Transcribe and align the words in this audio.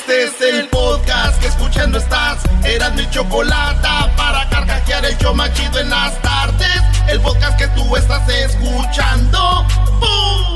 Este 0.00 0.24
es 0.24 0.40
el 0.40 0.68
podcast 0.68 1.38
que 1.40 1.48
escuchando 1.48 1.98
estás. 1.98 2.38
Eran 2.64 2.94
mi 2.94 3.08
chocolate 3.10 3.86
para 4.16 4.48
carcajear 4.48 5.04
el 5.04 5.18
yo 5.18 5.34
machido 5.34 5.78
en 5.78 5.90
las 5.90 6.20
tardes. 6.22 6.82
El 7.06 7.20
podcast 7.20 7.58
que 7.58 7.66
tú 7.68 7.94
estás 7.96 8.26
escuchando. 8.30 9.66
¡Bum! 10.00 10.49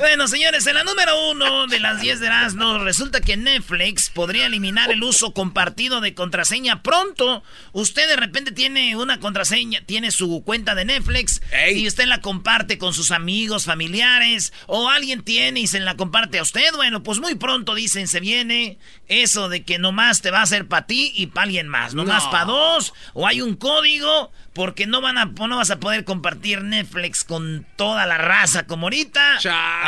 Bueno, 0.00 0.28
señores, 0.28 0.66
en 0.66 0.76
la 0.76 0.82
número 0.82 1.30
uno 1.30 1.66
de 1.66 1.78
las 1.78 2.00
10 2.00 2.20
de 2.20 2.26
Erasmo, 2.28 2.78
resulta 2.78 3.20
que 3.20 3.36
Netflix 3.36 4.08
podría 4.08 4.46
eliminar 4.46 4.90
el 4.90 5.02
uso 5.02 5.34
compartido 5.34 6.00
de 6.00 6.14
contraseña 6.14 6.82
pronto. 6.82 7.42
Usted 7.72 8.08
de 8.08 8.16
repente 8.16 8.50
tiene 8.50 8.96
una 8.96 9.20
contraseña, 9.20 9.82
tiene 9.84 10.10
su 10.10 10.42
cuenta 10.42 10.74
de 10.74 10.86
Netflix 10.86 11.42
y 11.74 11.86
usted 11.86 12.06
la 12.06 12.22
comparte 12.22 12.78
con 12.78 12.94
sus 12.94 13.10
amigos, 13.10 13.66
familiares, 13.66 14.54
o 14.66 14.88
alguien 14.88 15.20
tiene 15.22 15.60
y 15.60 15.66
se 15.66 15.80
la 15.80 15.98
comparte 15.98 16.38
a 16.38 16.44
usted. 16.44 16.72
Bueno, 16.76 17.02
pues 17.02 17.20
muy 17.20 17.34
pronto 17.34 17.74
dicen, 17.74 18.08
se 18.08 18.20
viene 18.20 18.78
eso 19.06 19.50
de 19.50 19.64
que 19.64 19.78
nomás 19.78 20.22
te 20.22 20.30
va 20.30 20.38
a 20.38 20.44
hacer 20.44 20.66
para 20.66 20.86
ti 20.86 21.12
y 21.14 21.26
para 21.26 21.44
alguien 21.44 21.68
más. 21.68 21.92
Nomás 21.92 22.24
para 22.28 22.46
dos, 22.46 22.94
o 23.12 23.26
hay 23.26 23.42
un 23.42 23.54
código 23.54 24.32
porque 24.54 24.86
no 24.86 25.00
van 25.00 25.16
a 25.18 25.26
no 25.26 25.56
vas 25.56 25.70
a 25.70 25.78
poder 25.78 26.04
compartir 26.04 26.62
Netflix 26.62 27.24
con 27.24 27.66
toda 27.76 28.06
la 28.06 28.18
raza 28.18 28.66
como 28.66 28.86
ahorita. 28.86 29.38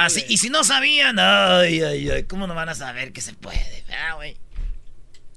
Así, 0.05 0.25
y 0.29 0.39
si 0.39 0.51
no 0.51 0.65
sabían, 0.65 1.19
ay, 1.19 1.81
ay, 1.83 2.11
ay, 2.11 2.23
¿cómo 2.25 2.47
no 2.47 2.55
van 2.55 2.69
a 2.69 2.75
saber 2.75 3.13
que 3.13 3.21
se 3.21 3.35
puede? 3.35 3.85
Ah, 3.91 4.15
güey. 4.15 4.37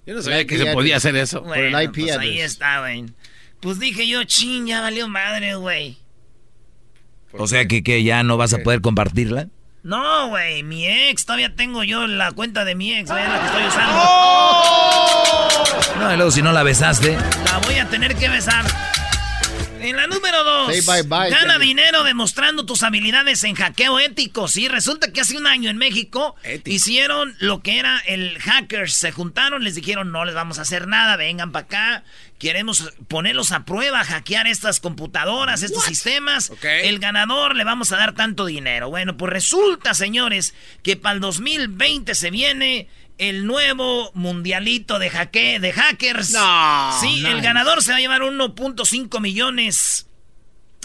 Yo 0.08 0.16
no 0.16 0.22
sabía 0.22 0.46
que 0.46 0.58
se 0.58 0.66
podía 0.74 0.98
hacer 0.98 1.16
eso. 1.16 1.44
por 1.44 1.58
el 1.58 1.82
IP 1.84 1.94
pues 1.94 2.18
ahí 2.18 2.40
está, 2.40 2.80
güey. 2.80 3.06
Pues 3.60 3.80
dije 3.80 4.08
yo, 4.08 4.24
ching, 4.24 4.68
ya 4.68 4.82
valió 4.82 5.08
madre, 5.08 5.56
güey. 5.56 5.98
O 7.32 7.48
sea 7.48 7.68
que, 7.68 7.84
que 7.84 8.04
ya 8.04 8.24
no 8.24 8.38
vas 8.38 8.54
a 8.54 8.60
poder 8.60 8.82
compartirla. 8.82 9.50
No, 9.84 10.30
güey, 10.30 10.64
mi 10.64 10.88
ex, 10.88 11.26
todavía 11.26 11.56
tengo 11.56 11.84
yo 11.84 12.08
la 12.08 12.32
cuenta 12.32 12.66
de 12.66 12.74
mi 12.74 12.94
ex, 12.94 13.10
güey, 13.10 13.24
la 13.24 13.40
que 13.40 13.46
estoy 13.46 13.68
usando. 13.68 13.94
¡Oh! 13.96 15.64
No, 16.00 16.14
y 16.14 16.16
luego 16.16 16.32
si 16.32 16.42
no 16.42 16.52
la 16.52 16.64
besaste. 16.64 17.16
La 17.46 17.60
voy 17.60 17.76
a 17.76 17.88
tener 17.88 18.16
que 18.16 18.30
besar. 18.30 18.66
En 19.86 19.98
la 19.98 20.08
número 20.08 20.44
dos, 20.44 20.72
gana 21.08 21.60
dinero 21.60 22.04
demostrando 22.04 22.66
tus 22.66 22.82
habilidades 22.82 23.44
en 23.44 23.54
hackeo 23.54 24.00
ético. 24.00 24.48
Sí, 24.48 24.68
resulta 24.68 25.12
que 25.12 25.22
hace 25.22 25.38
un 25.38 25.46
año 25.46 25.70
en 25.70 25.78
México 25.78 26.36
hicieron 26.66 27.36
lo 27.38 27.62
que 27.62 27.78
era 27.78 28.00
el 28.08 28.40
hackers. 28.40 28.94
Se 28.94 29.12
juntaron, 29.12 29.64
les 29.64 29.76
dijeron, 29.76 30.12
no 30.12 30.26
les 30.26 30.34
vamos 30.34 30.58
a 30.58 30.64
hacer 30.64 30.88
nada, 30.88 31.18
vengan 31.18 31.52
para 31.52 31.66
acá. 31.66 32.04
Queremos 32.40 32.94
ponerlos 33.08 33.52
a 33.52 33.64
prueba, 33.64 34.04
hackear 34.04 34.48
estas 34.48 34.80
computadoras, 34.80 35.62
estos 35.62 35.84
sistemas. 35.84 36.52
El 36.64 36.98
ganador 36.98 37.56
le 37.56 37.64
vamos 37.64 37.92
a 37.92 37.98
dar 37.98 38.16
tanto 38.16 38.48
dinero. 38.48 38.90
Bueno, 38.90 39.18
pues 39.18 39.32
resulta, 39.32 39.94
señores, 39.94 40.56
que 40.82 40.98
para 40.98 41.14
el 41.14 41.22
2020 41.22 42.16
se 42.16 42.32
viene 42.32 42.90
el 43.18 43.46
nuevo 43.46 44.12
mundialito 44.14 45.00
de, 45.00 45.10
hacke 45.10 45.60
de 45.60 45.72
hackers. 45.72 46.36
sí, 47.00 47.26
el 47.26 47.42
ganador 47.42 47.82
se 47.82 47.92
va 47.92 47.98
a 47.98 48.02
llevar 48.02 48.22
1.5 48.22 49.20
millones 49.22 50.08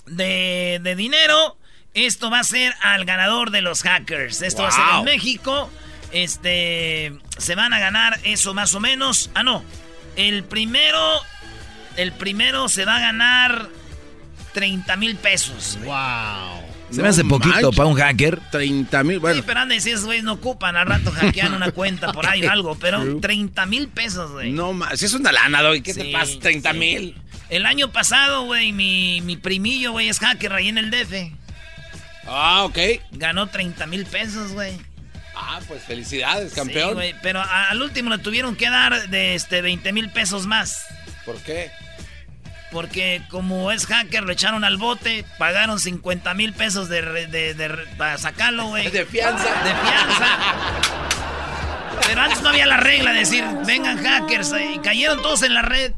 de, 0.06 0.81
de, 0.83 0.97
dinero. 0.97 1.56
Esto 1.95 2.31
va 2.31 2.41
a 2.41 2.45
ser 2.45 2.75
al 2.83 3.05
ganador 3.05 3.50
de 3.50 3.62
los 3.62 3.83
hackers. 3.83 4.42
Esto 4.42 4.62
va 4.62 4.69
a 4.69 4.72
ser 4.72 4.84
en 4.98 5.05
México. 5.05 5.70
Este, 6.12 7.12
se 7.39 7.55
van 7.55 7.72
a 7.72 7.81
ganar 7.81 8.20
eso 8.25 8.55
más 8.55 8.75
o 8.75 8.81
menos. 8.81 9.31
Ah, 9.34 9.42
no. 9.42 9.65
El 10.17 10.44
primero, 10.44 11.20
el 11.97 12.12
primero 12.12 12.69
se 12.69 12.84
va 12.84 12.97
a 12.97 13.00
ganar 13.00 13.69
30 14.53 14.97
mil 14.97 15.17
pesos. 15.17 15.78
Wow. 15.83 16.69
Se 16.91 17.02
me 17.02 17.08
hace 17.08 17.24
poquito 17.24 17.70
para 17.72 17.88
un 17.88 17.96
hacker. 17.96 18.41
30 18.50 19.05
mil, 19.05 19.19
bueno. 19.20 19.36
Sí, 19.36 19.42
pero 19.46 19.60
antes 19.60 19.86
esos 19.86 20.05
güeyes 20.05 20.24
no 20.24 20.34
ocupan 20.34 20.77
al 20.77 20.86
rato 20.86 21.12
hackean 21.12 21.55
una 21.55 21.70
cuenta 21.70 22.12
por 22.12 22.27
ahí 22.27 22.44
o 22.44 22.50
algo, 22.50 22.77
pero 22.77 23.20
30 23.20 23.66
mil 23.66 23.88
pesos, 23.88 24.32
güey. 24.32 24.52
No 24.52 24.72
más, 24.72 24.98
si 24.98 25.06
es 25.06 25.14
una 25.14 25.30
lana, 25.32 25.62
güey, 25.62 25.82
¿qué 25.82 25.94
te 25.94 26.06
pasa? 26.12 26.32
30 26.41 26.72
mil. 26.72 27.16
El 27.48 27.66
año 27.66 27.91
pasado, 27.92 28.44
güey, 28.44 28.72
mi, 28.72 29.20
mi 29.22 29.37
primillo, 29.37 29.92
güey, 29.92 30.09
es 30.09 30.19
hacker 30.19 30.53
ahí 30.53 30.69
en 30.69 30.78
el 30.78 30.91
DF. 30.91 31.32
Ah, 32.26 32.65
ok. 32.65 32.78
Ganó 33.12 33.48
30 33.48 33.86
mil 33.86 34.06
pesos, 34.06 34.53
güey. 34.53 34.78
Ah, 35.34 35.60
pues 35.66 35.82
felicidades, 35.82 36.53
campeón. 36.53 36.91
Sí, 36.91 36.94
güey, 36.94 37.15
pero 37.22 37.41
al 37.42 37.81
último 37.81 38.10
le 38.10 38.19
tuvieron 38.19 38.56
que 38.56 38.69
dar 38.69 39.09
de 39.09 39.34
este 39.34 39.62
20 39.62 39.92
mil 39.92 40.10
pesos 40.10 40.47
más. 40.47 40.84
¿Por 41.25 41.36
qué? 41.38 41.70
Porque 42.70 43.22
como 43.31 43.72
es 43.72 43.86
hacker, 43.86 44.22
lo 44.22 44.32
echaron 44.32 44.64
al 44.64 44.76
bote, 44.76 45.25
pagaron 45.38 45.81
50 45.81 46.34
mil 46.34 46.53
pesos 46.53 46.88
de, 46.88 47.76
para 47.98 48.16
sacarlo, 48.19 48.66
güey. 48.66 48.88
De 48.91 49.04
fianza. 49.06 49.44
De 49.44 49.70
fianza. 49.70 50.38
Pero 52.06 52.20
antes 52.20 52.42
no 52.42 52.48
había 52.50 52.66
la 52.66 52.76
regla 52.76 53.12
de 53.12 53.20
decir, 53.20 53.44
vengan 53.66 54.03
hackers, 54.03 54.53
y 54.75 54.78
cayeron 54.78 55.20
todos 55.22 55.42
en 55.42 55.54
la 55.54 55.62
red. 55.62 55.92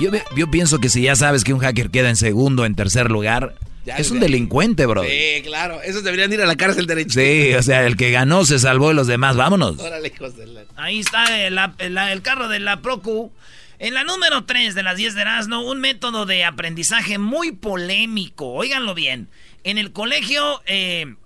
Yo, 0.00 0.10
yo, 0.36 0.50
pienso 0.50 0.78
que 0.78 0.88
si 0.88 1.02
ya 1.02 1.14
sabes 1.14 1.44
que 1.44 1.52
un 1.52 1.60
hacker 1.60 1.90
queda 1.90 2.08
en 2.08 2.16
segundo, 2.16 2.64
en 2.64 2.74
tercer 2.74 3.10
lugar, 3.10 3.54
es 3.86 4.10
un 4.10 4.20
delincuente, 4.20 4.86
bro. 4.86 5.04
Sí, 5.04 5.42
claro. 5.44 5.80
Esos 5.82 6.02
deberían 6.02 6.32
ir 6.32 6.42
a 6.42 6.46
la 6.46 6.56
cárcel 6.56 6.86
derecho. 6.86 7.20
Sí, 7.20 7.54
o 7.54 7.62
sea, 7.62 7.86
el 7.86 7.96
que 7.96 8.10
ganó 8.10 8.44
se 8.44 8.58
salvó 8.58 8.88
de 8.88 8.94
los 8.94 9.06
demás. 9.06 9.36
Vámonos. 9.36 9.78
Órale, 9.78 10.12
hijos 10.14 10.36
de 10.36 10.66
Ahí 10.76 11.00
está 11.00 11.46
el, 11.46 11.58
el 11.78 12.22
carro 12.22 12.48
de 12.48 12.58
la 12.58 12.80
Procu. 12.82 13.32
En 13.78 13.92
la 13.92 14.04
número 14.04 14.44
3 14.44 14.74
de 14.74 14.82
las 14.82 14.96
10 14.96 15.14
de 15.14 15.20
Erasmo, 15.20 15.60
un 15.60 15.80
método 15.80 16.24
de 16.24 16.44
aprendizaje 16.44 17.18
muy 17.18 17.52
polémico. 17.52 18.54
Óiganlo 18.54 18.94
bien. 18.94 19.28
En 19.64 19.76
el 19.76 19.92
colegio 19.92 20.62
eh, 20.64 21.16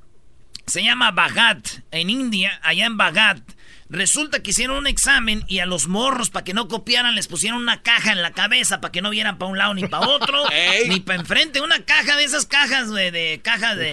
se 0.67 0.83
llama 0.83 1.13
Bhagat, 1.13 1.67
en 1.93 2.11
India, 2.11 2.59
allá 2.65 2.87
en 2.87 2.97
Bhagat. 2.97 3.41
Resulta 3.89 4.43
que 4.43 4.51
hicieron 4.51 4.79
un 4.79 4.87
examen 4.89 5.45
y 5.47 5.61
a 5.61 5.67
los 5.67 5.87
morros, 5.87 6.31
para 6.31 6.45
que 6.45 6.53
no 6.53 6.67
copiaran, 6.67 7.15
les 7.15 7.29
pusieron 7.29 7.61
una 7.61 7.83
caja 7.83 8.13
en 8.13 8.23
la 8.23 8.33
cabeza 8.33 8.81
para 8.81 8.91
que 8.91 9.03
no 9.03 9.11
vieran 9.11 9.39
para 9.39 9.51
un 9.51 9.59
lado 9.59 9.75
ni 9.75 9.87
para 9.87 10.09
otro, 10.09 10.43
ni 10.89 11.01
para 11.01 11.21
enfrente. 11.21 11.61
Una 11.61 11.85
caja 11.85 12.17
de 12.17 12.25
esas 12.25 12.47
cajas, 12.47 12.93
de, 12.93 13.13
de 13.13 13.41
caja 13.45 13.77
de. 13.77 13.93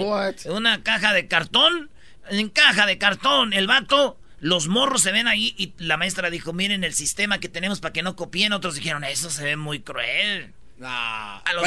Una 0.50 0.82
caja 0.82 1.14
de 1.14 1.28
cartón. 1.28 1.92
En 2.30 2.50
caja 2.50 2.86
de 2.86 2.98
cartón, 2.98 3.54
el 3.54 3.68
vato 3.68 4.20
los 4.40 4.68
morros 4.68 5.02
se 5.02 5.12
ven 5.12 5.28
ahí 5.28 5.54
y 5.58 5.74
la 5.78 5.98
maestra 5.98 6.30
dijo, 6.30 6.54
miren 6.54 6.84
el 6.84 6.94
sistema 6.94 7.40
que 7.40 7.50
tenemos 7.50 7.80
para 7.80 7.94
que 7.94 8.04
no 8.04 8.16
copien. 8.16 8.54
Otros 8.54 8.76
dijeron, 8.76 9.04
eso 9.04 9.30
se 9.30 9.44
ve 9.44 9.56
muy 9.56 9.80
cruel. 9.80 10.54
a 10.84 11.42
los 11.54 11.64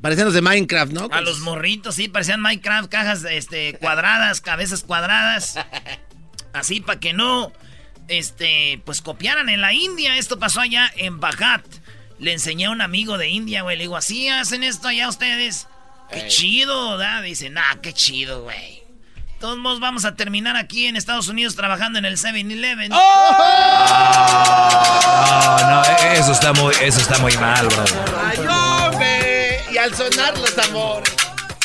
parecían, 0.00 0.24
los 0.24 0.34
de 0.34 0.40
Minecraft, 0.40 0.92
¿no? 0.92 1.08
A 1.12 1.20
los 1.20 1.40
morritos, 1.40 1.96
sí, 1.96 2.08
parecían 2.08 2.40
Minecraft, 2.40 2.88
cajas 2.88 3.24
este, 3.24 3.74
cuadradas, 3.80 4.40
cabezas 4.40 4.82
cuadradas. 4.82 5.58
Así 6.54 6.80
para 6.80 6.98
que 6.98 7.12
no, 7.12 7.52
este, 8.08 8.80
pues 8.86 9.02
copiaran 9.02 9.50
en 9.50 9.60
la 9.60 9.74
India. 9.74 10.16
Esto 10.16 10.38
pasó 10.38 10.60
allá 10.60 10.90
en 10.96 11.20
Bajat. 11.20 11.64
Le 12.18 12.32
enseñé 12.32 12.64
a 12.64 12.70
un 12.70 12.80
amigo 12.80 13.18
de 13.18 13.28
India, 13.28 13.60
güey. 13.60 13.76
Le 13.76 13.84
digo, 13.84 13.96
¿así 13.96 14.28
hacen 14.28 14.64
esto 14.64 14.88
allá 14.88 15.10
ustedes? 15.10 15.68
Qué 16.10 16.28
chido, 16.28 16.96
¿da? 16.96 17.20
Dice, 17.20 17.50
nah, 17.50 17.74
qué 17.82 17.92
chido, 17.92 18.44
güey. 18.44 18.85
Todos 19.40 19.58
modos 19.58 19.80
vamos 19.80 20.04
a 20.06 20.14
terminar 20.14 20.56
aquí 20.56 20.86
en 20.86 20.96
Estados 20.96 21.28
Unidos 21.28 21.56
trabajando 21.56 21.98
en 21.98 22.06
el 22.06 22.16
7-Eleven. 22.16 22.90
¡Oh! 22.92 23.36
No, 25.60 25.70
no, 25.70 25.82
eso 26.14 26.32
está 26.32 26.52
muy, 26.54 26.74
eso 26.80 27.00
está 27.00 27.18
muy 27.18 27.36
mal, 27.36 27.66
bro. 27.66 27.84
Ay, 28.24 28.38
hombre. 28.38 29.60
Y 29.70 29.76
al 29.76 29.94
sonar 29.94 30.38
los 30.38 30.56
amores. 30.58 31.14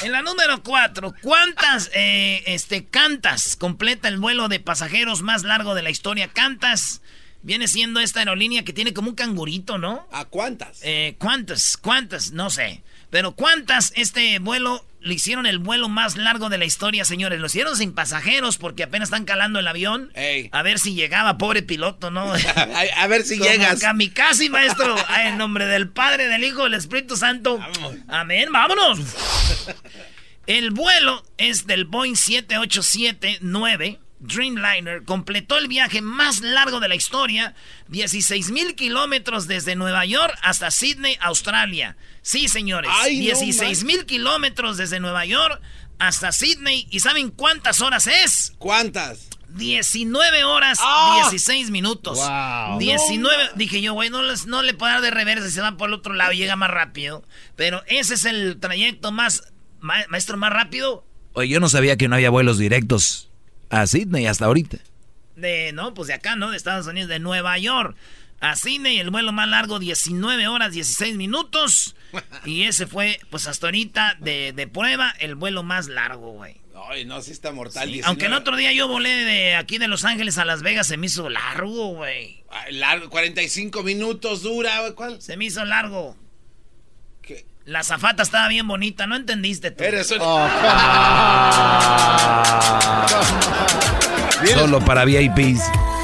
En 0.02 0.12
la 0.12 0.22
número 0.22 0.64
4, 0.64 1.14
¿cuántas 1.22 1.92
eh, 1.94 2.44
este, 2.48 2.86
cantas 2.86 3.56
completa 3.56 4.08
el 4.08 4.18
vuelo 4.18 4.48
de 4.50 4.60
pasajeros 4.60 5.22
más 5.22 5.44
largo 5.44 5.76
de 5.76 5.84
la 5.84 5.92
historia? 5.92 6.28
Cantas 6.28 7.02
viene 7.44 7.68
siendo 7.68 8.00
esta 8.00 8.20
aerolínea 8.20 8.64
que 8.64 8.74
tiene 8.74 8.94
como 8.94 9.10
un 9.10 9.16
cangurito, 9.16 9.78
¿no? 9.78 10.08
¿A 10.12 10.26
cuántas? 10.26 10.80
Eh, 10.82 11.16
¿Cuántas? 11.20 11.78
¿Cuántas? 11.78 12.32
No 12.32 12.50
sé. 12.50 12.84
Pero 13.12 13.34
¿cuántas 13.34 13.92
este 13.96 14.40
vuelo 14.40 14.84
le 15.02 15.14
hicieron 15.16 15.46
el 15.46 15.60
vuelo 15.60 15.90
más 15.90 16.16
largo 16.16 16.48
de 16.50 16.58
la 16.58 16.64
historia, 16.64 17.04
señores? 17.04 17.42
Lo 17.42 17.48
hicieron 17.48 17.76
sin 17.76 17.92
pasajeros 17.94 18.58
porque 18.58 18.84
apenas 18.84 19.10
están 19.10 19.26
calando 19.26 19.60
el 19.60 19.68
avión. 19.68 20.12
A 20.52 20.62
ver 20.64 20.80
si 20.80 20.96
llegaba, 20.96 21.38
pobre 21.38 21.62
piloto, 21.62 22.10
¿no? 22.10 22.34
a, 22.96 23.08
ver 23.08 23.24
si 23.24 23.38
llegas. 23.38 23.82
Kamikaze, 23.82 24.50
maestro. 24.50 24.96
en 25.26 25.38
nombre 25.38 25.66
del 25.66 25.90
Padre, 25.90 26.30
del 26.30 26.44
Hijo, 26.46 26.64
del 26.64 26.76
Espíritu 26.76 27.18
Santo. 27.18 27.60
Amén, 28.08 28.50
vámonos. 28.50 29.00
el 30.48 30.72
vuelo 30.72 31.22
es 31.38 31.68
del 31.68 31.84
Boeing 31.84 32.16
787-9 32.16 34.00
Dreamliner 34.22 35.04
completó 35.04 35.58
el 35.58 35.68
viaje 35.68 36.02
más 36.02 36.42
largo 36.42 36.80
de 36.80 36.88
la 36.88 36.96
historia, 36.96 37.56
16 37.88 38.52
mil 38.52 38.76
kilómetros 38.76 39.48
desde 39.48 39.76
Nueva 39.76 40.06
York 40.06 40.34
hasta 40.44 40.70
Sydney, 40.70 41.18
Australia. 41.22 41.98
Sí, 42.22 42.48
señores, 42.48 42.92
16 43.10 43.84
mil 43.84 44.06
kilómetros 44.06 44.78
desde 44.78 45.00
Nueva 45.00 45.26
York 45.26 45.60
hasta 45.98 46.32
Sydney. 46.32 46.88
¿Y 46.92 47.00
saben 47.00 47.32
cuántas 47.32 47.82
horas 47.82 48.06
es? 48.06 48.54
¿Cuántas? 48.60 49.28
19 49.50 50.44
horas, 50.44 50.80
16 51.30 51.68
ah. 51.68 51.72
minutos. 51.72 52.18
Wow. 52.18 52.80
19. 52.80 53.50
Dije 53.56 53.82
yo, 53.82 53.94
güey, 53.94 54.12
no, 54.12 54.22
no, 54.22 54.62
le 54.62 54.74
puedo 54.76 54.94
dar 54.94 55.02
de 55.02 55.12
reversa 55.12 55.48
si 55.48 55.54
se 55.54 55.62
va 55.62 55.76
por 55.78 55.90
el 55.90 55.96
otro 55.96 56.14
lado, 56.14 56.32
llega 56.32 56.56
más 56.56 56.70
rápido. 56.70 57.24
Pero 57.56 57.84
ese 57.88 58.14
es 58.14 58.26
el 58.26 58.60
trayecto 58.60 59.12
más, 59.12 59.52
maestro, 59.80 60.38
más 60.38 60.54
rápido. 60.54 61.06
Oye, 61.34 61.50
yo 61.50 61.60
no 61.60 61.70
sabía 61.70 61.98
que 61.98 62.08
no 62.08 62.16
había 62.16 62.30
vuelos 62.30 62.60
directos 62.60 63.31
a 63.72 63.88
Sydney 63.88 64.28
hasta 64.28 64.46
ahorita. 64.46 64.78
de, 65.36 65.72
no, 65.74 65.94
pues 65.94 66.08
de 66.08 66.14
acá, 66.14 66.36
¿no? 66.36 66.52
De 66.52 66.58
Estados 66.58 66.86
Unidos, 66.88 67.10
de 67.10 67.20
Nueva 67.20 67.58
York 67.58 67.96
a 68.42 68.56
Cine 68.56 68.96
y 68.96 69.00
el 69.00 69.12
vuelo 69.12 69.32
más 69.32 69.48
largo 69.48 69.78
19 69.80 70.48
horas 70.48 70.72
16 70.74 71.16
minutos. 71.16 71.96
Y 72.46 72.64
ese 72.64 72.88
fue, 72.88 73.20
pues 73.30 73.48
hasta 73.48 73.68
ahorita 73.68 74.18
de, 74.20 74.52
de 74.52 74.68
prueba, 74.68 75.14
el 75.20 75.36
vuelo 75.36 75.64
más 75.64 75.88
largo, 75.88 76.32
güey. 76.32 76.60
Ay, 76.90 77.06
no, 77.06 77.22
sí 77.22 77.32
está 77.32 77.52
mortal. 77.52 77.90
aunque 78.04 78.26
el 78.26 78.34
otro 78.34 78.58
día 78.58 78.74
yo 78.74 78.88
volé 78.88 79.10
de 79.10 79.56
aquí 79.56 79.78
de 79.78 79.88
Los 79.88 80.04
Ángeles 80.04 80.38
a 80.38 80.44
Las 80.44 80.62
Vegas, 80.64 80.88
se 80.88 80.98
me 80.98 81.06
hizo 81.06 81.30
largo, 81.30 81.90
güey. 81.94 82.44
Largo, 82.72 83.10
45 83.10 83.84
minutos 83.84 84.42
dura, 84.42 84.92
¿cuál? 84.96 85.22
Se 85.22 85.38
me 85.38 85.46
hizo 85.46 85.64
largo. 85.64 86.18
La 87.66 87.84
zafata 87.84 88.24
estaba 88.24 88.48
bien 88.48 88.68
bonita, 88.68 89.06
¿no 89.06 89.16
entendiste 89.16 89.72
tú? 89.72 89.84
Eres 89.84 90.10
un... 90.12 90.18
Oh, 90.22 90.50
Solo 94.58 94.80
para 94.84 95.06
VIPs. 95.06 95.62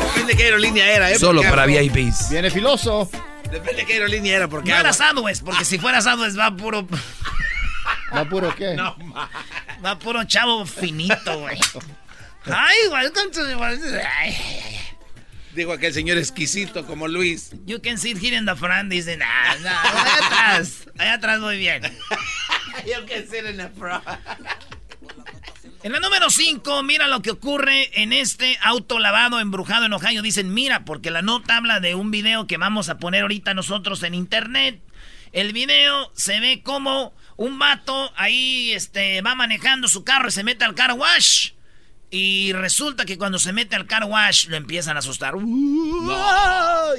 Depende 0.08 0.34
de 0.34 0.38
qué 0.38 0.44
aerolínea 0.44 0.88
era, 0.96 1.12
¿eh? 1.12 1.18
Solo 1.18 1.42
para 1.42 1.66
VIPs. 1.66 2.30
Viene 2.30 2.52
filoso. 2.52 3.10
Depende 3.52 3.82
de 3.82 3.86
qué 3.86 3.94
aerolínea 3.94 4.36
era, 4.36 4.48
porque. 4.48 4.70
No 4.70 4.78
era 4.78 4.94
Southwest, 4.94 5.44
porque 5.44 5.66
si 5.66 5.80
fuera 5.80 6.02
Southwest 6.02 6.38
va 6.38 6.56
puro. 6.56 6.88
¿Va 8.16 8.26
puro 8.26 8.54
qué? 8.56 8.76
No, 8.76 8.96
Va 9.84 9.98
puro 9.98 10.24
chavo 10.26 10.66
finito, 10.66 11.40
güey. 11.40 11.58
Ay, 12.46 12.78
welcome 12.92 13.32
to 13.32 13.44
the. 13.46 13.56
Digo 15.58 15.74
aquel 15.74 15.92
señor 15.92 16.20
exquisito 16.20 16.86
como 16.86 17.08
Luis. 17.08 17.50
You 17.66 17.82
can 17.82 17.98
sit 17.98 18.24
here 18.24 18.38
in 18.38 18.46
the 18.46 18.56
front. 18.56 18.92
Dice, 18.92 19.18
nah, 19.18 19.56
nah, 19.64 19.82
allá 19.82 20.18
atrás. 20.28 20.88
Allá 21.00 21.14
atrás 21.16 21.40
muy 21.40 21.58
bien. 21.58 21.82
you 22.86 23.04
can 23.08 23.28
sit 23.28 23.44
in 23.44 23.58
the 23.58 23.68
front. 23.70 24.04
En 25.82 25.94
la 25.94 26.00
número 26.00 26.30
5, 26.30 26.84
mira 26.84 27.08
lo 27.08 27.24
que 27.24 27.32
ocurre 27.32 27.90
en 28.00 28.14
este 28.14 28.60
auto 28.62 29.00
lavado 29.00 29.40
embrujado 29.40 29.88
en 29.88 29.94
Ohio. 29.94 30.22
Dicen, 30.22 30.54
mira, 30.54 30.86
porque 30.86 31.10
la 31.10 31.24
nota 31.24 31.58
habla 31.58 31.80
de 31.80 31.96
un 31.96 32.12
video 32.12 32.46
que 32.46 32.58
vamos 32.58 32.90
a 32.90 33.00
poner 33.00 33.24
ahorita 33.24 33.56
nosotros 33.56 34.04
en 34.04 34.14
internet. 34.14 34.80
El 35.32 35.54
video 35.54 36.12
se 36.14 36.40
ve 36.40 36.62
como 36.62 37.16
un 37.36 37.58
vato 37.58 38.12
ahí 38.16 38.74
este, 38.74 39.24
va 39.24 39.34
manejando 39.34 39.88
su 39.88 40.04
carro 40.04 40.28
y 40.30 40.32
se 40.32 40.44
mete 40.44 40.66
al 40.66 40.76
car 40.76 40.94
wash. 40.94 41.54
Y 42.10 42.54
resulta 42.54 43.04
que 43.04 43.18
cuando 43.18 43.38
se 43.38 43.52
mete 43.52 43.76
al 43.76 43.86
car 43.86 44.06
wash 44.06 44.48
lo 44.48 44.56
empiezan 44.56 44.96
a 44.96 45.00
asustar. 45.00 45.34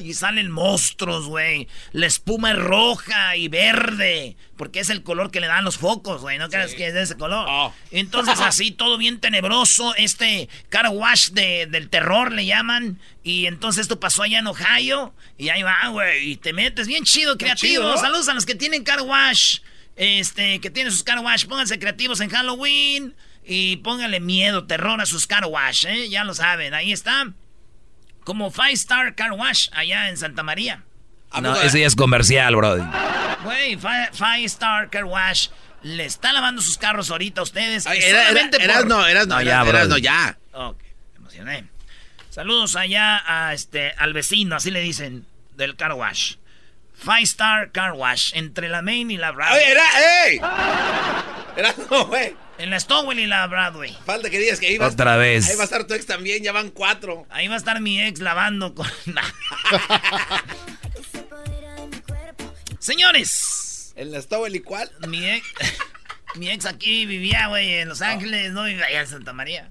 Y 0.02 0.12
salen 0.12 0.50
monstruos, 0.50 1.26
güey. 1.26 1.66
La 1.92 2.06
espuma 2.06 2.50
es 2.50 2.58
roja 2.58 3.34
y 3.36 3.48
verde. 3.48 4.36
Porque 4.58 4.80
es 4.80 4.90
el 4.90 5.02
color 5.02 5.30
que 5.30 5.40
le 5.40 5.46
dan 5.46 5.64
los 5.64 5.78
focos, 5.78 6.20
güey. 6.20 6.36
No 6.36 6.50
creas 6.50 6.74
que 6.74 6.88
es 6.88 6.94
de 6.94 7.02
ese 7.02 7.16
color. 7.16 7.46
Oh. 7.48 7.72
Entonces 7.90 8.38
así, 8.40 8.70
todo 8.76 8.98
bien 8.98 9.18
tenebroso. 9.18 9.94
Este 9.94 10.50
car 10.68 10.88
wash 10.90 11.30
de, 11.30 11.66
del 11.70 11.88
terror 11.88 12.30
le 12.30 12.44
llaman. 12.44 13.00
Y 13.22 13.46
entonces 13.46 13.82
esto 13.82 13.98
pasó 13.98 14.24
allá 14.24 14.40
en 14.40 14.46
Ohio. 14.46 15.14
Y 15.38 15.48
ahí 15.48 15.62
va, 15.62 15.88
güey. 15.88 16.32
Y 16.32 16.36
te 16.36 16.52
metes 16.52 16.86
bien 16.86 17.04
chido, 17.04 17.38
creativo. 17.38 17.96
Saludos 17.96 18.28
a 18.28 18.34
los 18.34 18.44
que 18.44 18.54
tienen 18.54 18.84
car 18.84 19.00
wash. 19.00 19.60
Este, 19.96 20.60
que 20.60 20.68
tienen 20.68 20.92
sus 20.92 21.02
car 21.02 21.20
wash. 21.20 21.46
Pónganse 21.46 21.78
creativos 21.78 22.20
en 22.20 22.28
Halloween. 22.28 23.14
Y 23.50 23.78
póngale 23.78 24.20
miedo, 24.20 24.66
terror 24.66 25.00
a 25.00 25.06
sus 25.06 25.26
car 25.26 25.46
wash, 25.46 25.86
¿eh? 25.86 26.10
Ya 26.10 26.22
lo 26.22 26.34
saben, 26.34 26.74
ahí 26.74 26.92
está. 26.92 27.32
Como 28.22 28.50
Five 28.50 28.72
Star 28.72 29.14
Car 29.14 29.32
Wash 29.32 29.70
allá 29.72 30.10
en 30.10 30.18
Santa 30.18 30.42
María. 30.42 30.82
No, 31.40 31.58
ese 31.62 31.80
ya 31.80 31.86
es 31.86 31.96
comercial, 31.96 32.56
brody. 32.56 32.82
Güey, 33.42 33.78
Five, 33.78 34.44
Star 34.44 34.90
Car 34.90 35.06
Wash 35.06 35.48
le 35.80 36.04
está 36.04 36.34
lavando 36.34 36.60
sus 36.60 36.76
carros 36.76 37.10
ahorita 37.10 37.40
a 37.40 37.44
ustedes. 37.44 37.86
Ay, 37.86 38.00
era, 38.02 38.30
no, 38.84 39.06
eras 39.06 39.26
no, 39.26 39.40
ya, 39.40 39.62
eras 39.62 39.88
no, 39.88 39.96
ya. 39.96 40.36
Ok, 40.52 40.82
emocioné. 41.16 41.64
Saludos 42.28 42.76
allá 42.76 43.22
a 43.26 43.54
este, 43.54 43.92
al 43.92 44.12
vecino, 44.12 44.56
así 44.56 44.70
le 44.70 44.80
dicen, 44.80 45.24
del 45.56 45.74
Car 45.74 45.94
Wash. 45.94 46.34
Five 46.92 47.22
Star 47.22 47.72
Car 47.72 47.92
Wash, 47.92 48.32
entre 48.34 48.68
la 48.68 48.82
Main 48.82 49.10
y 49.10 49.16
la 49.16 49.30
Broadway. 49.30 49.58
¡Ay, 49.58 49.72
era, 49.72 50.26
ey! 50.26 50.36
Era 51.56 51.74
no, 51.90 52.06
güey. 52.08 52.36
En 52.58 52.70
la 52.70 52.80
Stowell 52.80 53.20
y 53.20 53.26
la 53.26 53.46
Broadway. 53.46 53.96
Falta 54.04 54.30
que 54.30 54.38
digas 54.40 54.58
que 54.58 54.66
ahí 54.66 54.78
va 54.78 54.88
Otra 54.88 55.16
vez. 55.16 55.48
Ahí 55.48 55.56
va 55.56 55.62
a 55.62 55.64
estar 55.64 55.84
tu 55.84 55.94
ex 55.94 56.06
también, 56.06 56.42
ya 56.42 56.50
van 56.52 56.70
cuatro. 56.70 57.24
Ahí 57.30 57.46
va 57.46 57.54
a 57.54 57.58
estar 57.58 57.80
mi 57.80 58.02
ex 58.02 58.18
lavando 58.20 58.74
con... 58.74 58.86
Señores. 62.80 63.92
¿En 63.94 64.10
la 64.10 64.20
Stowell 64.20 64.56
y 64.56 64.60
cuál? 64.60 64.90
Mi 65.06 65.24
ex... 65.24 65.46
mi 66.34 66.50
ex 66.50 66.66
aquí 66.66 67.06
vivía, 67.06 67.46
güey, 67.46 67.74
en 67.74 67.88
Los 67.88 68.02
Ángeles, 68.02 68.52
no 68.52 68.64
vivía 68.64 68.86
allá 68.86 69.00
en 69.00 69.06
Santa 69.06 69.32
María. 69.32 69.70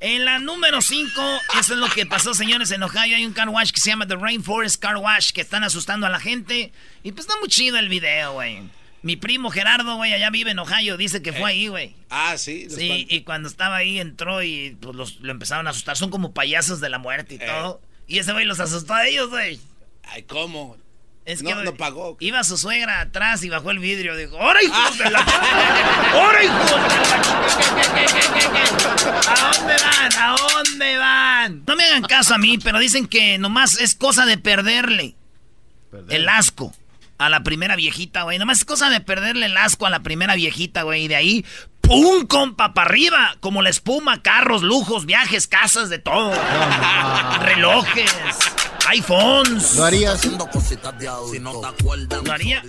En 0.00 0.24
la 0.24 0.38
número 0.38 0.82
5, 0.82 1.10
eso 1.58 1.72
es 1.72 1.78
lo 1.78 1.88
que 1.88 2.04
pasó, 2.06 2.34
señores. 2.34 2.70
En 2.70 2.82
Ohio 2.82 3.16
hay 3.16 3.24
un 3.24 3.32
car 3.32 3.48
wash 3.48 3.70
que 3.70 3.80
se 3.80 3.90
llama 3.90 4.06
The 4.06 4.16
Rainforest 4.16 4.80
Car 4.80 4.96
Wash 4.96 5.32
que 5.32 5.40
están 5.40 5.64
asustando 5.64 6.06
a 6.06 6.10
la 6.10 6.20
gente. 6.20 6.70
Y 7.02 7.12
pues 7.12 7.26
está 7.26 7.38
muy 7.40 7.48
chido 7.48 7.78
el 7.78 7.88
video, 7.88 8.34
güey. 8.34 8.62
Mi 9.06 9.14
primo 9.14 9.50
Gerardo, 9.50 9.94
güey, 9.94 10.12
allá 10.12 10.30
vive 10.30 10.50
en 10.50 10.58
Ohio, 10.58 10.96
dice 10.96 11.22
que 11.22 11.32
fue 11.32 11.42
eh. 11.42 11.52
ahí, 11.52 11.68
güey. 11.68 11.94
Ah, 12.10 12.36
sí. 12.36 12.66
Sí, 12.68 13.06
y 13.08 13.20
cuando 13.20 13.48
estaba 13.48 13.76
ahí 13.76 14.00
entró 14.00 14.42
y 14.42 14.76
pues 14.80 14.96
los, 14.96 15.20
lo 15.20 15.30
empezaron 15.30 15.68
a 15.68 15.70
asustar. 15.70 15.96
Son 15.96 16.10
como 16.10 16.32
payasos 16.32 16.80
de 16.80 16.88
la 16.88 16.98
muerte 16.98 17.36
y 17.36 17.38
eh. 17.40 17.46
todo. 17.46 17.80
Y 18.08 18.18
ese 18.18 18.32
güey 18.32 18.44
los 18.46 18.58
asustó 18.58 18.94
a 18.94 19.06
ellos, 19.06 19.30
güey. 19.30 19.60
Ay, 20.02 20.24
¿cómo? 20.24 20.76
Es 21.24 21.40
no, 21.40 21.50
que 21.50 21.54
no 21.62 21.76
pagó. 21.76 22.16
Iba 22.18 22.42
su 22.42 22.58
suegra 22.58 23.00
atrás 23.00 23.44
y 23.44 23.48
bajó 23.48 23.70
el 23.70 23.78
vidrio. 23.78 24.16
Dijo, 24.16 24.36
¡Hora, 24.38 24.60
hijos 24.60 24.98
de 24.98 25.08
la... 25.08 25.20
¡Hora, 25.20 26.42
hijos 26.42 26.70
de 26.72 26.76
la... 26.76 26.86
¿A 29.28 29.52
dónde 29.52 29.76
van? 29.84 30.12
¿A 30.18 30.36
dónde 30.36 30.98
van? 30.98 31.62
No 31.64 31.76
me 31.76 31.84
hagan 31.84 32.02
caso 32.02 32.34
a 32.34 32.38
mí, 32.38 32.58
pero 32.58 32.80
dicen 32.80 33.06
que 33.06 33.38
nomás 33.38 33.80
es 33.80 33.94
cosa 33.94 34.26
de 34.26 34.36
perderle 34.36 35.14
el 36.08 36.28
asco 36.28 36.74
a 37.18 37.28
la 37.28 37.42
primera 37.42 37.76
viejita, 37.76 38.22
güey. 38.22 38.38
Nomás 38.38 38.58
es 38.58 38.64
cosa 38.64 38.90
de 38.90 39.00
perderle 39.00 39.46
el 39.46 39.56
asco 39.56 39.86
a 39.86 39.90
la 39.90 40.00
primera 40.00 40.34
viejita, 40.34 40.82
güey. 40.82 41.04
Y 41.04 41.08
de 41.08 41.16
ahí, 41.16 41.44
¡pum! 41.80 42.26
compa, 42.26 42.74
para 42.74 42.88
arriba. 42.88 43.36
Como 43.40 43.62
la 43.62 43.70
espuma, 43.70 44.22
carros, 44.22 44.62
lujos, 44.62 45.06
viajes, 45.06 45.46
casas, 45.46 45.88
de 45.88 45.98
todo. 45.98 46.32
Relojes 47.40 48.14
iPhones. 48.88 49.76
¿Lo 49.76 49.84
harías? 49.84 50.24
¿Lo 50.24 52.32
haría? 52.32 52.62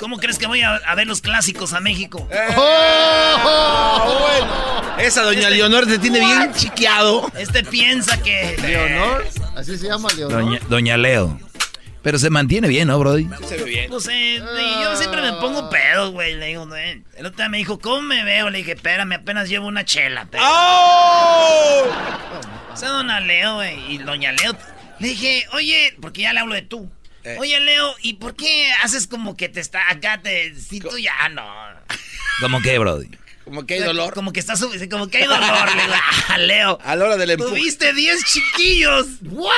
¿Cómo 0.00 0.18
crees 0.18 0.38
que 0.38 0.46
voy 0.46 0.62
a, 0.62 0.94
ver 0.94 1.06
los 1.06 1.20
clásicos 1.20 1.72
a 1.72 1.80
México? 1.80 2.28
Eh. 2.30 2.54
Oh, 2.56 4.18
bueno. 4.20 4.98
Esa 4.98 5.22
doña 5.22 5.50
Leonor 5.50 5.86
te 5.86 5.98
tiene 5.98 6.20
bien 6.20 6.52
chiqueado. 6.54 7.30
Este 7.36 7.64
piensa 7.64 8.20
que... 8.22 8.56
¿Leonor? 8.60 9.26
¿Así 9.56 9.78
se 9.78 9.88
llama 9.88 10.08
Leonor? 10.16 10.60
Doña, 10.68 10.96
Leo. 10.96 11.38
Pero 12.02 12.18
se 12.18 12.30
mantiene 12.30 12.68
bien, 12.68 12.88
¿no, 12.88 12.98
Brody? 12.98 13.28
Se 13.46 13.56
ve 13.56 13.64
bien. 13.64 13.90
No 13.90 14.00
sé, 14.00 14.36
yo 14.38 14.96
siempre 14.96 15.20
me 15.20 15.32
pongo 15.34 15.68
pedo, 15.68 16.12
güey. 16.12 16.34
Le 16.36 16.46
digo, 16.46 16.68
el 16.74 17.26
otro 17.26 17.36
día 17.36 17.48
me 17.48 17.58
dijo, 17.58 17.78
¿cómo 17.78 18.02
me 18.02 18.24
veo? 18.24 18.50
Le 18.50 18.58
dije, 18.58 18.72
espérame, 18.72 19.14
apenas 19.14 19.48
llevo 19.48 19.66
una 19.66 19.84
chela. 19.84 20.28
Pero... 20.30 20.44
¡Oh! 20.46 21.86
O 22.72 22.76
sea, 22.76 22.90
Doña 22.90 23.20
Leo, 23.20 23.56
güey. 23.56 23.94
Y 23.94 23.98
Doña 23.98 24.32
Leo 24.32 24.56
le 25.00 25.08
dije, 25.08 25.46
oye, 25.52 25.94
porque 26.00 26.22
ya 26.22 26.32
le 26.32 26.40
hablo 26.40 26.54
de 26.54 26.62
tú. 26.62 26.90
Eh. 27.24 27.36
Oye, 27.38 27.58
Leo, 27.60 27.94
¿y 28.02 28.14
por 28.14 28.34
qué 28.34 28.70
haces 28.82 29.06
como 29.06 29.36
que 29.36 29.48
te 29.48 29.60
está 29.60 29.90
acá? 29.90 30.20
Te, 30.22 30.54
si 30.54 30.80
tú 30.80 30.98
ya 30.98 31.28
no. 31.30 31.44
¿Cómo 32.40 32.62
qué, 32.62 32.78
Brody? 32.78 33.08
Como 33.44 33.66
que 33.66 33.74
hay 33.74 33.80
dolor. 33.80 34.14
Como 34.14 34.32
que 34.32 34.40
estás 34.40 34.64
como 34.90 35.08
que 35.08 35.18
hay 35.18 35.24
dolor, 35.24 35.40
ah, 35.40 36.38
Leo. 36.38 36.78
A 36.84 36.96
la 36.96 37.04
hora 37.04 37.16
del 37.16 37.30
empuje. 37.30 37.50
Tuviste 37.50 37.92
10 37.92 38.24
chiquillos. 38.24 39.06
¿What? 39.22 39.50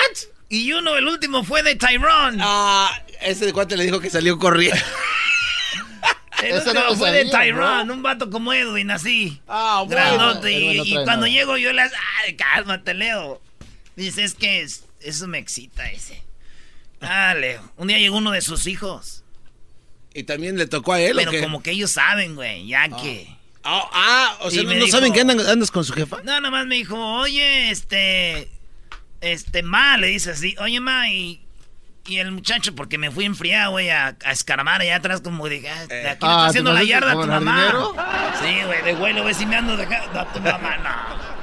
Y 0.53 0.73
uno, 0.73 0.97
el 0.97 1.07
último, 1.07 1.45
fue 1.45 1.63
de 1.63 1.77
Tyrone. 1.77 2.39
Ah, 2.41 2.91
ese 3.23 3.47
de 3.47 3.53
cuánto 3.53 3.77
le 3.77 3.85
dijo 3.85 4.01
que 4.01 4.11
salió 4.11 4.37
corriendo. 4.39 4.77
El 6.43 6.57
último 6.57 6.97
fue 6.97 7.13
de 7.13 7.31
Tyrone, 7.31 7.93
un 7.93 8.03
vato 8.03 8.31
como 8.31 8.53
Edwin, 8.53 8.91
así. 8.91 9.41
Ah, 9.47 9.85
bueno. 9.87 10.41
y, 10.49 10.81
y, 10.81 11.05
cuando 11.05 11.27
llego 11.27 11.59
yo 11.59 11.71
le... 11.73 11.83
Ay, 11.83 12.35
cálmate, 12.35 12.95
Leo. 12.95 13.43
Dice, 13.95 14.25
es 14.25 14.35
que 14.35 14.63
es, 14.63 14.85
eso 15.01 15.29
me 15.29 15.39
excita 15.39 15.91
ese. 15.91 16.23
Ah, 17.03 17.35
Leo. 17.35 17.71
Un 17.77 17.89
día 17.89 17.99
llegó 17.99 18.17
uno 18.17 18.31
de 18.31 18.41
sus 18.41 18.67
hijos. 18.67 19.23
¿Y 20.15 20.25
también 20.25 20.57
le 20.57 20.67
tocó 20.67 20.95
a 20.95 21.01
él 21.01 21.15
Pero 21.15 21.33
como 21.41 21.63
que 21.63 21.73
ellos 21.73 21.93
saben, 21.93 22.35
güey, 22.35 22.67
ya 22.67 22.85
ah. 22.85 23.03
que... 23.03 23.29
Ah, 23.63 23.89
ah, 23.93 24.39
o 24.41 24.51
sea, 24.51 24.63
¿no, 24.63 24.87
saben 24.89 25.13
que 25.13 25.21
andas 25.21 25.71
con 25.71 25.85
su 25.85 25.93
jefa? 25.93 26.17
No, 26.25 26.41
nada 26.41 26.51
más 26.51 26.67
me 26.67 26.77
dijo, 26.77 26.97
oye, 26.97 27.71
este... 27.71 28.51
Este, 29.21 29.63
ma, 29.63 29.97
le 29.97 30.09
dice 30.09 30.33
así, 30.33 30.57
oye, 30.59 30.81
ma, 30.81 31.09
y... 31.09 31.47
Y 32.07 32.19
el 32.19 32.33
muchacho, 32.33 32.75
porque 32.75 32.97
me 32.97 33.11
fui 33.11 33.27
enfriado, 33.27 33.73
güey, 33.73 33.91
a, 33.91 34.17
a, 34.25 34.33
escaramar 34.33 34.81
allá 34.81 34.97
atrás, 34.97 35.21
como 35.21 35.47
dije, 35.49 35.69
ah, 35.69 35.87
de 35.87 36.09
aquí 36.09 36.25
está 36.25 36.47
haciendo 36.47 36.73
la 36.73 36.83
yarda 36.83 37.13
a 37.13 37.21
tu 37.21 37.27
mamá. 37.27 37.93
Sí, 38.43 38.65
güey, 38.65 38.83
de 38.83 38.95
güey, 38.95 39.21
güey, 39.21 39.35
si 39.35 39.45
me 39.45 39.57
ando 39.57 39.77
dejando 39.77 40.19
a 40.19 40.33
tu 40.33 40.41
mamá, 40.41 40.79
no. 40.79 41.41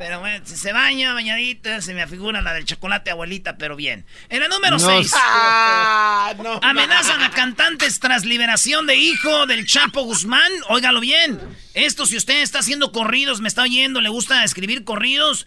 Pero 0.00 0.18
bueno, 0.18 0.42
si 0.46 0.56
se 0.56 0.72
baña, 0.72 1.12
bañadita, 1.12 1.82
se 1.82 1.92
me 1.92 2.00
afigura 2.00 2.40
la 2.40 2.54
del 2.54 2.64
chocolate 2.64 3.10
abuelita, 3.10 3.58
pero 3.58 3.76
bien. 3.76 4.06
En 4.30 4.40
la 4.40 4.48
número 4.48 4.78
6. 4.78 5.12
Ah, 5.14 6.32
amenazan 6.62 7.22
a 7.22 7.30
cantantes 7.30 8.00
tras 8.00 8.24
liberación 8.24 8.86
de 8.86 8.96
hijo 8.96 9.44
del 9.44 9.66
Chapo 9.66 10.04
Guzmán. 10.04 10.50
Óigalo 10.70 11.00
bien. 11.00 11.38
Esto, 11.74 12.06
si 12.06 12.16
usted 12.16 12.40
está 12.40 12.60
haciendo 12.60 12.92
corridos, 12.92 13.42
me 13.42 13.48
está 13.48 13.60
oyendo, 13.60 14.00
le 14.00 14.08
gusta 14.08 14.42
escribir 14.42 14.84
corridos, 14.84 15.46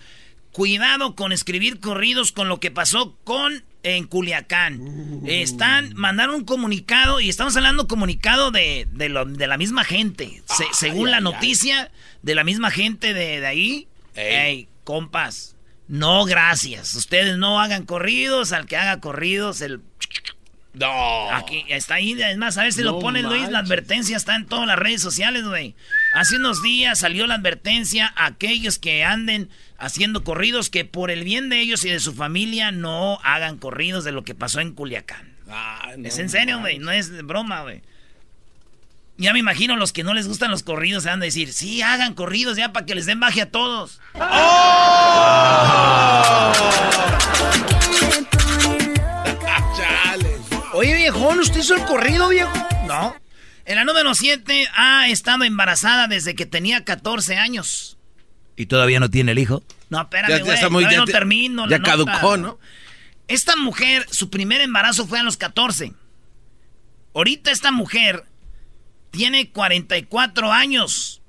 cuidado 0.54 1.16
con 1.16 1.34
escribir 1.34 1.82
corridos 1.82 2.32
con 2.32 2.48
lo 2.48 2.62
que 2.62 2.72
pasó 2.72 3.18
con 3.26 3.66
en 3.84 4.06
Culiacán. 4.06 5.22
Están, 5.26 5.94
mandaron 5.96 6.36
un 6.36 6.46
comunicado 6.46 7.20
y 7.20 7.28
estamos 7.28 7.58
hablando 7.58 7.88
comunicado 7.88 8.50
de, 8.50 8.88
de, 8.92 9.10
la 9.10 9.58
misma 9.58 9.84
gente. 9.84 10.42
según 10.72 11.12
la 11.12 11.20
noticia, 11.20 11.92
de 12.22 12.36
la 12.36 12.46
misma 12.46 12.72
gente 12.72 13.14
de, 13.14 13.42
de 13.42 13.46
ahí 13.46 13.88
Ey. 14.16 14.70
compas, 14.86 15.58
no 15.88 16.24
gracias. 16.24 16.96
Ustedes 16.96 17.38
no 17.38 17.60
hagan 17.60 17.86
corridos, 17.86 18.54
al 18.54 18.66
que 18.66 18.78
haga 18.78 19.02
corridos, 19.02 19.62
el... 19.62 19.82
No. 20.74 21.30
Aquí 21.32 21.66
está 21.70 21.96
ahí, 21.96 22.20
además, 22.22 22.58
a 22.58 22.64
ver 22.64 22.74
si 22.74 22.82
lo 22.82 23.00
ponen, 23.00 23.26
Luis, 23.26 23.48
la 23.50 23.60
advertencia 23.60 24.18
está 24.18 24.36
en 24.36 24.48
todas 24.48 24.66
las 24.66 24.80
redes 24.80 25.02
sociales, 25.02 25.44
güey. 25.46 25.76
Hace 26.16 26.38
unos 26.38 26.64
días 26.64 26.98
salió 27.00 27.28
la 27.28 27.36
advertencia 27.36 28.12
a 28.16 28.26
aquellos 28.26 28.80
que 28.80 29.04
anden 29.04 29.50
haciendo 29.78 30.24
corridos 30.24 30.72
que 30.72 30.84
por 30.84 31.12
el 31.12 31.24
bien 31.24 31.50
de 31.50 31.60
ellos 31.60 31.86
y 31.86 31.90
de 31.90 32.00
su 32.00 32.14
familia 32.14 32.72
no 32.72 33.20
hagan 33.24 33.58
corridos 33.58 34.04
de 34.04 34.14
lo 34.14 34.24
que 34.24 34.34
pasó 34.34 34.62
en 34.62 34.74
Culiacán. 34.74 35.36
Ah, 35.48 35.92
es 36.04 36.18
en 36.18 36.30
serio, 36.30 36.60
güey, 36.60 36.80
no 36.80 36.90
es 36.92 37.24
broma, 37.24 37.62
güey. 37.62 37.84
Ya 39.18 39.32
me 39.32 39.38
imagino 39.40 39.76
los 39.76 39.94
que 39.94 40.04
no 40.04 40.16
les 40.16 40.28
gustan 40.28 40.50
los 40.50 40.64
corridos 40.64 41.04
se 41.04 41.10
van 41.10 41.22
a 41.22 41.26
decir, 41.26 41.54
sí, 41.54 41.84
hagan 41.84 42.16
corridos 42.16 42.58
ya 42.58 42.74
para 42.74 42.88
que 42.88 42.96
les 42.96 43.06
den 43.06 43.20
baje 43.20 43.42
a 43.44 43.52
todos. 43.52 44.02
¡Oh! 44.16 44.22
Viejón, 51.24 51.40
¿usted 51.40 51.60
hizo 51.60 51.76
el 51.76 51.86
corrido, 51.86 52.30
viejo? 52.30 52.52
No. 52.86 53.16
En 53.66 53.76
la 53.76 53.86
número 53.86 54.14
7 54.14 54.68
ha 54.76 55.08
estado 55.08 55.44
embarazada 55.44 56.08
desde 56.08 56.36
que 56.36 56.46
tenía 56.46 56.84
14 56.84 57.38
años. 57.38 57.98
¿Y 58.56 58.66
todavía 58.66 59.00
no 59.00 59.10
tiene 59.10 59.32
el 59.32 59.40
hijo? 59.40 59.64
No, 59.90 60.02
espérame, 60.02 60.44
güey, 60.70 60.86
ya, 60.90 60.98
no 60.98 61.06
termino. 61.06 61.70
Ya 61.70 61.80
caducó, 61.80 62.38
¿no? 62.38 62.60
Esta 63.28 63.56
mujer, 63.56 64.06
su 64.12 64.30
primer 64.30 64.62
embarazo 64.62 65.08
fue 65.08 65.20
a 65.20 65.24
los 65.24 65.38
14. 65.38 65.94
Ahorita 67.16 67.52
esta 67.52 67.72
mujer 67.72 68.26
tiene 69.12 69.50
44 69.50 70.52
años 70.52 71.22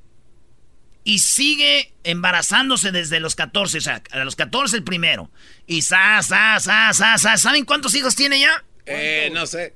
y 1.05 1.21
sigue 1.21 1.93
embarazándose 2.03 2.91
desde 2.91 3.21
los 3.21 3.37
14, 3.37 3.79
o 3.79 3.81
sea, 3.81 4.03
a 4.11 4.25
los 4.25 4.35
14 4.35 4.77
el 4.77 4.83
primero. 4.83 5.31
Y 5.67 5.83
sa, 5.83 6.21
sa, 6.23 6.59
sa, 6.59 6.93
sa, 6.93 7.17
sa. 7.17 7.37
¿Saben 7.37 7.65
cuántos 7.65 7.95
hijos 7.95 8.17
tiene 8.17 8.41
ya? 8.41 8.65
Eh, 8.87 9.31
no 9.33 9.47
sé. 9.47 9.75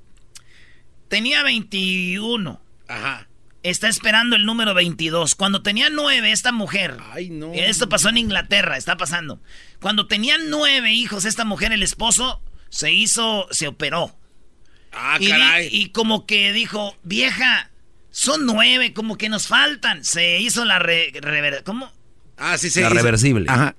Tenía 1.08 1.42
21. 1.42 2.60
Ajá. 2.88 3.28
Está 3.62 3.88
esperando 3.88 4.36
el 4.36 4.44
número 4.44 4.72
22. 4.72 5.34
Cuando 5.34 5.62
tenía 5.62 5.90
9, 5.90 6.30
esta 6.30 6.52
mujer. 6.52 6.96
Ay, 7.12 7.30
no. 7.30 7.52
Esto 7.52 7.88
pasó 7.88 8.08
en 8.08 8.18
Inglaterra, 8.18 8.76
está 8.76 8.96
pasando. 8.96 9.40
Cuando 9.80 10.06
tenía 10.06 10.36
9 10.38 10.92
hijos, 10.92 11.24
esta 11.24 11.44
mujer, 11.44 11.72
el 11.72 11.82
esposo, 11.82 12.40
se 12.68 12.92
hizo, 12.92 13.48
se 13.50 13.66
operó. 13.66 14.16
Ah, 14.92 15.18
caray. 15.20 15.68
Y 15.70 15.90
como 15.90 16.24
que 16.24 16.52
dijo, 16.52 16.96
vieja, 17.02 17.70
son 18.10 18.46
nueve, 18.46 18.92
como 18.94 19.16
que 19.16 19.28
nos 19.28 19.46
faltan. 19.46 20.04
Se 20.04 20.40
hizo 20.40 20.64
la 20.64 20.78
re, 20.78 21.12
¿Cómo? 21.64 21.92
Ah, 22.36 22.58
sí, 22.58 22.70
sí. 22.70 22.80
La 22.80 22.88
reversible. 22.88 23.46
Ajá. 23.48 23.76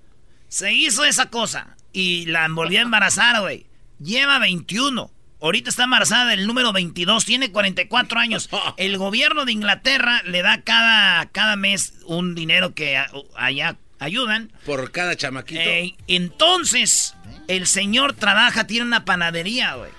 Se 0.48 0.74
hizo 0.74 1.03
esa 1.05 1.29
cosa. 1.29 1.75
Y 1.93 2.25
la 2.27 2.48
volvió 2.50 2.79
a 2.79 2.83
embarazar, 2.83 3.41
güey. 3.41 3.65
Lleva 4.00 4.39
21. 4.39 5.12
Ahorita 5.41 5.69
está 5.69 5.86
embarazada 5.86 6.31
del 6.31 6.48
número 6.48 6.74
22. 6.74 7.25
Tiene 7.25 7.51
44 7.51 8.19
años. 8.19 8.50
El 8.77 8.98
gobierno 8.98 9.46
de 9.46 9.51
Inglaterra 9.51 10.22
le 10.25 10.41
da 10.41 10.62
cada, 10.62 11.25
cada 11.27 11.55
mes 11.55 11.93
un 12.05 12.36
dinero 12.36 12.74
que 12.74 13.01
allá 13.36 13.77
ayudan. 14.00 14.51
Por 14.65 14.91
cada 14.91 15.15
chamaquito. 15.15 15.62
entonces, 16.08 17.15
el 17.48 17.67
señor 17.67 18.13
trabaja, 18.13 18.67
tiene 18.67 18.86
una 18.86 19.05
panadería, 19.05 19.75
güey. 19.75 19.91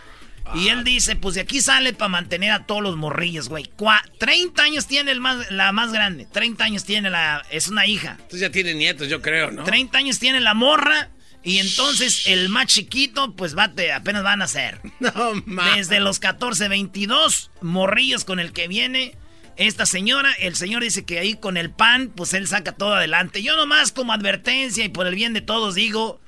Y 0.54 0.68
él 0.68 0.82
dice, 0.82 1.14
pues 1.14 1.36
de 1.36 1.42
aquí 1.42 1.60
sale 1.60 1.92
para 1.92 2.08
mantener 2.08 2.50
a 2.50 2.66
todos 2.66 2.82
los 2.82 2.96
morrillos, 2.96 3.48
güey. 3.48 3.70
30 4.18 4.62
años 4.62 4.86
tiene 4.86 5.12
el 5.12 5.20
más, 5.20 5.50
la 5.50 5.70
más 5.70 5.92
grande. 5.92 6.26
30 6.26 6.64
años 6.64 6.84
tiene 6.84 7.08
la... 7.08 7.44
Es 7.50 7.68
una 7.68 7.86
hija. 7.86 8.12
Entonces 8.12 8.40
ya 8.40 8.50
tiene 8.50 8.74
nietos, 8.74 9.08
yo 9.08 9.22
creo, 9.22 9.52
¿no? 9.52 9.62
30 9.62 9.96
años 9.96 10.18
tiene 10.18 10.40
la 10.40 10.54
morra. 10.54 11.10
Y 11.42 11.58
entonces 11.58 12.26
el 12.26 12.48
más 12.50 12.66
chiquito, 12.66 13.34
pues 13.34 13.56
va, 13.56 13.72
apenas 13.94 14.22
van 14.22 14.42
a 14.42 14.48
ser. 14.48 14.80
No, 15.00 15.12
mames. 15.46 15.88
Desde 15.88 16.00
los 16.00 16.18
14, 16.18 16.68
22 16.68 17.50
morrillos 17.62 18.24
con 18.24 18.38
el 18.38 18.52
que 18.52 18.68
viene 18.68 19.16
esta 19.56 19.86
señora. 19.86 20.30
El 20.38 20.56
señor 20.56 20.82
dice 20.82 21.04
que 21.04 21.18
ahí 21.18 21.34
con 21.34 21.56
el 21.56 21.70
pan, 21.70 22.12
pues 22.14 22.34
él 22.34 22.46
saca 22.46 22.72
todo 22.72 22.94
adelante. 22.94 23.42
Yo 23.42 23.56
nomás 23.56 23.92
como 23.92 24.12
advertencia 24.12 24.84
y 24.84 24.88
por 24.90 25.06
el 25.06 25.14
bien 25.14 25.32
de 25.32 25.40
todos 25.40 25.74
digo... 25.74 26.20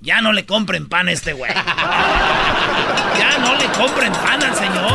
Ya 0.00 0.20
no 0.20 0.32
le 0.32 0.46
compren 0.46 0.88
pan 0.88 1.08
a 1.08 1.12
este 1.12 1.32
güey. 1.32 1.52
ya 3.18 3.38
no 3.40 3.56
le 3.56 3.64
compren 3.72 4.12
pan 4.12 4.40
al 4.44 4.54
señor. 4.54 4.92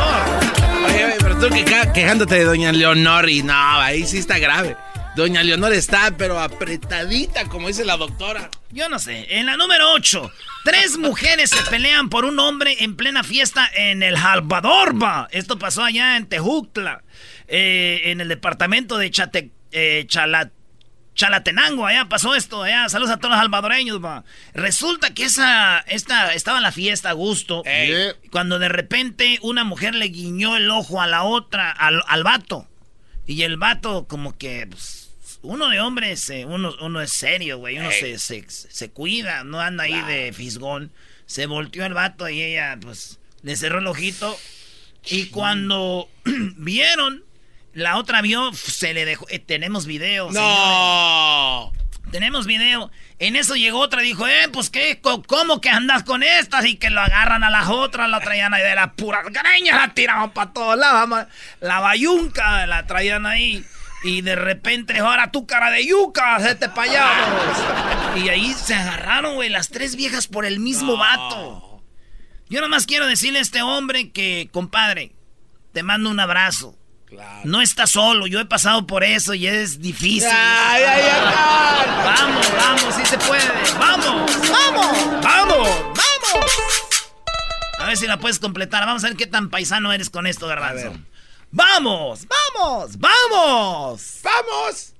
Oye, 0.86 1.16
pero 1.18 1.38
tú 1.38 1.48
quejándote 1.92 2.36
de 2.36 2.44
doña 2.44 2.72
Leonor 2.72 3.28
y 3.28 3.42
no, 3.42 3.52
ahí 3.54 4.06
sí 4.06 4.16
está 4.16 4.38
grave. 4.38 4.76
Doña 5.16 5.44
Leonor 5.44 5.72
está, 5.72 6.16
pero 6.16 6.40
apretadita, 6.40 7.44
como 7.44 7.68
dice 7.68 7.84
la 7.84 7.96
doctora. 7.96 8.50
Yo 8.72 8.88
no 8.88 8.98
sé. 8.98 9.38
En 9.38 9.46
la 9.46 9.56
número 9.56 9.92
8, 9.92 10.32
tres 10.64 10.98
mujeres 10.98 11.50
se 11.50 11.70
pelean 11.70 12.08
por 12.08 12.24
un 12.24 12.40
hombre 12.40 12.82
en 12.82 12.96
plena 12.96 13.22
fiesta 13.22 13.70
en 13.76 14.02
el 14.02 14.16
Salvadorba. 14.16 15.28
Esto 15.30 15.56
pasó 15.56 15.84
allá 15.84 16.16
en 16.16 16.26
Tejutla, 16.26 17.04
eh, 17.46 18.02
en 18.06 18.20
el 18.20 18.28
departamento 18.28 18.98
de 18.98 19.12
Chate, 19.12 19.52
eh, 19.70 20.04
Chalat, 20.08 20.50
Chalatenango, 21.14 21.86
allá 21.86 22.08
pasó 22.08 22.34
esto, 22.34 22.64
allá, 22.64 22.88
saludos 22.88 23.12
a 23.12 23.18
todos 23.18 23.30
los 23.30 23.38
salvadoreños, 23.38 24.00
Resulta 24.52 25.14
que 25.14 25.24
esa, 25.24 25.78
esta, 25.86 26.34
estaba 26.34 26.56
en 26.58 26.64
la 26.64 26.72
fiesta 26.72 27.10
a 27.10 27.12
gusto, 27.12 27.62
cuando 28.32 28.58
de 28.58 28.68
repente 28.68 29.38
una 29.42 29.62
mujer 29.62 29.94
le 29.94 30.06
guiñó 30.06 30.56
el 30.56 30.68
ojo 30.70 31.00
a 31.00 31.06
la 31.06 31.22
otra, 31.22 31.70
al, 31.70 32.02
al 32.08 32.24
vato, 32.24 32.66
y 33.26 33.42
el 33.42 33.56
vato 33.56 34.06
como 34.08 34.36
que, 34.36 34.66
pues, 34.68 35.03
uno 35.44 35.68
de 35.68 35.80
hombres, 35.80 36.32
uno, 36.46 36.74
uno 36.80 37.00
es 37.00 37.12
serio, 37.12 37.58
güey, 37.58 37.78
uno 37.78 37.90
se, 37.90 38.18
se, 38.18 38.90
cuida, 38.90 39.44
no 39.44 39.60
anda 39.60 39.84
ahí 39.84 40.00
de 40.02 40.32
fisgón, 40.32 40.92
se 41.26 41.46
volteó 41.46 41.84
el 41.84 41.94
vato 41.94 42.28
y 42.28 42.42
ella, 42.42 42.78
pues, 42.80 43.20
le 43.42 43.56
cerró 43.56 43.78
el 43.78 43.86
ojito, 43.86 44.36
y 45.06 45.26
cuando 45.26 46.08
vieron 46.56 47.24
la 47.74 47.96
otra 47.96 48.22
vio, 48.22 48.52
se 48.54 48.94
le 48.94 49.04
dejó. 49.04 49.26
Eh, 49.28 49.38
tenemos 49.38 49.86
video. 49.86 50.30
No. 50.30 51.72
Tenemos 52.10 52.46
video. 52.46 52.90
En 53.18 53.34
eso 53.34 53.56
llegó 53.56 53.80
otra 53.80 54.02
y 54.02 54.06
dijo, 54.06 54.28
eh, 54.28 54.48
pues 54.52 54.70
qué, 54.70 55.00
¿cómo 55.00 55.60
que 55.60 55.70
andas 55.70 56.04
con 56.04 56.22
estas? 56.22 56.64
Y 56.66 56.76
que 56.76 56.90
lo 56.90 57.00
agarran 57.00 57.42
a 57.42 57.50
las 57.50 57.68
otras, 57.68 58.08
la 58.08 58.20
traían 58.20 58.54
ahí 58.54 58.62
de 58.62 58.74
la 58.74 58.92
pura 58.92 59.22
greña, 59.22 59.76
la 59.76 59.94
tiraban 59.94 60.30
para 60.30 60.52
todos 60.52 60.78
lados. 60.78 61.26
La 61.60 61.80
bayunca 61.80 62.66
la 62.66 62.86
traían 62.86 63.26
ahí. 63.26 63.64
Y 64.04 64.20
de 64.20 64.36
repente, 64.36 64.98
ahora 64.98 65.32
tu 65.32 65.46
cara 65.46 65.70
de 65.70 65.86
yuca, 65.86 66.38
te 66.56 66.68
para 66.68 66.90
allá. 66.90 67.08
Y 68.16 68.28
ahí 68.28 68.52
se 68.52 68.74
agarraron, 68.74 69.34
güey, 69.34 69.48
las 69.48 69.70
tres 69.70 69.96
viejas 69.96 70.26
por 70.28 70.44
el 70.44 70.60
mismo 70.60 70.98
vato. 70.98 71.82
Yo 72.50 72.60
nomás 72.60 72.84
quiero 72.84 73.06
decirle 73.06 73.38
a 73.38 73.42
este 73.42 73.62
hombre 73.62 74.12
que, 74.12 74.50
compadre, 74.52 75.12
te 75.72 75.82
mando 75.82 76.10
un 76.10 76.20
abrazo. 76.20 76.76
No 77.44 77.62
estás 77.62 77.92
solo, 77.92 78.26
yo 78.26 78.40
he 78.40 78.44
pasado 78.44 78.86
por 78.86 79.04
eso 79.04 79.32
y 79.32 79.46
es 79.46 79.80
difícil. 79.80 80.28
vamos, 82.04 82.52
vamos, 82.56 82.94
sí 82.94 83.06
se 83.06 83.16
puede. 83.18 83.42
Vamos, 83.78 84.50
vamos, 84.50 85.22
vamos, 85.22 85.68
vamos. 85.68 86.52
A 87.78 87.86
ver 87.86 87.96
si 87.96 88.06
la 88.06 88.18
puedes 88.18 88.38
completar. 88.38 88.84
Vamos 88.84 89.02
a 89.04 89.08
ver 89.08 89.16
qué 89.16 89.26
tan 89.26 89.48
paisano 89.48 89.92
eres 89.94 90.10
con 90.10 90.26
esto, 90.26 90.46
Garbanzo. 90.46 90.92
¡Vamos! 91.54 92.26
¡Vamos! 92.26 92.98
¡Vamos! 92.98 94.20
¡Vamos! 94.24 94.94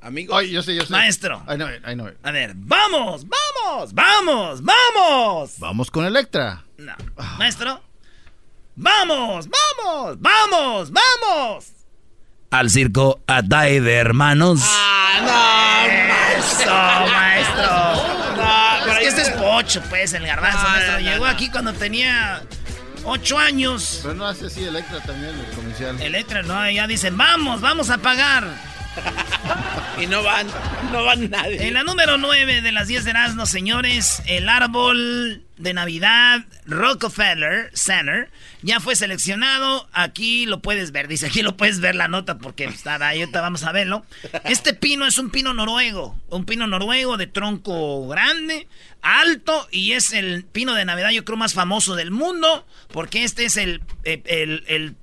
Amigo. 0.00 0.40
yo 0.40 0.62
sé, 0.62 0.76
yo 0.76 0.84
sé. 0.86 0.92
Maestro. 0.92 1.44
I 1.48 1.56
know 1.56 2.08
A 2.22 2.30
ver, 2.30 2.52
¡vamos! 2.54 3.26
¡Vamos! 3.26 3.92
¡Vamos! 3.92 4.62
¡Vamos! 4.62 5.58
Vamos 5.58 5.90
con 5.90 6.04
Electra. 6.04 6.64
No. 6.78 6.94
Maestro. 7.38 7.82
¡Vamos! 8.76 9.48
¡Vamos! 9.48 10.20
¡Vamos! 10.20 10.92
¡Vamos! 10.92 11.72
Al 12.52 12.70
circo 12.70 13.20
Atay 13.26 13.80
de 13.80 13.94
Hermanos. 13.94 14.60
¡Ah, 14.62 15.86
no! 15.88 16.38
¡Eso, 16.38 17.12
maestro! 17.12 18.36
No, 18.36 18.92
es 18.92 18.98
que 18.98 19.06
este 19.08 19.22
es 19.22 19.30
Pocho, 19.30 19.82
pues, 19.90 20.12
el 20.12 20.24
garbanzo, 20.24 20.68
maestro. 20.68 21.00
Llegó 21.00 21.26
aquí 21.26 21.50
cuando 21.50 21.72
tenía 21.72 22.42
ocho 23.04 23.38
años. 23.38 24.00
Pero 24.02 24.14
no 24.14 24.26
hace 24.26 24.46
así 24.46 24.64
Electra 24.64 25.00
también, 25.00 25.34
el 25.38 25.54
comercial. 25.54 26.00
Electra, 26.00 26.42
no, 26.42 26.70
ya 26.70 26.86
dicen, 26.86 27.16
vamos, 27.16 27.60
vamos 27.60 27.90
a 27.90 27.98
pagar. 27.98 28.71
Y 30.00 30.06
no 30.06 30.22
van, 30.22 30.46
no 30.90 31.04
van 31.04 31.30
nadie. 31.30 31.68
En 31.68 31.74
la 31.74 31.84
número 31.84 32.18
9 32.18 32.62
de 32.62 32.72
las 32.72 32.88
10 32.88 33.04
de 33.04 33.10
Erasmus, 33.10 33.50
señores, 33.50 34.22
el 34.26 34.48
árbol 34.48 35.44
de 35.58 35.74
Navidad 35.74 36.44
Rockefeller 36.66 37.70
Center 37.74 38.30
ya 38.62 38.80
fue 38.80 38.96
seleccionado. 38.96 39.88
Aquí 39.92 40.46
lo 40.46 40.60
puedes 40.60 40.92
ver, 40.92 41.08
dice, 41.08 41.26
aquí 41.26 41.42
lo 41.42 41.56
puedes 41.56 41.80
ver 41.80 41.94
la 41.94 42.08
nota 42.08 42.38
porque 42.38 42.64
está 42.64 42.94
ahí, 43.06 43.20
ahorita 43.20 43.40
vamos 43.40 43.62
a 43.64 43.72
verlo. 43.72 44.04
Este 44.44 44.74
pino 44.74 45.06
es 45.06 45.18
un 45.18 45.30
pino 45.30 45.54
noruego, 45.54 46.18
un 46.30 46.46
pino 46.46 46.66
noruego 46.66 47.16
de 47.16 47.26
tronco 47.26 48.08
grande, 48.08 48.66
alto 49.02 49.68
y 49.70 49.92
es 49.92 50.12
el 50.12 50.44
pino 50.44 50.74
de 50.74 50.84
Navidad 50.84 51.10
yo 51.10 51.24
creo 51.24 51.36
más 51.36 51.54
famoso 51.54 51.96
del 51.96 52.10
mundo 52.10 52.66
porque 52.92 53.24
este 53.24 53.44
es 53.44 53.56
el, 53.56 53.82
el, 54.04 54.22
el 54.26 54.64
el 54.68 54.96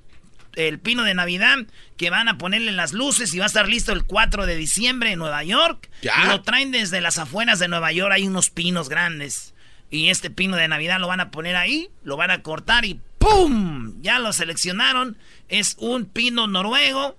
pino 0.82 1.04
de 1.04 1.14
Navidad 1.14 1.58
que 1.96 2.10
van 2.10 2.28
a 2.28 2.38
ponerle 2.38 2.72
las 2.72 2.92
luces 2.92 3.32
y 3.34 3.38
va 3.38 3.44
a 3.44 3.46
estar 3.46 3.68
listo 3.68 3.92
el 3.92 4.04
4 4.04 4.46
de 4.46 4.56
diciembre 4.56 5.12
en 5.12 5.18
Nueva 5.18 5.44
York. 5.44 5.90
¿Ya? 6.02 6.24
lo 6.26 6.42
traen 6.42 6.70
desde 6.70 7.00
las 7.00 7.18
afueras 7.18 7.58
de 7.58 7.68
Nueva 7.68 7.92
York, 7.92 8.12
hay 8.12 8.26
unos 8.26 8.50
pinos 8.50 8.88
grandes. 8.88 9.54
Y 9.90 10.08
este 10.08 10.30
pino 10.30 10.56
de 10.56 10.68
Navidad 10.68 11.00
lo 11.00 11.08
van 11.08 11.20
a 11.20 11.30
poner 11.30 11.56
ahí, 11.56 11.90
lo 12.04 12.16
van 12.16 12.30
a 12.30 12.42
cortar 12.42 12.84
y 12.84 13.00
¡pum! 13.18 14.00
Ya 14.02 14.18
lo 14.18 14.32
seleccionaron. 14.32 15.16
Es 15.48 15.76
un 15.78 16.06
pino 16.06 16.46
noruego 16.46 17.18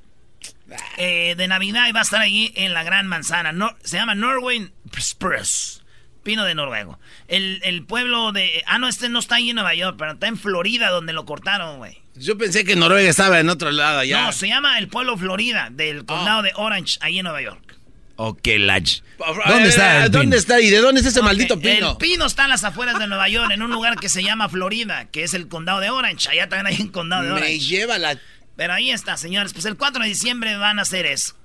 eh, 0.98 1.36
de 1.38 1.48
Navidad 1.48 1.88
y 1.88 1.92
va 1.92 2.00
a 2.00 2.04
estar 2.04 2.22
ahí 2.22 2.54
en 2.56 2.74
la 2.74 2.84
Gran 2.84 3.08
Manzana. 3.08 3.54
se 3.84 3.98
llama 3.98 4.16
Norway 4.16 4.72
Spruce. 5.00 5.82
Pino 6.24 6.46
de 6.46 6.54
Noruego. 6.54 7.00
El, 7.28 7.62
el, 7.64 7.84
pueblo 7.84 8.32
de... 8.32 8.64
Ah, 8.68 8.78
no, 8.78 8.88
este 8.88 9.10
no 9.10 9.20
está 9.20 9.36
ahí 9.36 9.50
en 9.50 9.56
Nueva 9.56 9.74
York, 9.74 9.96
pero 9.98 10.12
está 10.12 10.28
en 10.28 10.38
Florida 10.38 10.90
donde 10.92 11.14
lo 11.14 11.26
cortaron, 11.26 11.80
güey. 11.80 12.01
Yo 12.16 12.38
pensé 12.38 12.66
que 12.66 12.76
Noruega 12.76 13.10
estaba 13.10 13.40
en 13.40 13.50
otro 13.50 13.72
lado 13.72 14.00
allá. 14.00 14.26
No, 14.26 14.32
se 14.32 14.48
llama 14.48 14.78
el 14.80 14.88
pueblo 14.88 15.18
Florida, 15.18 15.70
del 15.72 16.06
condado 16.06 16.40
ah. 16.40 16.44
de 16.44 16.52
Orange, 16.56 16.98
ahí 17.02 17.20
en 17.20 17.24
Nueva 17.24 17.42
York. 17.42 17.78
Ok, 18.24 18.48
Lach. 18.60 19.02
¿Dónde 19.48 19.70
está? 19.70 20.10
¿Dónde 20.10 20.38
está? 20.38 20.62
¿Y 20.62 20.70
de 20.70 20.78
dónde 20.78 21.02
es 21.02 21.08
ese 21.08 21.24
maldito 21.24 21.60
pino? 21.60 21.92
El 21.92 21.98
pino 21.98 22.26
está 22.26 22.44
en 22.44 22.50
las 22.50 22.64
afueras 22.64 23.00
de 23.00 23.08
Nueva 23.08 23.28
York, 23.30 23.50
en 23.52 23.64
un 23.64 23.72
lugar 23.72 23.98
que 23.98 24.10
se 24.10 24.22
llama 24.22 24.48
Florida, 24.48 25.10
que 25.10 25.24
es 25.24 25.34
el 25.34 25.48
condado 25.48 25.80
de 25.80 25.90
Orange. 25.90 26.30
Allá 26.30 26.48
también 26.48 26.68
hay 26.68 26.82
un 26.84 26.90
condado 26.92 27.24
de 27.24 27.32
Orange. 27.32 27.52
Me 27.52 27.60
lleva 27.60 27.98
la... 27.98 28.20
Pero 28.56 28.74
ahí 28.74 28.92
está, 28.92 29.18
señores. 29.18 29.54
Pues 29.54 29.66
el 29.66 29.76
4 29.76 30.04
de 30.04 30.10
diciembre 30.10 30.56
van 30.58 30.78
a 30.78 30.84
hacer 30.84 31.08
eso. 31.08 31.36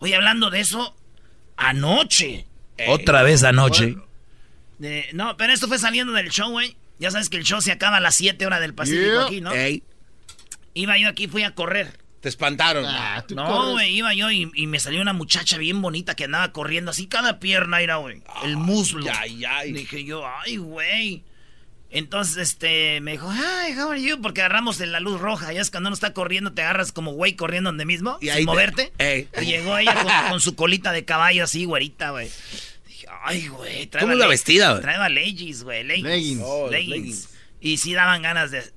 Oye, 0.00 0.16
hablando 0.16 0.50
de 0.50 0.58
eso, 0.58 0.96
anoche. 1.56 2.46
Otra 2.88 3.22
vez 3.22 3.44
anoche. 3.44 3.96
no, 5.12 5.36
pero 5.36 5.52
esto 5.52 5.68
fue 5.68 5.78
saliendo 5.78 6.12
del 6.14 6.30
show, 6.30 6.50
güey. 6.50 6.76
Ya 6.98 7.12
sabes 7.12 7.28
que 7.28 7.36
el 7.36 7.44
show 7.44 7.60
se 7.60 7.70
acaba 7.70 7.98
a 7.98 8.00
las 8.00 8.16
7 8.16 8.44
horas 8.44 8.60
del 8.60 8.74
Pacífico 8.74 9.20
aquí, 9.20 9.40
¿no? 9.40 9.52
Iba 10.74 10.98
yo 10.98 11.08
aquí, 11.08 11.28
fui 11.28 11.44
a 11.44 11.54
correr. 11.54 11.98
Te 12.20 12.28
espantaron. 12.28 12.84
Ah, 12.86 13.22
no, 13.34 13.72
güey, 13.72 13.96
iba 13.96 14.14
yo 14.14 14.30
y, 14.30 14.46
me 14.66 14.80
salió 14.80 15.02
una 15.02 15.12
muchacha 15.12 15.58
bien 15.58 15.82
bonita 15.82 16.16
que 16.16 16.24
andaba 16.24 16.52
corriendo 16.52 16.90
así 16.90 17.06
cada 17.06 17.38
pierna 17.38 17.80
era, 17.80 17.96
güey. 17.96 18.22
el 18.44 18.56
muslo. 18.56 19.04
Ay, 19.14 19.44
ay. 19.44 19.72
Dije 19.72 20.04
yo, 20.04 20.26
ay, 20.26 20.56
güey. 20.56 21.22
Entonces, 21.90 22.38
este, 22.38 23.00
me 23.02 23.12
dijo, 23.12 23.30
ay, 23.30 23.74
how 23.78 23.90
are 23.90 24.02
you? 24.02 24.20
Porque 24.20 24.40
agarramos 24.40 24.80
en 24.80 24.90
la 24.90 24.98
luz 24.98 25.20
roja. 25.20 25.52
Ya 25.52 25.60
es 25.60 25.70
cuando 25.70 25.88
uno 25.88 25.94
está 25.94 26.12
corriendo, 26.12 26.52
te 26.52 26.62
agarras 26.62 26.90
como 26.90 27.12
güey 27.12 27.36
corriendo 27.36 27.68
donde 27.68 27.84
mismo, 27.84 28.18
y 28.20 28.30
sin 28.30 28.46
moverte. 28.46 28.92
Y 29.40 29.44
llegó 29.44 29.78
ella 29.78 30.28
con, 30.28 30.40
su 30.40 30.56
colita 30.56 30.90
de 30.90 31.04
caballo 31.04 31.44
así, 31.44 31.66
güerita, 31.66 32.10
güey. 32.10 32.30
Dije, 32.88 33.06
ay, 33.22 33.46
güey. 33.46 33.88
¿Cómo 33.90 34.14
la 34.14 34.26
vestida, 34.26 34.70
güey? 34.70 34.82
Traeba 34.82 35.08
leggings, 35.08 35.62
güey. 35.62 35.84
Leggings. 35.84 36.42
Oh, 36.42 36.68
leggings. 36.68 37.28
Y 37.60 37.76
sí 37.76 37.94
daban 37.94 38.22
ganas 38.22 38.50
de 38.50 38.73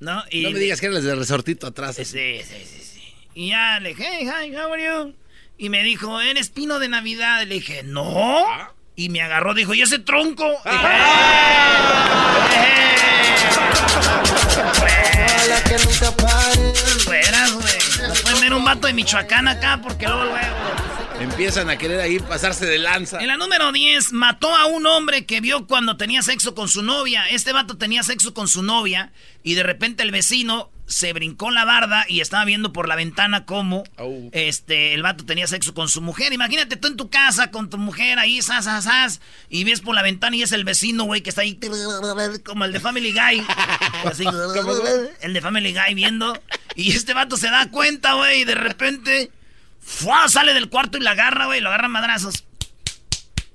¿No? 0.00 0.22
Y 0.30 0.42
no 0.42 0.50
me 0.50 0.58
digas 0.58 0.80
que 0.80 0.86
eres 0.86 1.04
de 1.04 1.14
resortito 1.14 1.66
atrás. 1.66 1.96
Sí, 1.96 2.04
sí, 2.04 2.40
sí, 2.44 2.64
sí. 2.66 3.14
Y 3.34 3.48
ya 3.50 3.80
le 3.80 3.90
dije, 3.90 4.08
hey, 4.10 4.28
hi, 4.28 4.56
how 4.56 4.72
are 4.72 4.84
you? 4.84 5.14
Y 5.58 5.70
me 5.70 5.82
dijo, 5.82 6.20
¿eres 6.20 6.50
pino 6.50 6.78
de 6.78 6.88
Navidad? 6.88 7.44
Le 7.46 7.56
dije, 7.56 7.82
no. 7.82 8.44
Ah. 8.46 8.72
Y 8.94 9.08
me 9.08 9.20
agarró, 9.22 9.54
dijo, 9.54 9.74
¿y 9.74 9.82
ese 9.82 9.98
tronco? 9.98 10.46
Ah. 10.64 11.98
que 15.68 15.76
nunca 15.78 16.12
Fueras, 17.04 17.52
güey. 17.52 18.08
No 18.08 18.14
pueden 18.14 18.40
ver 18.40 18.54
un 18.54 18.64
vato 18.64 18.86
de 18.86 18.92
Michoacán 18.92 19.48
acá 19.48 19.80
porque 19.82 20.06
luego, 20.06 20.24
luego. 20.24 20.87
Empiezan 21.20 21.68
a 21.68 21.76
querer 21.76 22.00
ahí 22.00 22.20
pasarse 22.20 22.64
de 22.64 22.78
lanza. 22.78 23.18
En 23.20 23.26
la 23.26 23.36
número 23.36 23.72
10, 23.72 24.12
mató 24.12 24.54
a 24.54 24.66
un 24.66 24.86
hombre 24.86 25.26
que 25.26 25.40
vio 25.40 25.66
cuando 25.66 25.96
tenía 25.96 26.22
sexo 26.22 26.54
con 26.54 26.68
su 26.68 26.82
novia. 26.82 27.28
Este 27.28 27.52
vato 27.52 27.76
tenía 27.76 28.04
sexo 28.04 28.34
con 28.34 28.46
su 28.46 28.62
novia 28.62 29.12
y 29.42 29.54
de 29.54 29.64
repente 29.64 30.04
el 30.04 30.12
vecino 30.12 30.70
se 30.86 31.12
brincó 31.12 31.50
la 31.50 31.64
barda 31.64 32.06
y 32.08 32.20
estaba 32.20 32.44
viendo 32.44 32.72
por 32.72 32.88
la 32.88 32.96
ventana 32.96 33.44
cómo 33.44 33.84
este, 34.32 34.94
el 34.94 35.02
vato 35.02 35.26
tenía 35.26 35.46
sexo 35.46 35.74
con 35.74 35.88
su 35.88 36.00
mujer. 36.00 36.32
Imagínate 36.32 36.76
tú 36.76 36.88
en 36.88 36.96
tu 36.96 37.10
casa 37.10 37.50
con 37.50 37.68
tu 37.68 37.78
mujer 37.78 38.18
ahí, 38.18 38.40
sas, 38.40 39.20
y 39.50 39.64
ves 39.64 39.80
por 39.80 39.94
la 39.94 40.02
ventana 40.02 40.36
y 40.36 40.42
es 40.42 40.52
el 40.52 40.64
vecino, 40.64 41.04
güey, 41.04 41.20
que 41.20 41.30
está 41.30 41.42
ahí 41.42 41.58
como 42.44 42.64
el 42.64 42.72
de 42.72 42.80
Family 42.80 43.12
Guy. 43.12 43.44
Así, 44.04 44.24
el 45.20 45.32
de 45.34 45.40
Family 45.40 45.74
Guy 45.74 45.94
viendo. 45.94 46.40
Y 46.74 46.92
este 46.92 47.12
vato 47.12 47.36
se 47.36 47.50
da 47.50 47.70
cuenta, 47.70 48.14
güey, 48.14 48.42
y 48.42 48.44
de 48.44 48.54
repente 48.54 49.30
¡Fua! 49.88 50.28
Sale 50.28 50.52
del 50.52 50.68
cuarto 50.68 50.98
y 50.98 51.00
la 51.00 51.12
agarra, 51.12 51.46
güey, 51.46 51.62
lo 51.62 51.70
agarra 51.70 51.88
madrazos. 51.88 52.44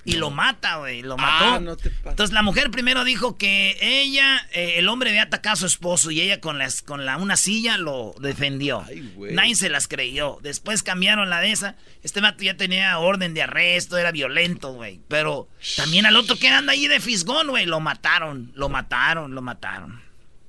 Y 0.03 0.13
lo 0.13 0.31
mata, 0.31 0.77
güey, 0.77 1.01
lo 1.01 1.15
ah, 1.17 1.59
mató. 1.59 1.77
Entonces 2.09 2.33
la 2.33 2.41
mujer 2.41 2.71
primero 2.71 3.05
dijo 3.05 3.37
que 3.37 3.77
ella, 3.79 4.45
eh, 4.51 4.73
el 4.77 4.89
hombre 4.89 5.11
había 5.11 5.23
atacado 5.23 5.53
a 5.53 5.57
su 5.57 5.65
esposo 5.65 6.11
y 6.11 6.19
ella 6.19 6.41
con, 6.41 6.57
las, 6.57 6.81
con 6.81 7.05
la, 7.05 7.17
una 7.17 7.37
silla 7.37 7.77
lo 7.77 8.13
defendió. 8.19 8.83
Nadie 9.31 9.55
se 9.55 9.69
las 9.69 9.87
creyó. 9.87 10.39
Después 10.41 10.83
cambiaron 10.83 11.29
la 11.29 11.39
de 11.39 11.51
esa. 11.51 11.75
Este 12.01 12.19
vato 12.19 12.43
ya 12.43 12.57
tenía 12.57 12.97
orden 12.97 13.33
de 13.33 13.43
arresto, 13.43 13.97
era 13.97 14.11
violento, 14.11 14.73
güey. 14.73 14.99
Pero 15.07 15.47
también 15.77 16.05
al 16.05 16.17
otro 16.17 16.35
que 16.35 16.49
anda 16.49 16.73
ahí 16.73 16.87
de 16.87 16.99
fisgón, 16.99 17.47
güey, 17.47 17.65
lo 17.65 17.79
mataron, 17.79 18.51
lo 18.55 18.67
mataron, 18.67 19.35
lo 19.35 19.41
mataron. 19.41 20.02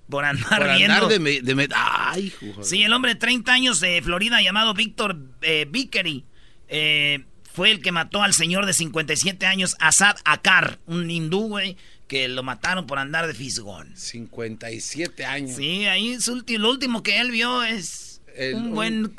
Por 0.08 0.24
andar 0.24 0.60
Por 0.60 0.68
Andar 0.70 1.08
de, 1.08 1.68
Ay, 1.74 2.32
Sí, 2.62 2.82
el 2.82 2.92
hombre 2.92 3.14
de 3.14 3.20
30 3.20 3.52
años 3.52 3.80
de 3.80 4.00
Florida 4.02 4.42
llamado 4.42 4.74
Víctor 4.74 5.16
eh, 5.42 5.66
Vickery 5.68 6.24
eh, 6.68 7.24
fue 7.52 7.70
el 7.70 7.80
que 7.80 7.92
mató 7.92 8.22
al 8.22 8.34
señor 8.34 8.66
de 8.66 8.72
57 8.72 9.46
años, 9.46 9.76
Asad 9.78 10.16
Akar, 10.24 10.80
un 10.86 11.08
hindú, 11.10 11.48
güey, 11.48 11.76
que 12.08 12.28
lo 12.28 12.42
mataron 12.42 12.86
por 12.86 12.98
andar 12.98 13.26
de 13.26 13.34
fisgón. 13.34 13.96
57 13.96 15.24
años. 15.24 15.56
Sí, 15.56 15.86
ahí 15.86 16.18
lo 16.58 16.70
último 16.70 17.02
que 17.02 17.20
él 17.20 17.30
vio 17.30 17.62
es 17.62 18.20
un 18.54 18.74
buen... 18.74 19.14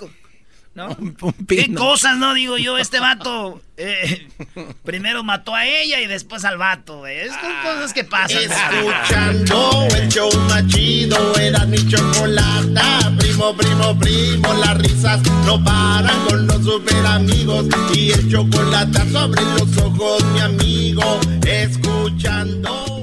¿no? 0.75 0.95
¿Qué 1.47 1.73
cosas, 1.73 2.17
no? 2.17 2.33
Digo 2.33 2.57
yo, 2.57 2.77
este 2.77 2.99
vato 2.99 3.61
eh, 3.77 4.27
primero 4.83 5.23
mató 5.23 5.55
a 5.55 5.65
ella 5.65 5.99
y 6.01 6.07
después 6.07 6.45
al 6.45 6.57
vato, 6.57 7.07
Es 7.07 7.31
ah, 7.31 7.61
cosas 7.63 7.93
que 7.93 8.03
pasan. 8.03 8.37
Escuchando 8.37 9.87
el 9.95 10.09
show 10.09 10.29
más 10.49 10.65
chido, 10.67 11.35
era 11.37 11.65
mi 11.65 11.77
chocolata. 11.87 13.11
Primo, 13.17 13.55
primo, 13.55 13.97
primo, 13.99 14.53
las 14.53 14.77
risas 14.77 15.21
no 15.45 15.61
paran 15.63 16.25
con 16.27 16.47
los 16.47 16.63
super 16.63 17.05
amigos. 17.05 17.65
Y 17.93 18.11
el 18.11 18.31
chocolate 18.31 19.09
sobre 19.11 19.41
los 19.41 19.77
ojos, 19.77 20.23
mi 20.33 20.39
amigo. 20.39 21.19
Escuchando 21.45 22.94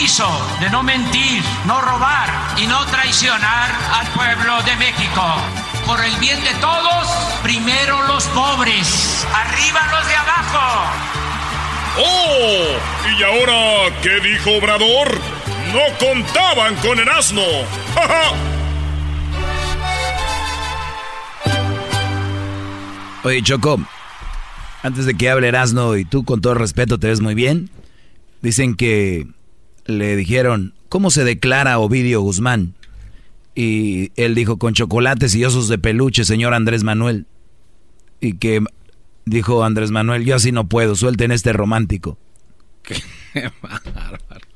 compromiso 0.00 0.30
de 0.60 0.70
no 0.70 0.82
mentir, 0.82 1.42
no 1.66 1.78
robar 1.80 2.30
y 2.56 2.66
no 2.66 2.86
traicionar 2.86 3.70
al 3.92 4.06
pueblo 4.08 4.62
de 4.62 4.74
México. 4.76 5.22
Por 5.86 6.02
el 6.02 6.16
bien 6.16 6.42
de 6.42 6.54
todos, 6.54 7.06
primero 7.42 8.02
los 8.06 8.24
pobres, 8.28 9.26
arriba 9.34 9.80
los 9.90 10.08
de 10.08 10.14
abajo. 10.14 10.86
¡Oh! 11.98 12.78
¿Y 13.18 13.22
ahora 13.22 13.94
qué 14.02 14.20
dijo 14.20 14.52
Obrador? 14.56 15.18
No 15.74 15.82
contaban 15.98 16.76
con 16.76 16.98
el 16.98 17.08
asno. 17.08 17.42
Oye, 23.22 23.42
Choco, 23.42 23.78
antes 24.82 25.04
de 25.04 25.14
que 25.14 25.28
hable 25.28 25.48
Erasno 25.48 25.96
y 25.96 26.06
tú 26.06 26.24
con 26.24 26.40
todo 26.40 26.54
respeto 26.54 26.98
te 26.98 27.08
ves 27.08 27.20
muy 27.20 27.34
bien, 27.34 27.70
Dicen 28.42 28.74
que 28.74 29.26
le 29.90 30.16
dijeron, 30.16 30.74
¿cómo 30.88 31.10
se 31.10 31.24
declara 31.24 31.78
Ovidio 31.78 32.20
Guzmán? 32.20 32.74
Y 33.54 34.12
él 34.16 34.34
dijo, 34.34 34.58
con 34.58 34.74
chocolates 34.74 35.34
y 35.34 35.44
osos 35.44 35.68
de 35.68 35.78
peluche, 35.78 36.24
señor 36.24 36.54
Andrés 36.54 36.82
Manuel. 36.82 37.26
Y 38.20 38.34
que 38.34 38.62
dijo 39.24 39.64
Andrés 39.64 39.90
Manuel, 39.90 40.24
yo 40.24 40.36
así 40.36 40.52
no 40.52 40.68
puedo, 40.68 40.94
suelten 40.94 41.32
este 41.32 41.52
romántico. 41.52 42.18
Qué 42.82 43.50
bárbaro. 43.62 44.46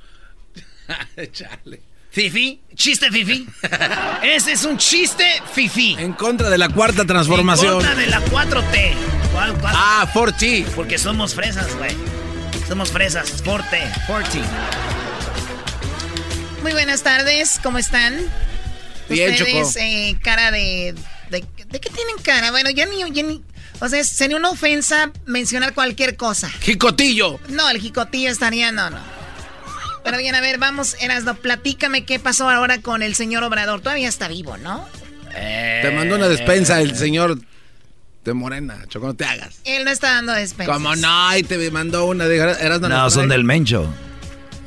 Fifi, 2.15 2.61
chiste 2.77 3.11
Fifi. 3.11 3.45
Ese 4.23 4.53
es 4.53 4.65
un 4.65 4.79
chiste 4.79 5.25
Fifi. 5.53 5.97
En 5.99 6.13
contra 6.13 6.49
de 6.49 6.59
la 6.59 6.69
cuarta 6.69 7.05
transformación. 7.05 7.73
En 7.73 7.79
contra 7.79 7.95
de 7.97 8.07
la 8.07 8.25
4T. 8.27 8.95
¿Cuál, 9.33 9.59
cuál? 9.59 9.75
Ah, 9.77 10.09
4T. 10.15 10.67
Porque 10.77 10.97
somos 10.97 11.35
fresas, 11.35 11.77
güey. 11.77 11.91
Somos 12.69 12.93
fresas, 12.93 13.43
Forte, 13.43 13.81
Forti. 14.07 14.41
Muy 16.65 16.73
buenas 16.73 17.03
tardes, 17.03 17.61
¿cómo 17.63 17.77
están? 17.77 18.17
Bien, 19.11 19.33
Ustedes, 19.33 19.77
eh, 19.77 20.17
cara 20.23 20.51
de, 20.51 20.95
de, 21.29 21.45
de... 21.69 21.79
qué 21.79 21.91
tienen 21.91 22.17
cara? 22.23 22.53
Bueno, 22.53 22.71
ya 22.71 22.87
ni... 22.87 23.01
Ya 23.13 23.23
ni 23.23 23.43
o 23.81 23.89
sea, 23.91 24.03
sería 24.03 24.39
una 24.39 24.49
ofensa 24.49 25.13
mencionar 25.27 25.75
cualquier 25.75 26.17
cosa. 26.17 26.49
¡Jicotillo! 26.49 27.39
No, 27.51 27.69
el 27.69 27.83
jicotillo 27.83 28.31
estaría... 28.31 28.73
No, 28.73 28.89
no. 28.89 28.97
Pero 30.05 30.17
bien, 30.17 30.35
a 30.35 30.41
ver, 30.41 30.57
vamos, 30.57 30.97
Erasno, 31.01 31.35
platícame 31.35 32.07
qué 32.07 32.19
pasó 32.19 32.49
ahora 32.49 32.81
con 32.81 33.03
el 33.03 33.15
señor 33.15 33.43
Obrador. 33.43 33.83
Todavía 33.83 34.09
está 34.09 34.27
vivo, 34.29 34.57
¿no? 34.57 34.89
Te 35.35 35.93
mandó 35.95 36.17
una 36.17 36.29
despensa 36.29 36.81
el 36.81 36.97
señor 36.97 37.41
de 38.25 38.33
Morena, 38.33 38.87
Choco, 38.89 39.09
no 39.09 39.15
te 39.15 39.27
hagas. 39.27 39.61
Él 39.65 39.85
no 39.85 39.91
está 39.91 40.13
dando 40.13 40.33
despensas. 40.33 40.75
¿Cómo 40.75 40.97
no? 40.97 41.37
Y 41.37 41.43
te 41.43 41.71
mandó 41.71 42.07
una 42.07 42.25
de 42.25 42.39
Erasno. 42.39 42.89
No, 42.89 43.11
son 43.11 43.29
del 43.29 43.45
Mencho. 43.45 43.93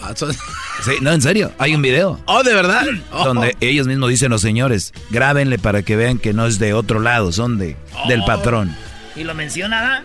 Ah, 0.02 0.14
sí, 0.16 0.92
no, 1.02 1.12
en 1.12 1.22
serio, 1.22 1.52
hay 1.58 1.76
un 1.76 1.82
video. 1.82 2.22
Oh, 2.26 2.44
¿de 2.44 2.54
verdad? 2.54 2.86
Donde 3.12 3.50
oh. 3.56 3.58
ellos 3.60 3.88
mismos 3.88 4.10
dicen 4.10 4.30
los 4.30 4.42
señores, 4.42 4.94
grábenle 5.10 5.60
para 5.60 5.84
que 5.84 5.96
vean 5.96 6.20
que 6.20 6.34
no 6.34 6.46
es 6.46 6.60
de 6.60 6.74
otro 6.74 7.00
lado, 7.00 7.32
son 7.32 7.58
de 7.58 7.76
del 8.08 8.22
oh. 8.22 8.26
patrón. 8.26 8.76
¿Y 9.16 9.24
lo 9.24 9.34
menciona? 9.34 10.04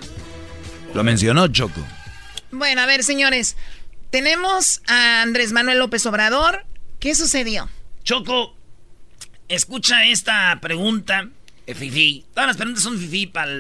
Lo 0.95 1.05
mencionó 1.05 1.49
Choco. 1.49 1.81
Bueno, 2.51 2.83
a 2.83 2.87
ver, 2.87 3.03
señores, 3.03 3.57
tenemos 4.11 4.83
a 4.89 5.23
Andrés 5.23 5.53
Manuel 5.53 5.79
López 5.79 6.05
Obrador. 6.07 6.65
¿Qué 6.99 7.15
sucedió? 7.15 7.69
Choco, 8.05 8.55
escucha 9.49 10.05
esta 10.05 10.59
pregunta, 10.61 11.29
eh, 11.67 11.75
Fifi. 11.75 12.25
Todas 12.35 12.49
las 12.49 12.57
preguntas 12.57 12.85
son 12.85 12.99
Fifi 12.99 13.27
para 13.27 13.53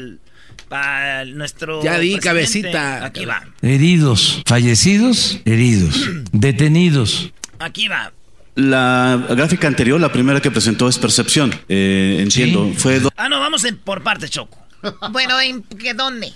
nuestro. 1.26 1.82
Ya 1.82 1.98
di, 1.98 2.18
cabecita. 2.18 3.04
Aquí 3.04 3.24
va. 3.24 3.46
Heridos, 3.62 4.42
fallecidos, 4.46 5.40
heridos, 5.44 6.08
detenidos. 6.32 7.32
Aquí 7.58 7.88
va. 7.88 8.12
La 8.54 9.26
gráfica 9.30 9.66
anterior, 9.66 9.98
la 10.00 10.12
primera 10.12 10.40
que 10.40 10.50
presentó 10.50 10.88
es 10.88 10.98
percepción. 10.98 11.54
Eh, 11.68 12.18
entiendo. 12.20 12.72
Fue. 12.76 13.00
Ah, 13.16 13.28
no, 13.28 13.40
vamos 13.40 13.64
por 13.85 14.02
partes, 14.02 14.30
Choco. 14.30 14.58
bueno, 15.11 15.40
¿en 15.40 15.62
qué 15.62 15.94
dónde? 15.94 16.32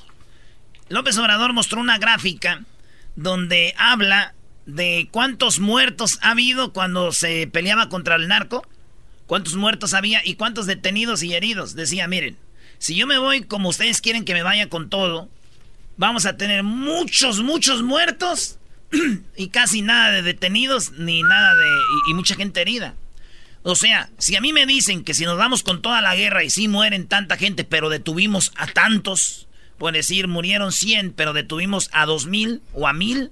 López 0.88 1.18
Obrador 1.18 1.52
mostró 1.52 1.80
una 1.80 1.98
gráfica 1.98 2.62
donde 3.16 3.74
habla 3.76 4.34
de 4.66 5.08
cuántos 5.10 5.58
muertos 5.58 6.18
ha 6.22 6.30
habido 6.30 6.72
cuando 6.72 7.12
se 7.12 7.46
peleaba 7.46 7.88
contra 7.88 8.16
el 8.16 8.28
narco, 8.28 8.66
cuántos 9.26 9.56
muertos 9.56 9.94
había 9.94 10.20
y 10.24 10.34
cuántos 10.34 10.66
detenidos 10.66 11.22
y 11.22 11.34
heridos. 11.34 11.74
Decía, 11.74 12.06
miren, 12.08 12.36
si 12.78 12.94
yo 12.94 13.06
me 13.06 13.18
voy 13.18 13.42
como 13.42 13.68
ustedes 13.68 14.00
quieren 14.00 14.24
que 14.24 14.34
me 14.34 14.42
vaya 14.42 14.68
con 14.68 14.90
todo, 14.90 15.28
vamos 15.96 16.26
a 16.26 16.36
tener 16.36 16.62
muchos, 16.62 17.42
muchos 17.42 17.82
muertos 17.82 18.58
y 19.36 19.48
casi 19.48 19.82
nada 19.82 20.12
de 20.12 20.22
detenidos 20.22 20.92
ni 20.92 21.22
nada 21.22 21.54
de... 21.54 21.68
y, 22.10 22.14
mucha 22.14 22.34
gente 22.34 22.60
herida. 22.60 22.94
O 23.62 23.74
sea, 23.74 24.10
si 24.18 24.36
a 24.36 24.40
mí 24.40 24.52
me 24.52 24.64
dicen 24.64 25.02
que 25.02 25.14
si 25.14 25.24
nos 25.24 25.36
vamos 25.36 25.62
con 25.62 25.82
toda 25.82 26.00
la 26.00 26.14
guerra 26.14 26.44
y 26.44 26.50
sí 26.50 26.68
mueren 26.68 27.08
tanta 27.08 27.36
gente, 27.36 27.64
pero 27.64 27.88
detuvimos 27.88 28.52
a 28.56 28.68
tantos, 28.68 29.46
Puede 29.78 29.98
decir, 29.98 30.26
murieron 30.26 30.72
100, 30.72 31.12
pero 31.12 31.32
detuvimos 31.32 31.90
a 31.92 32.06
2000 32.06 32.62
o 32.72 32.88
a 32.88 32.92
1000. 32.92 33.30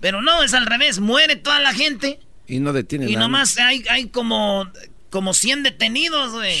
Pero 0.00 0.22
no, 0.22 0.42
es 0.44 0.54
al 0.54 0.66
revés, 0.66 1.00
muere 1.00 1.36
toda 1.36 1.58
la 1.58 1.74
gente. 1.74 2.20
Y 2.46 2.60
no 2.60 2.72
detienen 2.72 3.08
Y 3.08 3.16
nomás 3.16 3.58
hay, 3.58 3.84
hay 3.90 4.08
como, 4.08 4.70
como 5.10 5.34
100 5.34 5.64
detenidos, 5.64 6.32
güey. 6.32 6.56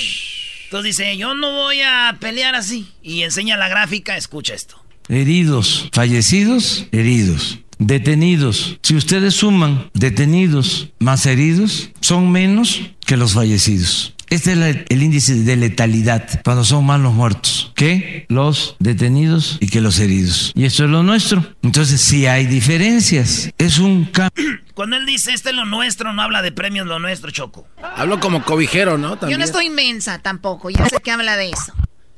Entonces 0.68 0.98
dice, 0.98 1.16
yo 1.16 1.34
no 1.34 1.50
voy 1.50 1.80
a 1.80 2.18
pelear 2.20 2.54
así. 2.54 2.88
Y 3.02 3.22
enseña 3.22 3.56
la 3.56 3.68
gráfica, 3.68 4.18
escucha 4.18 4.52
esto. 4.52 4.76
Heridos, 5.08 5.88
fallecidos, 5.94 6.84
heridos. 6.92 7.60
Detenidos. 7.78 8.78
Si 8.82 8.94
ustedes 8.94 9.32
suman 9.32 9.90
detenidos 9.94 10.90
más 10.98 11.24
heridos, 11.24 11.90
son 12.02 12.30
menos 12.30 12.82
que 13.06 13.16
los 13.16 13.32
fallecidos. 13.32 14.14
Este 14.28 14.52
es 14.52 14.84
el 14.90 15.02
índice 15.02 15.36
de 15.36 15.56
letalidad 15.56 16.42
cuando 16.44 16.62
son 16.64 16.84
más 16.84 17.00
los 17.00 17.14
muertos 17.14 17.72
que 17.74 18.26
los 18.28 18.76
detenidos 18.78 19.56
y 19.60 19.68
que 19.68 19.80
los 19.80 19.98
heridos. 20.00 20.52
Y 20.54 20.66
esto 20.66 20.84
es 20.84 20.90
lo 20.90 21.02
nuestro. 21.02 21.46
Entonces, 21.62 22.02
si 22.02 22.26
hay 22.26 22.44
diferencias. 22.44 23.50
Es 23.56 23.78
un 23.78 24.04
cambio. 24.04 24.44
Cuando 24.78 24.94
él 24.94 25.06
dice 25.06 25.32
este 25.32 25.50
es 25.50 25.56
lo 25.56 25.64
nuestro, 25.64 26.12
no 26.12 26.22
habla 26.22 26.40
de 26.40 26.52
premios 26.52 26.86
lo 26.86 27.00
nuestro, 27.00 27.32
Choco. 27.32 27.66
Hablo 27.82 28.20
como 28.20 28.44
cobijero, 28.44 28.96
¿no? 28.96 29.18
Yo 29.28 29.36
no 29.36 29.42
estoy 29.42 29.66
inmensa 29.66 30.20
tampoco. 30.20 30.70
Ya 30.70 30.88
sé 30.88 30.98
que 31.02 31.10
habla 31.10 31.36
de 31.36 31.50
eso. 31.50 31.72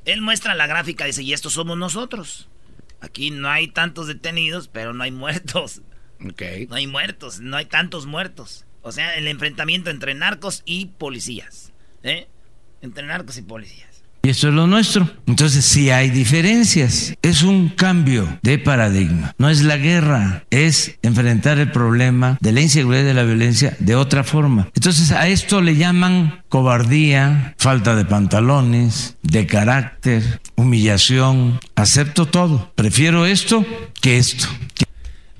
Él 0.04 0.20
muestra 0.20 0.54
la 0.54 0.66
gráfica, 0.66 1.06
dice, 1.06 1.22
y 1.22 1.32
estos 1.32 1.54
somos 1.54 1.78
nosotros. 1.78 2.50
Aquí 3.00 3.30
no 3.30 3.48
hay 3.48 3.68
tantos 3.68 4.08
detenidos, 4.08 4.68
pero 4.68 4.92
no 4.92 5.02
hay 5.04 5.10
muertos. 5.10 5.80
Ok. 6.22 6.42
No 6.68 6.76
hay 6.76 6.86
muertos, 6.86 7.40
no 7.40 7.56
hay 7.56 7.64
tantos 7.64 8.04
muertos. 8.04 8.66
O 8.82 8.92
sea, 8.92 9.14
el 9.14 9.26
enfrentamiento 9.26 9.88
entre 9.88 10.12
narcos 10.12 10.60
y 10.66 10.84
policías. 10.84 11.72
¿eh? 12.02 12.28
entre 12.82 13.06
narcos 13.06 13.38
y 13.38 13.42
policías. 13.42 13.89
Y 14.22 14.28
eso 14.28 14.48
es 14.48 14.54
lo 14.54 14.66
nuestro. 14.66 15.10
Entonces, 15.26 15.64
si 15.64 15.90
hay 15.90 16.10
diferencias, 16.10 17.14
es 17.22 17.42
un 17.42 17.70
cambio 17.70 18.38
de 18.42 18.58
paradigma. 18.58 19.34
No 19.38 19.48
es 19.48 19.62
la 19.62 19.78
guerra, 19.78 20.44
es 20.50 20.98
enfrentar 21.02 21.58
el 21.58 21.72
problema 21.72 22.36
de 22.40 22.52
la 22.52 22.60
inseguridad 22.60 23.02
y 23.02 23.06
de 23.06 23.14
la 23.14 23.22
violencia 23.22 23.76
de 23.78 23.94
otra 23.94 24.22
forma. 24.22 24.68
Entonces, 24.74 25.12
a 25.12 25.28
esto 25.28 25.62
le 25.62 25.76
llaman 25.76 26.42
cobardía, 26.50 27.54
falta 27.58 27.96
de 27.96 28.04
pantalones, 28.04 29.16
de 29.22 29.46
carácter, 29.46 30.40
humillación. 30.54 31.58
Acepto 31.74 32.26
todo. 32.26 32.70
Prefiero 32.74 33.24
esto 33.24 33.64
que 34.02 34.18
esto. 34.18 34.46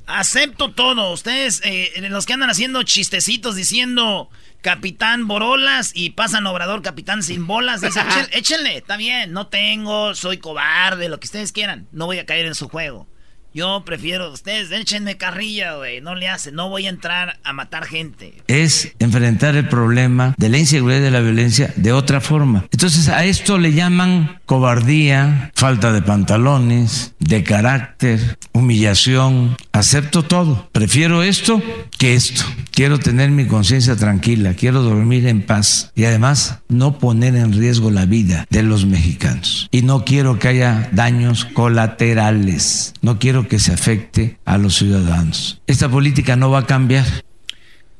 Acepto 0.06 0.72
todo. 0.72 1.12
Ustedes, 1.12 1.60
eh, 1.64 1.92
los 2.08 2.24
que 2.24 2.32
andan 2.32 2.48
haciendo 2.48 2.82
chistecitos 2.82 3.56
diciendo 3.56 4.30
Capitán 4.62 5.26
Borolas 5.26 5.92
y 5.94 6.10
pasan 6.10 6.46
Obrador 6.46 6.82
Capitán 6.82 7.22
sin 7.22 7.46
bolas. 7.46 7.80
Dice, 7.80 8.00
échenle, 8.32 8.78
está 8.78 8.96
bien, 8.96 9.32
no 9.32 9.46
tengo, 9.46 10.14
soy 10.14 10.38
cobarde, 10.38 11.08
lo 11.08 11.18
que 11.20 11.26
ustedes 11.26 11.52
quieran. 11.52 11.88
No 11.92 12.06
voy 12.06 12.18
a 12.18 12.26
caer 12.26 12.46
en 12.46 12.54
su 12.54 12.68
juego. 12.68 13.06
Yo 13.52 13.82
prefiero, 13.84 14.32
ustedes 14.32 14.70
échenme 14.70 15.16
carrilla, 15.16 15.74
güey, 15.74 16.00
no 16.00 16.14
le 16.14 16.28
hacen, 16.28 16.54
no 16.54 16.68
voy 16.68 16.86
a 16.86 16.90
entrar 16.90 17.40
a 17.42 17.52
matar 17.52 17.84
gente. 17.84 18.34
Es 18.46 18.92
enfrentar 19.00 19.56
el 19.56 19.66
problema 19.68 20.34
de 20.38 20.48
la 20.48 20.58
inseguridad 20.58 21.00
y 21.00 21.02
de 21.02 21.10
la 21.10 21.20
violencia 21.20 21.72
de 21.74 21.92
otra 21.92 22.20
forma. 22.20 22.66
Entonces 22.70 23.08
a 23.08 23.24
esto 23.24 23.58
le 23.58 23.72
llaman 23.72 24.40
cobardía, 24.46 25.50
falta 25.54 25.92
de 25.92 26.02
pantalones, 26.02 27.14
de 27.18 27.42
carácter, 27.42 28.38
humillación. 28.52 29.56
Acepto 29.72 30.22
todo. 30.22 30.68
Prefiero 30.72 31.22
esto 31.22 31.62
que 31.98 32.14
esto. 32.14 32.44
Quiero 32.70 32.98
tener 32.98 33.30
mi 33.30 33.46
conciencia 33.46 33.96
tranquila, 33.96 34.54
quiero 34.54 34.82
dormir 34.82 35.26
en 35.26 35.42
paz 35.42 35.92
y 35.94 36.04
además 36.04 36.60
no 36.68 36.98
poner 36.98 37.36
en 37.36 37.52
riesgo 37.52 37.90
la 37.90 38.06
vida 38.06 38.46
de 38.48 38.62
los 38.62 38.86
mexicanos. 38.86 39.68
Y 39.70 39.82
no 39.82 40.04
quiero 40.04 40.38
que 40.38 40.48
haya 40.48 40.88
daños 40.92 41.44
colaterales. 41.44 42.94
No 43.02 43.18
quiero 43.18 43.39
que 43.48 43.58
se 43.58 43.72
afecte 43.72 44.38
a 44.44 44.58
los 44.58 44.76
ciudadanos. 44.76 45.60
Esta 45.66 45.88
política 45.88 46.36
no 46.36 46.50
va 46.50 46.60
a 46.60 46.66
cambiar. 46.66 47.06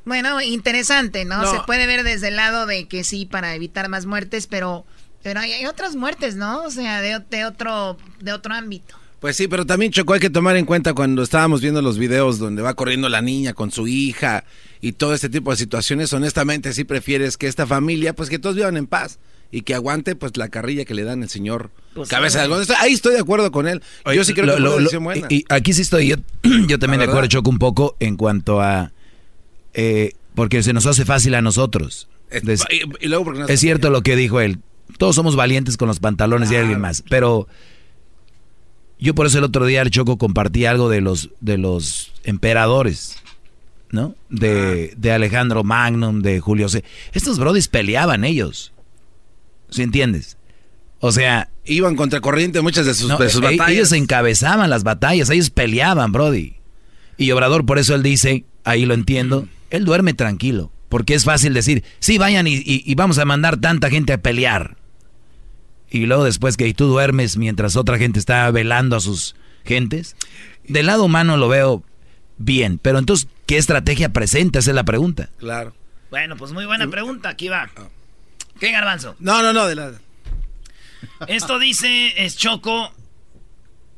Bueno, 0.05 0.41
interesante, 0.41 1.25
¿no? 1.25 1.49
Se 1.51 1.59
puede 1.65 1.85
ver 1.85 2.03
desde 2.03 2.29
el 2.29 2.35
lado 2.35 2.65
de 2.65 2.87
que 2.87 3.03
sí, 3.03 3.25
para 3.25 3.55
evitar 3.55 3.87
más 3.87 4.05
muertes, 4.05 4.47
pero, 4.47 4.85
pero 5.21 5.39
hay, 5.39 5.65
otras 5.65 5.95
muertes, 5.95 6.35
¿no? 6.35 6.63
O 6.63 6.71
sea, 6.71 7.01
de, 7.01 7.21
de, 7.29 7.45
otro, 7.45 7.97
de 8.19 8.33
otro 8.33 8.53
ámbito. 8.53 8.95
Pues 9.19 9.35
sí, 9.35 9.47
pero 9.47 9.67
también 9.67 9.91
Chocó 9.91 10.13
hay 10.13 10.19
que 10.19 10.31
tomar 10.31 10.55
en 10.55 10.65
cuenta 10.65 10.95
cuando 10.95 11.21
estábamos 11.21 11.61
viendo 11.61 11.83
los 11.83 11.99
videos 11.99 12.39
donde 12.39 12.63
va 12.63 12.73
corriendo 12.73 13.07
la 13.07 13.21
niña 13.21 13.53
con 13.53 13.69
su 13.69 13.87
hija 13.87 14.43
y 14.81 14.93
todo 14.93 15.13
este 15.13 15.29
tipo 15.29 15.51
de 15.51 15.57
situaciones, 15.57 16.11
honestamente 16.11 16.73
sí 16.73 16.85
prefieres 16.85 17.37
que 17.37 17.45
esta 17.45 17.67
familia, 17.67 18.13
pues 18.13 18.29
que 18.29 18.39
todos 18.39 18.55
vivan 18.55 18.77
en 18.77 18.87
paz 18.87 19.19
y 19.51 19.61
que 19.61 19.75
aguante 19.75 20.15
pues 20.15 20.37
la 20.37 20.49
carrilla 20.49 20.85
que 20.85 20.93
le 20.93 21.03
dan 21.03 21.23
el 21.23 21.29
señor 21.29 21.71
pues, 21.93 22.09
Cabeza 22.09 22.39
de 22.39 22.45
Algodón. 22.45 22.65
Ahí 22.79 22.93
estoy 22.93 23.13
de 23.13 23.19
acuerdo 23.19 23.51
con 23.51 23.67
él. 23.67 23.81
yo 24.13 24.23
sí 24.23 24.33
creo 24.33 24.55
que 24.55 24.61
lo, 24.61 24.79
es 24.79 24.97
buena. 24.97 25.27
Y, 25.29 25.45
aquí 25.49 25.73
sí 25.73 25.81
estoy 25.81 26.07
yo, 26.07 26.15
yo 26.67 26.79
también 26.79 26.99
de 26.99 27.05
acuerdo, 27.05 27.27
Choco, 27.27 27.49
un 27.49 27.59
poco 27.59 27.95
en 27.99 28.15
cuanto 28.15 28.61
a... 28.61 28.91
Eh, 29.73 30.13
porque 30.35 30.63
se 30.63 30.73
nos 30.73 30.85
hace 30.85 31.03
fácil 31.05 31.35
a 31.35 31.41
nosotros. 31.41 32.07
y, 33.01 33.07
luego 33.07 33.25
porque 33.25 33.53
es 33.53 33.59
cierto 33.59 33.89
lo 33.89 34.01
que 34.01 34.15
dijo 34.15 34.39
él. 34.39 34.59
Todos 34.97 35.15
somos 35.15 35.35
valientes 35.35 35.77
con 35.77 35.87
los 35.87 35.99
pantalones 35.99 36.51
y 36.51 36.55
alguien 36.55 36.79
más. 36.79 37.03
Pero 37.09 37.47
yo 38.99 39.13
por 39.15 39.25
eso 39.25 39.39
el 39.39 39.43
otro 39.43 39.65
día, 39.65 39.81
el 39.81 39.89
Choco, 39.89 40.17
compartí 40.17 40.65
algo 40.65 40.89
de 40.89 41.01
los, 41.01 41.29
de 41.41 41.57
los 41.57 42.13
emperadores. 42.23 43.17
¿no? 43.91 44.15
De, 44.29 44.93
de, 44.95 45.11
Alejandro 45.11 45.65
Magnum, 45.65 46.21
de 46.21 46.39
Julio 46.39 46.69
C. 46.69 46.85
Estos 47.11 47.39
brodis 47.39 47.67
peleaban 47.67 48.23
ellos. 48.23 48.71
¿Sí 49.71 49.81
entiendes? 49.81 50.37
O 50.99 51.11
sea... 51.11 51.49
Iban 51.65 51.95
contra 51.95 52.21
corriente 52.21 52.61
muchas 52.61 52.85
de 52.85 52.93
sus, 52.93 53.09
e- 53.09 53.13
batallas. 53.13 53.69
Ellos 53.69 53.91
encabezaban 53.91 54.69
las 54.69 54.83
batallas, 54.83 55.29
ellos 55.29 55.49
peleaban, 55.49 56.11
Brody. 56.11 56.55
Y 57.17 57.31
Obrador, 57.31 57.65
por 57.65 57.77
eso 57.79 57.95
él 57.95 58.03
dice, 58.03 58.45
ahí 58.63 58.85
lo 58.85 58.93
entiendo, 58.93 59.47
él 59.69 59.85
duerme 59.85 60.13
tranquilo. 60.13 60.71
Porque 60.89 61.13
es 61.13 61.23
fácil 61.23 61.53
decir, 61.53 61.83
sí, 61.99 62.17
vayan 62.17 62.47
y, 62.47 62.95
vamos 62.95 63.17
a 63.17 63.25
mandar 63.25 63.57
tanta 63.57 63.89
gente 63.89 64.11
a 64.11 64.21
pelear. 64.21 64.75
Y 65.89 66.05
luego 66.05 66.25
después 66.25 66.57
que 66.57 66.73
tú 66.73 66.87
duermes 66.87 67.37
mientras 67.37 67.75
otra 67.75 67.97
gente 67.97 68.19
está 68.19 68.49
velando 68.51 68.97
a 68.97 68.99
sus 68.99 69.35
gentes. 69.63 70.15
Del 70.67 70.87
lado 70.87 71.05
humano 71.05 71.37
lo 71.37 71.47
veo 71.47 71.83
bien, 72.37 72.77
pero 72.77 72.99
entonces, 72.99 73.27
¿qué 73.45 73.57
estrategia 73.57 74.09
presenta? 74.09 74.59
Esa 74.59 74.71
es 74.71 74.75
la 74.75 74.83
pregunta. 74.83 75.29
Claro. 75.37 75.73
Bueno, 76.09 76.35
pues 76.35 76.51
muy 76.51 76.65
buena 76.65 76.89
pregunta, 76.89 77.29
aquí 77.29 77.47
va. 77.47 77.69
¿Qué 78.61 78.71
garbanzo? 78.71 79.15
No, 79.17 79.41
no, 79.41 79.53
no, 79.53 79.65
de 79.65 79.73
la... 79.73 79.91
Esto 81.25 81.57
dice, 81.57 82.13
es 82.23 82.37
Choco, 82.37 82.93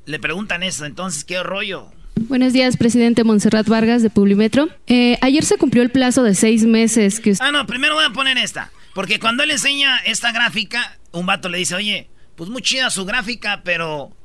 le 0.06 0.19
preguntan 0.19 0.63
eso, 0.63 0.86
entonces, 0.86 1.26
¿qué 1.26 1.43
rollo? 1.43 1.91
Buenos 2.15 2.54
días, 2.54 2.78
presidente 2.78 3.26
Montserrat 3.26 3.67
Vargas 3.67 4.04
de 4.04 4.10
Publimetro. 4.10 4.69
Eh, 4.88 5.17
ayer 5.19 5.43
se 5.43 5.58
cumplió 5.58 5.84
el 5.84 5.91
plazo 5.91 6.23
de 6.23 6.34
seis 6.34 6.63
meses 6.63 7.19
que 7.19 7.36
Ah, 7.41 7.52
no, 7.52 7.67
primero 7.67 7.95
voy 7.95 8.06
a 8.06 8.12
poner 8.12 8.38
esta. 8.38 8.71
Porque 8.93 9.19
cuando 9.19 9.43
él 9.43 9.52
enseña 9.52 9.97
esta 9.97 10.32
gráfica, 10.32 10.97
un 11.12 11.26
vato 11.26 11.49
le 11.49 11.58
dice, 11.58 11.76
oye, 11.76 12.10
pues 12.38 12.49
muy 12.49 12.62
chida 12.62 12.89
su 12.89 13.04
gráfica, 13.04 13.63
pero 13.65 14.15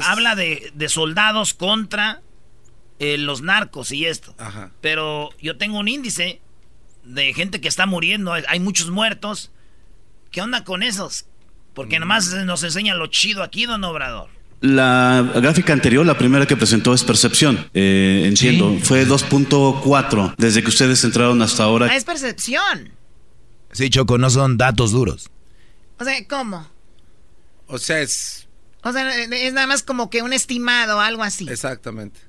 habla 0.00 0.36
de, 0.36 0.72
soldados 0.86 1.54
contra 1.54 2.22
eh, 3.00 3.18
los 3.18 3.42
narcos 3.42 3.90
y 3.90 4.06
esto. 4.06 4.32
Ajá. 4.38 4.70
Pero 4.80 5.30
yo 5.42 5.56
tengo 5.56 5.80
un 5.80 5.88
índice 5.88 6.40
de 7.04 7.32
gente 7.34 7.60
que 7.60 7.68
está 7.68 7.86
muriendo, 7.86 8.32
hay 8.32 8.60
muchos 8.60 8.90
muertos. 8.90 9.50
¿Qué 10.30 10.40
onda 10.40 10.64
con 10.64 10.82
esos? 10.82 11.26
Porque 11.74 11.98
nomás 11.98 12.32
nos 12.44 12.62
enseña 12.62 12.94
lo 12.94 13.06
chido 13.08 13.42
aquí, 13.42 13.66
don 13.66 13.84
Obrador. 13.84 14.28
La 14.60 15.30
gráfica 15.34 15.72
anterior, 15.72 16.06
la 16.06 16.16
primera 16.16 16.46
que 16.46 16.56
presentó 16.56 16.94
es 16.94 17.04
percepción, 17.04 17.68
eh, 17.74 18.22
entiendo. 18.26 18.78
Fue 18.82 19.06
2.4 19.06 20.34
desde 20.38 20.62
que 20.62 20.68
ustedes 20.68 21.04
entraron 21.04 21.42
hasta 21.42 21.64
ahora. 21.64 21.88
Ah, 21.90 21.96
es 21.96 22.04
percepción. 22.04 22.90
Sí, 23.72 23.90
Choco, 23.90 24.16
no 24.16 24.30
son 24.30 24.56
datos 24.56 24.92
duros. 24.92 25.28
O 25.98 26.04
sea, 26.04 26.14
¿cómo? 26.26 26.66
O 27.66 27.78
sea, 27.78 28.00
es... 28.00 28.48
O 28.82 28.92
sea, 28.92 29.24
es 29.24 29.52
nada 29.52 29.66
más 29.66 29.82
como 29.82 30.10
que 30.10 30.22
un 30.22 30.32
estimado, 30.32 31.00
algo 31.00 31.22
así. 31.22 31.48
Exactamente 31.48 32.20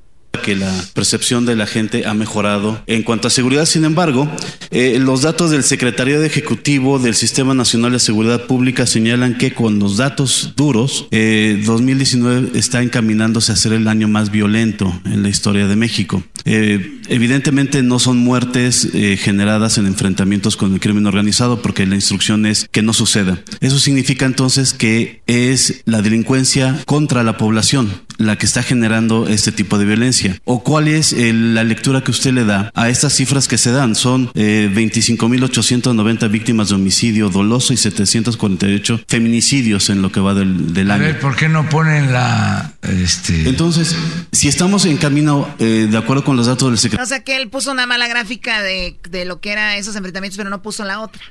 que 0.42 0.56
la 0.56 0.74
percepción 0.94 1.46
de 1.46 1.56
la 1.56 1.66
gente 1.66 2.06
ha 2.06 2.14
mejorado. 2.14 2.82
En 2.88 3.04
cuanto 3.04 3.28
a 3.28 3.32
seguridad, 3.32 3.66
sin 3.66 3.86
embargo, 3.86 4.30
eh, 4.72 4.98
los 5.00 5.22
datos 5.22 5.52
del 5.52 5.64
Secretario 5.64 6.20
de 6.20 6.28
Ejecutivo 6.28 7.00
del 7.00 7.16
Sistema 7.16 7.54
Nacional 7.54 7.94
de 7.94 8.00
Seguridad 8.00 8.46
Pública 8.46 8.86
señalan 8.86 9.38
que 9.38 9.54
con 9.54 9.80
los 9.80 9.98
datos 9.98 10.54
duros, 10.56 11.08
2019 11.12 12.48
eh, 12.48 12.52
está 12.56 12.82
encaminándose 12.82 13.52
a 13.52 13.56
ser 13.56 13.74
el 13.74 13.88
año 13.88 14.08
más 14.08 14.32
violento 14.32 15.02
en 15.06 15.24
la 15.24 15.30
historia 15.30 15.68
de 15.68 15.76
México. 15.76 16.24
Eh, 16.46 17.00
evidentemente 17.08 17.82
no 17.82 17.98
son 18.00 18.18
muertes 18.18 18.90
generadas 19.18 19.78
en 19.78 19.88
enfrentamientos 19.88 20.56
con 20.56 20.74
el 20.74 20.80
crimen 20.80 21.08
organizado 21.08 21.62
porque 21.62 21.86
la 21.86 21.96
instrucción 21.96 22.46
es 22.46 22.68
que 22.72 22.82
no 22.82 22.94
suceda. 22.94 23.42
Eso 23.62 23.80
significa 23.80 24.26
entonces 24.26 24.74
que 24.74 25.22
es 25.26 25.82
la 25.86 26.02
delincuencia 26.02 26.84
contra 26.86 27.24
la 27.24 27.38
población 27.38 28.06
la 28.18 28.38
que 28.38 28.46
está 28.46 28.64
generando 28.64 29.28
este 29.28 29.52
tipo 29.52 29.78
de 29.78 29.86
violencia? 29.86 30.25
¿O 30.44 30.64
cuál 30.64 30.88
es 30.88 31.14
la 31.14 31.64
lectura 31.64 32.04
que 32.04 32.12
usted 32.12 32.32
le 32.32 32.46
da 32.46 32.72
a 32.74 32.90
estas 32.90 33.14
cifras 33.14 33.48
que 33.48 33.58
se 33.58 33.72
dan? 33.72 33.96
Son 33.96 34.32
eh, 34.36 34.70
25.890 34.74 36.30
víctimas 36.30 36.70
de 36.70 36.76
homicidio 36.76 37.30
doloso 37.30 37.74
y 37.74 37.78
748 37.78 39.02
feminicidios 39.08 39.90
en 39.90 40.02
lo 40.02 40.12
que 40.12 40.20
va 40.20 40.34
del, 40.34 40.74
del 40.74 40.92
año. 40.92 41.04
A 41.04 41.08
ver, 41.08 41.20
¿por 41.20 41.36
qué 41.36 41.50
no 41.50 41.68
ponen 41.70 42.12
la... 42.12 42.74
Este... 42.82 43.48
Entonces, 43.48 43.96
si 44.32 44.48
estamos 44.48 44.86
en 44.86 44.98
camino, 44.98 45.54
eh, 45.60 45.88
de 45.90 45.98
acuerdo 45.98 46.24
con 46.24 46.36
los 46.36 46.48
datos 46.48 46.70
del 46.70 46.78
secretario... 46.78 47.04
O 47.04 47.08
sea 47.08 47.24
que 47.24 47.38
él 47.38 47.50
puso 47.50 47.72
una 47.72 47.86
mala 47.86 48.08
gráfica 48.08 48.62
de, 48.62 48.98
de 49.10 49.26
lo 49.26 49.40
que 49.40 49.52
eran 49.52 49.76
esos 49.76 49.96
enfrentamientos, 49.96 50.38
pero 50.38 50.50
no 50.50 50.62
puso 50.62 50.84
la 50.84 51.02
otra. 51.02 51.22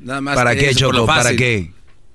Nada 0.00 0.20
más 0.20 0.34
¿Para 0.34 0.56
qué, 0.56 0.74
Choco? 0.74 1.06
¿Para 1.06 1.34
qué? 1.36 1.72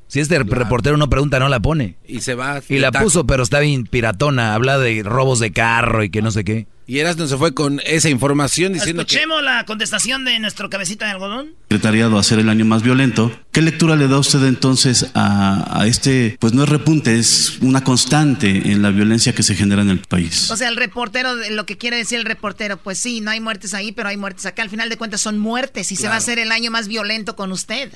Si 0.08 0.20
este 0.20 0.39
reportero 0.39 0.98
no 0.98 1.10
pregunta, 1.10 1.39
no 1.39 1.50
la 1.50 1.60
pone. 1.60 1.98
Y 2.08 2.22
se 2.22 2.34
va. 2.36 2.62
Y 2.70 2.80
la 2.80 2.91
puso, 2.91 3.28
pero 3.28 3.43
está 3.43 3.60
bien 3.60 3.86
piratona. 3.86 4.54
Habla 4.54 4.78
de 4.78 5.04
robos 5.04 5.39
de 5.39 5.52
carro 5.52 6.04
y 6.04 6.10
que 6.10 6.22
no 6.22 6.32
sé 6.32 6.43
qué. 6.43 6.67
Y 6.89 7.02
no 7.04 7.28
se 7.28 7.36
fue 7.36 7.54
con 7.54 7.82
esa 7.86 8.08
información 8.08 8.72
diciendo 8.72 9.02
Escuchemos 9.02 9.43
la 9.43 9.65
contestación 9.65 10.24
de 10.24 10.39
nuestro 10.39 10.70
cabecita 10.70 11.04
de 11.06 11.12
algodón. 11.12 11.54
Secretariado 11.63 12.17
a 12.17 12.24
ser 12.24 12.39
el 12.39 12.48
año 12.48 12.63
más 12.63 12.82
violento. 12.82 13.30
¿Qué 13.52 13.62
lectura 13.62 13.98
le 13.98 14.08
da 14.08 14.17
usted 14.17 14.41
entonces 14.46 15.12
a, 15.13 15.82
a, 15.82 15.86
este, 15.86 16.38
pues 16.39 16.54
no 16.54 16.63
es 16.63 16.70
repunte, 16.70 17.20
es 17.20 17.58
una 17.60 17.84
constante 17.84 18.72
en 18.72 18.82
la 18.82 18.91
violencia 18.91 19.36
que 19.36 19.43
se 19.43 19.54
genera 19.54 19.82
en 19.82 19.89
el 19.89 20.00
país? 20.00 20.50
O 20.50 20.56
sea, 20.56 20.70
el 20.70 20.78
reportero, 20.78 21.36
lo 21.50 21.65
que 21.65 21.78
quiere 21.78 21.98
decir 21.98 22.20
el 22.20 22.26
reportero, 22.26 22.78
pues 22.78 23.00
sí, 23.00 23.20
no 23.20 23.32
hay 23.32 23.41
muertes 23.41 23.74
ahí, 23.74 23.91
pero 23.91 24.08
hay 24.08 24.15
muertes 24.15 24.46
acá. 24.46 24.62
Al 24.62 24.70
final 24.70 24.88
de 24.88 24.96
cuentas 24.96 25.20
son 25.20 25.39
muertes 25.39 25.91
y 25.91 25.98
se 25.98 26.08
va 26.08 26.13
a 26.13 26.17
hacer 26.17 26.39
el 26.39 26.54
año 26.54 26.72
más 26.72 26.88
violento 26.88 27.36
con 27.36 27.52
usted. 27.52 27.91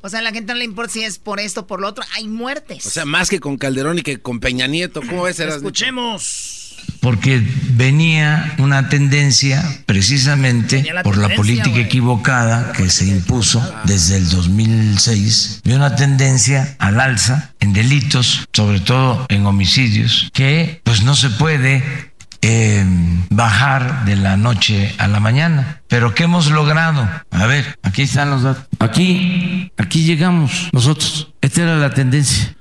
O 0.00 0.08
sea, 0.08 0.20
a 0.20 0.22
la 0.22 0.30
gente 0.30 0.52
no 0.52 0.58
le 0.58 0.64
importa 0.64 0.92
si 0.92 1.02
es 1.02 1.18
por 1.18 1.40
esto 1.40 1.62
o 1.62 1.66
por 1.66 1.80
lo 1.80 1.88
otro. 1.88 2.04
Hay 2.14 2.28
muertes. 2.28 2.86
O 2.86 2.90
sea, 2.90 3.04
más 3.04 3.28
que 3.28 3.40
con 3.40 3.56
Calderón 3.56 3.98
y 3.98 4.02
que 4.02 4.20
con 4.20 4.38
Peña 4.38 4.66
Nieto. 4.66 5.00
¿Cómo 5.00 5.24
ves? 5.24 5.40
Escuchemos. 5.40 6.76
Porque 7.00 7.42
venía 7.72 8.54
una 8.58 8.88
tendencia, 8.88 9.82
precisamente 9.86 10.84
por 11.02 11.16
la 11.16 11.34
política 11.34 11.78
equivocada 11.78 12.72
que 12.72 12.88
se 12.90 13.06
impuso 13.06 13.62
desde 13.84 14.16
el 14.16 14.28
2006, 14.28 15.62
de 15.64 15.74
una 15.74 15.96
tendencia 15.96 16.76
al 16.78 17.00
alza 17.00 17.54
en 17.60 17.72
delitos, 17.72 18.46
sobre 18.52 18.80
todo 18.80 19.26
en 19.28 19.46
homicidios, 19.46 20.30
que 20.32 20.80
pues 20.84 21.02
no 21.02 21.14
se 21.14 21.30
puede 21.30 22.12
eh, 22.42 22.84
bajar 23.30 24.04
de 24.04 24.16
la 24.16 24.36
noche 24.36 24.94
a 24.98 25.08
la 25.08 25.20
mañana. 25.20 25.82
Pero 25.88 26.14
¿qué 26.14 26.24
hemos 26.24 26.50
logrado? 26.50 27.08
A 27.30 27.46
ver, 27.46 27.78
aquí 27.82 28.02
están 28.02 28.30
los 28.30 28.42
datos. 28.42 28.66
Aquí, 28.78 29.72
aquí 29.76 30.04
llegamos 30.04 30.68
nosotros. 30.72 31.32
Esta 31.40 31.62
era 31.62 31.76
la 31.76 31.90
tendencia. 31.90 32.54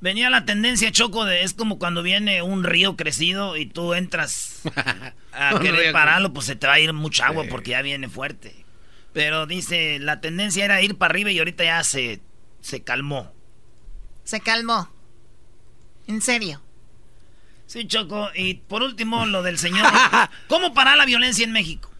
Venía 0.00 0.30
la 0.30 0.44
tendencia, 0.44 0.90
Choco, 0.90 1.24
de 1.24 1.44
es 1.44 1.54
como 1.54 1.78
cuando 1.78 2.02
viene 2.02 2.42
un 2.42 2.64
río 2.64 2.96
crecido 2.96 3.56
y 3.56 3.66
tú 3.66 3.94
entras 3.94 4.62
a 5.32 5.60
querer 5.60 5.92
pararlo, 5.92 6.32
pues 6.32 6.46
se 6.46 6.56
te 6.56 6.66
va 6.66 6.72
a 6.72 6.80
ir 6.80 6.92
mucha 6.92 7.26
agua 7.26 7.44
porque 7.48 7.70
ya 7.70 7.82
viene 7.82 8.08
fuerte. 8.08 8.64
Pero 9.12 9.46
dice, 9.46 9.98
la 10.00 10.20
tendencia 10.20 10.64
era 10.64 10.82
ir 10.82 10.96
para 10.96 11.12
arriba 11.12 11.30
y 11.30 11.38
ahorita 11.38 11.62
ya 11.62 11.84
se, 11.84 12.20
se 12.60 12.82
calmó. 12.82 13.32
Se 14.24 14.40
calmó. 14.40 14.88
En 16.08 16.20
serio. 16.20 16.60
Sí, 17.72 17.86
Choco. 17.86 18.28
Y 18.34 18.56
por 18.68 18.82
último, 18.82 19.24
lo 19.24 19.42
del 19.42 19.56
señor. 19.56 19.86
¿Cómo 20.46 20.74
parar 20.74 20.98
la 20.98 21.06
violencia 21.06 21.42
en 21.42 21.52
México? 21.52 21.90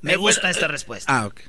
Me 0.00 0.12
eh, 0.12 0.16
gusta 0.16 0.48
esta 0.48 0.68
respuesta. 0.68 1.12
Ah, 1.12 1.26
ok. 1.26 1.40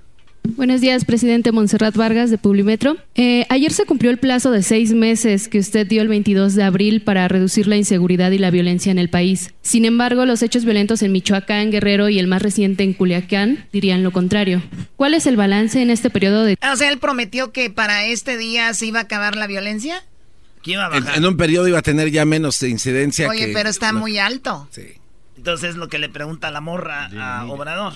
Buenos 0.55 0.81
días, 0.81 1.05
presidente 1.05 1.51
Montserrat 1.51 1.95
Vargas 1.95 2.31
de 2.31 2.39
Publimetro. 2.39 2.97
Eh, 3.13 3.45
ayer 3.49 3.71
se 3.71 3.85
cumplió 3.85 4.09
el 4.09 4.17
plazo 4.17 4.49
de 4.49 4.63
seis 4.63 4.91
meses 4.91 5.49
que 5.49 5.59
usted 5.59 5.85
dio 5.85 6.01
el 6.01 6.07
22 6.07 6.55
de 6.55 6.63
abril 6.63 7.03
para 7.03 7.27
reducir 7.27 7.67
la 7.67 7.75
inseguridad 7.75 8.31
y 8.31 8.39
la 8.39 8.49
violencia 8.49 8.91
en 8.91 8.97
el 8.97 9.11
país. 9.11 9.53
Sin 9.61 9.85
embargo, 9.85 10.25
los 10.25 10.41
hechos 10.41 10.65
violentos 10.65 11.03
en 11.03 11.11
Michoacán, 11.11 11.69
Guerrero 11.69 12.09
y 12.09 12.17
el 12.17 12.25
más 12.25 12.41
reciente 12.41 12.83
en 12.83 12.93
Culiacán 12.93 13.67
dirían 13.71 14.01
lo 14.01 14.11
contrario. 14.11 14.63
¿Cuál 14.95 15.13
es 15.13 15.27
el 15.27 15.37
balance 15.37 15.79
en 15.79 15.91
este 15.91 16.09
periodo 16.09 16.43
de... 16.43 16.57
O 16.71 16.75
sea, 16.75 16.89
él 16.89 16.97
prometió 16.97 17.51
que 17.51 17.69
para 17.69 18.05
este 18.05 18.35
día 18.35 18.73
se 18.73 18.87
iba 18.87 18.97
a 18.97 19.03
acabar 19.03 19.35
la 19.35 19.45
violencia. 19.45 20.03
En, 20.73 21.25
un 21.25 21.37
periodo 21.37 21.67
iba 21.67 21.79
a 21.79 21.83
tener 21.83 22.11
ya 22.11 22.25
menos 22.25 22.61
incidencia. 22.63 23.27
Oye, 23.29 23.51
pero 23.53 23.69
está 23.69 23.93
muy 23.93 24.17
alto. 24.17 24.67
Sí. 24.71 24.87
Entonces 25.37 25.71
es 25.71 25.75
lo 25.75 25.87
que 25.87 25.99
le 25.99 26.09
pregunta 26.09 26.51
la 26.51 26.61
morra 26.61 27.09
a 27.17 27.45
Obrador. 27.45 27.93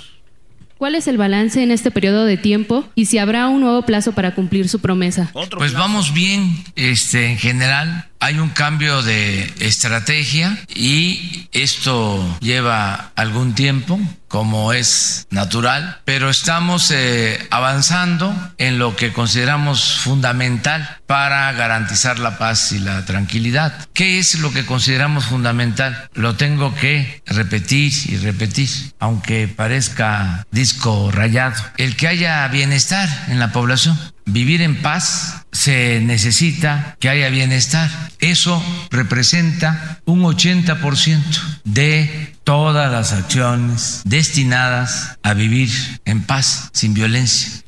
¿Cuál 0.78 0.96
es 0.96 1.08
el 1.08 1.18
balance 1.18 1.62
en 1.62 1.70
este 1.70 1.92
periodo 1.92 2.26
de 2.26 2.38
tiempo 2.38 2.90
y 2.96 3.06
si 3.06 3.20
habrá 3.20 3.48
un 3.48 3.62
nuevo 3.62 3.84
plazo 3.84 4.14
para 4.14 4.34
cumplir 4.34 4.68
su 4.68 4.80
promesa? 4.80 5.32
Pues 5.58 5.74
vamos 5.74 6.14
bien, 6.14 6.64
este, 6.76 7.28
en 7.28 7.38
general 7.38 8.11
hay 8.22 8.38
un 8.38 8.50
cambio 8.50 9.02
de 9.02 9.52
estrategia 9.60 10.56
y 10.74 11.50
esto 11.52 12.38
lleva 12.40 13.12
algún 13.16 13.56
tiempo, 13.56 14.00
como 14.28 14.74
es 14.74 15.26
natural, 15.32 16.00
pero 16.06 16.30
estamos 16.30 16.92
eh, 16.92 17.40
avanzando 17.50 18.34
en 18.60 18.78
lo 18.78 18.96
que 18.96 19.12
consideramos 19.12 19.96
fundamental 20.04 21.00
para 21.08 21.52
garantizar 21.54 22.20
la 22.20 22.38
paz 22.38 22.72
y 22.72 22.80
la 22.80 23.06
tranquilidad. 23.06 23.88
¿Qué 23.94 24.20
es 24.20 24.36
lo 24.40 24.54
que 24.54 24.68
consideramos 24.68 25.26
fundamental? 25.26 26.08
Lo 26.14 26.36
tengo 26.36 26.76
que 26.76 27.24
repetir 27.26 27.92
y 28.06 28.18
repetir, 28.18 28.70
aunque 29.00 29.48
parezca 29.48 30.46
disco 30.52 31.10
rayado. 31.12 31.56
El 31.78 31.96
que 31.96 32.08
haya 32.08 32.48
bienestar 32.50 33.10
en 33.30 33.40
la 33.40 33.52
población 33.52 33.98
vivir 34.26 34.62
en 34.62 34.82
paz 34.82 35.46
se 35.52 36.00
necesita 36.02 36.98
que 37.00 37.10
haya 37.10 37.30
bienestar. 37.30 37.90
Eso 38.20 38.64
representa 38.90 40.02
un 40.06 40.24
80% 40.24 41.22
de 41.64 42.36
todas 42.44 42.92
las 42.92 43.14
acciones 43.14 44.02
destinadas 44.06 45.18
a 45.24 45.34
vivir 45.34 45.70
en 46.06 46.24
paz, 46.24 46.70
sin 46.74 46.94
violencia. 46.94 47.64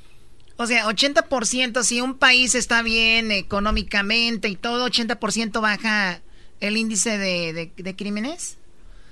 O 0.57 0.67
sea, 0.67 0.85
80%, 0.85 1.83
si 1.83 1.99
un 1.99 2.17
país 2.17 2.55
está 2.55 2.83
bien 2.83 3.31
económicamente 3.31 4.47
y 4.47 4.55
todo, 4.55 4.87
80% 4.87 5.61
baja 5.61 6.21
el 6.59 6.77
índice 6.77 7.17
de, 7.17 7.71
de, 7.75 7.95
crímenes. 7.95 8.57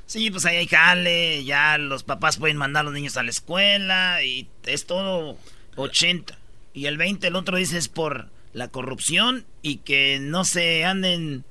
Sí, 0.05 0.29
pues 0.29 0.45
ahí 0.45 0.57
hay 0.57 0.67
jale, 0.67 1.43
ya 1.43 1.77
los 1.77 2.03
papás 2.03 2.37
pueden 2.37 2.57
mandar 2.57 2.81
a 2.81 2.83
los 2.85 2.93
niños 2.93 3.17
a 3.17 3.23
la 3.23 3.31
escuela 3.31 4.23
y 4.23 4.47
es 4.65 4.85
todo 4.85 5.37
80. 5.75 6.37
Y 6.73 6.85
el 6.85 6.97
20, 6.97 7.27
el 7.27 7.35
otro 7.35 7.57
dice 7.57 7.77
es 7.77 7.87
por 7.87 8.29
la 8.53 8.67
corrupción 8.67 9.45
y 9.61 9.77
que 9.77 10.19
no 10.21 10.45
se 10.45 10.85
anden 10.85 11.43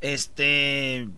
este 0.00 1.08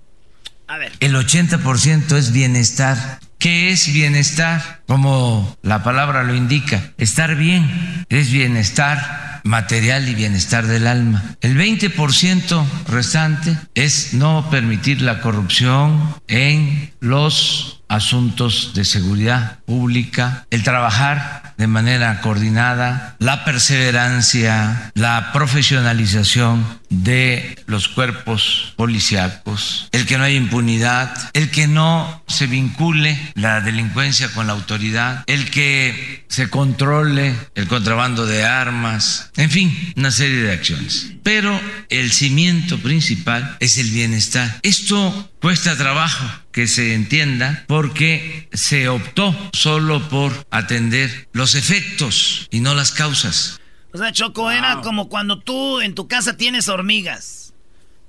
A 0.67 0.79
ver. 0.79 0.93
El 1.01 1.15
80% 1.15 2.17
es 2.17 2.33
bienestar. 2.33 3.21
¿Qué 3.39 3.71
es 3.71 3.93
bienestar? 3.93 4.83
Como 4.87 5.57
la 5.63 5.83
palabra 5.83 6.25
lo 6.25 6.35
indica, 6.35 6.93
estar 6.99 7.37
bien 7.37 8.07
es 8.11 8.31
bienestar 8.31 9.41
material 9.45 10.09
y 10.09 10.15
bienestar 10.15 10.67
del 10.67 10.87
alma. 10.87 11.37
El 11.41 11.57
20% 11.57 12.65
restante 12.87 13.57
es 13.75 14.15
no 14.15 14.49
permitir 14.51 15.03
la 15.03 15.21
corrupción 15.21 16.15
en 16.29 16.93
los 17.01 17.83
asuntos 17.89 18.73
de 18.75 18.85
seguridad 18.85 19.59
pública, 19.65 20.47
el 20.51 20.63
trabajar 20.63 21.50
de 21.61 21.67
manera 21.67 22.23
coordinada, 22.23 23.17
la 23.19 23.45
perseverancia, 23.45 24.91
la 24.95 25.31
profesionalización 25.35 26.81
de 26.89 27.63
los 27.67 27.89
cuerpos 27.89 28.73
policíacos, 28.77 29.87
el 29.93 30.07
que 30.07 30.17
no 30.17 30.25
haya 30.25 30.37
impunidad, 30.37 31.15
el 31.35 31.51
que 31.51 31.69
no 31.69 32.25
se 32.27 32.47
vincule 32.47 33.19
la 33.35 33.61
delincuencia 33.61 34.33
con 34.33 34.47
la 34.47 34.55
autoridad, 34.55 35.23
el 35.27 35.51
que 35.51 36.25
se 36.29 36.49
controle 36.49 37.37
el 37.55 37.69
contrabando 37.69 38.25
de 38.25 38.45
armas, 38.45 39.31
en 39.37 39.51
fin, 39.51 39.93
una 39.97 40.11
serie 40.11 40.41
de 40.43 40.53
acciones. 40.53 41.13
Pero 41.23 41.61
el 41.91 42.11
cimiento 42.11 42.79
principal 42.79 43.59
es 43.61 43.77
el 43.77 43.91
bienestar. 43.91 44.61
Esto 44.63 45.31
cuesta 45.41 45.77
trabajo 45.77 46.25
que 46.53 46.67
se 46.67 46.95
entienda 46.95 47.65
porque 47.69 48.49
se 48.53 48.89
optó 48.89 49.35
solo 49.53 50.09
por 50.09 50.47
atender 50.51 51.29
los 51.33 51.50
efectos 51.55 52.49
y 52.51 52.61
no 52.61 52.75
las 52.75 52.93
causas. 52.93 53.61
O 53.93 53.99
sea, 53.99 54.13
Choco, 54.13 54.51
era 54.51 54.81
como 54.83 55.09
cuando 55.09 55.41
tú 55.41 55.81
en 55.81 55.95
tu 55.95 56.07
casa 56.07 56.37
tienes 56.37 56.69
hormigas. 56.69 57.55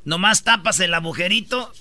Nomás 0.06 0.44
tapas 0.44 0.80
el 0.80 0.94
agujerito 0.94 1.72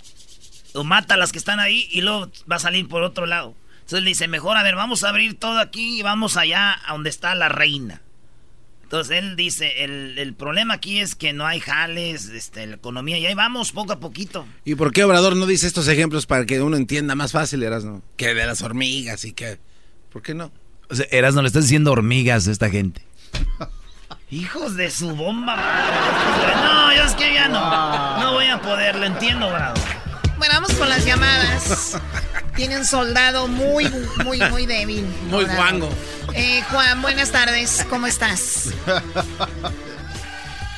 o 0.75 0.85
mata 0.85 1.15
a 1.15 1.17
las 1.17 1.33
que 1.33 1.39
están 1.39 1.61
ahí 1.61 1.89
y 1.91 2.01
luego 2.01 2.31
va 2.51 2.57
a 2.57 2.61
salir 2.61 2.89
por 2.89 3.03
otro 3.03 3.27
lado. 3.27 3.55
Entonces 3.81 4.05
le 4.05 4.11
dice, 4.11 4.29
mejor, 4.29 4.57
a 4.57 4.63
ver, 4.63 4.77
vamos 4.77 5.03
a 5.03 5.09
abrir 5.09 5.39
todo 5.39 5.59
aquí 5.59 5.99
y 5.99 6.03
vamos 6.03 6.37
allá 6.37 6.79
a 6.87 6.93
donde 6.93 7.11
está 7.11 7.35
la 7.35 7.49
reina. 7.49 8.03
Entonces 8.91 9.19
él 9.19 9.37
dice, 9.37 9.85
el, 9.85 10.35
problema 10.35 10.75
aquí 10.75 10.99
es 10.99 11.15
que 11.15 11.33
no 11.33 11.47
hay 11.47 11.61
jales, 11.61 12.27
este, 12.29 12.67
la 12.67 12.75
economía, 12.75 13.19
y 13.19 13.27
ahí 13.27 13.35
vamos 13.35 13.71
poco 13.71 13.93
a 13.93 14.01
poquito. 14.01 14.47
¿Y 14.65 14.75
por 14.75 14.93
qué 14.93 15.05
Obrador 15.05 15.37
no 15.37 15.47
dice 15.47 15.69
estos 15.69 15.87
ejemplos 15.87 16.27
para 16.27 16.45
que 16.45 16.61
uno 16.61 16.77
entienda 16.77 17.15
más 17.15 17.31
fácil, 17.31 17.63
Erasno? 17.63 18.03
Que 18.17 18.35
de 18.35 18.47
las 18.47 18.63
hormigas 18.63 19.25
y 19.25 19.33
que... 19.33 19.61
¿Por 20.13 20.23
qué 20.23 20.35
no? 20.35 20.51
O 20.91 20.95
sea, 20.95 21.07
Erasno, 21.11 21.43
le 21.43 21.49
estás 21.49 21.65
diciendo 21.65 21.93
hormigas 21.93 22.49
a 22.49 22.51
esta 22.51 22.69
gente. 22.69 23.03
Hijos 24.31 24.77
de 24.77 24.91
su 24.91 25.15
bomba. 25.15 25.57
No, 25.57 26.95
yo 26.95 27.05
es 27.05 27.15
que 27.15 27.35
ya 27.35 27.49
no. 27.49 28.21
No 28.21 28.33
voy 28.35 28.47
a 28.47 28.61
poder, 28.61 28.97
lo 28.97 29.07
entiendo, 29.07 29.49
bravo. 29.51 29.81
Bueno, 30.39 30.55
vamos 30.55 30.73
con 30.73 30.89
las 30.89 31.05
llamadas. 31.05 31.99
Tiene 32.57 32.79
un 32.79 32.85
soldado 32.85 33.49
muy, 33.49 33.89
muy, 34.25 34.41
muy 34.51 34.67
débil. 34.67 35.05
Muy 35.29 35.45
guango. 35.45 35.91
Eh, 36.35 36.63
Juan, 36.71 37.03
buenas 37.03 37.31
tardes. 37.31 37.87
¿Cómo 37.91 38.07
estás? 38.07 38.71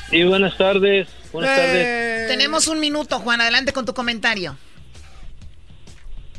Sí, 0.09 0.23
buenas 0.23 0.57
tardes. 0.57 1.07
Buenas 1.31 1.57
eh. 1.57 1.61
tardes. 1.61 2.27
Tenemos 2.27 2.67
un 2.67 2.79
minuto, 2.79 3.19
Juan. 3.19 3.41
Adelante 3.41 3.73
con 3.73 3.85
tu 3.85 3.93
comentario. 3.93 4.57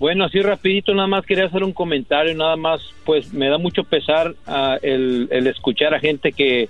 Bueno, 0.01 0.25
así 0.25 0.41
rapidito, 0.41 0.93
nada 0.93 1.07
más 1.07 1.25
quería 1.25 1.47
hacer 1.47 1.63
un 1.63 1.73
comentario, 1.73 2.35
nada 2.35 2.57
más, 2.57 2.81
pues 3.05 3.33
me 3.33 3.49
da 3.49 3.59
mucho 3.59 3.85
pesar 3.85 4.35
uh, 4.47 4.77
el, 4.83 5.29
escuchar 5.47 5.95
a 5.95 6.01
gente 6.01 6.33
que 6.33 6.69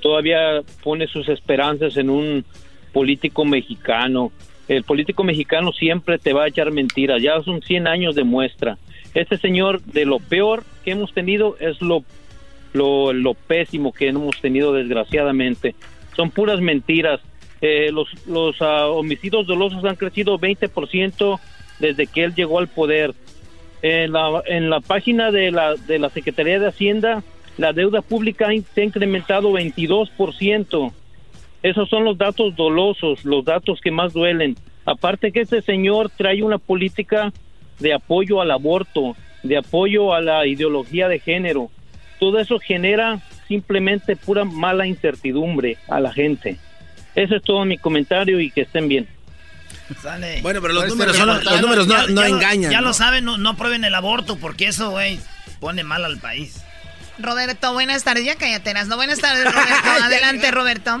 todavía 0.00 0.60
pone 0.82 1.06
sus 1.06 1.28
esperanzas 1.28 1.96
en 1.96 2.10
un 2.10 2.44
político 2.92 3.44
mexicano. 3.44 4.32
El 4.66 4.82
político 4.82 5.22
mexicano 5.22 5.72
siempre 5.72 6.18
te 6.18 6.32
va 6.32 6.44
a 6.44 6.48
echar 6.48 6.72
mentiras, 6.72 7.22
ya 7.22 7.40
son 7.42 7.62
100 7.62 7.86
años 7.86 8.16
de 8.16 8.24
muestra. 8.24 8.76
Este 9.14 9.38
señor, 9.38 9.80
de 9.82 10.04
lo 10.04 10.18
peor 10.18 10.64
que 10.84 10.90
hemos 10.90 11.14
tenido, 11.14 11.56
es 11.60 11.80
lo, 11.80 12.02
lo, 12.72 13.34
pésimo 13.34 13.92
que 13.92 14.08
hemos 14.08 14.40
tenido, 14.40 14.72
desgraciadamente. 14.72 15.76
Son 16.16 16.30
puras 16.30 16.60
mentiras. 16.60 17.20
Eh, 17.60 17.90
los 17.92 18.08
los 18.26 18.60
uh, 18.60 18.90
homicidios 18.90 19.46
dolosos 19.46 19.84
han 19.84 19.96
crecido 19.96 20.38
20% 20.38 21.40
desde 21.78 22.06
que 22.06 22.24
él 22.24 22.34
llegó 22.34 22.58
al 22.58 22.68
poder. 22.68 23.14
En 23.82 24.12
la, 24.12 24.42
en 24.46 24.70
la 24.70 24.80
página 24.80 25.30
de 25.30 25.50
la, 25.50 25.74
de 25.74 25.98
la 25.98 26.08
Secretaría 26.08 26.58
de 26.58 26.68
Hacienda, 26.68 27.22
la 27.58 27.72
deuda 27.72 28.00
pública 28.00 28.48
se 28.74 28.80
ha 28.80 28.84
incrementado 28.84 29.52
22%. 29.52 30.92
Esos 31.62 31.88
son 31.88 32.04
los 32.04 32.18
datos 32.18 32.56
dolosos, 32.56 33.24
los 33.24 33.44
datos 33.44 33.80
que 33.80 33.90
más 33.90 34.12
duelen. 34.12 34.56
Aparte 34.84 35.32
que 35.32 35.42
este 35.42 35.62
señor 35.62 36.10
trae 36.10 36.42
una 36.42 36.58
política 36.58 37.32
de 37.78 37.94
apoyo 37.94 38.40
al 38.40 38.50
aborto, 38.50 39.16
de 39.42 39.56
apoyo 39.56 40.14
a 40.14 40.20
la 40.20 40.46
ideología 40.46 41.08
de 41.08 41.20
género. 41.20 41.70
Todo 42.18 42.38
eso 42.38 42.58
genera 42.58 43.20
simplemente 43.48 44.16
pura 44.16 44.44
mala 44.44 44.86
incertidumbre 44.86 45.76
a 45.88 46.00
la 46.00 46.12
gente. 46.12 46.56
Ese 47.14 47.36
es 47.36 47.42
todo 47.42 47.64
mi 47.64 47.78
comentario 47.78 48.40
y 48.40 48.50
que 48.50 48.62
estén 48.62 48.88
bien. 48.88 49.06
Bueno, 50.42 50.60
pero 50.62 50.74
los 50.74 50.88
números, 50.88 51.18
los 51.18 51.60
números 51.60 51.86
no, 51.86 52.22
engañan. 52.22 52.70
Ya 52.72 52.80
lo 52.80 52.92
saben, 52.92 53.24
no, 53.24 53.36
no 53.36 53.56
prueben 53.56 53.84
el 53.84 53.94
aborto 53.94 54.36
porque 54.36 54.68
eso, 54.68 54.90
güey, 54.90 55.20
pone 55.60 55.84
mal 55.84 56.04
al 56.04 56.18
país. 56.18 56.62
Roberto, 57.18 57.72
buenas 57.72 58.02
tardes. 58.02 58.24
Ya 58.24 58.36
cállate, 58.36 58.74
no 58.74 58.96
Buenas 58.96 59.20
tardes, 59.20 59.44
Roberto. 59.52 60.04
Adelante, 60.04 60.50
Roberto. 60.50 61.00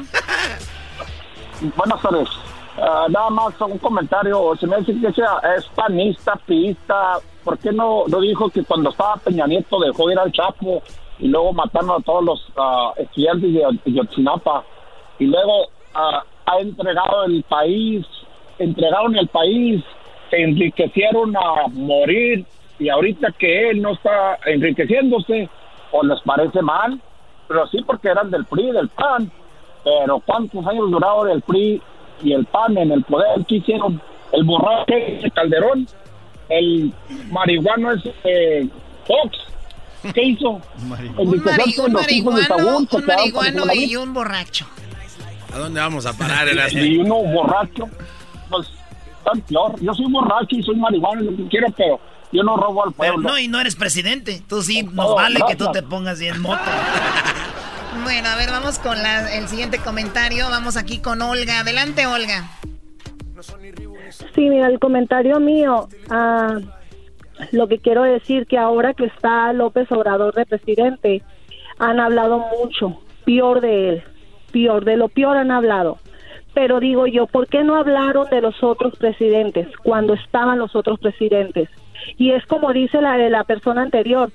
Buenas 1.76 2.02
tardes. 2.02 2.28
Ah, 2.76 3.06
nada 3.08 3.30
más 3.30 3.54
un 3.60 3.78
comentario, 3.78 4.52
se 4.58 4.66
me 4.66 4.78
dice 4.78 4.94
que 5.00 5.12
sea 5.12 5.38
es 5.56 5.64
panista, 5.76 6.34
piista, 6.44 7.20
¿por 7.44 7.56
qué 7.58 7.70
no, 7.70 8.04
no 8.08 8.20
dijo 8.20 8.50
que 8.50 8.64
cuando 8.64 8.90
estaba 8.90 9.16
Peña 9.18 9.46
Nieto 9.46 9.78
dejó 9.78 10.10
ir 10.10 10.18
al 10.18 10.32
Chapo 10.32 10.82
y 11.20 11.28
luego 11.28 11.52
mataron 11.52 11.90
a 11.92 12.02
todos 12.02 12.24
los 12.24 12.40
uh, 12.56 13.00
estudiantes 13.00 13.52
de 13.84 13.92
Yotzinapa 13.92 14.64
y 15.20 15.26
luego 15.26 15.68
ah, 15.94 16.24
ha 16.46 16.58
entregado 16.58 17.24
el 17.26 17.44
país, 17.44 18.04
entregaron 18.58 19.16
el 19.16 19.28
país, 19.28 19.82
se 20.30 20.42
enriquecieron 20.42 21.36
a 21.36 21.68
morir 21.72 22.44
y 22.78 22.88
ahorita 22.88 23.32
que 23.38 23.70
él 23.70 23.82
no 23.82 23.92
está 23.92 24.38
enriqueciéndose, 24.46 25.48
o 25.92 26.02
les 26.02 26.20
parece 26.22 26.60
mal, 26.60 27.00
pero 27.46 27.66
sí 27.68 27.78
porque 27.86 28.08
eran 28.08 28.30
del 28.30 28.44
PRI, 28.44 28.72
del 28.72 28.88
PAN, 28.88 29.30
pero 29.84 30.20
¿cuántos 30.20 30.66
años 30.66 30.90
duraron 30.90 31.30
el 31.30 31.42
PRI 31.42 31.80
y 32.22 32.32
el 32.32 32.44
PAN 32.46 32.76
en 32.78 32.90
el 32.92 33.04
poder, 33.04 33.44
¿qué 33.46 33.56
hicieron? 33.56 34.00
El 34.32 34.44
borracho 34.44 34.94
ese 34.94 35.30
Calderón, 35.30 35.86
el 36.48 36.92
marihuano 37.30 37.92
ese 37.92 38.12
eh, 38.24 38.68
Fox, 39.06 39.38
¿qué 40.12 40.22
hizo? 40.22 40.60
un, 40.78 40.88
marihuano, 41.92 42.78
un 42.78 43.06
marihuano 43.06 43.64
y 43.74 43.96
un 43.96 44.12
borracho. 44.12 44.66
¿A 45.54 45.58
dónde 45.58 45.78
vamos 45.78 46.04
a 46.06 46.12
parar? 46.12 46.48
y 46.72 46.96
uno 46.98 47.22
borracho, 47.22 47.88
pues 48.56 48.68
tan 49.24 49.40
peor. 49.42 49.80
Yo 49.80 49.94
soy 49.94 50.10
borracho 50.10 50.56
y 50.56 50.62
soy 50.62 50.76
marihuano, 50.76 51.22
lo 51.22 51.36
que 51.36 51.48
quiero, 51.48 51.68
pero 51.76 52.00
yo 52.32 52.42
no 52.42 52.56
robo 52.56 52.84
al 52.84 52.92
pueblo. 52.92 53.28
no, 53.28 53.38
y 53.38 53.48
no 53.48 53.60
eres 53.60 53.76
presidente. 53.76 54.42
Tú 54.48 54.62
sí, 54.62 54.82
nos 54.82 55.14
vale 55.14 55.40
que 55.48 55.56
tú 55.56 55.70
te 55.72 55.82
pongas 55.82 56.18
bien 56.18 56.40
moto. 56.40 56.60
Bueno, 58.02 58.28
a 58.28 58.34
ver, 58.34 58.50
vamos 58.50 58.80
con 58.80 58.98
el 58.98 59.46
siguiente 59.46 59.78
comentario. 59.78 60.50
Vamos 60.50 60.76
aquí 60.76 60.98
con 60.98 61.22
Olga. 61.22 61.60
Adelante, 61.60 62.06
Olga. 62.06 62.50
Sí, 64.34 64.48
mira, 64.48 64.66
el 64.66 64.78
comentario 64.78 65.38
mío, 65.38 65.88
ah, 66.10 66.58
lo 67.52 67.68
que 67.68 67.78
quiero 67.78 68.02
decir 68.02 68.46
que 68.46 68.58
ahora 68.58 68.94
que 68.94 69.06
está 69.06 69.52
López 69.52 69.90
Obrador 69.92 70.34
de 70.34 70.44
presidente, 70.44 71.22
han 71.78 72.00
hablado 72.00 72.46
mucho, 72.58 73.00
peor 73.24 73.60
de 73.60 73.88
él, 73.90 74.04
peor, 74.52 74.84
de 74.84 74.96
lo 74.96 75.08
peor 75.08 75.36
han 75.36 75.50
hablado. 75.50 75.98
Pero 76.54 76.80
digo 76.80 77.06
yo, 77.06 77.26
¿por 77.26 77.48
qué 77.48 77.64
no 77.64 77.76
hablaron 77.76 78.28
de 78.30 78.40
los 78.40 78.62
otros 78.62 78.96
presidentes 78.96 79.68
cuando 79.78 80.14
estaban 80.14 80.58
los 80.58 80.76
otros 80.76 80.98
presidentes? 81.00 81.68
Y 82.16 82.30
es 82.30 82.46
como 82.46 82.72
dice 82.72 83.00
la, 83.00 83.16
la 83.28 83.44
persona 83.44 83.82
anterior, 83.82 84.30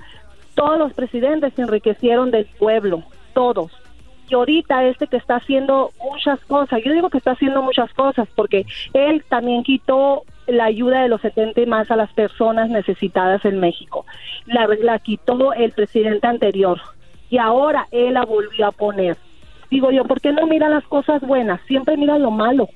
todos 0.55 0.77
los 0.77 0.93
presidentes 0.93 1.53
se 1.53 1.61
enriquecieron 1.61 2.31
del 2.31 2.45
pueblo, 2.45 3.03
todos. 3.33 3.71
Y 4.27 4.35
ahorita 4.35 4.85
este 4.85 5.07
que 5.07 5.17
está 5.17 5.37
haciendo 5.37 5.91
muchas 6.03 6.39
cosas, 6.41 6.81
yo 6.83 6.93
digo 6.93 7.09
que 7.09 7.17
está 7.17 7.31
haciendo 7.31 7.63
muchas 7.63 7.91
cosas 7.93 8.27
porque 8.35 8.65
él 8.93 9.23
también 9.27 9.63
quitó 9.63 10.23
la 10.45 10.65
ayuda 10.65 11.01
de 11.01 11.09
los 11.09 11.21
70 11.21 11.61
y 11.61 11.65
más 11.65 11.89
a 11.89 11.95
las 11.95 12.11
personas 12.13 12.69
necesitadas 12.69 13.43
en 13.45 13.59
México. 13.59 14.05
La, 14.45 14.67
la 14.81 14.99
quitó 14.99 15.53
el 15.53 15.71
presidente 15.71 16.27
anterior 16.27 16.79
y 17.29 17.37
ahora 17.37 17.87
él 17.91 18.15
la 18.15 18.25
volvió 18.25 18.67
a 18.67 18.71
poner. 18.71 19.17
Digo 19.71 19.91
yo, 19.91 20.03
¿por 20.05 20.19
qué 20.21 20.31
no 20.31 20.47
miran 20.47 20.71
las 20.71 20.83
cosas 20.85 21.21
buenas? 21.21 21.61
Siempre 21.67 21.95
miran 21.97 22.21
lo 22.21 22.31
malo. 22.31 22.69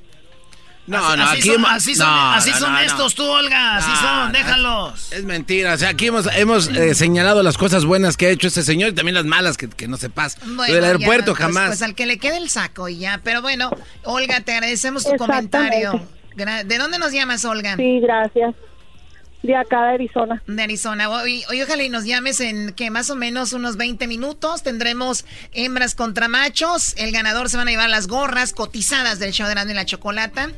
No, 0.85 1.15
no, 1.15 1.23
así 1.23 1.37
aquí 1.37 1.49
son, 1.49 1.65
así 1.65 1.95
son, 1.95 2.09
así 2.09 2.51
son 2.51 2.77
estos 2.77 3.15
tú, 3.15 3.23
Olga, 3.23 3.77
así 3.77 3.89
son, 3.95 4.33
déjalos. 4.33 5.13
Es 5.13 5.23
mentira, 5.23 5.75
o 5.75 5.77
sea, 5.77 5.89
aquí 5.89 6.07
hemos, 6.07 6.27
hemos 6.35 6.67
eh, 6.67 6.93
señalado 6.93 7.41
las 7.41 7.57
cosas 7.57 7.85
buenas 7.85 8.17
que 8.17 8.25
ha 8.25 8.29
hecho 8.31 8.47
este 8.47 8.63
señor 8.63 8.89
y 8.89 8.93
también 8.93 9.15
las 9.15 9.23
malas 9.23 9.55
que, 9.55 9.69
que 9.69 9.87
no 9.87 9.95
se 9.95 10.09
pasa. 10.09 10.39
Bueno, 10.45 10.73
del 10.73 10.83
aeropuerto 10.83 11.31
pues, 11.31 11.39
jamás. 11.39 11.67
Pues, 11.67 11.81
al 11.83 11.95
que 11.95 12.05
le 12.05 12.17
quede 12.17 12.35
el 12.35 12.49
saco 12.49 12.89
y 12.89 12.97
ya, 12.97 13.21
pero 13.23 13.41
bueno, 13.41 13.69
Olga, 14.03 14.41
te 14.41 14.51
agradecemos 14.51 15.05
tu 15.05 15.15
comentario. 15.15 16.01
¿De 16.35 16.77
dónde 16.77 16.99
nos 16.99 17.13
llamas, 17.13 17.45
Olga? 17.45 17.77
Sí, 17.77 18.01
gracias. 18.01 18.53
De 19.43 19.55
acá 19.57 19.83
de 19.83 19.93
Arizona. 19.95 20.41
De 20.47 20.63
Arizona. 20.63 21.09
Hoy, 21.09 21.43
ojalá 21.61 21.83
y 21.83 21.89
nos 21.89 22.05
llames 22.05 22.39
en 22.39 22.71
que 22.71 22.89
más 22.89 23.09
o 23.09 23.15
menos 23.15 23.51
unos 23.51 23.75
20 23.75 24.07
minutos. 24.07 24.63
Tendremos 24.63 25.25
hembras 25.51 25.95
contra 25.95 26.29
machos. 26.29 26.95
El 26.97 27.11
ganador 27.11 27.49
se 27.49 27.57
van 27.57 27.67
a 27.67 27.71
llevar 27.71 27.89
las 27.89 28.07
gorras 28.07 28.53
cotizadas 28.53 29.19
del 29.19 29.33
show 29.33 29.47
de 29.47 29.55
la, 29.55 29.65
la 29.65 29.85
chocolata. 29.85 30.49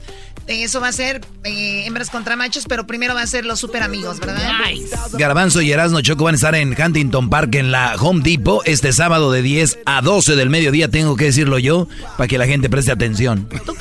Eso 0.47 0.79
va 0.79 0.89
a 0.89 0.91
ser 0.91 1.21
eh, 1.43 1.87
hembras 1.87 2.11
contra 2.11 2.35
machos, 2.35 2.65
pero 2.69 2.85
primero 2.85 3.15
va 3.15 3.21
a 3.21 3.27
ser 3.27 3.47
los 3.47 3.59
super 3.59 3.81
amigos, 3.81 4.19
¿verdad? 4.19 4.51
Nice. 4.69 4.95
Garbanzo 5.13 5.61
y 5.61 5.71
Erasmo 5.71 6.01
Choco 6.01 6.25
van 6.25 6.35
a 6.35 6.37
estar 6.37 6.53
en 6.53 6.75
Huntington 6.79 7.31
Park 7.31 7.55
en 7.55 7.71
la 7.71 7.95
Home 7.99 8.21
Depot 8.21 8.61
este 8.67 8.93
sábado 8.93 9.31
de 9.31 9.41
10 9.41 9.79
a 9.87 10.01
12 10.03 10.35
del 10.35 10.51
mediodía, 10.51 10.87
tengo 10.89 11.15
que 11.15 11.25
decirlo 11.25 11.57
yo, 11.57 11.87
para 12.17 12.27
que 12.27 12.37
la 12.37 12.45
gente 12.45 12.69
preste 12.69 12.91
atención. 12.91 13.49
Tú 13.65 13.73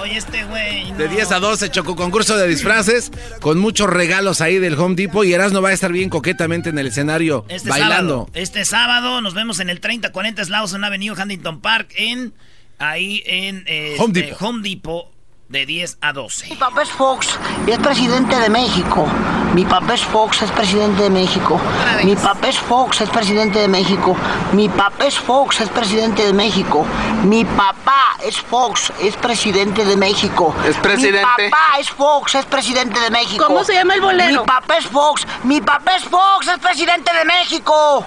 Oye, 0.00 0.16
este 0.16 0.44
güey. 0.44 0.79
De 1.00 1.08
10 1.08 1.32
a 1.32 1.40
12, 1.40 1.70
Choco, 1.70 1.96
concurso 1.96 2.36
de 2.36 2.46
disfraces 2.46 3.10
con 3.40 3.58
muchos 3.58 3.88
regalos 3.88 4.42
ahí 4.42 4.58
del 4.58 4.78
Home 4.78 4.96
Depot 4.96 5.24
y 5.24 5.32
Erasmo 5.32 5.62
va 5.62 5.70
a 5.70 5.72
estar 5.72 5.90
bien 5.92 6.10
coquetamente 6.10 6.68
en 6.68 6.78
el 6.78 6.88
escenario 6.88 7.46
este 7.48 7.70
bailando. 7.70 8.28
este 8.34 8.66
sábado 8.66 9.22
nos 9.22 9.32
vemos 9.32 9.60
en 9.60 9.70
el 9.70 9.80
3040 9.80 10.44
Slauson 10.44 10.84
Avenue, 10.84 11.18
Huntington 11.18 11.62
Park, 11.62 11.94
en 11.96 12.34
ahí 12.76 13.22
en 13.24 13.64
eh, 13.66 13.96
Home 13.98 14.20
este, 14.20 14.44
Home 14.44 14.68
Depot 14.68 15.09
de 15.50 15.66
10 15.66 15.98
a 16.00 16.12
12. 16.12 16.48
Mi 16.48 16.56
papá 16.56 16.82
es 16.82 16.90
Fox 16.90 17.28
y 17.66 17.72
es 17.72 17.78
presidente 17.80 18.36
de 18.36 18.48
México. 18.48 19.04
Mi 19.52 19.64
papá 19.64 19.94
es 19.94 20.04
Fox, 20.04 20.42
es 20.42 20.50
presidente 20.52 21.02
de 21.02 21.10
México. 21.10 21.60
Mi 22.04 22.14
papá 22.14 22.48
es 22.48 22.58
Fox, 22.58 23.00
es 23.00 23.10
presidente 23.10 23.58
de 23.58 23.66
México. 23.66 24.16
Mi 24.52 24.68
papá 24.68 25.04
es 25.04 25.18
Fox, 25.18 25.60
es 25.60 25.68
presidente 25.68 26.24
de 26.24 26.32
México. 26.32 26.86
Mi 27.24 27.44
papá 27.44 28.16
es 28.24 28.40
Fox, 28.40 28.92
es 29.02 29.16
presidente 29.16 29.84
de 29.84 29.96
México. 29.96 30.54
Es 30.64 30.76
presidente. 30.76 31.26
Mi 31.38 31.50
papá 31.50 31.80
es 31.80 31.90
Fox, 31.90 32.34
es 32.36 32.46
presidente 32.46 33.00
de 33.00 33.10
México. 33.10 33.44
¿Cómo 33.44 33.64
se 33.64 33.74
llama 33.74 33.94
el 33.94 34.02
bolero? 34.02 34.42
Mi 34.42 34.46
papá 34.46 34.76
es 34.76 34.86
Fox, 34.86 35.26
mi 35.42 35.60
papá 35.60 35.96
es 35.96 36.04
Fox, 36.04 36.46
es 36.46 36.58
presidente 36.60 37.10
de 37.12 37.24
México 37.24 38.06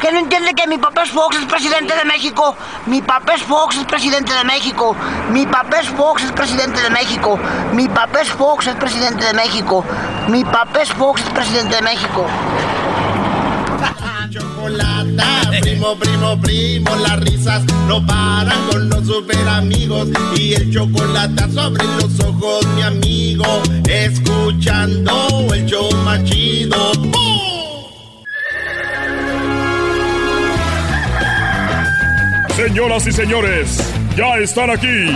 que 0.00 0.12
no 0.12 0.18
entiende 0.18 0.54
que 0.54 0.66
mi 0.66 0.78
papá 0.78 1.04
es 1.04 1.10
Fox, 1.10 1.36
es 1.36 1.46
presidente 1.46 1.94
de 1.96 2.04
México. 2.04 2.56
Mi 2.86 3.00
papá 3.00 3.34
es 3.34 3.42
Fox, 3.42 3.76
es 3.76 3.84
presidente 3.84 4.32
de 4.32 4.44
México. 4.44 4.94
Mi 5.30 5.46
papá 5.46 5.80
es 5.80 5.88
Fox, 5.88 6.24
es 6.24 6.32
presidente 6.32 6.82
de 6.82 6.90
México. 6.90 7.38
Mi 7.72 7.88
papá 7.88 8.20
es 8.20 8.30
Fox, 8.30 8.66
es 8.66 8.74
presidente 8.74 9.24
de 9.24 9.32
México. 9.32 9.84
Mi 10.28 10.44
papá 10.44 10.82
es 10.82 10.92
Fox, 10.92 11.22
es 11.22 11.30
presidente 11.30 11.76
de 11.76 11.82
México. 11.82 12.26
Chocolata, 14.30 15.50
primo, 15.60 15.96
primo, 15.96 16.40
primo, 16.40 16.96
las 16.96 17.20
risas 17.20 17.62
no 17.86 18.04
paran 18.04 18.58
con 18.70 18.88
los 18.88 19.06
super 19.06 19.48
amigos 19.48 20.08
y 20.36 20.54
el 20.54 20.72
chocolate 20.72 21.52
sobre 21.52 21.84
los 21.84 22.18
ojos, 22.20 22.66
mi 22.74 22.82
amigo, 22.82 23.44
escuchando 23.88 25.54
el 25.54 25.66
show 25.66 25.88
machido. 26.04 27.53
Señoras 32.56 33.04
y 33.08 33.12
señores, 33.12 33.92
ya 34.16 34.36
están 34.36 34.70
aquí 34.70 35.10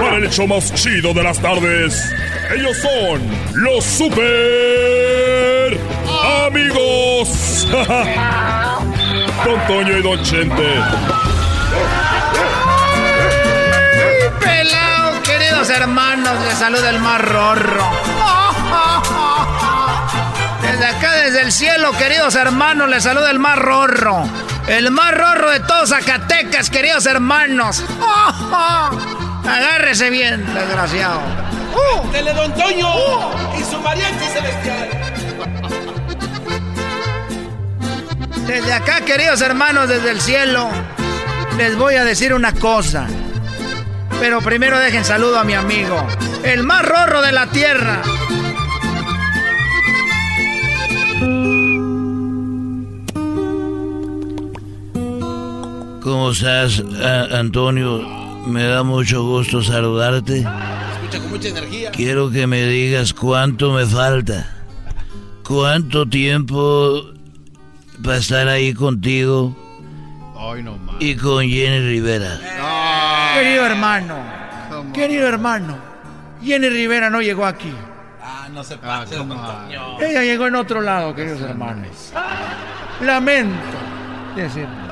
para 0.00 0.16
el 0.16 0.24
hecho 0.24 0.48
más 0.48 0.74
chido 0.74 1.14
de 1.14 1.22
las 1.22 1.38
tardes. 1.38 2.12
Ellos 2.52 2.76
son 2.78 3.22
los 3.54 3.84
super 3.84 5.78
amigos. 6.44 7.68
Don 9.44 9.66
Toño 9.68 9.98
y 9.98 10.02
Don 10.02 10.20
Chente. 10.24 10.68
Pelao, 14.40 15.22
queridos 15.22 15.70
hermanos, 15.70 16.44
les 16.44 16.58
saluda 16.58 16.90
el 16.90 16.98
mar 16.98 17.24
rorro. 17.24 17.88
Desde 20.62 20.86
acá, 20.86 21.12
desde 21.12 21.42
el 21.42 21.52
cielo, 21.52 21.92
queridos 21.92 22.34
hermanos, 22.34 22.88
les 22.88 23.04
saluda 23.04 23.30
el 23.30 23.38
mar 23.38 23.60
rorro. 23.60 24.24
El 24.68 24.90
más 24.90 25.12
rorro 25.12 25.50
de 25.50 25.60
todos 25.60 25.90
Zacatecas, 25.90 26.70
queridos 26.70 27.06
hermanos. 27.06 27.84
Agárrese 29.44 30.10
bien, 30.10 30.44
desgraciado. 30.54 31.20
¡Uh! 31.74 32.10
¡Dele 32.12 32.32
Don 32.32 32.52
Toño! 32.54 32.88
¡Y 33.58 33.64
su 33.64 33.78
mariachi 33.80 34.24
celestial! 34.32 34.88
Desde 38.46 38.72
acá, 38.72 39.00
queridos 39.00 39.40
hermanos, 39.40 39.88
desde 39.88 40.10
el 40.10 40.20
cielo, 40.20 40.68
les 41.56 41.76
voy 41.76 41.96
a 41.96 42.04
decir 42.04 42.34
una 42.34 42.52
cosa. 42.52 43.06
Pero 44.20 44.40
primero 44.40 44.78
dejen 44.78 45.04
saludo 45.04 45.38
a 45.38 45.44
mi 45.44 45.54
amigo, 45.54 46.06
el 46.44 46.62
más 46.62 46.84
rorro 46.84 47.22
de 47.22 47.32
la 47.32 47.46
tierra. 47.46 48.02
¿Cómo 56.02 56.30
estás, 56.32 56.82
Antonio? 57.32 58.00
Me 58.46 58.64
da 58.64 58.82
mucho 58.82 59.22
gusto 59.22 59.62
saludarte. 59.62 60.38
Escucha 60.38 61.20
con 61.20 61.30
mucha 61.30 61.48
energía. 61.48 61.90
Quiero 61.92 62.30
que 62.30 62.46
me 62.46 62.64
digas 62.66 63.12
cuánto 63.14 63.72
me 63.72 63.86
falta. 63.86 64.50
¿Cuánto 65.46 66.08
tiempo 66.08 67.04
para 68.02 68.16
estar 68.18 68.48
ahí 68.48 68.74
contigo? 68.74 69.56
y 70.98 71.16
con 71.16 71.48
Jenny 71.48 71.80
Rivera. 71.80 72.38
Querido 73.34 73.64
hermano, 73.64 74.16
querido 74.92 75.28
hermano, 75.28 75.78
Jenny 76.42 76.68
Rivera 76.68 77.10
no 77.10 77.22
llegó 77.22 77.46
aquí. 77.46 77.72
Ah, 78.20 78.48
no 78.52 78.62
se 78.62 78.76
pasa. 78.76 79.14
Ella 80.00 80.22
llegó 80.22 80.46
en 80.48 80.56
otro 80.56 80.80
lado, 80.80 81.14
queridos 81.14 81.40
hermanos. 81.40 82.12
Lamento 83.00 83.56
decirlo. 84.36 84.91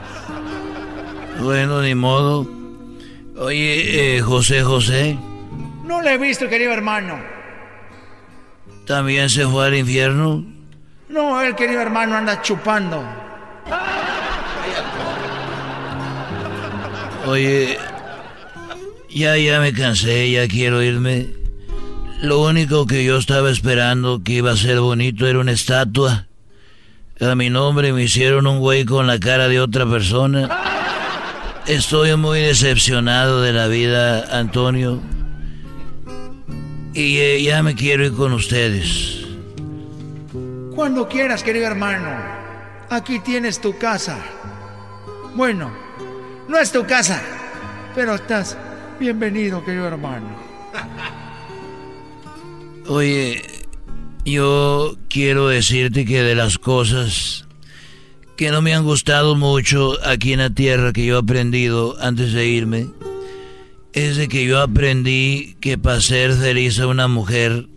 Bueno, 1.42 1.82
ni 1.82 1.94
modo. 1.94 2.46
Oye, 3.38 4.16
eh, 4.16 4.20
José 4.20 4.62
José. 4.62 5.18
No 5.84 6.02
le 6.02 6.14
he 6.14 6.18
visto, 6.18 6.48
querido 6.48 6.72
hermano. 6.72 7.18
¿También 8.86 9.30
se 9.30 9.46
fue 9.46 9.66
al 9.66 9.74
infierno? 9.74 10.44
No, 11.08 11.40
el 11.42 11.54
querido 11.54 11.80
hermano 11.80 12.16
anda 12.16 12.42
chupando. 12.42 13.02
Oye, 17.26 17.78
ya, 19.08 19.36
ya 19.36 19.60
me 19.60 19.72
cansé, 19.72 20.30
ya 20.30 20.46
quiero 20.46 20.82
irme. 20.82 21.28
Lo 22.22 22.40
único 22.40 22.86
que 22.86 23.04
yo 23.04 23.16
estaba 23.16 23.50
esperando 23.50 24.22
que 24.22 24.32
iba 24.32 24.52
a 24.52 24.56
ser 24.56 24.80
bonito 24.80 25.26
era 25.26 25.38
una 25.38 25.52
estatua. 25.52 26.26
A 27.20 27.34
mi 27.34 27.50
nombre 27.50 27.92
me 27.92 28.02
hicieron 28.02 28.46
un 28.46 28.60
güey 28.60 28.84
con 28.84 29.06
la 29.06 29.18
cara 29.18 29.48
de 29.48 29.60
otra 29.60 29.86
persona. 29.86 30.69
Estoy 31.66 32.16
muy 32.16 32.40
decepcionado 32.40 33.42
de 33.42 33.52
la 33.52 33.68
vida, 33.68 34.38
Antonio. 34.38 35.00
Y 36.94 37.18
eh, 37.18 37.42
ya 37.42 37.62
me 37.62 37.74
quiero 37.74 38.04
ir 38.04 38.12
con 38.12 38.32
ustedes. 38.32 39.24
Cuando 40.74 41.08
quieras, 41.08 41.42
querido 41.42 41.66
hermano. 41.66 42.08
Aquí 42.88 43.20
tienes 43.20 43.60
tu 43.60 43.76
casa. 43.78 44.18
Bueno, 45.34 45.70
no 46.48 46.58
es 46.58 46.72
tu 46.72 46.84
casa, 46.84 47.22
pero 47.94 48.16
estás 48.16 48.56
bienvenido, 48.98 49.64
querido 49.64 49.86
hermano. 49.86 50.26
Oye, 52.88 53.42
yo 54.24 54.96
quiero 55.08 55.48
decirte 55.48 56.04
que 56.04 56.22
de 56.22 56.34
las 56.34 56.58
cosas 56.58 57.46
que 58.40 58.50
no 58.50 58.62
me 58.62 58.72
han 58.72 58.84
gustado 58.84 59.34
mucho 59.34 59.98
aquí 60.02 60.32
en 60.32 60.38
la 60.38 60.48
tierra 60.48 60.94
que 60.94 61.04
yo 61.04 61.16
he 61.16 61.18
aprendido 61.18 61.98
antes 62.00 62.32
de 62.32 62.46
irme 62.46 62.88
es 63.92 64.16
de 64.16 64.28
que 64.28 64.46
yo 64.46 64.62
aprendí 64.62 65.58
que 65.60 65.76
para 65.76 66.00
ser 66.00 66.32
feliz 66.32 66.80
a 66.80 66.86
una 66.86 67.06
mujer, 67.06 67.68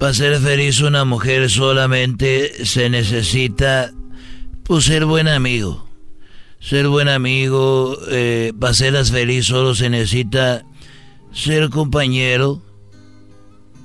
para 0.00 0.12
ser 0.12 0.40
feliz 0.40 0.80
a 0.80 0.88
una 0.88 1.04
mujer 1.04 1.48
solamente 1.48 2.66
se 2.66 2.90
necesita 2.90 3.92
pues 4.64 4.86
ser 4.86 5.04
buen 5.04 5.28
amigo. 5.28 5.88
Ser 6.58 6.88
buen 6.88 7.06
amigo, 7.06 7.96
eh, 8.08 8.52
para 8.58 8.74
serlas 8.74 9.12
feliz 9.12 9.46
solo 9.46 9.76
se 9.76 9.88
necesita 9.88 10.64
ser 11.32 11.70
compañero, 11.70 12.60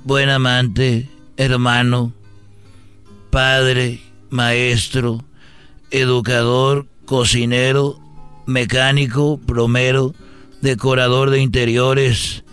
buen 0.02 0.30
amante, 0.30 1.08
hermano, 1.36 2.12
padre, 3.30 4.00
maestro, 4.30 5.24
educador, 5.90 6.86
cocinero, 7.04 8.00
mecánico, 8.46 9.38
plomero, 9.38 10.14
decorador 10.62 11.30
de 11.30 11.40
interiores, 11.40 12.44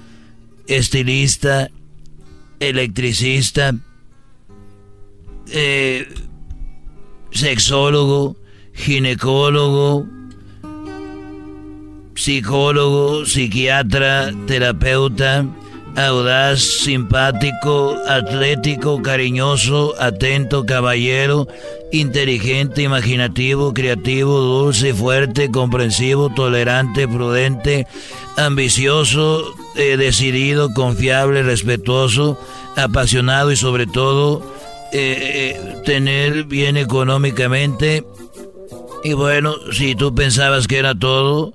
estilista, 0.67 1.69
electricista, 2.59 3.75
eh, 5.47 6.07
sexólogo, 7.31 8.37
ginecólogo, 8.73 10.07
psicólogo, 12.15 13.25
psiquiatra, 13.25 14.33
terapeuta, 14.47 15.45
audaz, 15.95 16.59
simpático, 16.61 17.95
atlético, 18.07 19.01
cariñoso, 19.01 19.93
atento, 19.99 20.65
caballero, 20.65 21.47
inteligente, 21.91 22.81
imaginativo, 22.81 23.73
creativo, 23.73 24.39
dulce, 24.39 24.93
fuerte, 24.93 25.51
comprensivo, 25.51 26.29
tolerante, 26.33 27.07
prudente, 27.07 27.87
ambicioso, 28.37 29.53
eh, 29.75 29.97
decidido, 29.97 30.73
confiable, 30.73 31.43
respetuoso, 31.43 32.39
apasionado 32.75 33.51
y 33.51 33.55
sobre 33.55 33.85
todo 33.85 34.41
eh, 34.91 35.55
eh, 35.55 35.81
tener 35.85 36.45
bien 36.45 36.77
económicamente. 36.77 38.03
Y 39.03 39.13
bueno, 39.13 39.55
si 39.71 39.95
tú 39.95 40.15
pensabas 40.15 40.67
que 40.67 40.77
era 40.77 40.95
todo, 40.95 41.53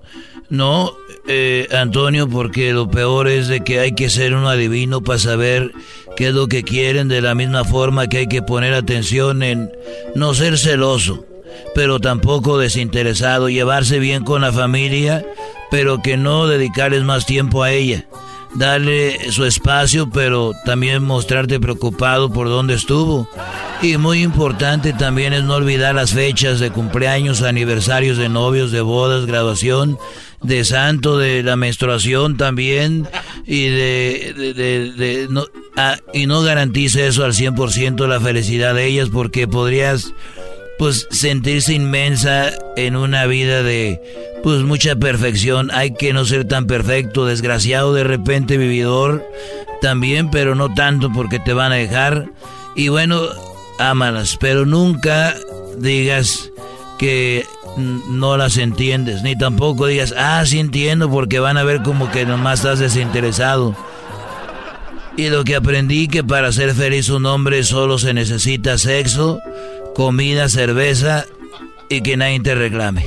no, 0.51 0.93
eh, 1.27 1.69
Antonio, 1.73 2.29
porque 2.29 2.73
lo 2.73 2.91
peor 2.91 3.29
es 3.29 3.49
de 3.49 3.63
que 3.63 3.81
hay 3.81 3.93
que 3.93 4.09
ser 4.09 4.35
un 4.35 4.47
adivino 4.47 5.03
para 5.03 5.19
saber 5.19 5.73
qué 6.17 6.29
es 6.29 6.35
lo 6.35 6.47
que 6.47 6.63
quieren, 6.63 7.09
de 7.09 7.21
la 7.21 7.35
misma 7.35 7.65
forma 7.65 8.07
que 8.07 8.19
hay 8.19 8.27
que 8.29 8.41
poner 8.41 8.73
atención 8.73 9.43
en 9.43 9.71
no 10.15 10.33
ser 10.33 10.57
celoso, 10.57 11.27
pero 11.75 12.01
tampoco 12.01 12.57
desinteresado, 12.57 13.51
llevarse 13.51 13.99
bien 13.99 14.25
con 14.25 14.41
la 14.41 14.53
familia, 14.53 15.27
pero 15.71 16.01
que 16.01 16.17
no 16.17 16.47
dedicarles 16.47 17.03
más 17.03 17.27
tiempo 17.27 17.63
a 17.63 17.73
ella. 17.73 18.07
Darle 18.55 19.31
su 19.31 19.45
espacio, 19.45 20.09
pero 20.09 20.53
también 20.65 21.05
mostrarte 21.05 21.61
preocupado 21.61 22.33
por 22.33 22.49
dónde 22.49 22.73
estuvo. 22.73 23.29
Y 23.83 23.99
muy 23.99 24.23
importante 24.23 24.95
también 24.95 25.35
es 25.35 25.45
no 25.45 25.57
olvidar 25.57 25.95
las 25.95 26.15
fechas 26.15 26.59
de 26.59 26.71
cumpleaños, 26.71 27.43
aniversarios 27.43 28.17
de 28.17 28.31
novios, 28.31 28.73
de 28.73 28.81
bodas, 28.81 29.27
graduación 29.27 29.99
de 30.43 30.64
santo, 30.64 31.18
de 31.18 31.43
la 31.43 31.57
menstruación 31.57 32.36
también, 32.36 33.09
y 33.47 33.68
de, 33.68 35.26
no, 35.30 35.45
ah, 35.76 35.97
y 36.12 36.26
no 36.26 36.43
garantiza 36.43 37.03
eso 37.03 37.24
al 37.24 37.32
100% 37.32 38.07
la 38.07 38.20
felicidad 38.20 38.74
de 38.74 38.86
ellas, 38.86 39.09
porque 39.11 39.49
podrías 39.49 40.12
pues 40.78 41.09
sentirse 41.11 41.74
inmensa 41.74 42.53
en 42.76 42.95
una 42.95 43.26
vida 43.26 43.64
de 43.64 44.01
pues 44.43 44.62
mucha 44.62 44.95
perfección. 44.97 45.70
Hay 45.72 45.93
que 45.95 46.12
no 46.12 46.24
ser 46.24 46.47
tan 46.47 46.66
perfecto, 46.66 47.26
desgraciado 47.26 47.93
de 47.93 48.05
repente, 48.05 48.57
vividor 48.57 49.26
también, 49.80 50.30
pero 50.30 50.55
no 50.55 50.72
tanto 50.72 51.11
porque 51.12 51.41
te 51.41 51.53
van 51.53 51.72
a 51.72 51.76
dejar. 51.76 52.30
Y 52.76 52.89
bueno, 52.89 53.22
ámalas, 53.78 54.36
pero 54.41 54.66
nunca 54.66 55.34
digas 55.78 56.51
que 56.99 57.45
no 57.79 58.37
las 58.37 58.57
entiendes, 58.57 59.22
ni 59.22 59.37
tampoco 59.37 59.87
digas, 59.87 60.14
ah, 60.16 60.43
sí 60.45 60.59
entiendo, 60.59 61.11
porque 61.11 61.39
van 61.39 61.57
a 61.57 61.64
ver 61.64 61.83
como 61.83 62.11
que 62.11 62.26
nomás 62.26 62.61
estás 62.61 62.79
desinteresado. 62.79 63.74
Y 65.16 65.31
lo 65.31 65.45
que 65.45 65.57
aprendí 65.57 66.07
que 66.09 66.22
para 66.22 66.53
ser 66.53 66.74
feliz 66.74 67.09
un 67.09 67.26
hombre 67.26 67.64
solo 67.64 67.99
se 67.99 68.14
necesita 68.14 68.79
sexo, 68.79 69.41
comida, 69.95 70.49
cerveza 70.49 71.24
y 71.89 72.03
que 72.03 72.16
nadie 72.16 72.41
te 72.41 72.55
reclame. 72.55 73.05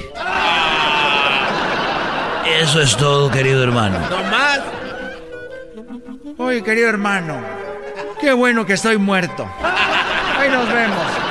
Eso 2.62 2.82
es 2.82 2.98
todo, 2.98 3.32
querido 3.32 3.64
hermano. 3.64 3.98
No 4.10 4.24
más. 4.30 4.60
Oye, 6.38 6.64
querido 6.64 6.90
hermano, 6.90 7.40
qué 8.20 8.34
bueno 8.34 8.66
que 8.66 8.74
estoy 8.74 8.98
muerto. 8.98 9.48
Ahí 10.38 10.50
nos 10.50 10.68
vemos. 10.68 11.31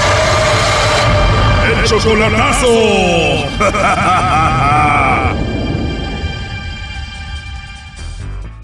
chocolatazo. 1.91 2.67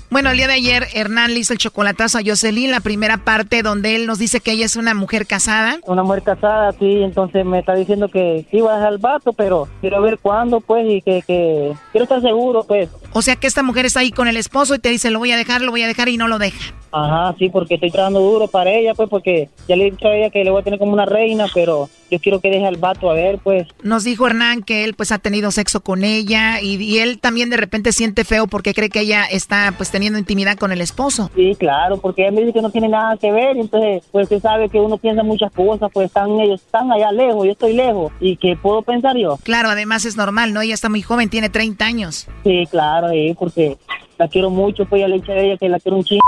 Bueno, 0.09 0.32
el 0.32 0.38
día 0.38 0.47
de 0.47 0.53
ayer 0.53 0.88
Hernán 0.93 1.34
le 1.34 1.41
hizo 1.41 1.51
el 1.51 1.59
chocolatazo 1.59 2.17
a 2.17 2.21
Jocelyn, 2.25 2.71
la 2.71 2.80
primera 2.80 3.17
parte 3.17 3.61
donde 3.61 3.95
él 3.95 4.07
nos 4.07 4.17
dice 4.17 4.39
que 4.39 4.53
ella 4.53 4.65
es 4.65 4.78
una 4.78 4.93
mujer 4.93 5.28
casada. 5.28 5.78
Una 5.86 6.03
mujer 6.03 6.23
casada, 6.23 6.71
sí, 6.71 7.03
entonces 7.03 7.45
me 7.45 7.59
está 7.59 7.75
diciendo 7.75 8.07
que 8.07 8.45
sí 8.49 8.61
va 8.61 8.73
a 8.73 8.78
dejar 8.78 8.93
el 8.93 8.99
vato, 8.99 9.34
pero 9.34 9.67
quiero 9.82 10.01
ver 10.01 10.17
cuándo, 10.19 10.61
pues, 10.61 10.86
y 10.89 11.01
que, 11.01 11.21
que 11.28 11.73
quiero 11.91 12.03
estar 12.03 12.21
seguro, 12.21 12.63
pues. 12.63 12.89
O 13.11 13.21
sea 13.21 13.36
que 13.36 13.47
esta 13.47 13.61
mujer 13.61 13.86
está 13.86 13.99
ahí 13.99 14.11
con 14.11 14.30
el 14.30 14.38
esposo 14.38 14.73
y 14.73 14.80
te 14.80 14.89
dice, 14.89 15.11
lo 15.11 15.19
voy 15.19 15.34
a 15.34 15.38
dejar, 15.38 15.61
lo 15.61 15.71
voy 15.71 15.84
a 15.84 15.88
dejar 15.88 16.07
y 16.07 16.15
no 16.15 16.30
lo 16.30 16.39
deja. 16.39 16.73
Ajá, 16.93 17.36
sí, 17.38 17.49
porque 17.49 17.75
estoy 17.75 17.91
trabajando 17.91 18.21
duro 18.21 18.47
para 18.47 18.71
ella, 18.71 18.95
pues, 18.95 19.09
porque 19.09 19.49
ya 19.67 19.75
le 19.75 19.88
he 19.88 19.91
dicho 19.91 20.07
a 20.07 20.15
ella 20.15 20.30
que 20.30 20.45
le 20.45 20.49
voy 20.49 20.61
a 20.61 20.63
tener 20.63 20.80
como 20.80 20.93
una 20.93 21.05
reina, 21.05 21.45
pero 21.53 21.89
yo 22.09 22.19
quiero 22.19 22.39
que 22.39 22.49
deje 22.49 22.65
al 22.65 22.77
vato 22.77 23.09
a 23.09 23.13
ver, 23.13 23.39
pues. 23.39 23.67
Nos 23.83 24.03
dijo 24.03 24.27
Hernán 24.27 24.63
que 24.63 24.83
él, 24.83 24.93
pues, 24.93 25.11
ha 25.11 25.19
tenido 25.19 25.51
sexo 25.51 25.81
con 25.81 26.03
ella 26.03 26.61
y, 26.61 26.75
y 26.75 26.99
él 26.99 27.19
también 27.19 27.49
de 27.49 27.57
repente 27.57 27.91
siente 27.91 28.23
feo 28.23 28.47
porque 28.47 28.73
cree 28.73 28.89
que 28.89 29.01
ella 29.01 29.25
está, 29.25 29.73
pues, 29.77 29.91
teniendo 29.91 30.19
intimidad 30.19 30.57
con 30.57 30.71
el 30.71 30.81
esposo. 30.81 31.29
Sí, 31.35 31.55
claro, 31.57 31.97
porque 31.97 32.23
ella 32.23 32.31
me 32.31 32.41
dice 32.41 32.53
que 32.53 32.61
no 32.61 32.71
tiene 32.71 32.89
nada 32.89 33.17
que 33.17 33.31
ver, 33.31 33.57
entonces, 33.57 34.03
pues, 34.11 34.23
usted 34.23 34.41
sabe 34.41 34.69
que 34.69 34.79
uno 34.79 34.97
piensa 34.97 35.23
muchas 35.23 35.51
cosas, 35.51 35.89
pues, 35.93 36.07
están 36.07 36.39
ellos, 36.39 36.61
están 36.61 36.91
allá 36.91 37.11
lejos, 37.11 37.45
yo 37.45 37.51
estoy 37.51 37.73
lejos, 37.73 38.11
¿y 38.19 38.37
qué 38.37 38.55
puedo 38.55 38.81
pensar 38.81 39.15
yo? 39.17 39.37
Claro, 39.43 39.69
además 39.69 40.05
es 40.05 40.17
normal, 40.17 40.53
¿no? 40.53 40.61
Ella 40.61 40.73
está 40.73 40.89
muy 40.89 41.01
joven, 41.01 41.29
tiene 41.29 41.49
30 41.49 41.85
años. 41.85 42.27
Sí, 42.43 42.65
claro, 42.69 43.09
sí, 43.09 43.35
porque 43.37 43.77
la 44.17 44.27
quiero 44.27 44.49
mucho, 44.49 44.85
pues, 44.85 45.01
ya 45.01 45.07
le 45.07 45.17
he 45.17 45.31
a 45.31 45.39
ella 45.39 45.57
que 45.57 45.69
la 45.69 45.79
quiero 45.79 45.97
un 45.97 46.03
chingo. 46.03 46.21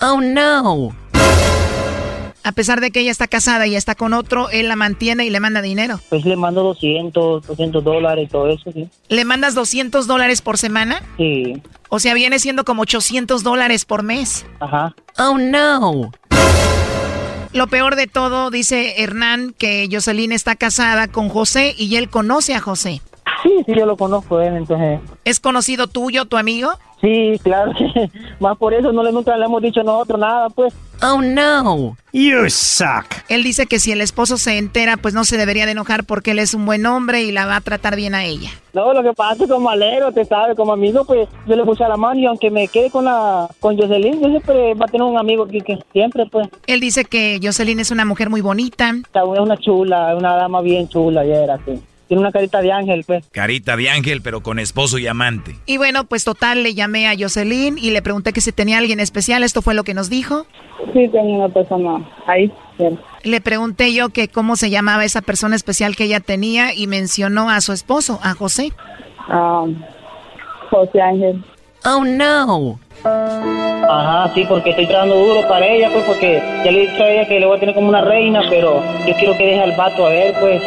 Oh, 0.00 0.20
no. 0.20 1.01
A 2.44 2.52
pesar 2.52 2.80
de 2.80 2.90
que 2.90 3.00
ella 3.00 3.12
está 3.12 3.28
casada 3.28 3.66
y 3.68 3.76
está 3.76 3.94
con 3.94 4.12
otro, 4.12 4.50
él 4.50 4.66
la 4.66 4.74
mantiene 4.74 5.24
y 5.24 5.30
le 5.30 5.38
manda 5.38 5.62
dinero. 5.62 6.00
Pues 6.08 6.24
le 6.24 6.36
mando 6.36 6.62
200, 6.64 7.46
200 7.46 7.84
dólares, 7.84 8.28
todo 8.30 8.48
eso, 8.48 8.72
sí. 8.72 8.88
¿Le 9.08 9.24
mandas 9.24 9.54
200 9.54 10.08
dólares 10.08 10.42
por 10.42 10.58
semana? 10.58 11.02
Sí. 11.16 11.62
O 11.88 12.00
sea, 12.00 12.14
viene 12.14 12.40
siendo 12.40 12.64
como 12.64 12.82
800 12.82 13.44
dólares 13.44 13.84
por 13.84 14.02
mes. 14.02 14.44
Ajá. 14.58 14.94
Oh, 15.18 15.38
no. 15.38 16.10
Lo 17.52 17.66
peor 17.68 17.96
de 17.96 18.06
todo, 18.06 18.50
dice 18.50 19.02
Hernán, 19.02 19.54
que 19.56 19.88
Jocelyn 19.92 20.32
está 20.32 20.56
casada 20.56 21.06
con 21.06 21.28
José 21.28 21.74
y 21.78 21.94
él 21.96 22.08
conoce 22.08 22.54
a 22.54 22.60
José. 22.60 23.02
Sí, 23.42 23.50
sí, 23.66 23.72
yo 23.76 23.86
lo 23.86 23.96
conozco, 23.96 24.40
él, 24.40 24.56
entonces. 24.56 25.00
¿Es 25.24 25.38
conocido 25.38 25.86
tuyo, 25.86 26.24
tu 26.24 26.36
amigo? 26.36 26.72
Sí, 27.02 27.38
claro 27.42 27.72
más 28.40 28.56
por 28.56 28.72
eso 28.72 28.92
no 28.92 29.02
le 29.02 29.10
nunca 29.10 29.36
le 29.36 29.44
hemos 29.44 29.60
dicho 29.60 29.82
nosotros 29.82 30.20
nada, 30.20 30.48
pues. 30.50 30.72
Oh 31.02 31.20
no. 31.20 31.96
You 32.12 32.48
suck. 32.48 33.06
Él 33.28 33.42
dice 33.42 33.66
que 33.66 33.80
si 33.80 33.90
el 33.90 34.00
esposo 34.00 34.36
se 34.36 34.56
entera, 34.56 34.96
pues 34.96 35.12
no 35.12 35.24
se 35.24 35.36
debería 35.36 35.66
de 35.66 35.72
enojar 35.72 36.04
porque 36.04 36.30
él 36.30 36.38
es 36.38 36.54
un 36.54 36.64
buen 36.64 36.86
hombre 36.86 37.22
y 37.24 37.32
la 37.32 37.44
va 37.44 37.56
a 37.56 37.60
tratar 37.60 37.96
bien 37.96 38.14
a 38.14 38.24
ella. 38.24 38.50
No, 38.72 38.92
lo 38.92 39.02
que 39.02 39.12
pasa 39.12 39.32
es 39.32 39.38
que 39.40 39.48
como 39.48 39.68
alero, 39.68 40.12
te 40.12 40.24
sabe, 40.24 40.54
como 40.54 40.72
amigo, 40.74 41.04
pues 41.04 41.28
yo 41.48 41.56
le 41.56 41.64
puse 41.64 41.82
a 41.82 41.88
la 41.88 41.96
mano 41.96 42.20
y 42.20 42.26
aunque 42.26 42.52
me 42.52 42.68
quede 42.68 42.88
con 42.90 43.04
la 43.06 43.48
con 43.58 43.76
Jocelyn, 43.76 44.20
yo 44.20 44.28
siempre 44.28 44.74
va 44.74 44.84
a 44.84 44.88
tener 44.88 45.04
un 45.04 45.18
amigo 45.18 45.48
que, 45.48 45.60
que 45.60 45.78
siempre, 45.92 46.26
pues. 46.26 46.48
Él 46.68 46.78
dice 46.78 47.04
que 47.04 47.40
Jocelyn 47.42 47.80
es 47.80 47.90
una 47.90 48.04
mujer 48.04 48.30
muy 48.30 48.42
bonita. 48.42 48.90
Es 48.90 49.22
una 49.24 49.56
chula, 49.56 50.14
una 50.14 50.36
dama 50.36 50.60
bien 50.60 50.88
chula, 50.88 51.24
ya 51.24 51.34
era 51.34 51.54
así. 51.54 51.82
Tiene 52.12 52.20
una 52.20 52.30
carita 52.30 52.60
de 52.60 52.70
ángel, 52.70 53.04
pues. 53.06 53.24
Carita 53.32 53.74
de 53.74 53.88
ángel, 53.88 54.20
pero 54.20 54.42
con 54.42 54.58
esposo 54.58 54.98
y 54.98 55.06
amante. 55.06 55.56
Y 55.64 55.78
bueno, 55.78 56.04
pues 56.04 56.24
total, 56.24 56.62
le 56.62 56.74
llamé 56.74 57.08
a 57.08 57.14
Jocelyn 57.18 57.78
y 57.78 57.90
le 57.90 58.02
pregunté 58.02 58.34
que 58.34 58.42
si 58.42 58.52
tenía 58.52 58.76
alguien 58.76 59.00
especial. 59.00 59.42
Esto 59.42 59.62
fue 59.62 59.72
lo 59.72 59.82
que 59.82 59.94
nos 59.94 60.10
dijo. 60.10 60.44
Sí, 60.92 61.08
tengo 61.08 61.38
una 61.38 61.48
persona 61.48 62.06
ahí. 62.26 62.52
Le 63.22 63.40
pregunté 63.40 63.94
yo 63.94 64.10
que 64.10 64.28
cómo 64.28 64.56
se 64.56 64.68
llamaba 64.68 65.06
esa 65.06 65.22
persona 65.22 65.56
especial 65.56 65.96
que 65.96 66.04
ella 66.04 66.20
tenía 66.20 66.74
y 66.74 66.86
mencionó 66.86 67.48
a 67.48 67.62
su 67.62 67.72
esposo, 67.72 68.20
a 68.22 68.34
José. 68.34 68.74
Ah, 69.28 69.64
José 70.68 71.00
Ángel. 71.00 71.42
Oh, 71.86 72.04
no. 72.04 72.78
Ajá, 73.04 74.34
sí, 74.34 74.44
porque 74.46 74.68
estoy 74.68 74.86
trabajando 74.86 75.16
duro 75.16 75.48
para 75.48 75.66
ella, 75.66 75.88
pues, 75.90 76.04
porque 76.04 76.42
ya 76.62 76.70
le 76.70 76.84
he 76.84 76.90
dicho 76.90 77.02
a 77.02 77.08
ella 77.08 77.26
que 77.26 77.40
le 77.40 77.46
voy 77.46 77.56
a 77.56 77.60
tener 77.60 77.74
como 77.74 77.88
una 77.88 78.02
reina, 78.02 78.42
pero 78.50 78.82
yo 79.06 79.14
quiero 79.14 79.34
que 79.38 79.46
deje 79.46 79.62
al 79.62 79.74
vato 79.76 80.04
a 80.04 80.10
ver, 80.10 80.34
pues. 80.38 80.62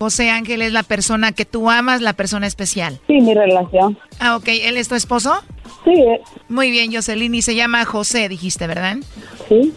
José 0.00 0.30
Ángel 0.30 0.62
es 0.62 0.72
la 0.72 0.82
persona 0.82 1.32
que 1.32 1.44
tú 1.44 1.68
amas, 1.68 2.00
la 2.00 2.14
persona 2.14 2.46
especial. 2.46 2.98
Sí, 3.06 3.20
mi 3.20 3.34
relación. 3.34 3.98
Ah, 4.18 4.36
ok. 4.36 4.48
¿Él 4.48 4.78
es 4.78 4.88
tu 4.88 4.94
esposo? 4.94 5.44
Sí. 5.84 5.90
Eh. 5.90 6.22
Muy 6.48 6.70
bien, 6.70 6.90
Jocelyn. 6.90 7.34
Y 7.34 7.42
se 7.42 7.54
llama 7.54 7.84
José, 7.84 8.30
dijiste, 8.30 8.66
¿verdad? 8.66 8.96
Sí. 9.46 9.74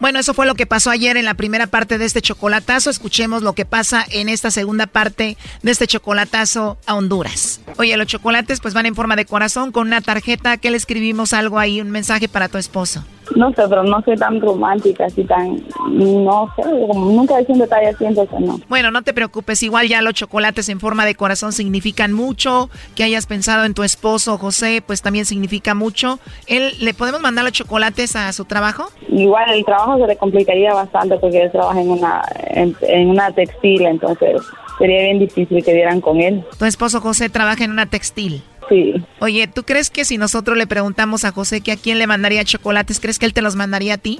Bueno, 0.00 0.18
eso 0.18 0.32
fue 0.32 0.46
lo 0.46 0.54
que 0.54 0.64
pasó 0.64 0.88
ayer 0.88 1.18
en 1.18 1.26
la 1.26 1.34
primera 1.34 1.66
parte 1.66 1.98
de 1.98 2.06
este 2.06 2.22
chocolatazo. 2.22 2.88
Escuchemos 2.88 3.42
lo 3.42 3.52
que 3.52 3.66
pasa 3.66 4.02
en 4.10 4.30
esta 4.30 4.50
segunda 4.50 4.86
parte 4.86 5.36
de 5.62 5.70
este 5.70 5.86
chocolatazo 5.86 6.78
a 6.86 6.94
Honduras. 6.94 7.60
Oye, 7.76 7.94
los 7.98 8.06
chocolates 8.06 8.60
pues 8.60 8.72
van 8.72 8.86
en 8.86 8.94
forma 8.94 9.14
de 9.14 9.26
corazón 9.26 9.72
con 9.72 9.88
una 9.88 10.00
tarjeta 10.00 10.56
que 10.56 10.70
le 10.70 10.78
escribimos 10.78 11.34
algo 11.34 11.58
ahí, 11.58 11.82
un 11.82 11.90
mensaje 11.90 12.28
para 12.30 12.48
tu 12.48 12.56
esposo. 12.56 13.04
No 13.36 13.50
sé, 13.52 13.62
pero 13.68 13.82
no 13.82 14.02
soy 14.02 14.16
tan 14.16 14.40
romántica, 14.40 15.06
así 15.06 15.24
tan, 15.24 15.62
no 15.90 16.52
sé, 16.56 16.62
como 16.62 17.12
nunca 17.12 17.38
he 17.38 17.52
un 17.52 17.58
detalle 17.58 17.88
así, 17.88 18.04
entonces 18.04 18.40
no. 18.40 18.60
Bueno, 18.68 18.90
no 18.90 19.02
te 19.02 19.12
preocupes, 19.12 19.62
igual 19.62 19.88
ya 19.88 20.02
los 20.02 20.14
chocolates 20.14 20.68
en 20.68 20.80
forma 20.80 21.04
de 21.04 21.14
corazón 21.14 21.52
significan 21.52 22.12
mucho, 22.12 22.70
que 22.94 23.04
hayas 23.04 23.26
pensado 23.26 23.64
en 23.64 23.74
tu 23.74 23.82
esposo 23.82 24.38
José, 24.38 24.82
pues 24.86 25.02
también 25.02 25.24
significa 25.24 25.74
mucho. 25.74 26.18
¿Él, 26.46 26.72
¿Le 26.80 26.94
podemos 26.94 27.20
mandar 27.20 27.44
los 27.44 27.52
chocolates 27.52 28.16
a 28.16 28.32
su 28.32 28.44
trabajo? 28.44 28.86
Igual 29.08 29.50
el 29.50 29.64
trabajo 29.64 29.98
se 29.98 30.06
le 30.06 30.16
complicaría 30.16 30.74
bastante 30.74 31.16
porque 31.18 31.42
él 31.42 31.50
trabaja 31.52 31.80
en 31.80 31.90
una, 31.90 32.22
en 32.54 33.08
una 33.08 33.30
textil, 33.32 33.86
entonces 33.86 34.42
sería 34.78 35.02
bien 35.02 35.18
difícil 35.18 35.64
que 35.64 35.72
dieran 35.72 36.00
con 36.00 36.20
él. 36.20 36.44
Tu 36.58 36.64
esposo 36.64 37.00
José 37.00 37.28
trabaja 37.28 37.64
en 37.64 37.70
una 37.70 37.86
textil. 37.86 38.42
Sí. 38.72 38.94
Oye, 39.20 39.46
¿tú 39.48 39.64
crees 39.64 39.90
que 39.90 40.06
si 40.06 40.16
nosotros 40.16 40.56
le 40.56 40.66
preguntamos 40.66 41.26
a 41.26 41.32
José 41.32 41.60
que 41.60 41.72
a 41.72 41.76
quién 41.76 41.98
le 41.98 42.06
mandaría 42.06 42.42
chocolates, 42.42 43.00
crees 43.00 43.18
que 43.18 43.26
él 43.26 43.34
te 43.34 43.42
los 43.42 43.54
mandaría 43.54 43.94
a 43.94 43.98
ti? 43.98 44.18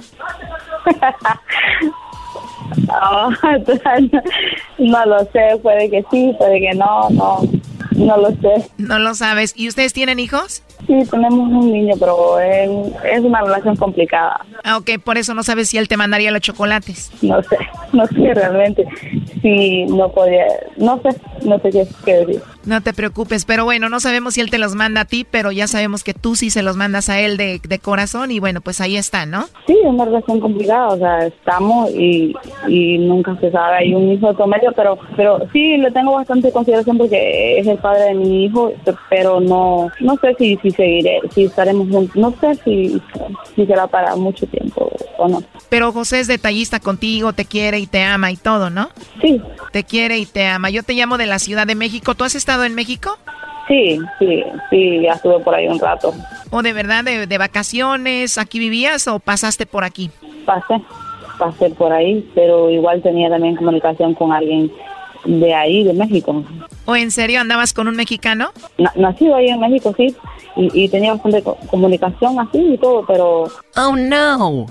no 4.77 5.05
lo 5.05 5.19
sé, 5.31 5.57
puede 5.63 5.89
que 5.89 6.05
sí, 6.11 6.35
puede 6.37 6.59
que 6.59 6.73
no, 6.75 7.09
no, 7.09 7.41
no 7.95 8.17
lo 8.17 8.29
sé. 8.29 8.69
No 8.77 8.99
lo 8.99 9.13
sabes. 9.15 9.53
¿Y 9.55 9.67
ustedes 9.67 9.93
tienen 9.93 10.19
hijos? 10.19 10.63
Sí, 10.87 10.99
tenemos 11.09 11.49
un 11.49 11.71
niño, 11.71 11.93
pero 11.99 12.39
es, 12.39 12.69
una 13.21 13.41
relación 13.41 13.75
complicada. 13.75 14.45
Ah, 14.63 14.77
ok, 14.77 14.91
por 15.03 15.17
eso 15.17 15.33
no 15.33 15.43
sabes 15.43 15.69
si 15.69 15.77
él 15.77 15.87
te 15.87 15.97
mandaría 15.97 16.31
los 16.31 16.41
chocolates. 16.41 17.11
No 17.21 17.41
sé, 17.43 17.57
no 17.93 18.05
sé 18.07 18.33
realmente 18.33 18.85
si 19.41 19.85
no 19.85 20.09
podía, 20.09 20.45
no 20.77 21.01
sé, 21.01 21.09
no 21.45 21.59
sé 21.59 21.69
qué, 21.69 21.87
qué 22.05 22.13
decir. 22.25 22.41
No 22.65 22.81
te 22.81 22.93
preocupes, 22.93 23.45
pero 23.45 23.65
bueno, 23.65 23.89
no 23.89 23.99
sabemos 23.99 24.35
si 24.35 24.41
él 24.41 24.49
te 24.49 24.57
los 24.57 24.75
manda 24.75 25.01
a 25.01 25.05
ti, 25.05 25.25
pero 25.29 25.51
ya 25.51 25.67
sabemos 25.67 26.03
que 26.03 26.13
tú 26.13 26.35
sí 26.35 26.49
se 26.49 26.63
los 26.63 26.77
mandas 26.77 27.09
a 27.09 27.19
él 27.19 27.37
de, 27.37 27.59
de 27.61 27.79
corazón 27.79 28.31
y 28.31 28.39
bueno, 28.39 28.61
pues 28.61 28.79
ahí 28.79 28.95
está, 28.95 29.25
¿no? 29.25 29.45
Sí, 29.67 29.77
es 29.81 29.89
una 29.89 30.05
relación 30.05 30.39
complicada, 30.39 30.87
o 30.89 30.97
sea, 30.97 31.25
estamos 31.25 31.91
y, 31.91 32.33
y 32.67 32.97
nunca 32.99 33.35
se 33.39 33.51
sabe, 33.51 33.77
hay 33.77 33.93
un 33.93 34.11
hijo 34.11 34.33
de 34.33 34.47
medio, 34.47 34.71
pero, 34.75 34.97
pero 35.15 35.39
sí 35.51 35.77
le 35.77 35.91
tengo 35.91 36.13
bastante 36.13 36.51
consideración 36.51 36.97
porque 36.97 37.59
es 37.59 37.67
el 37.67 37.77
padre 37.83 38.05
de 38.05 38.13
mi 38.15 38.45
hijo, 38.45 38.71
pero 39.09 39.39
no, 39.39 39.89
no 39.99 40.15
sé 40.15 40.33
si, 40.39 40.57
si 40.57 40.71
seguiré, 40.71 41.19
si 41.35 41.43
estaremos 41.43 41.89
juntos, 41.89 42.15
no 42.15 42.33
sé 42.39 42.55
si, 42.63 43.01
si 43.55 43.65
será 43.67 43.85
para 43.85 44.15
mucho 44.15 44.47
tiempo 44.47 44.89
o 45.17 45.27
no. 45.27 45.43
Pero 45.69 45.91
José 45.91 46.21
es 46.21 46.27
detallista 46.27 46.79
contigo, 46.79 47.33
te 47.33 47.45
quiere 47.45 47.79
y 47.79 47.85
te 47.85 48.01
ama 48.01 48.31
y 48.31 48.37
todo, 48.37 48.69
¿no? 48.69 48.89
Sí. 49.21 49.41
Te 49.71 49.83
quiere 49.83 50.17
y 50.17 50.25
te 50.25 50.47
ama. 50.47 50.69
Yo 50.69 50.81
te 50.81 50.93
llamo 50.93 51.17
de 51.17 51.27
la 51.27 51.39
Ciudad 51.39 51.67
de 51.67 51.75
México, 51.75 52.15
¿tú 52.15 52.23
has 52.23 52.35
estado 52.35 52.63
en 52.63 52.73
México? 52.73 53.17
Sí, 53.67 53.99
sí, 54.19 54.43
sí, 54.69 55.01
ya 55.01 55.13
estuve 55.13 55.39
por 55.39 55.55
ahí 55.55 55.67
un 55.67 55.79
rato. 55.79 56.13
¿O 56.51 56.61
de 56.61 56.73
verdad 56.73 57.03
de, 57.03 57.37
vacaciones 57.37 58.37
aquí 58.37 58.59
vivías 58.59 59.07
o 59.07 59.19
pasaste 59.19 59.65
por 59.65 59.83
aquí? 59.83 60.09
Pasé, 60.45 60.81
pasé 61.37 61.69
por 61.69 61.91
ahí, 61.91 62.29
pero 62.35 62.69
igual 62.69 63.01
tenía 63.01 63.29
también 63.29 63.55
comunicación 63.55 64.13
con 64.13 64.31
alguien 64.31 64.71
de 65.25 65.53
ahí, 65.53 65.83
de 65.83 65.93
México. 65.93 66.43
¿O 66.85 66.95
en 66.95 67.11
serio 67.11 67.39
andabas 67.39 67.73
con 67.73 67.87
un 67.87 67.95
mexicano? 67.95 68.51
nacido 68.95 69.35
ahí 69.35 69.47
en 69.47 69.59
México, 69.59 69.93
sí, 69.95 70.15
y, 70.55 70.83
y 70.85 70.89
tenía 70.89 71.13
bastante 71.13 71.43
comunicación 71.69 72.39
así 72.39 72.73
y 72.73 72.77
todo, 72.77 73.05
pero... 73.05 73.45
Oh, 73.75 73.95
no 73.95 74.67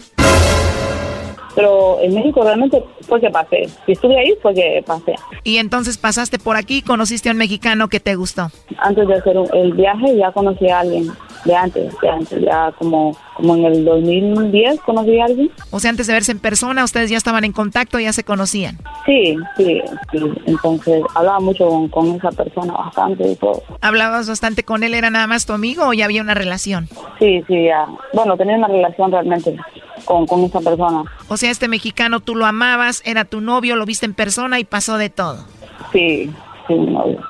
pero 1.55 1.99
en 2.01 2.15
México 2.15 2.43
realmente 2.43 2.83
fue 3.03 3.21
que 3.21 3.31
pasé. 3.31 3.69
Si 3.87 3.93
estuve 3.93 4.19
ahí 4.19 4.35
fue 4.41 4.55
que 4.55 4.83
pasé. 4.87 5.15
Y 5.45 5.59
entonces 5.59 5.99
pasaste 5.99 6.39
por 6.39 6.57
aquí, 6.57 6.83
conociste 6.83 7.29
a 7.29 7.33
un 7.33 7.39
mexicano 7.39 7.89
que 7.89 8.01
te 8.01 8.15
gustó. 8.15 8.51
Antes 8.79 9.07
de 9.09 9.15
hacer 9.15 9.37
el 9.53 9.73
viaje 9.73 10.17
ya 10.17 10.33
conocí 10.33 10.69
a 10.69 10.81
alguien. 10.81 11.11
De 11.45 11.55
antes, 11.57 11.93
de 12.01 12.09
antes, 12.09 12.41
ya 12.41 12.73
como, 12.79 13.17
como 13.35 13.57
en 13.57 13.65
el 13.65 13.85
2010 13.85 14.81
conocí 14.81 15.19
a 15.19 15.25
alguien. 15.25 15.51
O 15.71 15.81
sea, 15.81 15.91
antes 15.91 16.07
de 16.07 16.13
verse 16.13 16.33
en 16.33 16.39
persona, 16.39 16.85
ustedes 16.85 17.11
ya 17.11 17.17
estaban 17.17 17.45
en 17.45 17.53
contacto, 17.53 17.99
ya 17.99 18.13
se 18.13 18.23
conocían. 18.23 18.79
Sí, 19.05 19.37
sí, 19.57 19.81
sí. 20.13 20.19
Entonces 20.47 21.03
hablaba 21.15 21.41
mucho 21.41 21.69
con, 21.69 21.89
con 21.89 22.07
esa 22.15 22.31
persona 22.31 22.73
bastante 22.75 23.29
y 23.33 23.37
todo. 23.37 23.63
¿Hablabas 23.81 24.29
bastante 24.29 24.63
con 24.63 24.85
él? 24.85 24.95
¿Era 24.95 25.11
nada 25.11 25.27
más 25.27 25.45
tu 25.47 25.53
amigo 25.53 25.89
o 25.89 25.93
ya 25.93 26.05
había 26.05 26.23
una 26.23 26.35
relación? 26.35 26.89
Sí, 27.19 27.43
sí, 27.49 27.65
ya. 27.65 27.87
Bueno, 28.13 28.37
tenía 28.37 28.57
una 28.57 28.69
relación 28.69 29.11
realmente 29.11 29.57
con, 30.05 30.27
con 30.27 30.45
esa 30.45 30.61
persona. 30.61 31.03
O 31.29 31.37
sea, 31.37 31.51
este 31.51 31.69
mexicano 31.69 32.21
tú 32.21 32.35
lo 32.37 32.47
amabas, 32.47 33.03
era 33.05 33.25
tu 33.25 33.41
novio, 33.41 33.77
lo 33.77 33.85
viste 33.85 34.07
en 34.07 34.15
persona 34.15 34.61
y 34.61 34.65
pasó 34.65 34.97
de 34.99 35.11
todo. 35.11 35.45
Sí, 35.93 36.31
sí, 36.69 36.75
mi 36.75 36.93
novio. 36.93 37.21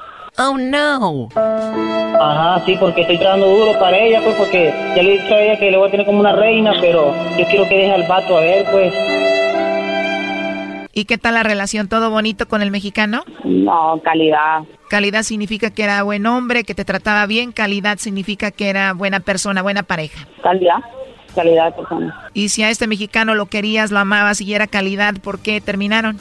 Oh 0.45 0.59
no. 0.59 1.29
Ajá, 1.37 2.65
sí, 2.67 2.77
porque 2.81 3.03
estoy 3.03 3.17
trabajando 3.17 3.47
duro 3.47 3.79
para 3.79 3.97
ella, 3.97 4.21
pues, 4.25 4.35
porque 4.35 4.75
ya 4.97 5.01
le 5.01 5.15
he 5.15 5.23
dicho 5.23 5.33
a 5.33 5.41
ella 5.41 5.57
que 5.57 5.71
le 5.71 5.77
voy 5.77 5.87
a 5.87 5.91
tener 5.93 6.05
como 6.05 6.19
una 6.19 6.33
reina, 6.33 6.73
pero 6.81 7.15
yo 7.39 7.47
quiero 7.47 7.69
que 7.69 7.77
deje 7.77 7.93
al 7.93 8.09
vato 8.09 8.37
a 8.37 8.41
ver, 8.41 8.67
pues. 8.73 8.93
¿Y 10.93 11.05
qué 11.05 11.17
tal 11.17 11.35
la 11.35 11.45
relación? 11.45 11.89
¿Todo 11.89 12.11
bonito 12.11 12.49
con 12.49 12.61
el 12.61 12.73
mexicano? 12.73 13.23
No, 13.45 14.01
calidad. 14.03 14.65
Calidad 14.89 15.23
significa 15.23 15.71
que 15.71 15.85
era 15.85 16.03
buen 16.03 16.27
hombre, 16.27 16.65
que 16.65 16.75
te 16.75 16.85
trataba 16.85 17.25
bien. 17.27 17.53
Calidad 17.53 17.99
significa 17.99 18.51
que 18.51 18.69
era 18.69 18.95
buena 18.95 19.21
persona, 19.21 19.63
buena 19.63 19.85
pareja. 19.85 20.27
Calidad 20.43 20.79
calidad 21.35 21.67
de 21.67 21.73
persona. 21.73 22.29
Y 22.35 22.51
si 22.51 22.63
a 22.63 22.69
este 22.69 22.87
mexicano 22.87 23.35
lo 23.35 23.47
querías, 23.47 23.91
lo 23.91 24.01
amabas 24.01 24.43
y 24.43 24.53
era 24.53 24.67
calidad, 24.67 25.15
¿por 25.23 25.39
qué 25.39 25.63
terminaron? 25.63 26.19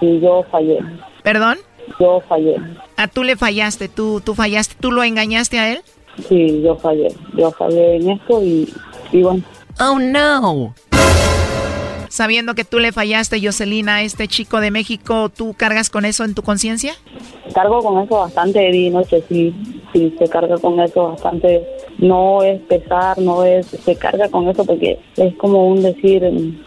Sí, 0.00 0.18
yo 0.20 0.44
fallé. 0.50 0.78
¿Perdón? 1.22 1.58
Yo 1.98 2.20
fallé. 2.28 2.56
¿A 2.96 3.08
tú 3.08 3.24
le 3.24 3.36
fallaste? 3.36 3.88
¿Tú, 3.88 4.20
¿Tú 4.24 4.34
fallaste? 4.34 4.74
¿Tú 4.80 4.92
lo 4.92 5.02
engañaste 5.02 5.58
a 5.58 5.72
él? 5.72 5.80
Sí, 6.28 6.62
yo 6.62 6.76
fallé. 6.76 7.08
Yo 7.36 7.50
fallé 7.52 7.96
en 7.96 8.10
esto 8.10 8.42
y, 8.42 8.72
y 9.12 9.22
bueno. 9.22 9.42
Oh, 9.80 9.98
no. 9.98 10.74
Sabiendo 12.08 12.54
que 12.54 12.64
tú 12.64 12.78
le 12.78 12.90
fallaste, 12.90 13.40
Jocelyn, 13.40 13.88
a 13.88 14.02
este 14.02 14.28
chico 14.28 14.60
de 14.60 14.70
México, 14.70 15.28
¿tú 15.28 15.54
cargas 15.56 15.90
con 15.90 16.04
eso 16.04 16.24
en 16.24 16.34
tu 16.34 16.42
conciencia? 16.42 16.94
Cargo 17.54 17.80
con 17.80 18.02
eso 18.02 18.16
bastante 18.16 18.58
de 18.58 18.90
noche, 18.90 19.22
sí, 19.28 19.54
sí, 19.92 20.14
se 20.18 20.28
carga 20.28 20.56
con 20.58 20.80
eso 20.80 21.10
bastante. 21.10 21.64
No 21.98 22.42
es 22.42 22.60
pesar, 22.62 23.18
no 23.18 23.44
es, 23.44 23.66
se 23.66 23.94
carga 23.96 24.28
con 24.30 24.48
eso 24.48 24.64
porque 24.64 24.98
es 25.16 25.36
como 25.36 25.68
un 25.68 25.82
decir, 25.82 26.22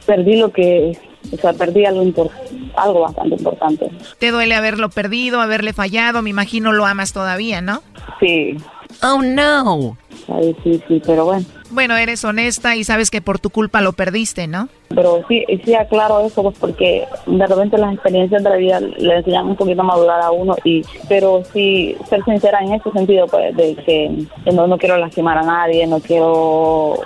perdí 0.06 0.38
lo 0.38 0.52
que, 0.52 0.98
o 1.32 1.38
sea, 1.38 1.54
perdí 1.54 1.86
algo, 1.86 2.30
algo 2.76 3.02
bastante 3.02 3.36
importante. 3.36 3.90
¿Te 4.20 4.32
duele 4.32 4.56
haberlo 4.56 4.90
perdido, 4.90 5.42
haberle 5.42 5.74
fallado? 5.74 6.22
Me 6.22 6.30
imagino 6.30 6.72
lo 6.72 6.86
amas 6.86 7.14
todavía, 7.14 7.62
¿no? 7.62 7.82
Sí. 8.20 8.58
Oh, 9.04 9.22
no. 9.22 9.98
Ay, 10.28 10.56
sí, 10.64 10.82
sí, 10.88 11.02
pero 11.06 11.26
bueno. 11.26 11.46
Bueno, 11.72 11.96
eres 11.96 12.24
honesta 12.26 12.76
y 12.76 12.84
sabes 12.84 13.10
que 13.10 13.22
por 13.22 13.40
tu 13.40 13.50
culpa 13.50 13.80
lo 13.80 13.94
perdiste, 13.94 14.46
¿no? 14.46 14.68
Pero 14.90 15.24
sí, 15.30 15.46
sí 15.64 15.74
aclaro 15.74 16.20
eso 16.20 16.44
pues, 16.44 16.58
porque 16.60 17.06
de 17.26 17.48
repente 17.48 17.78
las 17.78 17.94
experiencias 17.94 18.44
de 18.44 18.50
la 18.50 18.58
vida 18.58 18.80
le 18.82 19.16
enseñan 19.16 19.48
un 19.48 19.56
poquito 19.56 19.82
a 19.82 19.86
madurar 19.86 20.22
a 20.22 20.32
uno 20.32 20.56
y 20.66 20.82
pero 21.08 21.44
sí 21.54 21.96
ser 22.10 22.24
sincera 22.26 22.60
en 22.60 22.74
ese 22.74 22.92
sentido 22.92 23.26
pues 23.28 23.56
de 23.56 23.76
que 23.76 24.26
no, 24.52 24.68
no 24.68 24.78
quiero 24.78 24.98
lastimar 24.98 25.38
a 25.38 25.44
nadie, 25.44 25.88
no 25.88 26.02
quiero 26.02 27.00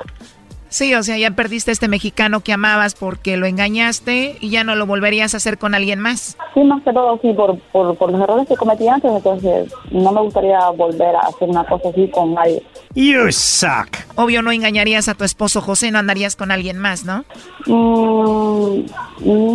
Sí, 0.75 0.93
o 0.93 1.01
sea, 1.03 1.17
ya 1.17 1.31
perdiste 1.31 1.71
a 1.71 1.73
este 1.73 1.87
mexicano 1.87 2.41
que 2.41 2.51
amabas 2.51 2.95
porque 2.95 3.37
lo 3.37 3.45
engañaste 3.45 4.35
y 4.41 4.49
ya 4.49 4.65
no 4.65 4.75
lo 4.75 4.85
volverías 4.85 5.33
a 5.33 5.37
hacer 5.37 5.57
con 5.57 5.73
alguien 5.73 6.01
más. 6.01 6.37
Sí, 6.53 6.65
más 6.65 6.83
que 6.83 6.91
todo, 6.91 7.17
sí, 7.21 7.31
por, 7.31 7.57
por, 7.71 7.95
por 7.95 8.11
los 8.11 8.19
errores 8.21 8.45
que 8.45 8.57
cometí 8.57 8.85
antes, 8.85 9.09
entonces 9.09 9.73
no 9.91 10.11
me 10.11 10.19
gustaría 10.19 10.59
volver 10.71 11.15
a 11.15 11.27
hacer 11.29 11.47
una 11.47 11.63
cosa 11.63 11.87
así 11.87 12.09
con 12.09 12.33
nadie. 12.33 12.61
You 12.93 13.31
suck. 13.31 13.87
Obvio, 14.15 14.41
no 14.41 14.51
engañarías 14.51 15.07
a 15.07 15.13
tu 15.13 15.23
esposo 15.23 15.61
José, 15.61 15.91
no 15.91 15.99
andarías 15.99 16.35
con 16.35 16.51
alguien 16.51 16.77
más, 16.77 17.05
¿no? 17.05 17.23
Mm, 17.67 18.81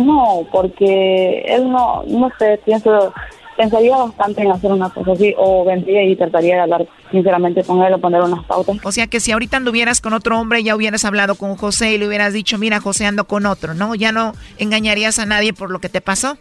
no, 0.03 0.47
porque 0.51 1.43
él 1.45 1.69
no, 1.69 2.01
no 2.07 2.31
sé, 2.39 2.59
pienso 2.65 3.13
pensaría 3.61 3.95
bastante 3.95 4.41
en 4.41 4.51
hacer 4.51 4.71
una 4.71 4.89
cosa 4.89 5.11
así 5.11 5.35
o 5.37 5.63
vendría 5.63 6.03
y 6.03 6.15
trataría 6.15 6.55
de 6.55 6.61
hablar 6.61 6.87
sinceramente 7.11 7.63
con 7.63 7.83
él 7.83 7.93
o 7.93 7.99
poner 7.99 8.21
unas 8.21 8.43
pautas. 8.45 8.77
O 8.83 8.91
sea 8.91 9.05
que 9.05 9.19
si 9.19 9.31
ahorita 9.31 9.57
anduvieras 9.57 10.01
con 10.01 10.13
otro 10.13 10.39
hombre 10.39 10.63
ya 10.63 10.75
hubieras 10.75 11.05
hablado 11.05 11.35
con 11.35 11.55
José 11.55 11.93
y 11.93 11.99
le 11.99 12.07
hubieras 12.07 12.33
dicho, 12.33 12.57
mira 12.57 12.79
José 12.79 13.05
ando 13.05 13.25
con 13.25 13.45
otro, 13.45 13.75
¿no? 13.75 13.93
Ya 13.93 14.11
no 14.11 14.33
engañarías 14.57 15.19
a 15.19 15.27
nadie 15.27 15.53
por 15.53 15.69
lo 15.69 15.77
que 15.77 15.89
te 15.89 16.01
pasó. 16.01 16.37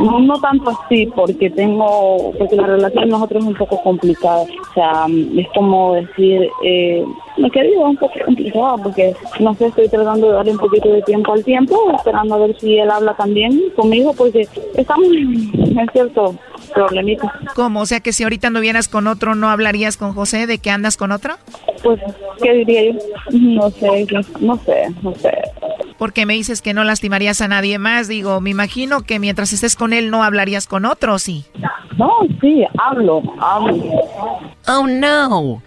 no 0.00 0.40
tanto 0.40 0.70
así 0.70 1.06
porque 1.14 1.48
tengo, 1.50 2.32
porque 2.36 2.56
la 2.56 2.66
relación 2.66 3.10
nosotros 3.10 3.44
es 3.44 3.48
un 3.48 3.54
poco 3.54 3.80
complicada. 3.80 4.42
O 4.42 4.74
sea, 4.74 5.06
es 5.36 5.46
como 5.54 5.94
decir, 5.94 6.48
eh, 6.64 7.04
me 7.36 7.48
querido 7.50 7.82
un 7.82 7.96
poco 7.96 8.14
complicado 8.24 8.76
porque 8.82 9.14
no 9.38 9.54
sé, 9.54 9.66
estoy 9.66 9.88
tratando 9.88 10.28
de 10.28 10.32
darle 10.34 10.52
un 10.52 10.58
poquito 10.58 10.88
de 10.88 11.02
tiempo 11.02 11.32
al 11.32 11.44
tiempo, 11.44 11.78
esperando 11.94 12.34
a 12.34 12.38
ver 12.38 12.58
si 12.58 12.78
él 12.78 12.90
habla 12.90 13.14
también 13.14 13.52
conmigo, 13.76 14.12
porque 14.32 14.48
estamos 14.76 15.08
en 15.08 15.88
cierto 15.92 16.34
problemita. 16.74 17.32
¿Cómo? 17.54 17.80
O 17.80 17.86
sea 17.86 18.00
que 18.00 18.12
si 18.12 18.22
ahorita 18.22 18.50
no 18.50 18.60
vienes 18.60 18.88
con 18.88 19.06
otro, 19.06 19.34
¿no 19.34 19.48
hablarías 19.50 19.96
con 19.96 20.12
José 20.14 20.46
de 20.46 20.58
que 20.58 20.70
andas 20.70 20.96
con 20.96 21.12
otro? 21.12 21.34
pues, 21.82 22.00
¿qué 22.42 22.52
diría 22.52 22.92
yo? 22.92 22.98
No 23.32 23.70
sé, 23.70 24.06
no 24.40 24.56
sé, 24.56 24.94
no 25.02 25.14
sé. 25.14 25.32
Porque 25.98 26.26
me 26.26 26.34
dices 26.34 26.62
que 26.62 26.74
no 26.74 26.84
lastimarías 26.84 27.40
a 27.40 27.48
nadie 27.48 27.78
más, 27.78 28.08
digo, 28.08 28.40
me 28.40 28.50
imagino 28.50 29.02
que 29.02 29.18
mientras 29.18 29.52
estés 29.52 29.76
con 29.76 29.92
él 29.92 30.10
no 30.10 30.24
hablarías 30.24 30.66
con 30.66 30.84
otro, 30.84 31.18
¿sí? 31.18 31.44
No, 31.96 32.10
sí, 32.40 32.64
hablo, 32.78 33.22
hablo. 33.38 33.76
Oh, 34.66 34.86
no 34.86 35.62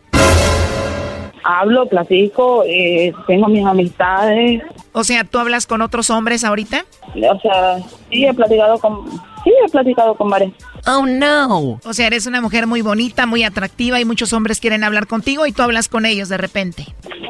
hablo, 1.46 1.86
platico, 1.86 2.64
eh, 2.66 3.14
tengo 3.28 3.48
mis 3.48 3.66
amistades. 3.66 4.64
O 4.98 5.04
sea, 5.04 5.26
¿tú 5.26 5.40
hablas 5.40 5.68
con 5.68 5.82
otros 5.82 6.10
hombres 6.10 6.46
ahorita? 6.46 6.86
O 7.30 7.40
sea, 7.42 7.80
sí 8.10 8.26
he 8.26 8.34
platicado 8.34 8.80
con, 8.80 9.06
sí 9.44 9.52
he 9.66 9.70
platicado 9.70 10.16
con 10.16 10.30
varios. 10.30 10.54
Oh 10.88 11.06
no. 11.06 11.82
O 11.84 11.94
sea, 11.94 12.08
eres 12.08 12.28
una 12.28 12.40
mujer 12.40 12.66
muy 12.66 12.82
bonita, 12.82 13.26
muy 13.26 13.44
atractiva 13.44 14.00
y 14.00 14.06
muchos 14.06 14.32
hombres 14.32 14.62
quieren 14.62 14.86
hablar 14.86 15.06
contigo 15.06 15.46
y 15.48 15.52
tú 15.52 15.64
hablas 15.64 15.90
con 15.90 16.06
ellos 16.06 16.30
de 16.30 16.38
repente. 16.38 16.86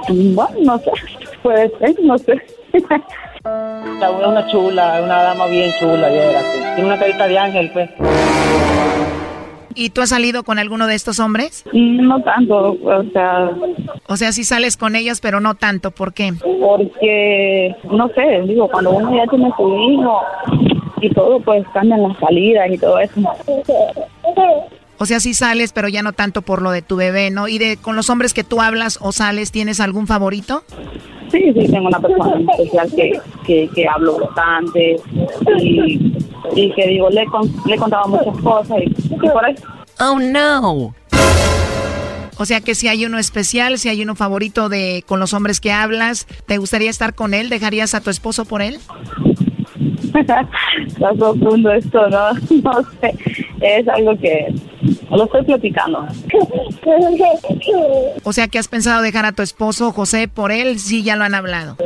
Bueno, 0.09 0.55
no 0.61 0.77
sé, 0.77 0.91
puede 1.41 1.71
ser, 1.79 1.95
no 2.03 2.15
sé. 2.19 2.39
La 3.43 4.11
una, 4.11 4.27
una 4.27 4.47
chula, 4.47 5.01
una 5.03 5.23
dama 5.23 5.47
bien 5.47 5.71
chula, 5.79 6.11
ya 6.11 6.75
Tiene 6.75 6.85
una 6.85 6.99
carita 6.99 7.27
de 7.27 7.39
ángel, 7.39 7.71
pues. 7.71 7.89
¿Y 9.75 9.89
tú 9.89 10.01
has 10.01 10.09
salido 10.09 10.43
con 10.43 10.57
alguno 10.57 10.87
de 10.87 10.95
estos 10.95 11.19
hombres? 11.19 11.63
No 11.73 12.21
tanto, 12.23 12.77
o 12.81 13.03
sea... 13.11 13.51
O 14.07 14.17
sea, 14.17 14.31
sí 14.31 14.43
sales 14.43 14.77
con 14.77 14.95
ellos, 14.95 15.19
pero 15.21 15.39
no 15.39 15.55
tanto, 15.55 15.91
¿por 15.91 16.13
qué? 16.13 16.33
Porque, 16.59 17.75
no 17.91 18.07
sé, 18.09 18.41
digo, 18.47 18.69
cuando 18.69 18.91
uno 18.91 19.15
ya 19.15 19.27
tiene 19.27 19.51
su 19.57 19.77
hijo 19.91 20.21
y 21.01 21.09
todo, 21.13 21.39
pues 21.41 21.65
cambian 21.73 22.03
las 22.03 22.17
salidas 22.17 22.71
y 22.71 22.77
todo 22.77 22.99
eso. 22.99 23.21
O 24.97 25.05
sea, 25.05 25.19
sí 25.19 25.33
sales, 25.33 25.73
pero 25.73 25.89
ya 25.89 26.01
no 26.01 26.13
tanto 26.13 26.41
por 26.41 26.61
lo 26.61 26.71
de 26.71 26.81
tu 26.81 26.95
bebé, 26.95 27.29
¿no? 27.29 27.47
¿Y 27.49 27.57
de 27.57 27.77
con 27.77 27.97
los 27.97 28.09
hombres 28.09 28.33
que 28.33 28.45
tú 28.45 28.61
hablas 28.61 28.97
o 29.01 29.11
sales, 29.11 29.51
tienes 29.51 29.81
algún 29.81 30.07
favorito? 30.07 30.63
Sí, 31.35 31.51
sí, 31.53 31.67
tengo 31.69 31.87
una 31.87 31.99
persona 31.99 32.39
especial 32.53 32.89
que, 33.45 33.69
que, 33.75 33.87
hablo 33.87 34.17
bastante 34.19 34.95
y, 35.59 36.13
y 36.55 36.71
que 36.73 36.87
digo, 36.87 37.09
le, 37.09 37.25
le 37.65 37.77
contaba 37.77 38.07
muchas 38.07 38.37
cosas 38.37 38.77
y, 38.81 39.15
por 39.17 39.43
ahí. 39.43 39.55
Oh, 39.99 40.17
no. 40.17 40.95
O 42.37 42.45
sea 42.45 42.61
que 42.61 42.73
si 42.73 42.87
hay 42.87 43.05
uno 43.05 43.19
especial, 43.19 43.77
si 43.79 43.89
hay 43.89 44.01
uno 44.01 44.15
favorito 44.15 44.69
de 44.69 45.03
con 45.05 45.19
los 45.19 45.33
hombres 45.33 45.59
que 45.59 45.73
hablas, 45.73 46.25
¿te 46.45 46.57
gustaría 46.57 46.89
estar 46.89 47.15
con 47.15 47.33
él? 47.33 47.49
¿Dejarías 47.49 47.95
a 47.95 48.01
tu 48.01 48.09
esposo 48.09 48.45
por 48.45 48.61
él? 48.61 48.79
Está 50.13 50.47
profundo 51.17 51.71
esto, 51.71 52.07
¿no? 52.09 52.31
No 52.63 52.81
sé. 53.01 53.13
Es 53.61 53.87
algo 53.87 54.17
que 54.17 54.53
lo 55.09 55.23
estoy 55.23 55.43
platicando. 55.43 56.05
O 58.23 58.33
sea, 58.33 58.47
que 58.47 58.59
has 58.59 58.67
pensado 58.67 59.01
dejar 59.01 59.25
a 59.25 59.31
tu 59.31 59.41
esposo 59.41 59.91
José 59.91 60.27
por 60.27 60.51
él, 60.51 60.79
sí, 60.79 61.03
ya 61.03 61.15
lo 61.15 61.23
han 61.23 61.35
hablado. 61.35 61.77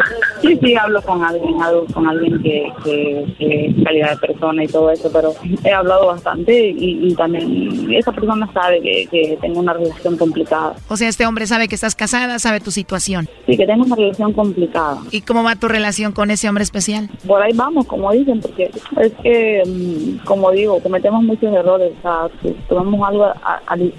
Sí, 0.41 0.57
sí, 0.61 0.75
hablo 0.75 1.01
con 1.01 1.23
alguien, 1.23 1.61
hablo 1.61 1.85
con 1.93 2.07
alguien 2.07 2.41
que, 2.41 2.71
que, 2.83 3.65
es 3.67 3.83
calidad 3.83 4.11
de 4.11 4.27
persona 4.27 4.63
y 4.63 4.67
todo 4.67 4.91
eso, 4.91 5.09
pero 5.11 5.33
he 5.63 5.71
hablado 5.71 6.07
bastante 6.07 6.73
y, 6.75 7.13
también 7.15 7.91
esa 7.93 8.11
persona 8.11 8.49
sabe 8.53 8.81
que, 8.81 9.07
que, 9.07 9.37
tengo 9.41 9.59
una 9.59 9.73
relación 9.73 10.17
complicada. 10.17 10.75
O 10.87 10.95
sea, 10.95 11.09
este 11.09 11.25
hombre 11.25 11.47
sabe 11.47 11.67
que 11.67 11.75
estás 11.75 11.95
casada, 11.95 12.39
sabe 12.39 12.59
tu 12.59 12.71
situación. 12.71 13.27
Sí, 13.45 13.57
que 13.57 13.65
tengo 13.65 13.83
una 13.83 13.95
relación 13.95 14.33
complicada. 14.33 15.01
¿Y 15.11 15.21
cómo 15.21 15.43
va 15.43 15.55
tu 15.55 15.67
relación 15.67 16.13
con 16.13 16.31
ese 16.31 16.47
hombre 16.47 16.63
especial? 16.63 17.09
Por 17.27 17.41
ahí 17.41 17.51
vamos, 17.53 17.85
como 17.87 18.11
dicen, 18.11 18.39
porque 18.39 18.71
es 19.01 19.13
que, 19.21 19.63
mm, 19.65 20.25
como 20.25 20.51
digo, 20.51 20.79
cometemos 20.79 21.23
muchos 21.23 21.51
errores, 21.59 21.93
o 21.99 22.01
sea, 22.01 22.53
tomamos 22.67 23.07
algo 23.07 23.31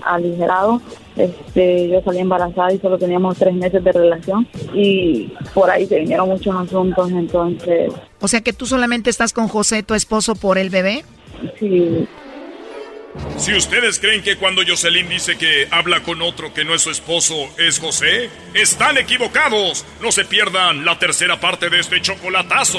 aligerado. 0.03 0.81
Este, 1.17 1.89
yo 1.89 2.01
salí 2.03 2.19
embarazada 2.19 2.73
y 2.73 2.79
solo 2.79 2.97
teníamos 2.97 3.37
tres 3.37 3.55
meses 3.55 3.83
de 3.85 3.93
relación 3.93 4.47
y 4.73 5.33
por 5.53 5.71
ahí 5.71 5.87
se 5.87 5.99
vinieron 5.99 6.29
muchos 6.29 6.55
asuntos, 6.55 7.11
entonces... 7.11 7.93
O 8.21 8.29
sea 8.29 8.41
que 8.41 8.53
tú 8.53 8.67
solamente 8.67 9.11
estás 9.11 9.33
con 9.33 9.49
José, 9.49 9.83
tu 9.83 9.95
esposo, 9.95 10.35
por 10.35 10.57
el 10.57 10.71
bebé. 10.71 11.05
Sí. 11.59 12.07
Si 13.37 13.55
ustedes 13.55 13.99
creen 13.99 14.23
que 14.23 14.37
cuando 14.37 14.63
Jocelyn 14.67 15.09
dice 15.09 15.37
que 15.37 15.67
habla 15.71 16.03
con 16.03 16.23
otro 16.23 16.55
que 16.55 16.65
no 16.65 16.75
es 16.75 16.83
su 16.83 16.91
esposo 16.91 17.35
es 17.59 17.81
José, 17.81 18.31
están 18.55 18.99
equivocados. 18.99 19.85
No 20.01 20.13
se 20.13 20.25
pierdan 20.25 20.85
la 20.85 20.99
tercera 20.99 21.41
parte 21.41 21.71
de 21.71 21.81
este 21.81 22.01
chocolatazo. 22.01 22.79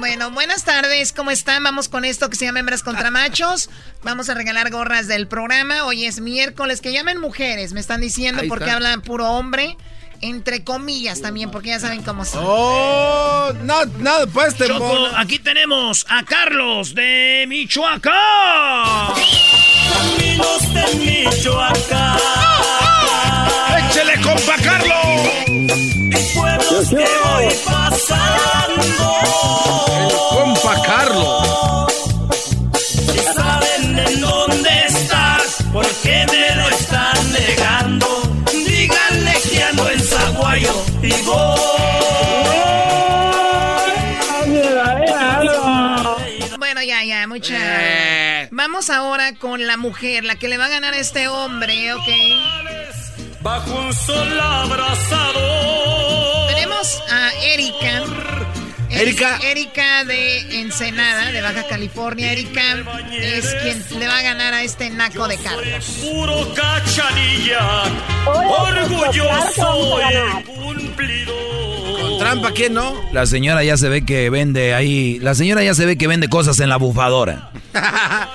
Bueno, 0.00 0.30
buenas 0.30 0.64
tardes, 0.64 1.12
¿cómo 1.12 1.30
están? 1.30 1.62
Vamos 1.62 1.90
con 1.90 2.06
esto 2.06 2.30
que 2.30 2.36
se 2.36 2.46
llama 2.46 2.60
Hembras 2.60 2.82
contra 2.82 3.10
Machos. 3.10 3.68
Vamos 4.02 4.30
a 4.30 4.34
regalar 4.34 4.70
gorras 4.70 5.08
del 5.08 5.28
programa. 5.28 5.84
Hoy 5.84 6.06
es 6.06 6.20
miércoles, 6.20 6.80
que 6.80 6.90
llamen 6.90 7.20
mujeres, 7.20 7.74
me 7.74 7.80
están 7.80 8.00
diciendo, 8.00 8.42
porque 8.48 8.70
hablan 8.70 9.02
puro 9.02 9.30
hombre. 9.30 9.76
Entre 10.22 10.64
comillas 10.64 11.20
también, 11.20 11.50
porque 11.50 11.68
ya 11.68 11.80
saben 11.80 12.02
cómo 12.02 12.24
son. 12.24 12.42
Oh, 12.46 13.52
no, 13.62 13.84
no, 13.84 14.26
pues 14.32 14.54
te 14.56 14.66
Choco, 14.68 15.06
aquí 15.16 15.38
tenemos 15.38 16.06
a 16.08 16.24
Carlos 16.24 16.94
de 16.94 17.44
Michoacán. 17.46 18.12
Caminos 19.92 20.74
de 20.74 20.94
Michoacán. 20.96 22.18
¡Échele, 23.78 24.20
compa 24.22 24.56
Carlos! 24.62 25.49
Pueblos 26.34 26.88
que 26.88 26.96
voy 26.96 27.48
pasando. 27.64 29.14
compa 30.30 30.82
Carlos. 30.86 31.92
Si 33.12 33.18
saben 33.34 33.98
en 33.98 34.20
dónde 34.20 34.70
estás, 34.86 35.58
¿por 35.72 35.86
qué 36.02 36.26
me 36.30 36.56
lo 36.56 36.68
están 36.68 37.32
negando? 37.32 38.06
Díganle 38.52 39.32
que 39.50 39.62
ando 39.62 39.90
en 39.90 40.00
Zaguayo 40.00 40.84
y 41.02 41.12
Bueno, 46.58 46.82
ya, 46.82 47.04
ya, 47.04 47.26
mucha. 47.26 47.56
Eh. 47.56 48.48
Vamos 48.52 48.90
ahora 48.90 49.34
con 49.36 49.66
la 49.66 49.76
mujer, 49.76 50.24
la 50.24 50.36
que 50.36 50.48
le 50.48 50.58
va 50.58 50.66
a 50.66 50.68
ganar 50.68 50.94
a 50.94 50.98
este 50.98 51.28
hombre, 51.28 51.92
¿ok? 51.94 52.08
Bajo 53.42 53.72
un 53.86 53.94
sol 53.94 54.38
abrazado. 54.38 55.40
Tenemos 56.48 57.02
a 57.10 57.32
Erika. 57.42 58.02
Erika. 58.90 59.38
Erika 59.42 60.04
de 60.04 60.60
Ensenada, 60.60 61.32
de 61.32 61.40
Baja 61.40 61.66
California. 61.66 62.32
Erika 62.32 62.60
es 63.12 63.54
quien 63.62 63.82
le 63.98 64.06
va 64.06 64.18
a 64.18 64.22
ganar 64.22 64.52
a 64.52 64.62
este 64.62 64.90
naco 64.90 65.26
de 65.26 65.38
Carlos. 65.38 66.00
Puro 66.02 66.52
cachanilla. 66.54 67.84
Orgulloso 68.26 70.00
y 70.02 70.44
cumplido. 70.44 71.32
Con 71.98 72.18
trampa, 72.18 72.52
¿quién 72.52 72.74
no? 72.74 72.94
La 73.12 73.24
señora 73.24 73.64
ya 73.64 73.78
se 73.78 73.88
ve 73.88 74.04
que 74.04 74.28
vende 74.28 74.74
ahí. 74.74 75.18
La 75.20 75.34
señora 75.34 75.62
ya 75.62 75.72
se 75.72 75.86
ve 75.86 75.96
que 75.96 76.06
vende 76.06 76.28
cosas 76.28 76.60
en 76.60 76.68
la 76.68 76.76
bufadora. 76.76 77.52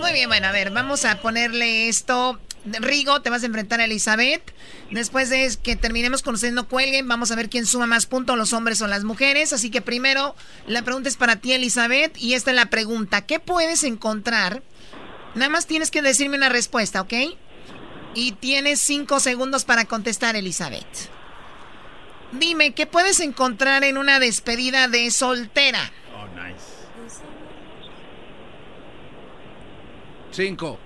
Muy 0.00 0.12
bien, 0.12 0.28
bueno, 0.28 0.48
a 0.48 0.52
ver, 0.52 0.70
vamos 0.70 1.06
a 1.06 1.16
ponerle 1.16 1.88
esto. 1.88 2.38
Rigo, 2.64 3.20
te 3.20 3.30
vas 3.30 3.42
a 3.42 3.46
enfrentar 3.46 3.80
a 3.80 3.84
Elizabeth. 3.84 4.42
Después 4.90 5.28
de 5.28 5.52
que 5.62 5.76
terminemos 5.76 6.22
conociendo 6.22 6.66
Cuelguen, 6.66 7.06
vamos 7.06 7.30
a 7.30 7.36
ver 7.36 7.50
quién 7.50 7.66
suma 7.66 7.86
más 7.86 8.06
puntos, 8.06 8.38
los 8.38 8.52
hombres 8.52 8.80
o 8.80 8.86
las 8.86 9.04
mujeres. 9.04 9.52
Así 9.52 9.70
que 9.70 9.82
primero, 9.82 10.34
la 10.66 10.82
pregunta 10.82 11.08
es 11.08 11.16
para 11.16 11.36
ti, 11.36 11.52
Elizabeth. 11.52 12.16
Y 12.16 12.34
esta 12.34 12.50
es 12.50 12.56
la 12.56 12.66
pregunta. 12.66 13.26
¿Qué 13.26 13.38
puedes 13.38 13.84
encontrar? 13.84 14.62
Nada 15.34 15.50
más 15.50 15.66
tienes 15.66 15.90
que 15.90 16.00
decirme 16.00 16.36
una 16.36 16.48
respuesta, 16.48 17.00
¿ok? 17.02 17.12
Y 18.14 18.32
tienes 18.32 18.80
cinco 18.80 19.20
segundos 19.20 19.64
para 19.64 19.84
contestar, 19.84 20.36
Elizabeth. 20.36 20.86
Dime, 22.32 22.72
¿qué 22.72 22.86
puedes 22.86 23.20
encontrar 23.20 23.84
en 23.84 23.98
una 23.98 24.18
despedida 24.20 24.88
de 24.88 25.10
soltera? 25.10 25.92
Oh, 26.16 26.26
nice. 26.28 26.64
Cinco. 30.32 30.78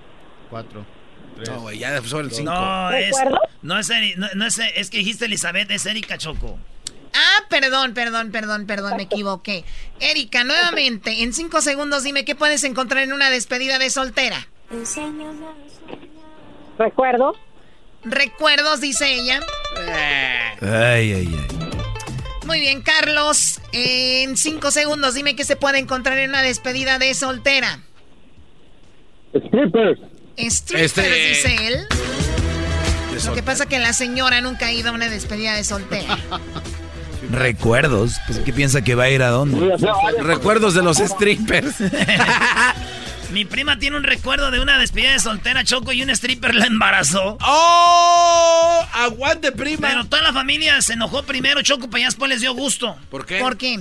Cuatro. 0.50 0.97
No, 1.46 1.60
güey, 1.60 1.78
ya 1.78 2.02
son 2.02 2.26
el 2.26 2.32
5. 2.32 2.50
No, 2.50 2.90
es, 2.92 3.16
no, 3.62 3.78
es, 3.78 3.90
no, 4.34 4.46
es, 4.46 4.58
es 4.74 4.90
que 4.90 4.98
dijiste 4.98 5.26
Elizabeth, 5.26 5.70
es 5.70 5.86
Erika 5.86 6.18
Choco. 6.18 6.58
Ah, 7.14 7.44
perdón, 7.48 7.94
perdón, 7.94 8.30
perdón, 8.30 8.66
perdón, 8.66 8.96
me 8.96 9.04
equivoqué. 9.04 9.64
Erika, 10.00 10.44
nuevamente, 10.44 11.22
en 11.22 11.32
cinco 11.32 11.60
segundos 11.60 12.04
dime 12.04 12.24
qué 12.24 12.34
puedes 12.34 12.64
encontrar 12.64 13.02
en 13.02 13.12
una 13.12 13.30
despedida 13.30 13.78
de 13.78 13.90
soltera. 13.90 14.48
Recuerdos. 16.78 17.36
Recuerdos, 18.04 18.80
dice 18.80 19.12
ella. 19.14 19.40
Ay, 20.60 21.12
ay, 21.12 21.12
ay. 21.12 21.46
Muy 22.46 22.60
bien, 22.60 22.82
Carlos. 22.82 23.60
En 23.72 24.36
cinco 24.36 24.70
segundos, 24.70 25.14
dime 25.14 25.36
qué 25.36 25.44
se 25.44 25.56
puede 25.56 25.78
encontrar 25.78 26.18
en 26.18 26.30
una 26.30 26.42
despedida 26.42 26.98
de 26.98 27.12
soltera. 27.14 27.80
Strippers. 29.34 30.00
Strippers, 30.38 30.98
este... 30.98 31.28
dice 31.28 31.56
él. 31.66 31.86
Lo 33.26 33.34
que 33.34 33.42
pasa 33.42 33.64
es 33.64 33.68
que 33.68 33.78
la 33.78 33.92
señora 33.92 34.40
nunca 34.40 34.66
ha 34.66 34.72
ido 34.72 34.90
a 34.90 34.92
una 34.92 35.08
despedida 35.08 35.54
de 35.54 35.64
soltera. 35.64 36.18
Recuerdos. 37.30 38.14
Pues, 38.26 38.38
¿qué 38.38 38.52
piensa 38.52 38.82
que 38.82 38.94
va 38.94 39.04
a 39.04 39.10
ir 39.10 39.22
a 39.22 39.28
dónde? 39.28 39.76
Recuerdos 40.20 40.74
de 40.74 40.82
los 40.82 40.98
strippers. 40.98 41.76
Mi 43.32 43.44
prima 43.44 43.78
tiene 43.78 43.96
un 43.96 44.04
recuerdo 44.04 44.50
de 44.50 44.60
una 44.60 44.78
despedida 44.78 45.12
de 45.12 45.18
soltera, 45.18 45.62
Choco, 45.62 45.92
y 45.92 46.02
un 46.02 46.10
stripper 46.10 46.54
la 46.54 46.66
embarazó. 46.66 47.36
¡Oh! 47.42 48.86
¡Aguante, 48.94 49.52
prima! 49.52 49.88
Pero 49.88 50.06
toda 50.06 50.22
la 50.22 50.32
familia 50.32 50.80
se 50.80 50.94
enojó 50.94 51.22
primero, 51.24 51.60
Choco, 51.62 51.90
pero 51.90 51.98
ya 51.98 52.06
después 52.06 52.30
les 52.30 52.40
dio 52.40 52.54
gusto. 52.54 52.96
¿Por 53.10 53.26
qué? 53.26 53.40
¿Por 53.40 53.58
qué? 53.58 53.80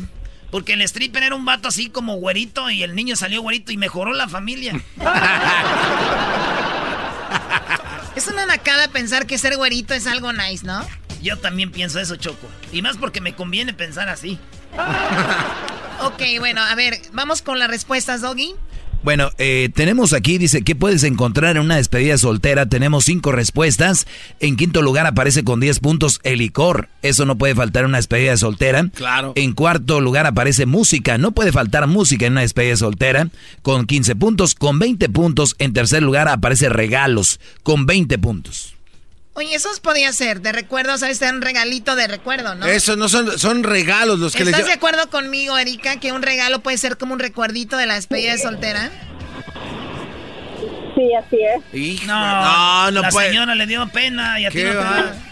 Porque 0.51 0.73
el 0.73 0.81
stripper 0.83 1.23
era 1.23 1.35
un 1.35 1.45
vato 1.45 1.67
así 1.67 1.89
como 1.89 2.15
güerito 2.15 2.69
y 2.69 2.83
el 2.83 2.95
niño 2.95 3.15
salió 3.15 3.41
güerito 3.41 3.71
y 3.71 3.77
mejoró 3.77 4.13
la 4.13 4.27
familia. 4.27 4.79
es 8.15 8.27
una 8.27 8.45
nacada 8.45 8.87
pensar 8.89 9.25
que 9.25 9.37
ser 9.37 9.57
güerito 9.57 9.93
es 9.93 10.07
algo 10.07 10.31
nice, 10.33 10.65
¿no? 10.65 10.85
Yo 11.21 11.37
también 11.37 11.71
pienso 11.71 11.99
eso, 11.99 12.15
Choco. 12.15 12.47
Y 12.71 12.81
más 12.81 12.97
porque 12.97 13.21
me 13.21 13.35
conviene 13.35 13.73
pensar 13.73 14.09
así. 14.09 14.39
ok, 16.01 16.21
bueno, 16.39 16.61
a 16.61 16.75
ver, 16.75 16.99
vamos 17.11 17.41
con 17.41 17.59
las 17.59 17.69
respuestas, 17.69 18.21
Doggy. 18.21 18.55
Bueno, 19.03 19.29
eh, 19.37 19.69
tenemos 19.73 20.13
aquí, 20.13 20.37
dice, 20.37 20.63
¿qué 20.63 20.75
puedes 20.75 21.03
encontrar 21.03 21.55
en 21.55 21.63
una 21.63 21.77
despedida 21.77 22.17
soltera? 22.17 22.65
Tenemos 22.65 23.05
cinco 23.05 23.31
respuestas. 23.31 24.07
En 24.39 24.57
quinto 24.57 24.81
lugar 24.81 25.05
aparece 25.05 25.43
con 25.43 25.59
10 25.59 25.79
puntos 25.79 26.19
el 26.23 26.39
licor. 26.39 26.89
Eso 27.01 27.25
no 27.25 27.37
puede 27.37 27.55
faltar 27.55 27.83
en 27.83 27.89
una 27.89 27.97
despedida 27.97 28.35
soltera. 28.37 28.89
Claro. 28.93 29.33
En 29.35 29.53
cuarto 29.53 30.01
lugar 30.01 30.25
aparece 30.25 30.65
música. 30.65 31.17
No 31.17 31.31
puede 31.31 31.51
faltar 31.51 31.87
música 31.87 32.25
en 32.25 32.33
una 32.33 32.41
despedida 32.41 32.75
soltera. 32.75 33.29
Con 33.61 33.85
15 33.85 34.15
puntos. 34.15 34.55
Con 34.55 34.79
20 34.79 35.09
puntos. 35.09 35.55
En 35.59 35.73
tercer 35.73 36.03
lugar 36.03 36.27
aparece 36.27 36.69
regalos. 36.69 37.39
Con 37.63 37.85
20 37.85 38.17
puntos. 38.17 38.76
Oye, 39.37 39.53
esos 39.53 39.79
podía 39.79 40.11
ser 40.13 40.41
de 40.41 40.51
recuerdo, 40.51 40.97
¿sabes? 40.97 41.21
un 41.21 41.43
regalito 41.43 41.95
de 41.95 42.07
recuerdo, 42.07 42.55
¿no? 42.55 42.65
Eso 42.65 42.95
no 42.95 43.07
son, 43.07 43.37
son 43.37 43.61
regalos 43.61 44.17
los 44.17 44.33
que 44.35 44.41
¿Estás 44.41 44.65
de 44.65 44.73
acuerdo 44.73 45.11
conmigo, 45.11 45.55
Erika, 45.59 45.99
que 45.99 46.11
un 46.11 46.23
regalo 46.23 46.61
puede 46.61 46.79
ser 46.79 46.97
como 46.97 47.13
un 47.13 47.19
recuerdito 47.19 47.77
de 47.77 47.85
la 47.85 47.93
despedida 47.93 48.31
de 48.31 48.39
soltera? 48.39 48.89
Sí, 50.95 51.13
así 51.13 51.37
es. 51.37 52.03
no, 52.07 52.89
no, 52.89 52.99
la 52.99 53.11
señora 53.11 53.53
le 53.53 53.67
dio 53.67 53.87
pena 53.89 54.39
y 54.39 54.47
a 54.47 54.49
ti 54.49 54.63
no 54.63 54.71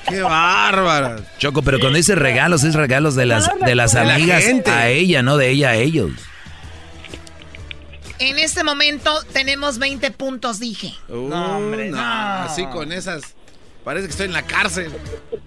Qué 0.08 0.22
bárbara. 0.22 1.16
Choco, 1.40 1.64
pero 1.64 1.80
cuando 1.80 1.98
dice 1.98 2.14
regalos, 2.14 2.64
es 2.64 2.76
regalos 2.76 3.16
de 3.16 3.26
las, 3.26 3.50
de 3.66 3.74
las 3.74 3.96
amigas 3.96 4.46
a 4.68 4.88
ella, 4.88 5.24
no 5.24 5.36
de 5.38 5.50
ella 5.50 5.70
a 5.70 5.76
ellos. 5.78 6.12
En 8.20 8.38
este 8.38 8.64
momento 8.64 9.24
tenemos 9.34 9.80
20 9.80 10.12
puntos, 10.12 10.60
dije. 10.60 10.94
no, 11.10 11.58
hombre, 11.58 11.90
no. 11.90 12.00
Así 12.00 12.68
con 12.68 12.92
esas... 12.92 13.34
Parece 13.86 14.08
que 14.08 14.12
estoy 14.12 14.26
en 14.26 14.34
la 14.34 14.42
cárcel. 14.42 14.92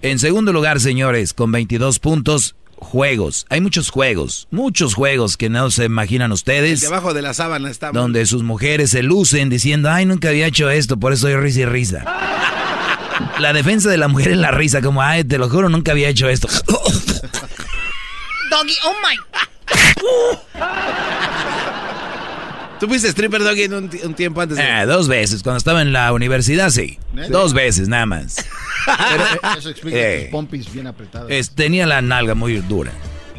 En 0.01 0.17
segundo 0.17 0.53
lugar, 0.53 0.79
señores, 0.79 1.33
con 1.33 1.51
22 1.51 1.99
puntos, 1.99 2.55
juegos. 2.77 3.45
Hay 3.49 3.59
muchos 3.59 3.89
juegos, 3.89 4.47
muchos 4.49 4.93
juegos 4.93 5.35
que 5.35 5.49
no 5.49 5.69
se 5.71 5.83
imaginan 5.83 6.31
ustedes. 6.31 6.79
Debajo 6.79 7.13
de 7.13 7.21
la 7.21 7.33
sábana 7.33 7.69
está. 7.69 7.91
Donde 7.91 8.25
sus 8.25 8.43
mujeres 8.43 8.91
se 8.91 9.03
lucen 9.03 9.49
diciendo, 9.49 9.89
ay, 9.91 10.05
nunca 10.05 10.29
había 10.29 10.47
hecho 10.47 10.69
esto, 10.69 10.97
por 10.97 11.11
eso 11.11 11.23
soy 11.23 11.35
risa 11.35 11.59
y 11.59 11.65
risa. 11.65 12.05
la 13.39 13.51
defensa 13.51 13.89
de 13.89 13.97
la 13.97 14.07
mujer 14.07 14.31
en 14.31 14.39
la 14.39 14.51
risa, 14.51 14.81
como, 14.81 15.01
ay, 15.01 15.25
te 15.25 15.37
lo 15.37 15.49
juro, 15.49 15.67
nunca 15.67 15.91
había 15.91 16.07
hecho 16.07 16.29
esto. 16.29 16.47
Doggy, 18.49 18.75
oh 18.85 18.95
my. 19.03 19.17
¿Tú 22.79 22.87
fuiste 22.87 23.09
stripper 23.09 23.43
doggy 23.43 23.63
en 23.63 23.73
un, 23.73 23.89
tiempo 24.15 24.41
antes? 24.41 24.57
Eh, 24.57 24.85
dos 24.85 25.07
veces. 25.07 25.43
Cuando 25.43 25.57
estaba 25.57 25.81
en 25.81 25.91
la 25.91 26.13
universidad, 26.13 26.69
sí. 26.69 26.97
Dos 27.29 27.53
veces, 27.53 27.89
nada 27.89 28.05
más. 28.05 28.37
Eso 29.57 29.69
explica 29.69 29.97
eh, 29.97 30.21
tus 30.21 30.31
pompis 30.31 30.71
bien 30.71 30.87
apretadas. 30.87 31.51
tenía 31.51 31.85
la 31.85 32.01
nalga 32.01 32.35
muy 32.35 32.55
dura. 32.57 32.91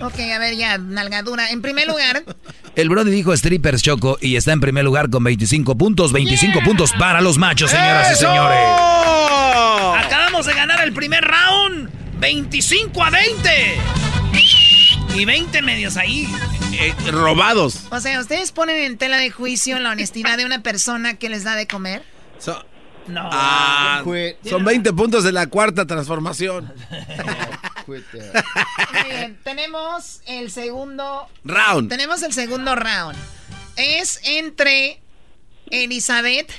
Ok, 0.03 0.19
a 0.35 0.39
ver, 0.39 0.57
ya, 0.57 0.79
nalga 0.79 1.23
dura. 1.23 1.51
En 1.51 1.63
primer 1.63 1.87
lugar... 1.87 2.25
El 2.77 2.89
Brody 2.89 3.11
dijo 3.11 3.37
strippers 3.37 3.83
Choco 3.83 4.17
y 4.21 4.37
está 4.37 4.53
en 4.53 4.61
primer 4.61 4.85
lugar 4.85 5.11
con 5.11 5.25
25 5.25 5.77
puntos. 5.77 6.13
25 6.13 6.61
puntos 6.61 6.93
para 6.99 7.21
los 7.21 7.37
machos, 7.37 7.71
señoras 7.71 8.13
y 8.13 8.17
señores. 8.17 8.59
Acabamos 9.99 10.47
de 10.47 10.55
ganar 10.55 10.81
el 10.85 10.93
primer 10.93 11.25
round. 11.25 11.91
25 12.21 13.03
a 13.03 13.11
20. 13.11 14.10
Y 15.15 15.25
20 15.25 15.63
medios 15.63 15.97
ahí. 15.97 16.29
Eh, 16.73 16.95
robados. 17.11 17.87
O 17.91 18.01
sea, 18.01 18.21
¿ustedes 18.21 18.53
ponen 18.53 18.77
en 18.77 18.97
tela 18.97 19.19
de 19.19 19.31
juicio 19.31 19.79
la 19.79 19.91
honestidad 19.91 20.37
de 20.37 20.45
una 20.47 20.63
persona 20.63 21.15
que 21.15 21.29
les 21.29 21.45
da 21.45 21.57
de 21.57 21.67
comer? 21.67 22.03
no. 23.07 23.29
Ah, 23.33 24.03
son 24.49 24.65
20 24.65 24.93
puntos 24.93 25.25
de 25.25 25.33
la 25.33 25.49
cuarta 25.49 25.87
transformación. 25.87 26.73
Muy 27.87 28.05
bien, 29.09 29.39
tenemos 29.43 30.21
el 30.27 30.51
segundo 30.51 31.27
round. 31.45 31.89
Tenemos 31.89 32.23
el 32.23 32.33
segundo 32.33 32.77
round. 32.77 33.17
Es 33.77 34.21
entre 34.23 35.01
Elizabeth 35.71 36.53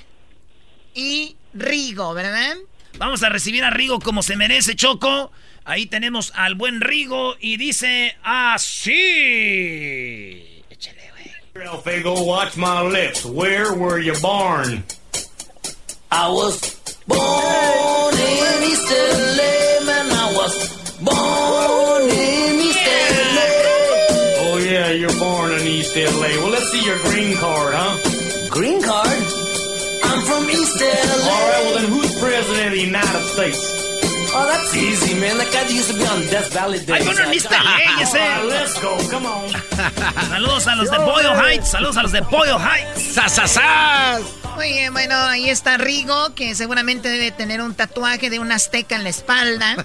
y 0.93 1.37
Rigo, 1.53 2.13
¿verdad? 2.13 2.55
Vamos 2.97 3.23
a 3.23 3.29
recibir 3.29 3.63
a 3.63 3.69
Rigo 3.69 3.99
como 3.99 4.23
se 4.23 4.35
merece, 4.35 4.75
Choco. 4.75 5.31
Ahí 5.63 5.85
tenemos 5.85 6.33
al 6.35 6.55
buen 6.55 6.81
Rigo 6.81 7.35
y 7.39 7.57
dice 7.57 8.15
así. 8.23 8.93
Échale, 10.69 11.11
güey. 11.11 11.31
Figo, 11.83 12.23
watch 12.25 12.57
my 12.57 12.81
lips. 12.81 13.23
Where 13.25 13.71
were 13.73 13.99
you 13.99 14.13
born? 14.21 14.83
I 16.11 16.27
was 16.29 16.59
born 17.07 18.13
in 18.15 18.63
East 18.63 18.89
LA, 18.91 19.85
man. 19.85 20.11
I 20.11 20.33
was 20.35 20.53
born 20.99 22.09
in 22.09 22.59
East 22.59 22.85
LA. 22.85 23.49
Oh, 24.43 24.57
yeah, 24.57 24.91
you're 24.91 25.17
born 25.19 25.51
in 25.51 25.67
East 25.67 25.95
LA. 25.95 26.35
Well, 26.41 26.49
let's 26.49 26.69
see 26.71 26.83
your 26.83 26.97
green 26.99 27.37
card, 27.37 27.73
huh? 27.75 27.97
Green 28.49 28.81
card? 28.81 29.07
I'm 30.03 30.21
from 30.25 30.49
East 30.49 30.81
LA. 30.81 30.87
All 31.31 31.47
right, 31.47 31.63
well, 31.63 31.73
then 31.79 31.87
who's 31.91 32.19
president 32.19 32.65
of 32.67 32.73
the 32.73 32.81
United 32.81 33.23
States? 33.27 33.80
Oh, 34.33 34.45
that's 34.47 34.73
easy, 34.75 35.13
man. 35.19 35.37
That 35.37 35.51
guy 35.51 35.67
used 35.67 35.91
to 35.91 35.97
be 35.97 36.05
on 36.05 36.21
Death 36.31 36.53
Valley 36.53 36.79
Days. 36.79 36.89
Ay, 36.89 37.05
bueno, 37.05 37.21
Mr. 37.27 37.51
Ley, 37.51 38.01
ese. 38.01 38.19
let's 38.47 38.81
go, 38.81 38.97
come 39.09 39.25
on. 39.25 39.49
Saludos 40.29 40.67
a 40.67 40.75
los 40.75 40.89
de 40.89 40.97
Boyle 40.99 41.35
Heights. 41.35 41.69
Saludos 41.69 41.97
a 41.97 42.03
los 42.03 42.11
de 42.13 42.21
Boyle 42.21 42.57
Heights. 42.57 43.13
¡Sasasas! 43.13 44.21
Oye, 44.57 44.89
bueno, 44.89 45.15
ahí 45.15 45.49
está 45.49 45.77
Rigo, 45.77 46.33
que 46.33 46.55
seguramente 46.55 47.09
debe 47.09 47.31
tener 47.31 47.61
un 47.61 47.73
tatuaje 47.73 48.29
de 48.29 48.39
una 48.39 48.55
azteca 48.55 48.95
en 48.95 49.03
la 49.03 49.09
espalda. 49.09 49.75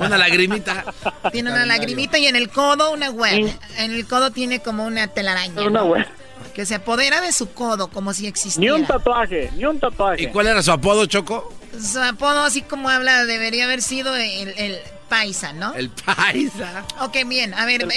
una 0.00 0.18
lagrimita. 0.18 0.84
Tiene 1.30 1.52
una 1.52 1.64
lagrimita 1.64 2.18
y 2.18 2.26
en 2.26 2.34
el 2.34 2.48
codo 2.50 2.92
una 2.92 3.10
web. 3.10 3.56
En 3.78 3.92
el 3.92 4.06
codo 4.06 4.32
tiene 4.32 4.60
como 4.60 4.84
una 4.84 5.06
telaraña. 5.08 5.62
Una 5.62 5.84
web 5.84 6.06
que 6.54 6.64
se 6.66 6.76
apodera 6.76 7.20
de 7.20 7.32
su 7.32 7.52
codo 7.52 7.88
como 7.88 8.14
si 8.14 8.26
existiera. 8.26 8.74
Ni 8.74 8.80
un 8.80 8.86
tatuaje, 8.86 9.50
ni 9.56 9.64
un 9.64 9.78
tatuaje. 9.78 10.22
¿Y 10.22 10.26
cuál 10.28 10.46
era 10.46 10.62
su 10.62 10.72
apodo, 10.72 11.04
Choco? 11.06 11.52
Su 11.80 12.00
apodo, 12.00 12.44
así 12.44 12.62
como 12.62 12.88
habla, 12.88 13.24
debería 13.24 13.64
haber 13.64 13.82
sido 13.82 14.14
el, 14.16 14.78
paisa, 15.08 15.52
¿no? 15.52 15.74
El 15.74 15.90
paisa. 15.90 16.84
Ok, 17.00 17.18
bien. 17.26 17.54
A 17.54 17.66
ver, 17.66 17.82
él, 17.82 17.92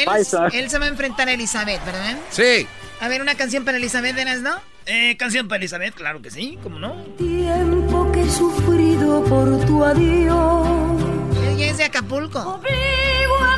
él, 0.54 0.70
se 0.70 0.80
va 0.80 0.86
a 0.86 0.90
enfrentar 0.90 1.28
a 1.28 1.34
Elizabeth, 1.34 1.84
¿verdad? 1.86 2.18
Sí. 2.30 2.68
A 3.00 3.08
ver, 3.08 3.22
una 3.22 3.36
canción 3.36 3.66
para 3.66 3.78
Elizabeth, 3.78 4.16
¿verdad, 4.16 4.38
no? 4.38 4.62
Eh, 4.86 5.18
canción 5.18 5.48
para 5.48 5.58
Elizabeth, 5.58 5.96
claro 5.96 6.22
que 6.22 6.32
sí, 6.32 6.58
¿cómo 6.64 6.80
no? 6.80 6.94
Tiempo 7.18 8.12
que 8.12 8.22
he 8.22 8.30
sufrido 8.30 9.24
por 9.26 9.66
tu 9.66 9.84
adiós. 9.84 10.68
Ella 11.54 11.72
es 11.72 11.78
de 11.78 11.84
Acapulco 11.86 12.62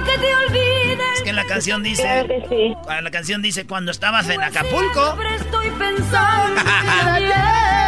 que 0.05 0.17
te 0.17 0.36
olvides. 0.36 1.17
Es 1.17 1.22
que 1.22 1.34
la 1.34 1.45
canción 1.45 1.84
dice. 1.84 2.26
sí. 2.49 2.76
La 2.88 3.11
canción 3.11 3.41
dice 3.41 3.65
cuando 3.65 3.91
estabas 3.91 4.30
en 4.30 4.41
Acapulco. 4.41 5.17
estoy 5.36 5.70
pensando 5.72 6.61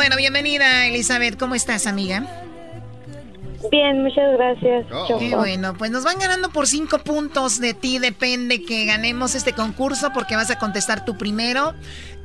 Bueno, 0.00 0.16
bienvenida 0.16 0.86
Elizabeth. 0.86 1.38
¿Cómo 1.38 1.54
estás, 1.54 1.86
amiga? 1.86 2.24
Bien, 3.70 4.02
muchas 4.02 4.32
gracias. 4.32 4.86
Oh. 4.90 5.18
Qué 5.18 5.36
bueno, 5.36 5.74
pues 5.76 5.90
nos 5.90 6.04
van 6.04 6.18
ganando 6.18 6.48
por 6.48 6.66
cinco 6.66 7.00
puntos. 7.00 7.60
De 7.60 7.74
ti 7.74 7.98
depende 7.98 8.64
que 8.64 8.86
ganemos 8.86 9.34
este 9.34 9.52
concurso 9.52 10.08
porque 10.14 10.36
vas 10.36 10.50
a 10.50 10.58
contestar 10.58 11.04
tú 11.04 11.18
primero. 11.18 11.74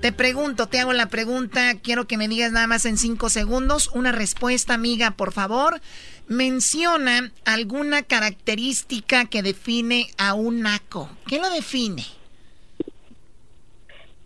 Te 0.02 0.14
pregunto, 0.14 0.68
te 0.68 0.80
hago 0.80 0.94
la 0.94 1.08
pregunta, 1.08 1.74
quiero 1.84 2.08
que 2.08 2.16
me 2.16 2.30
digas 2.30 2.54
nada 2.54 2.66
más 2.66 2.86
en 2.86 2.96
cinco 2.96 3.28
segundos 3.28 3.92
una 3.94 4.14
respuesta, 4.14 4.74
amiga, 4.74 5.12
por 5.12 5.34
favor. 5.34 5.82
Menciona 6.30 7.34
alguna 7.44 8.04
característica 8.04 9.26
que 9.26 9.44
define 9.44 10.08
a 10.18 10.34
un 10.34 10.62
naco. 10.62 11.10
¿Qué 11.28 11.40
lo 11.40 11.50
define? 11.50 12.04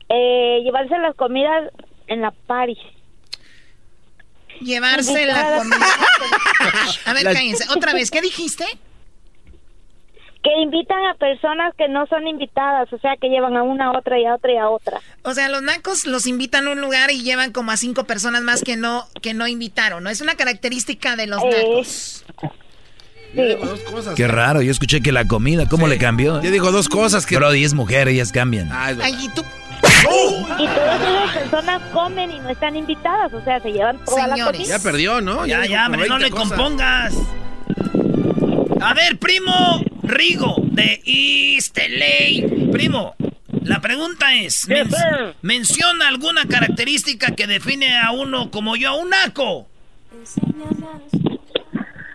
Eh, 0.07 0.61
llevarse 0.63 0.99
las 0.99 1.15
comidas 1.15 1.71
en 2.05 2.21
la 2.21 2.29
party. 2.45 2.77
Llevarse 4.61 5.25
la 5.25 5.57
comida. 5.57 5.87
A 7.05 7.13
ver, 7.13 7.23
cállense. 7.23 7.65
Otra 7.69 7.93
vez, 7.93 8.11
¿qué 8.11 8.21
dijiste? 8.21 8.65
Que 10.41 10.49
invitan 10.61 11.05
a 11.05 11.15
personas 11.15 11.73
que 11.77 11.89
no 11.89 12.07
son 12.07 12.25
invitadas, 12.27 12.91
o 12.93 12.99
sea, 12.99 13.17
que 13.19 13.27
llevan 13.27 13.57
a 13.57 13.63
una, 13.63 13.87
a 13.87 13.97
otra 13.97 14.17
y 14.17 14.25
a 14.25 14.35
otra 14.35 14.53
y 14.53 14.57
a 14.57 14.69
otra. 14.69 15.01
O 15.23 15.33
sea, 15.33 15.49
los 15.49 15.61
nacos 15.61 16.05
los 16.05 16.27
invitan 16.27 16.67
a 16.67 16.71
un 16.71 16.79
lugar 16.79 17.11
y 17.11 17.23
llevan 17.23 17.51
como 17.51 17.71
a 17.71 17.77
cinco 17.77 18.05
personas 18.05 18.41
más 18.41 18.63
que 18.63 18.77
no 18.77 19.05
que 19.21 19.33
no 19.33 19.47
invitaron, 19.47 20.03
¿no? 20.03 20.09
Es 20.09 20.21
una 20.21 20.35
característica 20.35 21.17
de 21.17 21.27
los 21.27 21.43
nacos. 21.43 22.23
Qué 24.15 24.27
raro, 24.27 24.61
yo 24.61 24.71
escuché 24.71 25.01
que 25.01 25.11
la 25.11 25.27
comida, 25.27 25.67
¿cómo 25.69 25.87
le 25.87 25.97
cambió? 25.97 26.41
Yo 26.41 26.51
digo 26.51 26.71
dos 26.71 26.89
cosas 26.89 27.25
que... 27.25 27.35
Brody 27.35 27.63
es 27.63 27.73
mujer, 27.73 28.07
ellas 28.07 28.31
cambian. 28.31 28.71
Ay, 28.71 28.97
y 29.21 29.29
tú... 29.29 29.43
Y 29.81 30.65
todas 30.67 31.01
esas 31.01 31.37
personas 31.37 31.81
comen 31.93 32.31
y 32.31 32.39
no 32.39 32.49
están 32.49 32.75
invitadas, 32.75 33.33
o 33.33 33.41
sea, 33.43 33.59
se 33.59 33.71
llevan 33.71 34.03
toda 34.05 34.27
la 34.27 34.45
comida. 34.45 34.63
Ya 34.63 34.79
perdió, 34.79 35.21
¿no? 35.21 35.45
Ya, 35.45 35.65
ya, 35.65 35.87
no 35.87 36.17
le 36.17 36.29
compongas. 36.29 37.15
A 38.81 38.93
ver, 38.93 39.17
primo 39.17 39.83
Rigo 40.03 40.55
de 40.63 41.01
East 41.05 41.77
LA. 41.77 42.71
Primo, 42.71 43.15
la 43.63 43.81
pregunta 43.81 44.33
es, 44.33 44.67
menciona 45.41 46.07
alguna 46.07 46.45
característica 46.45 47.35
que 47.35 47.45
define 47.45 47.99
a 47.99 48.11
uno 48.11 48.49
como 48.51 48.75
yo, 48.75 48.89
a 48.89 48.95
un 48.95 49.09
naco. 49.09 49.67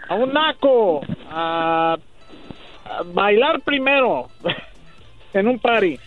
A 0.08 0.14
un 0.14 0.32
naco. 0.32 1.00
A, 1.30 1.96
bailar 3.12 3.60
primero 3.60 4.28
en 5.32 5.48
un 5.48 5.58
party. 5.58 5.98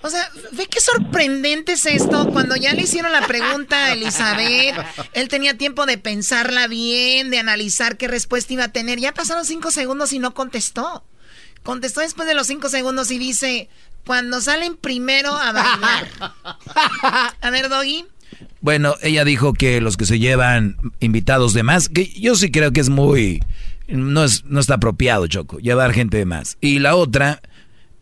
O 0.00 0.10
sea, 0.10 0.30
ve 0.52 0.66
qué 0.66 0.80
sorprendente 0.80 1.72
es 1.72 1.86
esto. 1.86 2.30
Cuando 2.30 2.54
ya 2.56 2.72
le 2.72 2.82
hicieron 2.82 3.10
la 3.10 3.26
pregunta 3.26 3.86
a 3.86 3.92
Elizabeth, 3.92 4.76
él 5.12 5.28
tenía 5.28 5.58
tiempo 5.58 5.86
de 5.86 5.98
pensarla 5.98 6.68
bien, 6.68 7.30
de 7.30 7.38
analizar 7.38 7.96
qué 7.96 8.06
respuesta 8.06 8.52
iba 8.52 8.64
a 8.64 8.72
tener. 8.72 9.00
Ya 9.00 9.12
pasaron 9.12 9.44
cinco 9.44 9.70
segundos 9.70 10.12
y 10.12 10.18
no 10.18 10.34
contestó. 10.34 11.04
Contestó 11.64 12.00
después 12.00 12.28
de 12.28 12.34
los 12.34 12.46
cinco 12.46 12.68
segundos 12.68 13.10
y 13.10 13.18
dice, 13.18 13.68
cuando 14.06 14.40
salen 14.40 14.76
primero 14.76 15.36
a 15.36 15.52
bailar. 15.52 16.08
A 17.40 17.50
ver, 17.50 17.68
Doggy. 17.68 18.06
Bueno, 18.60 18.94
ella 19.02 19.24
dijo 19.24 19.52
que 19.52 19.80
los 19.80 19.96
que 19.96 20.06
se 20.06 20.18
llevan 20.18 20.76
invitados 21.00 21.54
de 21.54 21.62
más, 21.62 21.88
que 21.88 22.06
yo 22.12 22.34
sí 22.36 22.50
creo 22.50 22.72
que 22.72 22.80
es 22.80 22.88
muy... 22.88 23.42
No, 23.88 24.24
es, 24.24 24.44
no 24.44 24.60
está 24.60 24.74
apropiado, 24.74 25.26
Choco, 25.26 25.58
llevar 25.58 25.92
gente 25.92 26.18
de 26.18 26.26
más. 26.26 26.58
Y 26.60 26.78
la 26.78 26.94
otra 26.94 27.40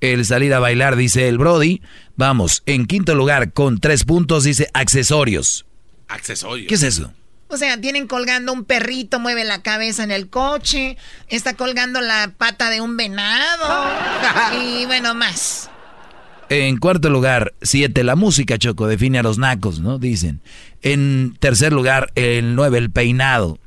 el 0.00 0.24
salir 0.24 0.54
a 0.54 0.58
bailar, 0.58 0.96
dice 0.96 1.28
el 1.28 1.38
Brody. 1.38 1.80
Vamos, 2.16 2.62
en 2.66 2.86
quinto 2.86 3.14
lugar, 3.14 3.52
con 3.52 3.78
tres 3.78 4.04
puntos, 4.04 4.44
dice 4.44 4.68
accesorios. 4.74 5.66
Accesorios. 6.08 6.68
¿Qué 6.68 6.74
es 6.74 6.82
eso? 6.82 7.12
O 7.48 7.56
sea, 7.56 7.80
tienen 7.80 8.08
colgando 8.08 8.52
un 8.52 8.64
perrito, 8.64 9.20
mueve 9.20 9.44
la 9.44 9.62
cabeza 9.62 10.02
en 10.02 10.10
el 10.10 10.28
coche, 10.28 10.96
está 11.28 11.54
colgando 11.54 12.00
la 12.00 12.32
pata 12.36 12.70
de 12.70 12.80
un 12.80 12.96
venado 12.96 13.90
y 14.60 14.84
bueno, 14.86 15.14
más. 15.14 15.70
En 16.48 16.76
cuarto 16.78 17.10
lugar, 17.10 17.54
siete, 17.62 18.04
la 18.04 18.16
música, 18.16 18.58
Choco, 18.58 18.86
define 18.86 19.18
a 19.18 19.22
los 19.22 19.38
nacos, 19.38 19.80
¿no? 19.80 19.98
Dicen. 19.98 20.40
En 20.82 21.36
tercer 21.40 21.72
lugar, 21.72 22.12
el 22.14 22.54
nueve, 22.54 22.78
el 22.78 22.90
peinado. 22.90 23.58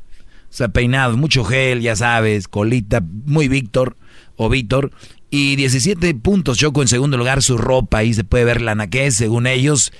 O 0.49 0.51
sea, 0.51 0.69
peinado, 0.69 1.15
mucho 1.17 1.43
gel, 1.43 1.81
ya 1.81 1.95
sabes, 1.95 2.47
colita, 2.47 3.01
muy 3.01 3.47
Víctor 3.47 3.97
o 4.35 4.49
Víctor. 4.49 4.91
Y 5.31 5.55
17 5.55 6.15
puntos 6.15 6.57
Choco 6.57 6.81
en 6.81 6.87
segundo 6.87 7.17
lugar 7.17 7.43
su 7.43 7.57
ropa, 7.57 7.99
ahí 7.99 8.13
se 8.13 8.23
puede 8.23 8.45
ver 8.45 8.61
la 8.61 8.75
naquez 8.75 9.15
según 9.15 9.45
ellos. 9.47 9.91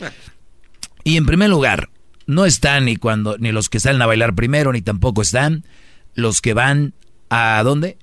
Y 1.04 1.18
en 1.18 1.26
primer 1.26 1.50
lugar, 1.50 1.90
no 2.26 2.46
están 2.46 2.86
ni 2.86 2.96
cuando 2.96 3.38
ni 3.38 3.52
los 3.52 3.70
que 3.70 3.80
salen 3.80 4.02
a 4.02 4.06
bailar 4.06 4.36
primero 4.36 4.72
ni 4.72 4.82
tampoco 4.82 5.22
están 5.22 5.66
los 6.16 6.42
que 6.42 6.54
van 6.54 6.94
a 7.30 7.62
¿dónde? 7.64 7.98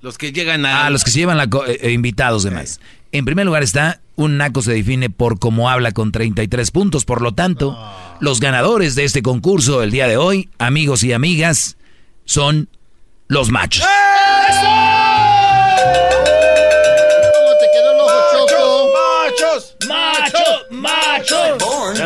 Los 0.00 0.18
que 0.18 0.32
llegan 0.32 0.66
a 0.66 0.86
Ah, 0.86 0.90
los 0.90 1.04
que 1.04 1.10
se 1.10 1.20
llevan 1.20 1.38
la 1.38 1.44
eh, 1.44 1.78
eh, 1.80 1.92
invitados 1.92 2.42
demás. 2.42 2.80
En 3.12 3.24
primer 3.24 3.46
lugar 3.46 3.62
está 3.62 4.00
un 4.16 4.36
naco 4.36 4.62
se 4.62 4.72
define 4.72 5.10
por 5.10 5.38
cómo 5.38 5.70
habla 5.70 5.92
con 5.92 6.12
33 6.12 6.70
puntos, 6.70 7.04
por 7.04 7.20
lo 7.20 7.32
tanto, 7.32 7.76
los 8.20 8.40
ganadores 8.40 8.94
de 8.94 9.04
este 9.04 9.22
concurso 9.22 9.82
el 9.82 9.90
día 9.90 10.06
de 10.06 10.16
hoy, 10.16 10.50
amigos 10.58 11.02
y 11.02 11.12
amigas, 11.12 11.76
son 12.24 12.68
los 13.26 13.50
machos. 13.50 13.84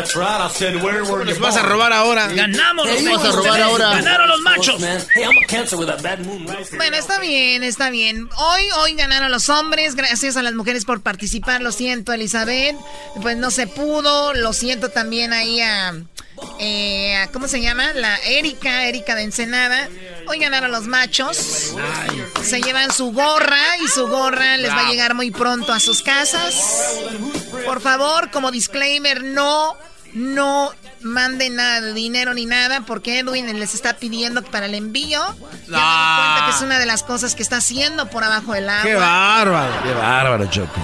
That's 0.09 0.17
right, 0.17 0.41
I 0.41 0.49
said, 0.49 0.83
where 0.83 1.05
were 1.05 1.23
les 1.27 1.39
vas 1.39 1.55
a 1.59 1.63
robar 1.63 1.93
ahora? 1.93 2.29
Ganamos 2.29 2.87
los 2.87 3.05
vas 3.05 3.25
a 3.27 3.33
robar 3.33 3.61
ahora? 3.61 3.91
Ganaron 3.97 4.29
los 4.31 4.41
machos. 4.41 4.81
Bueno, 6.77 6.97
está 6.97 7.19
bien, 7.21 7.63
está 7.63 7.91
bien. 7.91 8.27
Hoy, 8.39 8.63
hoy 8.79 8.95
ganaron 8.95 9.31
los 9.31 9.51
hombres. 9.51 9.97
Gracias 9.97 10.39
a 10.39 10.43
las 10.43 10.55
mujeres 10.55 10.87
por 10.87 11.03
participar. 11.03 11.61
Lo 11.61 11.73
siento, 11.73 12.15
Elizabeth. 12.15 12.75
Pues 13.21 13.37
no 13.37 13.51
se 13.51 13.67
pudo. 13.67 14.33
Lo 14.33 14.55
siento 14.55 14.89
también 14.89 15.35
ahí 15.35 15.61
a 15.61 15.93
eh, 16.59 17.29
¿cómo 17.33 17.47
se 17.47 17.61
llama? 17.61 17.93
La 17.93 18.17
Erika, 18.17 18.87
Erika 18.87 19.15
de 19.15 19.25
Ensenada. 19.25 19.91
Hoy 20.27 20.39
ganaron 20.39 20.71
los 20.73 20.87
machos. 20.87 21.75
Se 22.43 22.63
llevan 22.63 22.93
su 22.93 23.13
gorra 23.13 23.77
y 23.83 23.89
su 23.89 24.09
gorra 24.09 24.57
les 24.57 24.71
va 24.71 24.87
a 24.87 24.91
llegar 24.91 25.15
muy 25.15 25.31
pronto 25.31 25.73
a 25.73 25.81
sus 25.81 26.03
casas. 26.03 26.99
Por 27.67 27.83
favor, 27.83 28.31
como 28.31 28.51
disclaimer, 28.51 29.23
no, 29.23 29.77
no 30.15 30.71
manden 31.01 31.57
nada 31.57 31.81
de 31.81 31.95
dinero 31.95 32.35
ni 32.35 32.47
nada 32.47 32.83
porque 32.83 33.19
Edwin 33.19 33.59
les 33.59 33.75
está 33.75 33.95
pidiendo 33.95 34.43
para 34.43 34.67
el 34.67 34.75
envío. 34.75 35.21
Ya 35.21 35.37
me 35.37 36.23
cuenta 36.23 36.43
que 36.47 36.57
es 36.57 36.63
una 36.63 36.79
de 36.79 36.87
las 36.87 37.03
cosas 37.03 37.35
que 37.35 37.43
está 37.43 37.59
haciendo 37.59 38.09
por 38.11 38.25
abajo 38.25 38.53
del 38.53 38.69
agua. 38.69 38.83
¡Qué 38.83 38.95
bárbaro! 38.95 39.83
¡Qué 39.83 39.93
bárbaro, 39.93 40.47
Choco! 40.47 40.81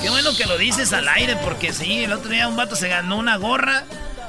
Qué 0.00 0.10
bueno 0.10 0.36
que 0.36 0.44
lo 0.44 0.58
dices 0.58 0.92
al 0.92 1.08
aire 1.08 1.36
porque 1.36 1.72
sí, 1.72 2.04
el 2.04 2.12
otro 2.12 2.30
día 2.30 2.48
un 2.48 2.56
vato 2.56 2.76
se 2.76 2.88
ganó 2.88 3.16
una 3.16 3.36
gorra 3.36 3.84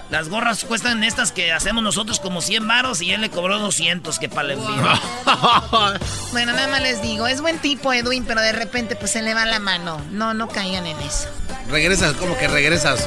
las 0.09 0.29
gorras 0.29 0.63
cuestan 0.63 1.03
estas 1.03 1.33
que 1.33 1.51
hacemos 1.51 1.83
nosotros 1.83 2.21
como 2.21 2.41
100 2.41 2.65
varos 2.65 3.01
y 3.01 3.11
él 3.11 3.19
le 3.19 3.29
cobró 3.29 3.59
200 3.59 4.19
que 4.19 4.29
para 4.29 4.53
el 4.53 4.59
envío. 4.59 4.67
bueno, 6.31 6.53
nada 6.53 6.67
más 6.69 6.81
les 6.81 7.01
digo, 7.01 7.27
es 7.27 7.41
buen 7.41 7.59
tipo 7.59 7.91
Edwin, 7.91 8.23
pero 8.25 8.39
de 8.39 8.53
repente 8.53 8.95
pues 8.95 9.11
se 9.11 9.21
le 9.21 9.33
va 9.33 9.45
la 9.45 9.59
mano. 9.59 10.01
No, 10.11 10.33
no 10.33 10.47
caigan 10.47 10.85
en 10.85 10.97
eso. 11.01 11.27
Regresas, 11.69 12.13
como 12.13 12.37
que 12.37 12.47
regresas. 12.47 13.05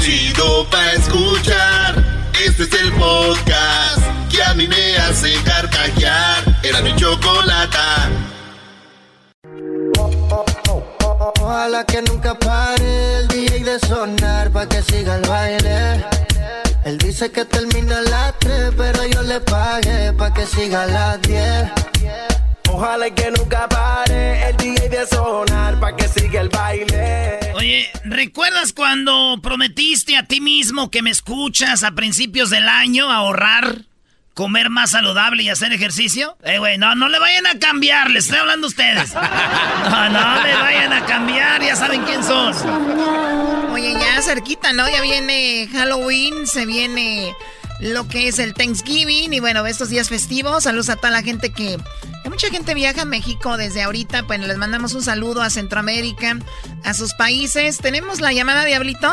Chido 0.00 0.66
pa' 0.70 0.92
escuchar. 0.92 1.94
Este 2.44 2.62
es 2.64 2.72
el 2.72 2.92
podcast 2.92 4.02
que 4.30 4.42
a 4.42 4.54
mí 4.54 4.66
me 4.66 4.96
hace 4.96 5.34
carcajear. 5.42 6.44
Era 6.62 6.80
mi 6.82 6.94
chocolata. 6.96 8.08
Ojalá 11.40 11.84
que 11.84 12.02
nunca 12.02 12.34
pare 12.34 13.18
el 13.18 13.28
DJ 13.28 13.64
de 13.64 13.78
sonar 13.80 14.50
pa' 14.50 14.66
que 14.66 14.82
siga 14.82 15.16
el 15.16 15.22
baile. 15.28 16.04
Él 16.84 16.98
dice 16.98 17.30
que 17.30 17.44
termina 17.44 17.98
a 17.98 18.02
las 18.02 18.38
3, 18.38 18.72
pero 18.76 19.06
yo 19.06 19.22
le 19.22 19.40
pagué 19.40 20.12
pa' 20.12 20.32
que 20.32 20.46
siga 20.46 20.84
a 20.84 20.86
las 20.86 21.22
10. 21.22 21.70
Ojalá 22.68 23.10
que 23.10 23.30
nunca 23.30 23.68
pare 23.68 24.48
el 24.48 24.56
DJ 24.56 24.88
de 24.88 25.06
sonar 25.06 25.78
pa' 25.80 25.96
que 25.96 26.08
siga 26.08 26.40
el 26.40 26.48
baile. 26.48 27.38
Oye, 27.54 27.90
¿recuerdas 28.04 28.72
cuando 28.72 29.38
prometiste 29.42 30.16
a 30.16 30.24
ti 30.24 30.40
mismo 30.40 30.90
que 30.90 31.02
me 31.02 31.10
escuchas 31.10 31.82
a 31.82 31.92
principios 31.92 32.50
del 32.50 32.68
año 32.68 33.10
ahorrar? 33.10 33.88
comer 34.38 34.70
más 34.70 34.92
saludable 34.92 35.42
y 35.42 35.48
hacer 35.48 35.72
ejercicio? 35.72 36.36
Eh, 36.44 36.60
güey, 36.60 36.78
no, 36.78 36.94
no 36.94 37.08
le 37.08 37.18
vayan 37.18 37.44
a 37.48 37.58
cambiar, 37.58 38.08
les 38.08 38.26
estoy 38.26 38.38
hablando 38.38 38.68
a 38.68 38.70
ustedes. 38.70 39.12
No, 39.90 40.08
no 40.10 40.42
le 40.44 40.54
vayan 40.54 40.92
a 40.92 41.04
cambiar, 41.06 41.60
ya 41.60 41.74
saben 41.74 42.04
quién 42.04 42.22
son. 42.22 42.54
Oye, 43.72 43.94
ya 43.94 44.22
cerquita, 44.22 44.72
¿no? 44.72 44.88
Ya 44.88 45.00
viene 45.00 45.68
Halloween, 45.72 46.46
se 46.46 46.66
viene 46.66 47.34
lo 47.80 48.08
que 48.08 48.28
es 48.28 48.38
el 48.38 48.54
Thanksgiving 48.54 49.32
y 49.32 49.40
bueno, 49.40 49.66
estos 49.66 49.90
días 49.90 50.08
festivos. 50.08 50.64
Saludos 50.64 50.88
a 50.88 50.96
toda 50.96 51.10
la 51.10 51.22
gente 51.22 51.50
que... 51.50 51.78
Hay 52.24 52.30
mucha 52.30 52.50
gente 52.50 52.74
viaja 52.74 53.02
a 53.02 53.04
México 53.04 53.56
desde 53.56 53.82
ahorita, 53.82 54.26
pues 54.26 54.40
les 54.40 54.58
mandamos 54.58 54.94
un 54.94 55.02
saludo 55.02 55.40
a 55.40 55.50
Centroamérica, 55.50 56.38
a 56.84 56.94
sus 56.94 57.14
países. 57.14 57.78
¿Tenemos 57.78 58.20
la 58.20 58.32
llamada, 58.32 58.64
Diablito? 58.64 59.08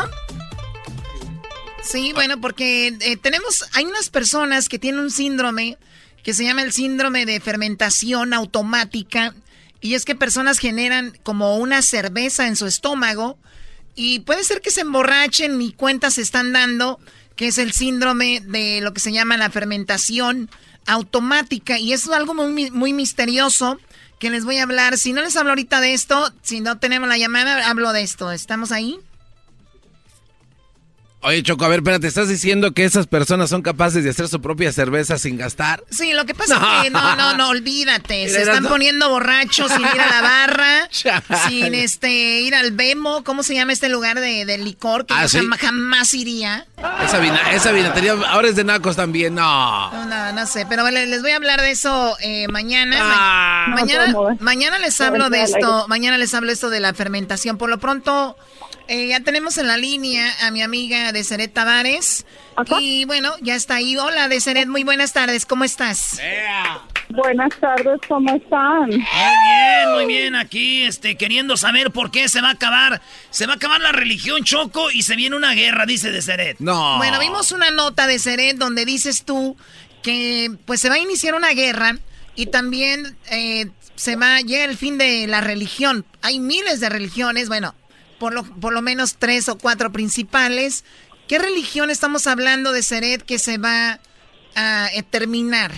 Sí, 1.82 2.12
bueno, 2.12 2.40
porque 2.40 2.96
eh, 3.00 3.16
tenemos, 3.16 3.64
hay 3.72 3.84
unas 3.84 4.10
personas 4.10 4.68
que 4.68 4.78
tienen 4.78 5.00
un 5.00 5.10
síndrome 5.10 5.78
que 6.24 6.34
se 6.34 6.44
llama 6.44 6.62
el 6.62 6.72
síndrome 6.72 7.24
de 7.24 7.38
fermentación 7.38 8.34
automática. 8.34 9.34
Y 9.80 9.94
es 9.94 10.04
que 10.04 10.16
personas 10.16 10.58
generan 10.58 11.16
como 11.22 11.56
una 11.58 11.82
cerveza 11.82 12.48
en 12.48 12.56
su 12.56 12.66
estómago 12.66 13.38
y 13.94 14.18
puede 14.20 14.42
ser 14.42 14.60
que 14.60 14.72
se 14.72 14.80
emborrachen 14.80 15.62
y 15.62 15.72
cuentas 15.72 16.14
se 16.14 16.22
están 16.22 16.52
dando, 16.52 16.98
que 17.36 17.48
es 17.48 17.58
el 17.58 17.72
síndrome 17.72 18.40
de 18.40 18.80
lo 18.80 18.92
que 18.92 19.00
se 19.00 19.12
llama 19.12 19.36
la 19.36 19.50
fermentación 19.50 20.50
automática. 20.86 21.78
Y 21.78 21.92
es 21.92 22.08
algo 22.08 22.34
muy, 22.34 22.70
muy 22.70 22.92
misterioso 22.92 23.78
que 24.18 24.30
les 24.30 24.44
voy 24.44 24.58
a 24.58 24.62
hablar. 24.62 24.98
Si 24.98 25.12
no 25.12 25.22
les 25.22 25.36
hablo 25.36 25.50
ahorita 25.50 25.80
de 25.80 25.94
esto, 25.94 26.32
si 26.42 26.60
no 26.60 26.78
tenemos 26.78 27.08
la 27.08 27.18
llamada, 27.18 27.68
hablo 27.68 27.92
de 27.92 28.02
esto. 28.02 28.32
¿Estamos 28.32 28.72
ahí? 28.72 28.98
Oye, 31.22 31.42
Choco, 31.42 31.64
a 31.64 31.68
ver, 31.68 31.80
espérate, 31.80 32.06
¿estás 32.06 32.28
diciendo 32.28 32.72
que 32.72 32.84
esas 32.84 33.06
personas 33.08 33.50
son 33.50 33.62
capaces 33.62 34.04
de 34.04 34.10
hacer 34.10 34.28
su 34.28 34.40
propia 34.40 34.70
cerveza 34.70 35.18
sin 35.18 35.36
gastar? 35.36 35.82
Sí, 35.90 36.12
lo 36.12 36.24
que 36.24 36.34
pasa 36.34 36.54
es 36.54 36.84
que 36.84 36.90
no, 36.90 37.16
no, 37.16 37.34
no, 37.34 37.48
olvídate. 37.48 38.28
Se 38.28 38.42
están 38.42 38.64
poniendo 38.64 39.08
borrachos 39.08 39.72
sin 39.72 39.80
ir 39.80 40.00
a 40.00 40.06
la 40.06 40.22
barra, 40.22 40.88
sin 41.48 41.74
este 41.74 42.40
ir 42.40 42.54
al 42.54 42.70
Bemo, 42.70 43.24
¿cómo 43.24 43.42
se 43.42 43.54
llama 43.54 43.72
este 43.72 43.88
lugar 43.88 44.20
de, 44.20 44.58
licor 44.58 45.06
que 45.06 45.14
ah, 45.14 45.26
jamás, 45.58 46.14
iría? 46.14 46.66
Esa, 47.04 47.52
esa 47.52 47.72
vinatería 47.72 48.12
ahora 48.28 48.48
es 48.48 48.54
de 48.54 48.64
nacos 48.64 48.94
también, 48.94 49.34
no. 49.34 50.06
No, 50.06 50.32
no, 50.32 50.46
sé, 50.46 50.64
pero 50.68 50.88
les 50.88 51.22
voy 51.22 51.32
a 51.32 51.36
hablar 51.36 51.60
de 51.60 51.72
eso 51.72 52.16
eh, 52.20 52.46
mañana. 52.48 52.96
Ah. 53.00 53.66
mañana, 53.74 54.14
mañana 54.38 54.78
les 54.78 55.00
hablo 55.00 55.28
de 55.30 55.42
esto, 55.42 55.86
mañana 55.88 56.18
les 56.18 56.32
hablo 56.34 56.52
esto 56.52 56.70
de 56.70 56.80
la 56.80 56.94
fermentación. 56.94 57.58
Por 57.58 57.68
lo 57.68 57.78
pronto 57.78 58.36
eh, 58.88 59.08
ya 59.08 59.20
tenemos 59.20 59.58
en 59.58 59.66
la 59.66 59.76
línea 59.76 60.32
a 60.42 60.50
mi 60.50 60.62
amiga 60.62 61.12
Deseret 61.12 61.52
Tavares. 61.52 62.26
Y 62.78 63.04
bueno, 63.04 63.32
ya 63.40 63.54
está 63.54 63.76
ahí. 63.76 63.96
Hola 63.96 64.28
Deseret, 64.28 64.66
muy 64.68 64.84
buenas 64.84 65.12
tardes, 65.12 65.44
¿cómo 65.44 65.64
estás? 65.64 66.18
Buenas 67.08 67.54
tardes, 67.60 68.00
¿cómo 68.08 68.34
están? 68.34 68.88
Muy 68.88 68.96
bien, 68.98 69.92
muy 69.94 70.06
bien. 70.06 70.34
Aquí, 70.34 70.82
este, 70.82 71.16
queriendo 71.16 71.56
saber 71.56 71.90
por 71.90 72.10
qué 72.10 72.28
se 72.28 72.40
va 72.40 72.48
a 72.48 72.52
acabar, 72.52 73.00
se 73.30 73.46
va 73.46 73.54
a 73.54 73.56
acabar 73.56 73.80
la 73.80 73.92
religión 73.92 74.42
Choco 74.44 74.90
y 74.90 75.02
se 75.02 75.16
viene 75.16 75.36
una 75.36 75.52
guerra, 75.52 75.86
dice 75.86 76.10
Deseret. 76.10 76.58
No. 76.58 76.96
Bueno, 76.98 77.20
vimos 77.20 77.52
una 77.52 77.70
nota 77.70 78.06
de 78.06 78.18
Seret 78.18 78.56
donde 78.56 78.84
dices 78.84 79.24
tú 79.24 79.56
que, 80.02 80.50
pues, 80.64 80.80
se 80.80 80.88
va 80.88 80.96
a 80.96 80.98
iniciar 80.98 81.34
una 81.34 81.50
guerra 81.50 81.98
y 82.34 82.46
también 82.46 83.16
eh, 83.30 83.66
se 83.94 84.16
va 84.16 84.40
llega 84.40 84.64
el 84.64 84.76
fin 84.76 84.98
de 84.98 85.26
la 85.26 85.40
religión. 85.40 86.04
Hay 86.22 86.40
miles 86.40 86.80
de 86.80 86.88
religiones, 86.88 87.48
bueno, 87.48 87.74
por 88.18 88.34
lo, 88.34 88.42
por 88.42 88.72
lo 88.72 88.82
menos 88.82 89.16
tres 89.16 89.48
o 89.48 89.58
cuatro 89.58 89.92
principales. 89.92 90.84
¿Qué 91.28 91.38
religión 91.38 91.90
estamos 91.90 92.26
hablando 92.26 92.72
de 92.72 92.82
Seret 92.82 93.22
que 93.22 93.38
se 93.38 93.58
va 93.58 94.00
a 94.54 94.88
eh, 94.94 95.02
terminar? 95.02 95.72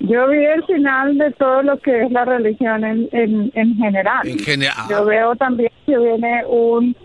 Yo 0.00 0.26
vi 0.28 0.44
el 0.44 0.64
final 0.64 1.18
de 1.18 1.30
todo 1.32 1.62
lo 1.62 1.78
que 1.78 2.02
es 2.02 2.10
la 2.10 2.24
religión 2.24 2.84
en, 2.84 3.08
en, 3.12 3.76
general. 3.76 4.26
En 4.26 4.38
general. 4.38 4.86
Yo 4.88 5.04
veo 5.04 5.36
también 5.36 5.70
que 5.86 5.96
viene 5.96 6.44
un 6.46 6.96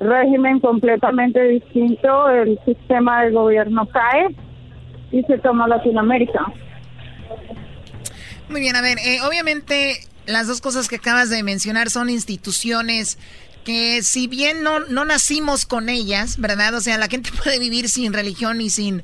régimen 0.00 0.58
completamente 0.58 1.40
distinto, 1.40 2.28
el 2.30 2.58
sistema 2.64 3.24
de 3.24 3.30
gobierno 3.32 3.86
cae 3.86 4.34
y 5.12 5.22
se 5.24 5.38
toma 5.38 5.68
Latinoamérica. 5.68 6.46
Muy 8.48 8.60
bien, 8.60 8.76
a 8.76 8.80
ver, 8.80 8.98
eh, 8.98 9.18
obviamente 9.28 10.07
las 10.28 10.46
dos 10.46 10.60
cosas 10.60 10.88
que 10.88 10.96
acabas 10.96 11.30
de 11.30 11.42
mencionar 11.42 11.90
son 11.90 12.10
instituciones 12.10 13.18
que 13.64 14.02
si 14.02 14.28
bien 14.28 14.62
no, 14.62 14.80
no 14.80 15.04
nacimos 15.04 15.66
con 15.66 15.88
ellas, 15.88 16.38
¿verdad? 16.38 16.74
O 16.74 16.80
sea, 16.80 16.96
la 16.98 17.08
gente 17.08 17.30
puede 17.42 17.58
vivir 17.58 17.88
sin 17.88 18.12
religión 18.12 18.60
y 18.60 18.70
sin 18.70 19.02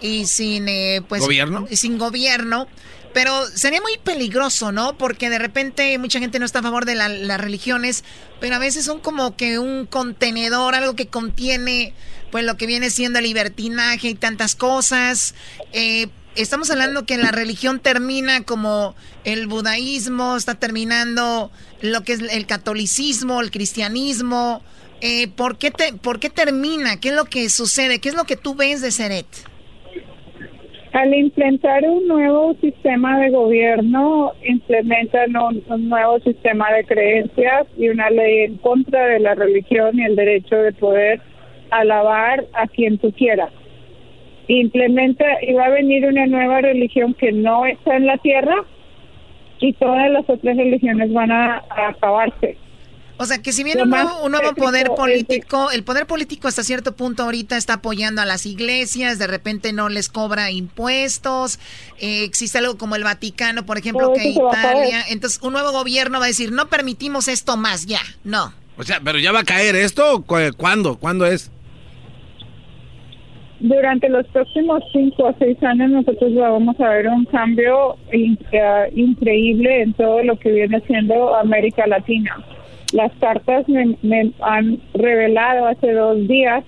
y 0.00 0.26
sin 0.26 0.68
eh, 0.68 1.02
pues 1.08 1.22
gobierno 1.22 1.66
sin 1.72 1.96
gobierno 1.96 2.68
pero 3.14 3.46
sería 3.46 3.80
muy 3.80 3.96
peligroso 4.04 4.72
no 4.72 4.98
porque 4.98 5.30
de 5.30 5.38
repente 5.38 5.96
mucha 5.96 6.18
gente 6.18 6.38
no 6.38 6.44
está 6.44 6.58
a 6.58 6.62
favor 6.62 6.84
de 6.84 6.94
las 6.94 7.40
religiones 7.40 8.04
pero 8.38 8.56
a 8.56 8.58
veces 8.58 8.84
son 8.84 9.00
como 9.00 9.36
que 9.36 9.58
un 9.58 9.86
contenedor 9.86 10.74
algo 10.74 10.94
que 10.96 11.06
contiene 11.06 11.94
pues 12.30 12.44
lo 12.44 12.58
que 12.58 12.66
viene 12.66 12.90
siendo 12.90 13.20
el 13.20 13.24
libertinaje 13.24 14.08
y 14.08 14.14
tantas 14.14 14.54
cosas 14.54 15.34
eh, 15.72 16.08
estamos 16.36 16.70
hablando 16.70 17.06
que 17.06 17.16
la 17.16 17.32
religión 17.32 17.80
termina 17.80 18.44
como 18.44 18.94
el 19.24 19.46
budaísmo, 19.46 20.36
está 20.36 20.54
terminando 20.54 21.50
lo 21.82 22.02
que 22.02 22.12
es 22.12 22.34
el 22.34 22.46
catolicismo, 22.46 23.40
el 23.40 23.50
cristianismo. 23.50 24.62
Eh, 25.00 25.28
¿por, 25.28 25.58
qué 25.58 25.70
te, 25.70 25.92
¿Por 25.94 26.20
qué 26.20 26.30
termina? 26.30 27.00
¿Qué 27.00 27.08
es 27.08 27.14
lo 27.14 27.24
que 27.24 27.48
sucede? 27.50 27.98
¿Qué 27.98 28.08
es 28.08 28.14
lo 28.14 28.24
que 28.24 28.36
tú 28.36 28.54
ves 28.54 28.82
de 28.82 28.90
Seret? 28.90 29.26
Al 30.92 31.12
implementar 31.14 31.84
un 31.84 32.08
nuevo 32.08 32.56
sistema 32.60 33.18
de 33.20 33.30
gobierno, 33.30 34.32
implementan 34.42 35.36
un, 35.36 35.62
un, 35.68 35.88
nuevo 35.90 36.18
sistema 36.20 36.72
de 36.72 36.84
creencias 36.84 37.66
y 37.76 37.90
una 37.90 38.08
ley 38.08 38.44
en 38.44 38.56
contra 38.58 39.06
de 39.06 39.20
la 39.20 39.34
religión 39.34 39.98
y 39.98 40.04
el 40.04 40.16
derecho 40.16 40.56
de 40.56 40.72
poder 40.72 41.20
alabar 41.70 42.46
a 42.54 42.66
quien 42.66 42.96
tú 42.96 43.12
quieras 43.12 43.50
implementa 44.54 45.24
y 45.42 45.52
va 45.54 45.66
a 45.66 45.70
venir 45.70 46.06
una 46.06 46.26
nueva 46.26 46.60
religión 46.60 47.14
que 47.14 47.32
no 47.32 47.66
está 47.66 47.96
en 47.96 48.06
la 48.06 48.18
tierra 48.18 48.64
y 49.60 49.72
todas 49.74 50.10
las 50.10 50.28
otras 50.28 50.56
religiones 50.56 51.12
van 51.12 51.32
a, 51.32 51.64
acabarse. 51.88 52.56
O 53.18 53.24
sea, 53.24 53.40
que 53.40 53.50
si 53.52 53.64
viene 53.64 53.82
un 53.82 53.88
nuevo, 53.88 54.54
poder 54.54 54.88
político, 54.94 55.70
el 55.70 55.84
poder 55.84 56.06
político 56.06 56.48
hasta 56.48 56.62
cierto 56.62 56.94
punto 56.94 57.22
ahorita 57.22 57.56
está 57.56 57.74
apoyando 57.74 58.20
a 58.20 58.26
las 58.26 58.44
iglesias, 58.44 59.18
de 59.18 59.26
repente 59.26 59.72
no 59.72 59.88
les 59.88 60.10
cobra 60.10 60.50
impuestos, 60.50 61.58
eh, 61.98 62.24
existe 62.24 62.58
algo 62.58 62.76
como 62.76 62.94
el 62.94 63.04
Vaticano, 63.04 63.64
por 63.64 63.78
ejemplo, 63.78 64.12
que 64.12 64.28
Italia, 64.28 65.02
entonces 65.08 65.40
un 65.42 65.54
nuevo 65.54 65.72
gobierno 65.72 66.18
va 66.18 66.26
a 66.26 66.28
decir, 66.28 66.52
no 66.52 66.68
permitimos 66.68 67.28
esto 67.28 67.56
más, 67.56 67.86
ya, 67.86 68.02
no. 68.22 68.52
O 68.76 68.82
sea, 68.82 69.00
pero 69.02 69.18
ya 69.18 69.32
va 69.32 69.40
a 69.40 69.44
caer 69.44 69.76
esto, 69.76 70.22
¿cuándo? 70.58 70.98
¿Cuándo 70.98 71.24
es? 71.24 71.50
Durante 73.60 74.08
los 74.08 74.26
próximos 74.28 74.82
cinco 74.92 75.24
o 75.24 75.34
seis 75.38 75.62
años 75.62 75.90
nosotros 75.90 76.34
vamos 76.34 76.78
a 76.78 76.90
ver 76.90 77.08
un 77.08 77.24
cambio 77.24 77.96
eh, 78.12 78.36
increíble 78.94 79.82
en 79.82 79.94
todo 79.94 80.22
lo 80.22 80.36
que 80.36 80.52
viene 80.52 80.80
siendo 80.86 81.34
América 81.34 81.86
Latina. 81.86 82.36
Las 82.92 83.12
cartas 83.18 83.66
me, 83.68 84.32
han 84.40 84.78
revelado 84.94 85.66
hace 85.66 85.92
dos 85.92 86.28
días 86.28 86.64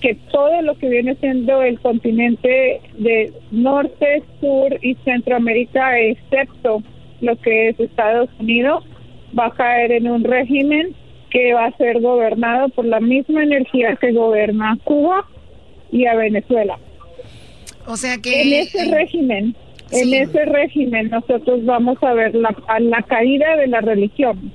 que 0.00 0.14
todo 0.30 0.62
lo 0.62 0.76
que 0.78 0.88
viene 0.88 1.16
siendo 1.16 1.62
el 1.62 1.80
continente 1.80 2.80
de 2.98 3.32
norte, 3.50 4.22
sur 4.40 4.78
y 4.82 4.94
centroamérica, 5.04 5.98
excepto 5.98 6.82
lo 7.20 7.36
que 7.36 7.70
es 7.70 7.80
Estados 7.80 8.28
Unidos, 8.38 8.84
va 9.36 9.46
a 9.46 9.54
caer 9.54 9.92
en 9.92 10.08
un 10.08 10.22
régimen 10.22 10.94
que 11.30 11.52
va 11.54 11.66
a 11.66 11.76
ser 11.76 12.00
gobernado 12.00 12.68
por 12.68 12.84
la 12.84 13.00
misma 13.00 13.42
energía 13.42 13.96
que 13.96 14.12
gobierna 14.12 14.78
Cuba 14.84 15.24
y 15.90 16.06
a 16.06 16.14
Venezuela. 16.14 16.78
O 17.86 17.96
sea 17.96 18.18
que... 18.18 18.42
En 18.42 18.52
ese 18.52 18.90
régimen, 18.90 19.56
en 19.90 20.14
ese 20.14 20.44
régimen 20.44 21.10
nosotros 21.10 21.64
vamos 21.64 21.98
a 22.02 22.12
ver 22.12 22.34
la, 22.34 22.54
la 22.80 23.02
caída 23.02 23.56
de 23.56 23.68
la 23.68 23.80
religión. 23.80 24.52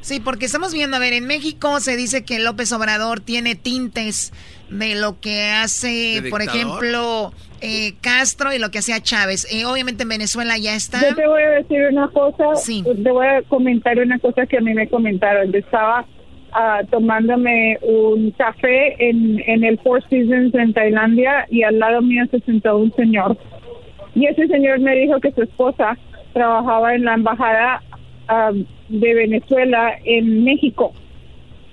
Sí, 0.00 0.20
porque 0.20 0.46
estamos 0.46 0.72
viendo, 0.72 0.96
a 0.96 1.00
ver, 1.00 1.12
en 1.12 1.26
México 1.26 1.80
se 1.80 1.96
dice 1.96 2.24
que 2.24 2.38
López 2.38 2.72
Obrador 2.72 3.20
tiene 3.20 3.56
tintes 3.56 4.32
de 4.70 4.94
lo 4.94 5.20
que 5.20 5.50
hace, 5.50 6.22
por 6.30 6.40
ejemplo, 6.40 7.32
eh, 7.60 7.94
Castro 8.00 8.52
y 8.52 8.58
lo 8.58 8.70
que 8.70 8.78
hacía 8.78 9.00
Chávez. 9.00 9.46
Eh, 9.52 9.64
obviamente 9.64 10.04
en 10.04 10.08
Venezuela 10.08 10.56
ya 10.56 10.74
está. 10.76 11.00
Yo 11.00 11.14
te 11.16 11.26
voy 11.26 11.42
a 11.42 11.50
decir 11.50 11.82
una 11.90 12.08
cosa, 12.08 12.54
sí. 12.56 12.84
te 12.84 13.10
voy 13.10 13.26
a 13.26 13.42
comentar 13.42 13.98
una 13.98 14.18
cosa 14.18 14.46
que 14.46 14.58
a 14.58 14.60
mí 14.60 14.72
me 14.72 14.88
comentaron. 14.88 15.52
Yo 15.52 15.58
estaba 15.58 16.06
tomándome 16.90 17.78
un 17.82 18.30
café 18.32 18.96
en, 19.08 19.42
en 19.46 19.64
el 19.64 19.78
Four 19.78 20.02
Seasons 20.08 20.54
en 20.54 20.72
Tailandia 20.72 21.46
y 21.50 21.62
al 21.62 21.78
lado 21.78 22.02
mío 22.02 22.24
se 22.30 22.40
sentó 22.40 22.76
un 22.78 22.92
señor. 22.94 23.36
Y 24.14 24.26
ese 24.26 24.48
señor 24.48 24.80
me 24.80 24.96
dijo 24.96 25.20
que 25.20 25.32
su 25.32 25.42
esposa 25.42 25.96
trabajaba 26.32 26.94
en 26.94 27.04
la 27.04 27.14
embajada 27.14 27.82
de 28.88 29.14
Venezuela 29.14 29.94
en 30.04 30.44
México 30.44 30.92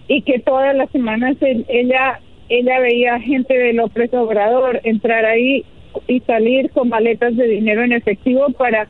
y 0.07 0.21
que 0.21 0.39
todas 0.39 0.75
las 0.75 0.89
semanas 0.91 1.35
ella 1.41 2.19
ella 2.47 2.79
veía 2.79 3.19
gente 3.19 3.57
de 3.57 3.73
López 3.73 4.13
Obrador 4.13 4.79
entrar 4.83 5.25
ahí 5.25 5.65
y 6.07 6.19
salir 6.21 6.69
con 6.71 6.89
maletas 6.89 7.35
de 7.35 7.47
dinero 7.47 7.83
en 7.83 7.93
efectivo 7.93 8.49
para 8.51 8.87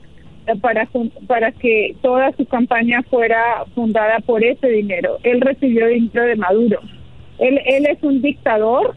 para, 0.62 0.88
para 1.28 1.52
que 1.52 1.96
toda 2.02 2.32
su 2.38 2.46
campaña 2.46 3.02
fuera 3.10 3.66
fundada 3.74 4.20
por 4.20 4.44
ese 4.44 4.68
dinero. 4.68 5.18
Él 5.24 5.42
recibió 5.42 5.88
dinero 5.88 6.24
de 6.24 6.36
Maduro. 6.36 6.80
Él, 7.40 7.60
él 7.66 7.86
es 7.88 8.02
un 8.04 8.22
dictador 8.22 8.96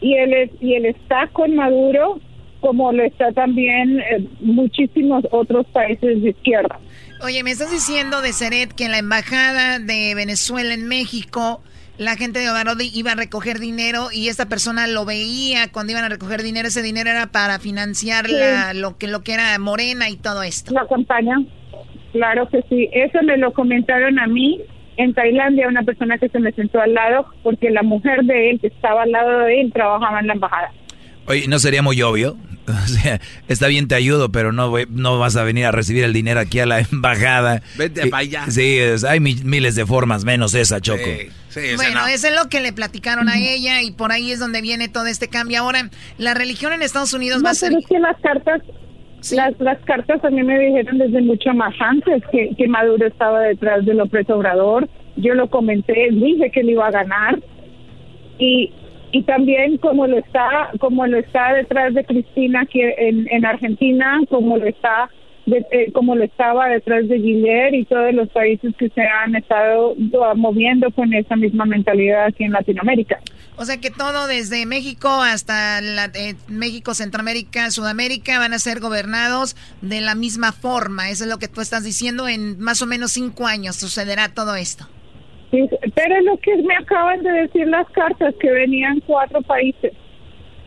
y 0.00 0.14
él, 0.14 0.32
es, 0.34 0.50
y 0.60 0.74
él 0.74 0.86
está 0.86 1.28
con 1.28 1.54
Maduro 1.54 2.20
como 2.60 2.92
lo 2.92 3.04
está 3.04 3.32
también 3.32 4.00
eh, 4.00 4.26
muchísimos 4.40 5.24
otros 5.30 5.66
países 5.66 6.22
de 6.22 6.30
izquierda. 6.30 6.80
Oye, 7.22 7.42
me 7.42 7.50
estás 7.50 7.70
diciendo 7.70 8.20
de 8.20 8.32
Seret 8.32 8.72
que 8.72 8.88
la 8.88 8.98
embajada 8.98 9.78
de 9.78 10.14
Venezuela 10.14 10.74
en 10.74 10.86
México 10.86 11.60
la 11.98 12.16
gente 12.16 12.38
de 12.38 12.48
Obrador 12.48 12.76
iba 12.80 13.12
a 13.12 13.14
recoger 13.16 13.58
dinero 13.58 14.08
y 14.12 14.28
esta 14.28 14.46
persona 14.46 14.86
lo 14.86 15.04
veía 15.04 15.70
cuando 15.72 15.92
iban 15.92 16.04
a 16.04 16.08
recoger 16.08 16.42
dinero. 16.42 16.68
Ese 16.68 16.82
dinero 16.82 17.10
era 17.10 17.26
para 17.26 17.58
financiar 17.58 18.26
lo, 18.74 18.96
que, 18.96 19.08
lo 19.08 19.22
que 19.22 19.34
era 19.34 19.58
Morena 19.58 20.08
y 20.08 20.16
todo 20.16 20.42
esto. 20.42 20.72
La 20.72 20.86
campaña, 20.86 21.36
claro 22.12 22.48
que 22.48 22.62
sí. 22.68 22.88
Eso 22.92 23.22
me 23.22 23.36
lo 23.36 23.52
comentaron 23.52 24.18
a 24.18 24.26
mí 24.26 24.60
en 24.96 25.12
Tailandia, 25.12 25.68
una 25.68 25.82
persona 25.82 26.18
que 26.18 26.28
se 26.28 26.38
me 26.38 26.52
sentó 26.52 26.80
al 26.80 26.94
lado 26.94 27.26
porque 27.42 27.70
la 27.70 27.82
mujer 27.82 28.22
de 28.24 28.50
él, 28.50 28.60
que 28.60 28.68
estaba 28.68 29.02
al 29.02 29.12
lado 29.12 29.40
de 29.40 29.60
él, 29.60 29.72
trabajaba 29.72 30.20
en 30.20 30.28
la 30.28 30.32
embajada. 30.34 30.72
Oye, 31.28 31.46
¿no 31.46 31.58
sería 31.58 31.82
muy 31.82 32.00
obvio? 32.02 32.36
O 32.68 32.86
sea, 32.86 33.18
está 33.48 33.66
bien, 33.66 33.88
te 33.88 33.94
ayudo, 33.94 34.30
pero 34.30 34.52
no, 34.52 34.70
no 34.90 35.18
vas 35.18 35.36
a 35.36 35.42
venir 35.42 35.64
a 35.64 35.72
recibir 35.72 36.04
el 36.04 36.12
dinero 36.12 36.38
aquí 36.38 36.60
a 36.60 36.66
la 36.66 36.80
embajada. 36.92 37.62
Vete 37.78 38.08
para 38.08 38.20
allá. 38.20 38.44
Sí, 38.50 38.78
hay 39.08 39.20
miles 39.20 39.74
de 39.74 39.86
formas, 39.86 40.26
menos 40.26 40.54
esa, 40.54 40.78
Choco. 40.78 41.08
bueno, 41.76 42.06
eso 42.08 42.28
es 42.28 42.34
lo 42.34 42.50
que 42.50 42.60
le 42.60 42.74
platicaron 42.74 43.30
a 43.30 43.38
ella 43.38 43.80
y 43.80 43.92
por 43.92 44.12
ahí 44.12 44.32
es 44.32 44.38
donde 44.38 44.60
viene 44.60 44.88
todo 44.88 45.06
este 45.06 45.28
cambio. 45.28 45.60
Ahora, 45.60 45.88
la 46.18 46.34
religión 46.34 46.74
en 46.74 46.82
Estados 46.82 47.14
Unidos 47.14 47.42
va 47.42 47.50
a 47.50 47.54
ser... 47.54 47.72
es 47.72 47.86
que 47.86 47.98
las 47.98 48.20
cartas, 48.20 48.60
las, 49.32 49.58
las 49.60 49.78
cartas 49.84 50.22
a 50.22 50.28
mí 50.28 50.42
me 50.42 50.58
dijeron 50.58 50.98
desde 50.98 51.22
mucho 51.22 51.54
más 51.54 51.74
antes 51.80 52.22
que, 52.30 52.50
que 52.54 52.68
Maduro 52.68 53.06
estaba 53.06 53.40
detrás 53.40 53.86
de 53.86 53.94
López 53.94 54.28
Obrador. 54.28 54.90
Yo 55.16 55.32
lo 55.32 55.48
comenté, 55.48 56.08
dije 56.10 56.50
que 56.50 56.60
él 56.60 56.68
iba 56.70 56.86
a 56.86 56.90
ganar 56.90 57.38
y 58.38 58.72
y 59.12 59.22
también 59.22 59.78
como 59.78 60.06
lo 60.06 60.18
está 60.18 60.70
como 60.78 61.06
lo 61.06 61.18
está 61.18 61.54
detrás 61.54 61.94
de 61.94 62.04
Cristina 62.04 62.62
aquí 62.62 62.80
en, 62.80 63.26
en 63.30 63.46
Argentina 63.46 64.20
como 64.28 64.56
lo 64.56 64.66
está 64.66 65.08
eh, 65.50 65.90
como 65.92 66.14
lo 66.14 66.24
estaba 66.24 66.68
detrás 66.68 67.08
de 67.08 67.16
Guillermo 67.16 67.78
y 67.78 67.84
todos 67.86 68.12
los 68.12 68.28
países 68.28 68.74
que 68.76 68.90
se 68.90 69.00
han 69.00 69.34
estado 69.34 69.94
moviendo 70.36 70.90
con 70.90 71.14
esa 71.14 71.36
misma 71.36 71.64
mentalidad 71.64 72.26
aquí 72.26 72.44
en 72.44 72.52
Latinoamérica. 72.52 73.18
O 73.56 73.64
sea 73.64 73.78
que 73.78 73.90
todo 73.90 74.26
desde 74.26 74.66
México 74.66 75.08
hasta 75.08 75.80
eh, 75.80 76.34
México, 76.48 76.92
Centroamérica, 76.92 77.70
Sudamérica 77.70 78.38
van 78.38 78.52
a 78.52 78.58
ser 78.58 78.80
gobernados 78.80 79.56
de 79.80 80.02
la 80.02 80.14
misma 80.14 80.52
forma. 80.52 81.08
Eso 81.08 81.24
es 81.24 81.30
lo 81.30 81.38
que 81.38 81.48
tú 81.48 81.62
estás 81.62 81.82
diciendo. 81.82 82.28
En 82.28 82.58
más 82.60 82.82
o 82.82 82.86
menos 82.86 83.12
cinco 83.12 83.46
años 83.46 83.76
sucederá 83.76 84.28
todo 84.28 84.54
esto. 84.54 84.86
Pero 85.50 86.20
lo 86.22 86.36
que 86.38 86.56
me 86.58 86.74
acaban 86.76 87.22
de 87.22 87.30
decir 87.30 87.66
las 87.68 87.88
cartas 87.90 88.34
que 88.40 88.50
venían 88.50 89.00
cuatro 89.00 89.40
países 89.42 89.92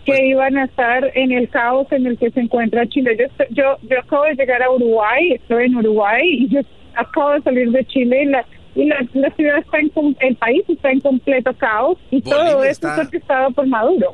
que 0.05 0.13
pues 0.13 0.21
iban 0.23 0.57
a 0.57 0.65
estar 0.65 1.11
en 1.15 1.31
el 1.31 1.47
caos 1.49 1.87
en 1.91 2.07
el 2.07 2.17
que 2.17 2.31
se 2.31 2.39
encuentra 2.39 2.87
Chile. 2.87 3.15
Yo, 3.19 3.45
yo, 3.51 3.77
yo 3.87 3.99
acabo 3.99 4.23
de 4.23 4.35
llegar 4.35 4.63
a 4.63 4.71
Uruguay, 4.71 5.33
estoy 5.33 5.65
en 5.65 5.75
Uruguay 5.75 6.21
y 6.23 6.49
yo 6.49 6.61
acabo 6.95 7.31
de 7.31 7.41
salir 7.41 7.71
de 7.71 7.85
Chile 7.85 8.23
y 8.23 8.25
la, 8.25 8.45
y 8.75 8.85
la, 8.85 8.97
ciudad 9.35 9.59
está 9.59 9.79
en 9.79 10.17
el 10.21 10.35
país 10.37 10.63
está 10.67 10.91
en 10.91 11.01
completo 11.01 11.53
caos 11.53 11.97
y 12.09 12.21
todo 12.21 12.63
esto 12.63 12.87
está 12.87 13.01
orquestado 13.01 13.51
por 13.51 13.67
Maduro. 13.67 14.13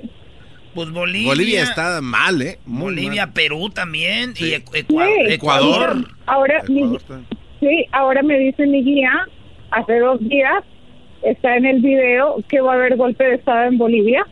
Pues 0.73 0.91
Bolivia. 0.91 1.29
Bolivia 1.29 1.63
está 1.63 2.01
mal, 2.01 2.41
¿eh? 2.41 2.59
Bolivia, 2.65 3.31
Perú 3.33 3.69
también 3.69 4.33
y 4.37 4.53
Ecuador. 4.53 6.05
Ahora, 6.25 6.63
sí, 6.65 7.85
ahora 7.91 8.21
me 8.21 8.37
dice 8.37 8.67
mi 8.67 8.83
guía, 8.83 9.27
hace 9.71 9.99
dos 9.99 10.19
días, 10.19 10.63
está 11.21 11.57
en 11.57 11.65
el 11.65 11.81
video 11.81 12.37
que 12.47 12.61
va 12.61 12.73
a 12.73 12.75
haber 12.75 12.95
golpe 12.95 13.23
de 13.23 13.35
Estado 13.35 13.65
en 13.65 13.77
Bolivia 13.77 14.25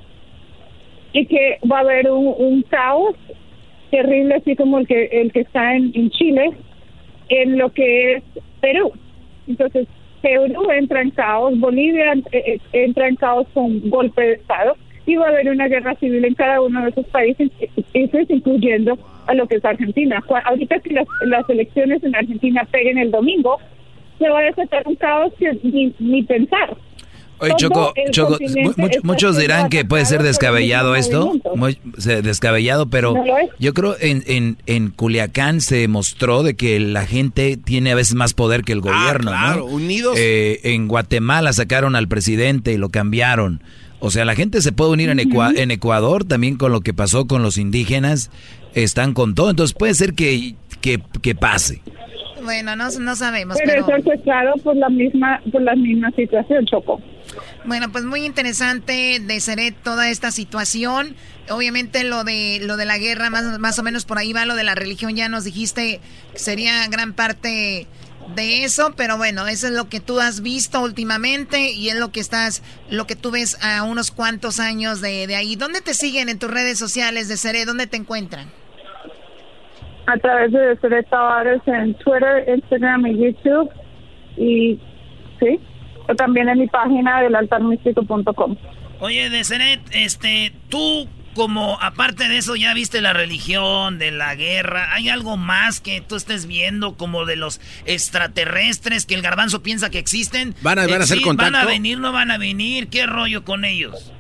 y 1.13 1.25
que 1.25 1.59
va 1.69 1.77
a 1.77 1.81
haber 1.81 2.11
un, 2.11 2.61
caos 2.63 3.15
terrible, 3.89 4.35
así 4.35 4.55
como 4.55 4.79
el 4.79 4.87
que, 4.87 5.05
el 5.05 5.31
que 5.31 5.41
está 5.41 5.75
en, 5.75 6.09
Chile, 6.11 6.51
en 7.29 7.57
lo 7.57 7.71
que 7.71 8.15
es 8.15 8.23
Perú. 8.59 8.91
Entonces, 9.47 9.87
Perú 10.21 10.69
entra 10.71 11.01
en 11.01 11.11
caos, 11.11 11.57
Bolivia 11.59 12.13
eh, 12.31 12.43
eh, 12.45 12.59
entra 12.73 13.07
en 13.07 13.15
caos 13.15 13.47
con 13.53 13.89
golpe 13.89 14.21
de 14.21 14.33
Estado 14.33 14.75
y 15.05 15.15
va 15.15 15.27
a 15.27 15.29
haber 15.29 15.49
una 15.49 15.67
guerra 15.67 15.95
civil 15.95 16.25
en 16.25 16.33
cada 16.33 16.61
uno 16.61 16.83
de 16.83 16.89
esos 16.89 17.05
países, 17.07 17.51
incluyendo 17.93 18.97
a 19.27 19.33
lo 19.35 19.47
que 19.47 19.55
es 19.55 19.65
Argentina. 19.65 20.23
Ahorita 20.45 20.79
que 20.79 20.93
las, 20.93 21.07
las 21.25 21.47
elecciones 21.49 22.03
en 22.03 22.15
Argentina 22.15 22.67
peguen 22.71 22.97
el 22.97 23.11
domingo, 23.11 23.59
se 24.19 24.29
va 24.29 24.39
a 24.39 24.43
desatar 24.43 24.83
un 24.85 24.95
caos 24.95 25.33
que 25.37 25.51
ni, 25.63 25.93
ni 25.99 26.23
pensar. 26.23 26.77
Oye, 27.37 27.53
Choco, 27.57 27.93
Choco 28.11 28.37
muchos 29.03 29.37
dirán 29.37 29.69
que 29.69 29.83
puede 29.83 30.05
ser 30.05 30.23
descabellado 30.23 30.95
esto, 30.95 31.33
muy, 31.55 31.77
descabellado, 32.23 32.87
pero 32.89 33.13
yo 33.59 33.73
creo 33.73 33.97
en, 33.99 34.23
en, 34.25 34.57
en 34.67 34.89
Culiacán 34.89 35.59
se 35.59 35.75
demostró 35.77 36.43
de 36.43 36.55
que 36.55 36.79
la 36.79 37.05
gente 37.05 37.57
tiene 37.57 37.91
a 37.91 37.95
veces 37.95 38.15
más 38.15 38.33
poder 38.33 38.63
que 38.63 38.71
el 38.71 38.79
ah, 38.79 38.81
gobierno, 38.81 39.31
claro, 39.31 39.65
unidos. 39.65 40.15
Eh, 40.17 40.61
en 40.63 40.87
Guatemala 40.87 41.51
sacaron 41.51 41.95
al 41.95 42.07
presidente 42.07 42.71
y 42.71 42.77
lo 42.77 42.89
cambiaron. 42.89 43.61
O 43.99 44.11
sea, 44.11 44.23
la 44.23 44.35
gente 44.35 44.61
se 44.61 44.71
puede 44.71 44.91
unir 44.91 45.09
en, 45.09 45.19
en 45.19 45.71
Ecuador 45.71 46.23
también 46.23 46.55
con 46.55 46.71
lo 46.71 46.81
que 46.81 46.93
pasó 46.93 47.27
con 47.27 47.43
los 47.43 47.57
indígenas, 47.57 48.31
están 48.75 49.13
con 49.13 49.35
todo, 49.35 49.49
entonces 49.49 49.75
puede 49.77 49.93
ser 49.93 50.13
que, 50.13 50.55
que, 50.79 51.01
que 51.21 51.35
pase. 51.35 51.81
Bueno, 52.45 52.75
no, 52.75 52.89
no 52.89 53.15
sabemos. 53.15 53.57
Pero, 53.63 53.85
pero... 53.85 53.97
es 53.97 54.61
por 54.61 54.75
la 54.75 54.89
misma, 54.89 55.41
por 55.51 55.61
la 55.61 55.75
misma 55.75 56.11
situación, 56.11 56.65
Choco. 56.65 57.01
Bueno, 57.65 57.91
pues 57.91 58.05
muy 58.05 58.23
interesante 58.23 59.19
de 59.19 59.39
ser 59.39 59.59
toda 59.83 60.09
esta 60.09 60.31
situación. 60.31 61.15
Obviamente 61.49 62.03
lo 62.03 62.23
de 62.23 62.59
lo 62.61 62.77
de 62.77 62.85
la 62.85 62.97
guerra, 62.97 63.29
más, 63.29 63.59
más 63.59 63.77
o 63.79 63.83
menos 63.83 64.05
por 64.05 64.17
ahí 64.17 64.33
va 64.33 64.45
lo 64.45 64.55
de 64.55 64.63
la 64.63 64.75
religión, 64.75 65.15
ya 65.15 65.29
nos 65.29 65.43
dijiste 65.43 65.99
que 66.33 66.39
sería 66.39 66.87
gran 66.87 67.13
parte 67.13 67.87
de 68.35 68.63
eso, 68.63 68.93
pero 68.95 69.17
bueno, 69.17 69.47
eso 69.47 69.67
es 69.67 69.73
lo 69.73 69.87
que 69.87 69.99
tú 69.99 70.19
has 70.19 70.41
visto 70.41 70.81
últimamente 70.81 71.71
y 71.71 71.89
es 71.89 71.95
lo 71.95 72.11
que 72.11 72.19
estás, 72.19 72.63
lo 72.89 73.05
que 73.05 73.15
tú 73.15 73.31
ves 73.31 73.57
a 73.61 73.83
unos 73.83 74.11
cuantos 74.11 74.59
años 74.59 75.01
de, 75.01 75.27
de 75.27 75.35
ahí. 75.35 75.55
¿Dónde 75.55 75.81
te 75.81 75.93
siguen 75.93 76.29
en 76.29 76.39
tus 76.39 76.49
redes 76.49 76.79
sociales 76.79 77.27
de 77.27 77.37
Seré? 77.37 77.65
¿Dónde 77.65 77.87
te 77.87 77.97
encuentran? 77.97 78.47
A 80.07 80.17
través 80.17 80.51
de 80.51 80.77
Seré 80.77 81.03
Tavares 81.03 81.61
en 81.65 81.93
Twitter, 81.95 82.45
Instagram 82.47 83.07
y 83.07 83.25
YouTube. 83.25 83.69
Y 84.37 84.79
sí, 85.39 85.59
o 86.07 86.15
también 86.15 86.49
en 86.49 86.59
mi 86.59 86.67
página 86.67 87.21
del 87.21 87.35
altarmístico.com. 87.35 88.55
Oye, 88.99 89.29
Deseret, 89.29 89.81
este, 89.93 90.53
tú 90.69 91.07
como 91.35 91.77
aparte 91.81 92.29
de 92.29 92.37
eso 92.37 92.55
ya 92.55 92.73
viste 92.73 93.01
la 93.01 93.13
religión, 93.13 93.99
de 93.99 94.09
la 94.11 94.35
guerra, 94.35 94.93
¿hay 94.93 95.09
algo 95.09 95.35
más 95.35 95.81
que 95.81 95.99
tú 95.99 96.15
estés 96.15 96.47
viendo 96.47 96.95
como 96.95 97.25
de 97.25 97.35
los 97.35 97.59
extraterrestres 97.85 99.05
que 99.05 99.15
el 99.15 99.21
garbanzo 99.21 99.61
piensa 99.61 99.89
que 99.89 99.99
existen? 99.99 100.55
¿Van 100.61 100.79
a, 100.79 100.87
van 100.87 101.01
a 101.01 101.03
hacer 101.03 101.21
contacto? 101.21 101.51
¿Van 101.51 101.61
a 101.61 101.65
venir, 101.65 101.99
no 101.99 102.13
van 102.13 102.31
a 102.31 102.37
venir? 102.37 102.87
¿Qué 102.87 103.05
rollo 103.05 103.43
con 103.43 103.65
ellos? 103.65 104.13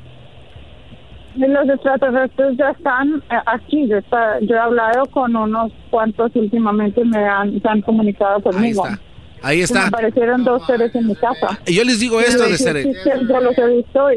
Los 1.35 1.69
extraterrestres 1.69 2.57
ya 2.57 2.71
están 2.71 3.21
eh, 3.29 3.35
aquí, 3.45 3.87
yo, 3.87 3.99
yo 4.41 4.55
he 4.55 4.59
hablado 4.59 5.05
con 5.07 5.35
unos 5.35 5.71
cuantos 5.89 6.31
últimamente 6.35 7.03
me 7.03 7.17
han, 7.17 7.61
se 7.61 7.67
han 7.67 7.81
comunicado 7.81 8.41
conmigo. 8.41 8.85
Ahí 9.41 9.61
está. 9.61 9.81
Me 9.81 9.87
aparecieron 9.87 10.43
dos 10.43 10.65
seres 10.65 10.95
en 10.95 11.07
mi 11.07 11.15
casa. 11.15 11.59
Yo 11.67 11.83
les 11.83 11.99
digo 11.99 12.19
esto 12.19 12.47
de 12.47 12.57
seres. 12.57 12.87
Yo 13.05 13.39
los 13.41 13.57
he 13.57 13.67
visto. 13.67 14.07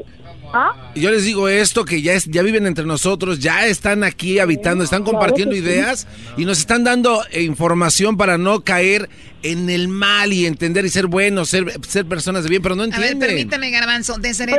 ¿Ah? 0.53 0.73
Yo 0.95 1.11
les 1.11 1.25
digo 1.25 1.49
esto, 1.49 1.85
que 1.85 2.01
ya, 2.01 2.15
es, 2.15 2.25
ya 2.27 2.43
viven 2.43 2.67
entre 2.67 2.85
nosotros, 2.85 3.39
ya 3.39 3.67
están 3.67 4.03
aquí 4.03 4.39
habitando, 4.39 4.83
están 4.83 5.05
compartiendo 5.05 5.55
ideas 5.55 6.07
y 6.37 6.45
nos 6.45 6.59
están 6.59 6.85
dando 6.85 7.23
eh, 7.31 7.43
información 7.43 8.17
para 8.17 8.39
no 8.39 8.61
caer 8.61 9.09
en 9.43 9.69
el 9.69 9.89
mal 9.89 10.33
y 10.33 10.47
entender 10.47 10.85
y 10.85 10.89
ser 10.89 11.07
buenos, 11.07 11.51
ser, 11.51 11.71
ser 11.83 12.07
personas 12.07 12.45
de 12.45 12.51
bien, 12.51 12.63
pero 12.63 12.77
no 12.77 12.85
entienden. 12.85 13.17
A 13.17 13.27
ver, 13.27 13.29
permíteme, 13.29 13.71
Garbanzo, 13.71 14.19
de 14.19 14.35
ser 14.35 14.51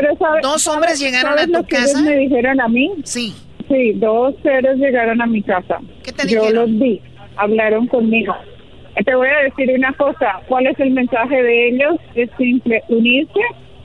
dos 0.41 0.67
hombres 0.67 0.99
llegaron 0.99 1.37
a 1.37 1.45
tu 1.45 1.67
casa. 1.67 2.01
me 2.01 2.17
dijeron 2.17 2.61
a 2.61 2.67
mí? 2.67 2.91
Sí. 3.03 3.35
Sí, 3.67 3.93
dos 3.93 4.35
seres 4.41 4.77
llegaron 4.77 5.21
a 5.21 5.27
mi 5.27 5.43
casa. 5.43 5.79
¿Qué 6.03 6.11
te 6.11 6.25
dijeron? 6.25 6.47
Yo 6.49 6.61
los 6.61 6.79
vi, 6.79 7.01
hablaron 7.35 7.87
conmigo. 7.87 8.35
Te 9.05 9.15
voy 9.15 9.27
a 9.27 9.43
decir 9.43 9.73
una 9.77 9.93
cosa, 9.93 10.41
¿cuál 10.47 10.67
es 10.67 10.79
el 10.79 10.91
mensaje 10.91 11.41
de 11.41 11.69
ellos? 11.69 11.95
Es 12.15 12.29
simple, 12.37 12.83
unirse 12.89 13.39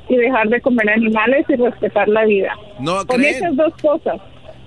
y 0.09 0.17
dejar 0.17 0.49
de 0.49 0.61
comer 0.61 0.91
animales 0.91 1.47
y 1.49 1.57
respetar 1.57 2.09
la 2.09 2.25
vida. 2.25 2.53
No, 2.79 3.07
Con 3.07 3.25
esas 3.25 3.57
dos 3.57 3.73
cosas, 3.81 4.21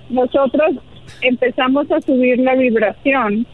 nosotros 0.08 0.76
empezamos 1.20 1.90
a 1.90 2.00
subir 2.00 2.38
la 2.38 2.54
vibración, 2.54 3.46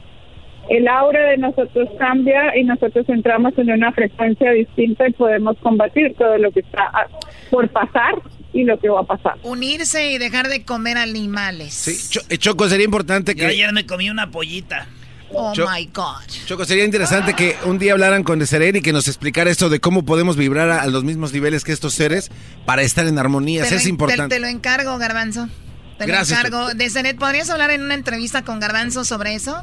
el 0.69 0.89
aura 0.89 1.31
de 1.31 1.36
nosotros 1.36 1.89
cambia 1.98 2.56
y 2.56 2.65
nosotros 2.65 3.06
entramos 3.09 3.52
en 3.59 3.70
una 3.70 3.93
frecuencia 3.93 4.51
distinta 4.52 5.06
y 5.09 5.12
podemos 5.12 5.59
combatir 5.59 6.15
todo 6.16 6.39
lo 6.39 6.51
que 6.52 6.61
está 6.61 6.90
por 7.51 7.69
pasar 7.69 8.15
y 8.55 8.65
lo 8.65 8.78
que 8.78 8.89
va 8.89 9.01
a 9.01 9.05
pasar. 9.05 9.35
Unirse 9.43 10.12
y 10.12 10.19
dejar 10.19 10.48
de 10.48 10.65
comer 10.65 10.97
animales. 10.97 11.74
Sí, 11.74 12.39
Choco, 12.39 12.69
sería 12.69 12.85
importante 12.85 13.35
que... 13.35 13.44
ayer 13.44 13.73
me 13.73 13.85
comí 13.85 14.09
una 14.09 14.31
pollita. 14.31 14.86
Oh 15.35 15.52
my 15.56 15.86
God. 15.93 16.23
Choco, 16.47 16.65
sería 16.65 16.85
interesante 16.85 17.35
que 17.35 17.56
un 17.65 17.78
día 17.78 17.93
hablaran 17.93 18.23
con 18.23 18.39
Deseret 18.39 18.77
y 18.77 18.82
que 18.82 18.93
nos 18.93 19.09
explicara 19.09 19.51
esto 19.51 19.69
de 19.69 19.81
cómo 19.81 20.05
podemos 20.05 20.36
vibrar 20.36 20.70
a, 20.70 20.86
los 20.86 21.05
mismos 21.05 21.32
niveles 21.32 21.65
que 21.65 21.73
estos 21.73 21.94
seres 21.94 22.31
para 22.65 22.82
estar 22.82 23.06
en 23.06 23.19
armonía. 23.19 23.65
es 23.65 23.86
importante. 23.86 24.36
Te, 24.36 24.40
lo 24.40 24.47
encargo, 24.47 24.97
Garbanzo. 24.98 25.48
Te 25.98 26.06
Gracias, 26.06 26.43
lo 26.43 26.48
encargo. 26.48 26.74
Deseret, 26.74 27.19
¿podrías 27.19 27.51
hablar 27.51 27.70
en 27.70 27.82
una 27.82 27.94
entrevista 27.94 28.43
con 28.43 28.61
Garbanzo 28.61 29.05
sobre 29.05 29.35
eso? 29.35 29.62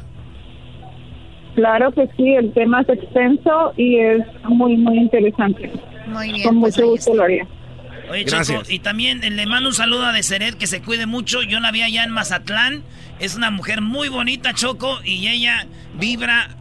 Claro 1.54 1.92
que 1.92 2.08
sí, 2.16 2.34
el 2.34 2.52
tema 2.54 2.80
es 2.80 2.88
extenso 2.88 3.72
y 3.76 3.98
es 3.98 4.20
muy, 4.44 4.76
muy 4.76 4.98
interesante. 4.98 5.70
Muy 6.06 6.32
bien. 6.32 6.44
Con 6.44 6.60
pues 6.60 6.76
mucho 6.76 6.90
gusto, 6.90 7.12
Gloria. 7.12 7.46
Oye, 8.10 8.24
Choco, 8.24 8.62
y 8.68 8.78
también 8.80 9.20
le 9.20 9.46
mando 9.46 9.68
un 9.68 9.74
saludo 9.74 10.04
a 10.04 10.12
Deseret, 10.12 10.56
que 10.56 10.66
se 10.66 10.82
cuide 10.82 11.06
mucho. 11.06 11.42
Yo 11.42 11.60
la 11.60 11.70
vi 11.70 11.82
allá 11.82 12.04
en 12.04 12.10
Mazatlán. 12.10 12.82
Es 13.22 13.36
una 13.36 13.52
mujer 13.52 13.82
muy 13.82 14.08
bonita, 14.08 14.52
Choco, 14.52 14.98
y 15.04 15.28
ella 15.28 15.68
vibra 15.94 16.56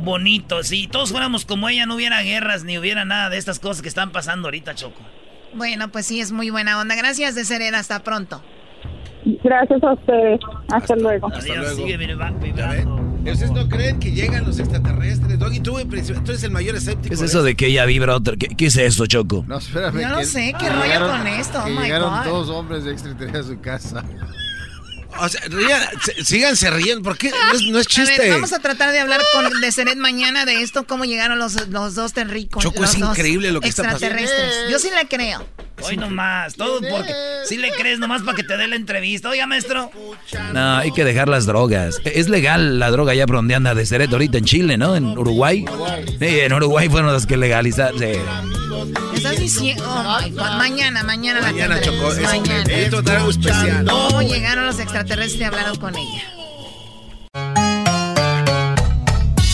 bonito. 0.00 0.64
Si 0.64 0.88
todos 0.88 1.12
fuéramos 1.12 1.44
como 1.44 1.68
ella, 1.68 1.86
no 1.86 1.94
hubiera 1.94 2.20
guerras 2.22 2.64
ni 2.64 2.76
hubiera 2.76 3.04
nada 3.04 3.30
de 3.30 3.38
estas 3.38 3.60
cosas 3.60 3.80
que 3.80 3.88
están 3.88 4.10
pasando 4.10 4.48
ahorita, 4.48 4.74
Choco. 4.74 5.00
Bueno, 5.54 5.92
pues 5.92 6.06
sí, 6.06 6.18
es 6.18 6.32
muy 6.32 6.50
buena 6.50 6.80
onda. 6.80 6.96
Gracias, 6.96 7.36
Deseret. 7.36 7.74
Hasta 7.74 8.02
pronto. 8.02 8.42
Gracias 9.44 9.84
a 9.84 9.92
ustedes. 9.92 10.40
Hasta, 10.68 10.96
luego. 10.96 11.28
Adiós, 11.32 11.76
Sigue 11.76 11.96
vibrando. 11.96 12.44
¿Ustedes 12.44 13.52
no 13.52 13.68
creen 13.68 14.00
que 14.00 14.10
llegan 14.10 14.44
los 14.44 14.58
extraterrestres? 14.58 15.38
Doggy, 15.38 15.60
tú, 15.60 15.78
tú 15.88 15.94
eres 16.32 16.42
el 16.42 16.50
mayor 16.50 16.74
escéptico. 16.74 17.10
¿Qué 17.10 17.14
es 17.14 17.22
eso 17.22 17.44
de 17.44 17.54
que 17.54 17.68
ella 17.68 17.84
vibra 17.84 18.16
otra? 18.16 18.34
¿Qué, 18.36 18.66
es 18.66 18.76
esto, 18.76 19.06
Choco? 19.06 19.44
No, 19.46 19.58
espérame. 19.58 20.00
Yo 20.00 20.08
no 20.08 20.24
sé, 20.24 20.52
¿qué 20.58 20.68
rollo 20.68 21.08
con 21.08 21.26
esto? 21.28 21.62
Oh 21.64 21.68
llegaron 21.68 22.24
dos 22.24 22.50
hombres 22.50 22.82
de 22.82 22.90
extraterrestres 22.90 23.46
a 23.46 23.48
su 23.48 23.60
casa. 23.60 24.04
O 25.18 25.28
sea, 25.28 25.40
rían, 25.48 25.82
síganse 26.24 26.70
riendo, 26.70 27.02
porque 27.02 27.30
no, 27.30 27.70
no 27.72 27.78
es, 27.78 27.86
chiste. 27.86 28.30
vamos 28.30 28.52
a 28.52 28.58
tratar 28.58 28.92
de 28.92 28.98
hablar 28.98 29.20
con 29.32 29.60
de 29.60 29.72
Seret 29.72 29.96
mañana 29.96 30.44
de 30.44 30.62
esto, 30.62 30.86
cómo 30.86 31.04
llegaron 31.04 31.38
los, 31.38 31.68
los 31.68 31.94
dos 31.94 32.12
terricos. 32.12 32.62
Choco, 32.62 32.84
es 32.84 32.98
increíble 32.98 33.52
lo 33.52 33.60
que 33.60 33.68
está 33.68 33.84
pasando. 33.84 34.06
Extraterrestres. 34.06 34.70
Yo 34.70 34.78
sí 34.78 34.90
le 34.90 35.06
creo. 35.08 35.46
Hoy 35.82 35.96
nomás, 35.96 36.54
todo 36.54 36.80
porque 36.80 37.12
si 37.46 37.56
le 37.56 37.72
crees 37.72 37.98
nomás 37.98 38.22
para 38.22 38.36
que 38.36 38.42
te 38.44 38.56
dé 38.56 38.68
la 38.68 38.76
entrevista. 38.76 39.28
Oiga, 39.28 39.46
maestro. 39.46 39.90
No, 40.52 40.76
hay 40.78 40.92
que 40.92 41.04
dejar 41.04 41.28
las 41.28 41.46
drogas. 41.46 42.00
Es 42.04 42.28
legal 42.28 42.78
la 42.78 42.90
droga 42.90 43.14
ya 43.14 43.26
por 43.26 43.36
donde 43.36 43.54
anda 43.54 43.74
de 43.74 43.84
Seret 43.84 44.10
ahorita 44.12 44.38
en 44.38 44.44
Chile, 44.44 44.76
¿no? 44.78 44.96
En 44.96 45.06
Uruguay. 45.18 45.64
Sí, 46.18 46.40
en 46.40 46.52
Uruguay 46.52 46.88
fueron 46.88 47.12
las 47.12 47.26
que 47.26 47.36
legalizaron. 47.36 47.98
Sí. 47.98 48.12
Estás 49.14 49.38
diciendo, 49.38 49.84
oh 49.86 50.20
mañana, 50.58 51.02
mañana, 51.02 51.40
la 51.40 51.46
Mañana, 51.52 51.80
Choco, 51.80 52.12
es 52.12 52.22
mañana. 52.22 52.64
algo 53.16 53.30
especial. 53.30 53.86
¿Cómo 53.88 54.22
llegaron 54.22 54.66
los 54.66 54.78
extraterrestres 54.78 55.03
y 55.06 55.42
hablaron 55.44 55.76
con 55.76 55.94
ella? 55.94 56.22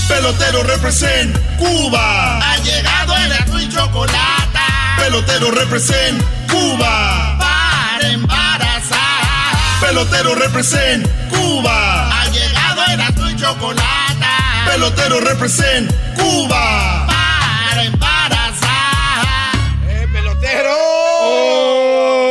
Pelotero 0.08 0.62
represent 0.62 1.36
Cuba. 1.58 2.38
Ha 2.38 2.56
llegado 2.58 3.16
el 3.16 3.32
azul 3.32 3.60
y 3.60 3.68
chocolate. 3.68 4.58
Pelotero 4.98 5.50
represent 5.50 6.22
Cuba. 6.48 7.36
Para 7.38 8.08
embarazar. 8.10 9.56
Pelotero 9.80 10.34
represent 10.36 11.08
Cuba. 11.30 12.20
Ha 12.20 12.28
llegado 12.28 12.82
el 12.92 13.00
azul 13.00 13.30
y 13.30 13.36
chocolate. 13.36 14.26
Pelotero 14.66 15.20
represent 15.20 15.92
Cuba. 16.14 17.06
Para 17.08 17.84
embarazar. 17.84 19.56
¡Eh, 19.88 20.06
pelotero! 20.12 20.76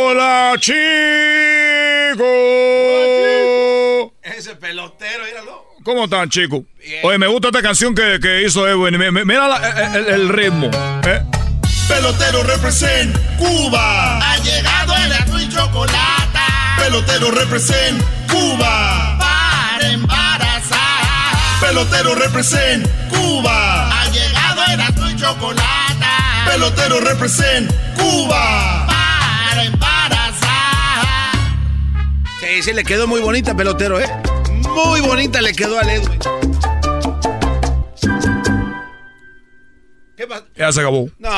¡Hola, 0.07 0.55
chicos! 0.59 1.28
¿Cómo 5.83 6.03
están, 6.05 6.29
chicos? 6.29 6.61
Oye, 7.03 7.17
me 7.17 7.27
gusta 7.27 7.47
esta 7.47 7.61
canción 7.61 7.95
que, 7.95 8.19
que 8.21 8.43
hizo 8.43 8.67
Edwin. 8.67 8.97
Mira 9.25 9.95
el, 9.95 10.07
el, 10.07 10.29
ritmo. 10.29 10.69
¿eh? 11.05 11.21
Pelotero 11.87 12.43
represent 12.43 13.17
Cuba. 13.37 14.19
Ha 14.19 14.37
llegado 14.37 14.95
el 14.97 15.13
azul 15.13 15.41
y 15.41 15.49
chocolate. 15.49 16.39
Pelotero 16.77 17.31
represent 17.31 18.01
Cuba. 18.29 19.17
Para 19.17 19.89
embarazar. 19.89 20.79
Pelotero 21.61 22.15
represent 22.15 22.87
Cuba. 23.09 24.01
Ha 24.01 24.09
llegado 24.09 24.61
el 24.73 24.81
azul 24.81 25.11
y 25.11 25.15
chocolate. 25.15 26.05
Pelotero 26.45 26.99
represent 26.99 27.71
Cuba. 27.95 28.85
Para 28.85 29.63
embarazar. 29.63 31.05
Sí, 32.41 32.63
sí, 32.63 32.73
le 32.73 32.83
quedó 32.83 33.07
muy 33.07 33.21
bonita, 33.21 33.55
pelotero, 33.55 33.99
¿eh? 33.99 34.09
Muy 34.75 35.01
bonita 35.01 35.41
le 35.41 35.53
quedó 35.53 35.79
al 35.79 35.89
Edwin. 35.89 36.19
¿Qué 40.15 40.27
pasa? 40.27 40.43
Ya 40.55 40.71
se 40.71 40.79
acabó. 40.81 41.09
No, 41.17 41.29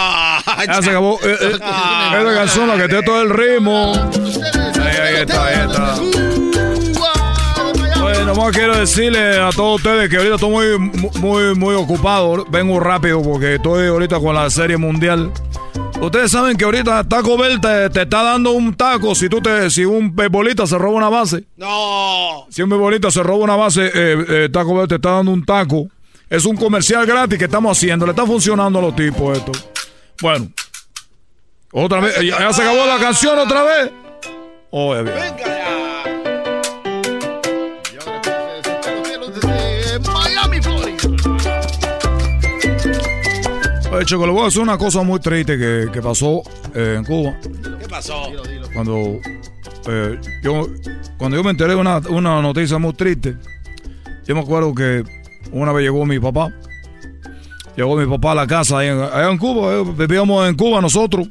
ya 0.66 0.82
se 0.82 0.90
acabó. 0.90 1.20
Eh, 1.24 1.38
eh, 1.40 1.52
es 1.52 1.60
la 1.60 2.34
canción 2.34 2.68
la 2.68 2.78
que 2.78 2.88
tiene 2.88 3.04
todo 3.04 3.22
el 3.22 3.30
ritmo. 3.30 3.94
Ahí, 4.82 4.98
ahí 4.98 5.16
está, 5.22 5.46
ahí 5.46 5.70
está. 5.70 5.96
Oye, 8.04 8.26
nomás 8.26 8.56
quiero 8.56 8.76
decirle 8.76 9.40
a 9.40 9.52
todos 9.52 9.76
ustedes 9.78 10.10
que 10.10 10.18
ahorita 10.18 10.36
estoy 10.36 10.50
muy, 10.50 10.80
muy, 11.20 11.56
muy 11.56 11.76
ocupado. 11.76 12.44
Vengo 12.50 12.80
rápido 12.80 13.22
porque 13.22 13.56
estoy 13.56 13.88
ahorita 13.88 14.20
con 14.20 14.34
la 14.34 14.50
serie 14.50 14.78
mundial. 14.78 15.32
Ustedes 16.02 16.32
saben 16.32 16.58
que 16.58 16.66
ahorita 16.66 17.04
Taco 17.04 17.38
Bell 17.38 17.62
te, 17.62 17.86
está 17.86 18.24
dando 18.24 18.54
un 18.54 18.74
taco 18.74 19.14
si 19.14 19.30
tú 19.30 19.40
te, 19.40 19.70
si 19.70 19.86
un 19.86 20.16
bebolita 20.16 20.66
se 20.66 20.76
roba 20.76 20.98
una 20.98 21.10
base. 21.10 21.44
No. 21.58 22.48
Si 22.50 22.64
un 22.64 22.70
bebolita 22.72 23.12
se 23.12 23.22
roba 23.22 23.44
una 23.44 23.56
base, 23.56 23.86
eh, 23.86 24.26
eh, 24.28 24.50
Taco 24.52 24.76
Bell 24.76 24.88
te 24.88 24.96
está 24.96 25.12
dando 25.12 25.32
un 25.32 25.46
taco. 25.46 25.88
Es 26.28 26.46
un 26.46 26.56
comercial 26.56 27.06
gratis 27.06 27.38
que 27.38 27.46
estamos 27.46 27.78
haciendo. 27.78 28.08
Le 28.08 28.14
está 28.14 28.26
funcionando 28.26 28.80
a 28.80 28.82
los 28.82 28.96
tipos 28.96 29.38
esto. 29.38 29.52
Bueno. 30.22 30.50
Otra 31.72 32.00
vez. 32.00 32.20
¿Ya, 32.22 32.52
se 32.52 32.64
acabó 32.64 32.86
la 32.88 32.98
canción 32.98 33.38
otra 33.38 33.64
vez? 33.64 33.92
Oh, 34.72 34.96
ya. 34.96 35.04
Miami, 35.04 35.61
Oye, 44.02 44.08
Choco, 44.08 44.26
le 44.26 44.32
voy 44.32 44.42
a 44.42 44.46
decir 44.46 44.64
una 44.64 44.80
cosa 44.80 45.04
muy 45.04 45.20
triste 45.20 45.60
que, 45.60 45.88
que 45.94 46.02
pasó 46.02 46.42
eh, 46.74 46.96
en 46.98 47.06
Cuba. 47.06 47.38
¿Qué 47.80 47.88
pasó? 47.88 48.32
Cuando, 48.74 49.20
eh, 49.88 50.20
yo, 50.42 50.66
cuando 51.20 51.38
yo 51.38 51.44
me 51.44 51.52
enteré 51.52 51.76
de 51.76 51.76
una, 51.76 52.00
una 52.10 52.42
noticia 52.42 52.80
muy 52.80 52.94
triste, 52.94 53.38
yo 54.26 54.34
me 54.34 54.42
acuerdo 54.42 54.74
que 54.74 55.04
una 55.52 55.72
vez 55.72 55.84
llegó 55.84 56.04
mi 56.04 56.20
papá. 56.20 56.52
Llegó 57.78 57.96
mi 57.96 58.08
papá 58.08 58.32
a 58.32 58.36
la 58.36 58.48
casa 58.48 58.80
allá 58.80 59.30
en, 59.30 59.38
Cuba. 59.38 59.72
Eh, 59.76 59.84
vivíamos 59.96 60.50
en 60.50 60.56
Cuba 60.56 60.82
nosotros. 60.82 61.28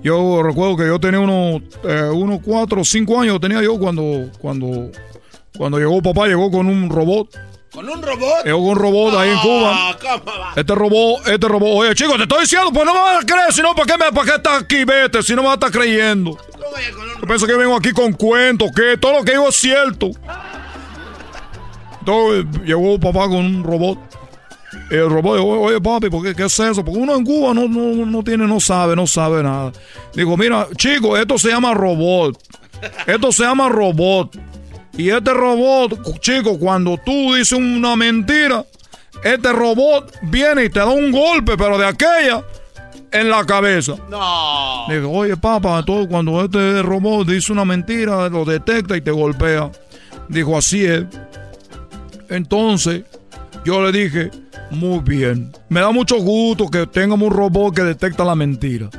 Yo 0.00 0.44
recuerdo 0.44 0.76
que 0.76 0.86
yo 0.86 1.00
tenía 1.00 1.18
unos, 1.18 1.60
eh, 1.82 2.08
unos 2.14 2.38
cuatro 2.40 2.82
o 2.82 2.84
cinco 2.84 3.20
años 3.20 3.40
tenía 3.40 3.64
yo 3.64 3.76
cuando, 3.80 4.30
cuando, 4.38 4.92
cuando 5.58 5.76
llegó 5.80 6.00
papá, 6.00 6.28
llegó 6.28 6.52
con 6.52 6.68
un 6.68 6.88
robot. 6.88 7.36
¿Con 7.72 7.88
un 7.88 8.02
robot? 8.02 8.44
Llegó 8.44 8.58
con 8.58 8.68
un 8.68 8.76
robot 8.76 9.14
ahí 9.14 9.30
en 9.30 9.36
ah, 9.36 9.96
Cuba. 10.00 10.52
Este 10.56 10.74
robot, 10.74 11.28
este 11.28 11.48
robot. 11.48 11.68
Oye, 11.72 11.94
chicos, 11.94 12.16
te 12.16 12.22
estoy 12.24 12.40
diciendo, 12.40 12.72
pues 12.72 12.84
no 12.84 12.92
me 12.92 13.00
vas 13.00 13.22
a 13.22 13.26
creer, 13.26 13.52
si 13.52 13.62
no, 13.62 13.74
¿para 13.74 13.86
qué, 13.86 14.04
me, 14.04 14.12
¿para 14.12 14.26
qué 14.26 14.36
estás 14.36 14.62
aquí? 14.62 14.84
Vete, 14.84 15.22
si 15.22 15.34
no 15.36 15.42
me 15.42 15.48
vas 15.48 15.52
a 15.52 15.66
estar 15.66 15.70
creyendo. 15.70 16.36
Yo 17.20 17.26
pienso 17.26 17.46
que 17.46 17.54
vengo 17.54 17.76
aquí 17.76 17.92
con 17.92 18.12
cuentos, 18.12 18.70
que 18.74 18.96
todo 18.98 19.18
lo 19.18 19.24
que 19.24 19.32
digo 19.32 19.48
es 19.48 19.54
cierto. 19.54 20.10
Entonces 22.00 22.46
llegó 22.64 22.98
papá 22.98 23.28
con 23.28 23.36
un 23.36 23.62
robot. 23.62 23.98
El 24.90 25.08
robot 25.08 25.36
dijo, 25.36 25.48
oye 25.60 25.80
papi, 25.80 26.10
¿por 26.10 26.34
qué, 26.34 26.42
es 26.42 26.58
eso? 26.58 26.84
Porque 26.84 26.98
uno 26.98 27.14
en 27.14 27.24
Cuba 27.24 27.54
no, 27.54 27.68
no, 27.68 28.04
no 28.04 28.24
tiene, 28.24 28.48
no 28.48 28.58
sabe, 28.58 28.96
no 28.96 29.06
sabe 29.06 29.44
nada. 29.44 29.70
Digo, 30.12 30.36
mira, 30.36 30.66
chico, 30.76 31.16
esto 31.16 31.38
se 31.38 31.50
llama 31.50 31.72
robot. 31.74 32.36
Esto 33.06 33.30
se 33.30 33.44
llama 33.44 33.68
robot. 33.68 34.49
Y 35.00 35.08
este 35.08 35.32
robot, 35.32 36.20
chico, 36.20 36.58
cuando 36.58 36.98
tú 36.98 37.32
dices 37.32 37.52
una 37.52 37.96
mentira, 37.96 38.66
este 39.24 39.50
robot 39.50 40.12
viene 40.24 40.66
y 40.66 40.68
te 40.68 40.80
da 40.80 40.88
un 40.88 41.10
golpe, 41.10 41.56
pero 41.56 41.78
de 41.78 41.86
aquella 41.86 42.44
en 43.10 43.30
la 43.30 43.46
cabeza. 43.46 43.94
No. 44.10 44.84
Digo, 44.90 45.10
oye, 45.10 45.38
papá, 45.38 45.82
todo, 45.86 46.06
cuando 46.06 46.44
este 46.44 46.82
robot 46.82 47.26
dice 47.26 47.50
una 47.50 47.64
mentira, 47.64 48.28
lo 48.28 48.44
detecta 48.44 48.94
y 48.94 49.00
te 49.00 49.10
golpea. 49.10 49.72
Dijo, 50.28 50.58
así 50.58 50.84
es. 50.84 51.04
Entonces, 52.28 53.04
yo 53.64 53.82
le 53.82 53.92
dije, 53.92 54.30
muy 54.70 54.98
bien, 54.98 55.50
me 55.70 55.80
da 55.80 55.92
mucho 55.92 56.16
gusto 56.16 56.68
que 56.68 56.86
tengamos 56.86 57.30
un 57.30 57.34
robot 57.34 57.74
que 57.74 57.84
detecta 57.84 58.22
la 58.22 58.34
mentira. 58.34 58.90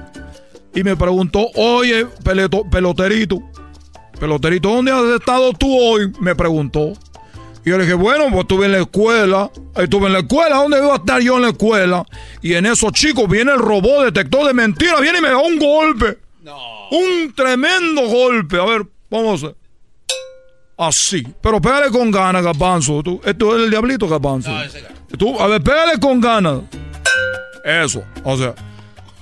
Y 0.73 0.83
me 0.83 0.95
preguntó, 0.95 1.45
oye, 1.53 2.07
peloterito, 2.71 3.39
peloterito, 4.21 4.69
¿dónde 4.69 4.91
has 4.91 5.03
estado 5.19 5.51
tú 5.53 5.75
hoy? 5.75 6.13
Me 6.19 6.35
preguntó. 6.35 6.93
Y 7.65 7.71
yo 7.71 7.77
le 7.77 7.85
dije, 7.85 7.95
bueno, 7.95 8.25
pues 8.29 8.41
estuve 8.41 8.67
en 8.67 8.73
la 8.73 8.79
escuela. 8.81 9.49
Estuve 9.75 10.07
en 10.07 10.13
la 10.13 10.19
escuela, 10.19 10.57
¿dónde 10.57 10.77
iba 10.77 10.93
a 10.93 10.97
estar 10.97 11.19
yo 11.21 11.37
en 11.37 11.41
la 11.41 11.49
escuela? 11.49 12.05
Y 12.39 12.53
en 12.53 12.67
esos 12.67 12.91
chicos 12.91 13.27
viene 13.27 13.51
el 13.51 13.57
robot 13.57 14.05
detector 14.05 14.45
de 14.45 14.53
mentiras, 14.53 15.01
viene 15.01 15.17
y 15.17 15.21
me 15.21 15.29
da 15.29 15.37
un 15.39 15.57
golpe. 15.57 16.19
No. 16.43 16.55
Un 16.91 17.33
tremendo 17.33 18.07
golpe. 18.07 18.59
A 18.59 18.65
ver, 18.65 18.85
vamos 19.09 19.43
a. 19.43 19.53
Así. 20.77 21.25
Pero 21.41 21.59
pégale 21.59 21.89
con 21.89 22.11
ganas, 22.11 22.43
Garbanzo. 22.43 23.01
esto 23.25 23.55
es 23.57 23.63
el 23.63 23.71
diablito, 23.71 24.07
Garbanzo. 24.07 24.51
No, 24.51 24.61
ese 24.61 24.83
Tú, 25.17 25.39
a 25.39 25.47
ver, 25.47 25.63
pégale 25.63 25.99
con 25.99 26.21
ganas. 26.21 26.61
Eso. 27.65 28.03
O 28.23 28.37
sea. 28.37 28.53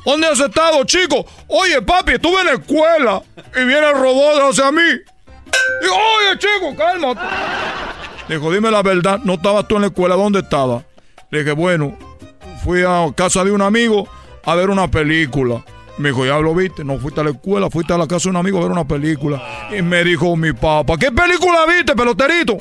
¿Dónde 0.05 0.27
has 0.27 0.39
estado, 0.39 0.83
chico? 0.85 1.25
Oye, 1.47 1.81
papi, 1.81 2.13
estuve 2.13 2.39
en 2.41 2.45
la 2.45 2.53
escuela. 2.53 3.21
Y 3.55 3.65
viene 3.65 3.87
el 3.89 3.95
robot 3.95 4.49
hacia 4.49 4.71
mí. 4.71 4.81
Digo, 5.81 5.95
oye, 5.95 6.39
chico, 6.39 6.75
cálmate. 6.77 7.21
Dijo, 8.27 8.51
dime 8.51 8.69
la 8.69 8.83
verdad, 8.83 9.19
no 9.23 9.33
estabas 9.33 9.67
tú 9.67 9.75
en 9.75 9.81
la 9.81 9.87
escuela, 9.87 10.15
¿dónde 10.15 10.39
estaba? 10.39 10.83
Le 11.31 11.39
dije, 11.39 11.51
bueno, 11.51 11.97
fui 12.63 12.83
a 12.83 13.07
casa 13.15 13.43
de 13.43 13.51
un 13.51 13.61
amigo 13.61 14.07
a 14.45 14.55
ver 14.55 14.69
una 14.69 14.89
película. 14.89 15.63
Me 15.97 16.09
dijo, 16.09 16.25
ya 16.25 16.39
lo 16.39 16.55
viste, 16.55 16.83
no 16.83 16.97
fuiste 16.97 17.21
a 17.21 17.23
la 17.23 17.31
escuela, 17.31 17.69
fuiste 17.69 17.93
a 17.93 17.97
la 17.97 18.07
casa 18.07 18.25
de 18.25 18.29
un 18.29 18.37
amigo 18.37 18.59
a 18.59 18.61
ver 18.61 18.71
una 18.71 18.87
película. 18.87 19.67
Y 19.77 19.81
me 19.81 20.03
dijo 20.03 20.35
mi 20.37 20.53
papá, 20.53 20.95
¿qué 20.97 21.11
película 21.11 21.65
viste, 21.65 21.95
peloterito? 21.95 22.57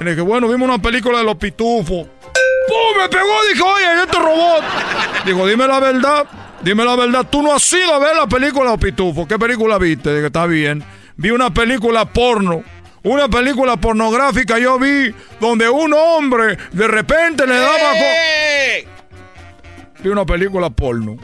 Y 0.00 0.04
le 0.04 0.10
dije, 0.10 0.22
bueno, 0.22 0.48
vimos 0.48 0.68
una 0.68 0.78
película 0.78 1.18
de 1.18 1.24
los 1.24 1.36
pitufos. 1.36 2.06
¡Pum! 2.06 3.00
Me 3.00 3.08
pegó, 3.08 3.32
dijo, 3.52 3.66
oye, 3.66 4.02
este 4.02 4.18
robot. 4.18 4.64
Dijo, 5.24 5.46
dime 5.46 5.66
la 5.66 5.80
verdad, 5.80 6.26
dime 6.66 6.84
la 6.84 6.96
verdad, 6.96 7.24
tú 7.30 7.42
no 7.42 7.54
has 7.54 7.72
ido 7.72 7.94
a 7.94 7.98
ver 8.00 8.16
la 8.16 8.26
película 8.26 8.76
pitufos. 8.76 9.28
¿Qué 9.28 9.38
película 9.38 9.78
viste? 9.78 10.12
Dije, 10.12 10.26
está 10.26 10.46
bien. 10.46 10.82
Vi 11.16 11.30
una 11.30 11.54
película 11.54 12.04
porno 12.12 12.62
Una 13.04 13.28
película 13.28 13.76
pornográfica 13.78 14.58
yo 14.58 14.78
vi 14.78 15.14
donde 15.40 15.68
un 15.68 15.94
hombre 15.94 16.58
de 16.72 16.88
repente 16.88 17.46
le 17.46 17.54
daba... 17.54 17.92
Vi 20.02 20.08
una 20.08 20.26
película 20.26 20.68
porno. 20.68 21.16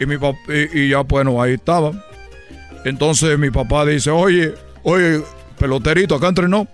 Y, 0.00 0.06
mi 0.06 0.16
y, 0.16 0.80
y 0.80 0.88
ya, 0.88 1.00
bueno, 1.02 1.40
ahí 1.40 1.54
estaba. 1.54 1.92
Entonces 2.84 3.38
mi 3.38 3.50
papá 3.50 3.84
dice, 3.86 4.10
oye, 4.10 4.54
oye, 4.82 5.22
peloterito, 5.58 6.16
acá 6.16 6.28
entrenó. 6.28 6.66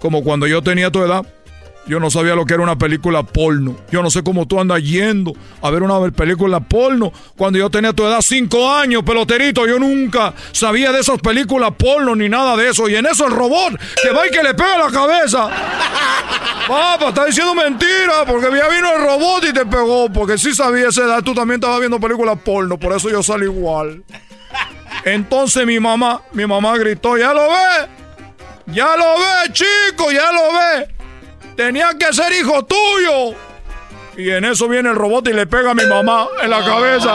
Como 0.00 0.24
cuando 0.24 0.48
yo 0.48 0.62
tenía 0.62 0.90
tu 0.90 1.02
edad. 1.02 1.24
Yo 1.86 1.98
no 1.98 2.10
sabía 2.10 2.34
lo 2.34 2.44
que 2.44 2.54
era 2.54 2.62
una 2.62 2.76
película 2.76 3.22
porno. 3.22 3.76
Yo 3.90 4.02
no 4.02 4.10
sé 4.10 4.22
cómo 4.22 4.46
tú 4.46 4.60
andas 4.60 4.82
yendo 4.82 5.32
a 5.60 5.70
ver 5.70 5.82
una 5.82 6.10
película 6.10 6.60
porno. 6.60 7.12
Cuando 7.36 7.58
yo 7.58 7.70
tenía 7.70 7.92
tu 7.92 8.06
edad, 8.06 8.20
cinco 8.20 8.70
años, 8.72 9.02
peloterito, 9.02 9.66
yo 9.66 9.78
nunca 9.78 10.34
sabía 10.52 10.92
de 10.92 11.00
esas 11.00 11.18
películas 11.18 11.72
porno 11.76 12.14
ni 12.14 12.28
nada 12.28 12.56
de 12.56 12.68
eso. 12.68 12.88
Y 12.88 12.94
en 12.96 13.06
eso 13.06 13.26
el 13.26 13.32
robot 13.32 13.80
que 14.02 14.10
va 14.10 14.26
y 14.26 14.30
que 14.30 14.42
le 14.42 14.54
pega 14.54 14.78
la 14.78 14.90
cabeza. 14.90 15.48
Papá, 16.68 17.08
está 17.08 17.24
diciendo 17.24 17.54
mentira, 17.54 18.24
porque 18.26 18.46
ya 18.56 18.68
vino 18.68 18.94
el 18.94 19.02
robot 19.02 19.44
y 19.48 19.52
te 19.52 19.66
pegó. 19.66 20.12
Porque 20.12 20.38
sí 20.38 20.54
sabía 20.54 20.88
esa 20.88 21.04
edad, 21.04 21.22
tú 21.24 21.34
también 21.34 21.58
estabas 21.58 21.80
viendo 21.80 21.98
películas 21.98 22.38
porno, 22.44 22.78
por 22.78 22.92
eso 22.92 23.10
yo 23.10 23.22
salí 23.22 23.46
igual. 23.46 24.04
Entonces 25.04 25.66
mi 25.66 25.80
mamá, 25.80 26.22
mi 26.32 26.46
mamá 26.46 26.76
gritó, 26.76 27.16
¿ya 27.16 27.32
lo 27.32 27.48
ve? 27.48 27.88
Ya 28.66 28.96
lo 28.96 29.18
ve, 29.18 29.52
chico, 29.52 30.12
ya 30.12 30.30
lo 30.30 30.52
ve. 30.52 30.99
Tenía 31.60 31.92
que 31.92 32.10
ser 32.14 32.32
hijo 32.32 32.64
tuyo. 32.64 33.36
Y 34.16 34.30
en 34.30 34.46
eso 34.46 34.66
viene 34.66 34.88
el 34.88 34.94
robot 34.94 35.28
y 35.28 35.34
le 35.34 35.46
pega 35.46 35.72
a 35.72 35.74
mi 35.74 35.84
mamá 35.84 36.26
en 36.42 36.48
la 36.48 36.64
cabeza. 36.64 37.14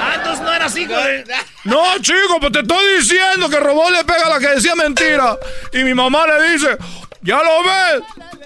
Ah, 0.00 0.14
entonces 0.16 0.44
no 0.44 0.52
eras 0.52 0.76
hijo 0.76 0.92
de... 0.92 1.24
No, 1.62 1.84
chico, 2.00 2.40
pues 2.40 2.50
te 2.50 2.58
estoy 2.62 2.96
diciendo 2.96 3.48
que 3.48 3.58
el 3.58 3.62
robot 3.62 3.90
le 3.92 4.02
pega 4.02 4.26
a 4.26 4.30
la 4.30 4.40
que 4.40 4.48
decía 4.56 4.74
mentira. 4.74 5.38
Y 5.72 5.84
mi 5.84 5.94
mamá 5.94 6.26
le 6.26 6.50
dice, 6.50 6.76
¿ya 7.22 7.36
lo 7.44 7.62
ves? 7.62 8.02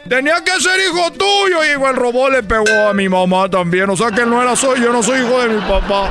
Tenía 0.06 0.44
que 0.44 0.60
ser 0.60 0.78
hijo 0.78 1.10
tuyo. 1.12 1.64
Y 1.64 1.68
el 1.68 1.96
robot 1.96 2.32
le 2.32 2.42
pegó 2.42 2.88
a 2.90 2.92
mi 2.92 3.08
mamá 3.08 3.48
también. 3.48 3.88
O 3.88 3.96
sea 3.96 4.10
que 4.10 4.26
no 4.26 4.42
era 4.42 4.54
soy, 4.56 4.78
yo 4.82 4.92
no 4.92 5.02
soy 5.02 5.20
hijo 5.20 5.40
de 5.40 5.48
mi 5.48 5.60
papá. 5.62 6.10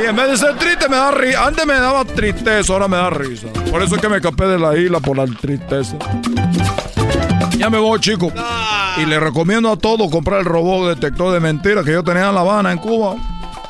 Y 0.00 0.06
en 0.06 0.14
vez 0.16 0.30
de 0.30 0.36
ser 0.36 0.56
triste 0.56 0.88
me 0.88 0.96
da 0.96 1.10
risa. 1.10 1.46
Antes 1.46 1.66
me 1.66 1.74
daba 1.74 2.04
tristeza, 2.04 2.72
ahora 2.72 2.88
me 2.88 2.96
da 2.96 3.10
risa. 3.10 3.48
Por 3.70 3.82
eso 3.82 3.96
es 3.96 4.00
que 4.00 4.08
me 4.08 4.16
escapé 4.16 4.46
de 4.46 4.58
la 4.58 4.76
isla 4.76 5.00
por 5.00 5.16
la 5.16 5.26
tristeza. 5.26 5.96
Ya 7.56 7.68
me 7.70 7.78
voy, 7.78 7.98
chico. 7.98 8.32
Y 8.98 9.06
le 9.06 9.18
recomiendo 9.18 9.72
a 9.72 9.76
todos 9.76 10.10
comprar 10.10 10.40
el 10.40 10.46
robot 10.46 10.88
detector 10.94 11.32
de 11.32 11.40
mentiras 11.40 11.84
que 11.84 11.92
yo 11.92 12.04
tenía 12.04 12.28
en 12.28 12.34
La 12.34 12.40
Habana, 12.42 12.70
en 12.72 12.78
Cuba. 12.78 13.16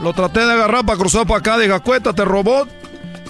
Lo 0.01 0.13
traté 0.13 0.45
de 0.45 0.53
agarrar 0.53 0.85
para 0.85 0.99
cruzar 0.99 1.27
para 1.27 1.41
acá. 1.41 1.59
Diga, 1.59 1.77
acuéstate, 1.77 2.25
robot, 2.25 2.69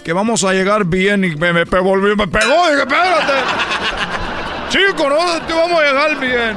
que 0.02 0.12
vamos 0.12 0.42
a 0.44 0.52
llegar 0.52 0.84
bien. 0.84 1.24
Y 1.24 1.36
me, 1.36 1.52
me, 1.52 1.60
me 1.60 1.66
pegó. 1.66 1.96
Dije, 1.96 2.16
espérate. 2.22 3.32
Chico, 4.70 5.08
no 5.08 5.16
te 5.46 5.54
vamos 5.54 5.80
a 5.80 5.84
llegar 5.84 6.20
bien. 6.20 6.56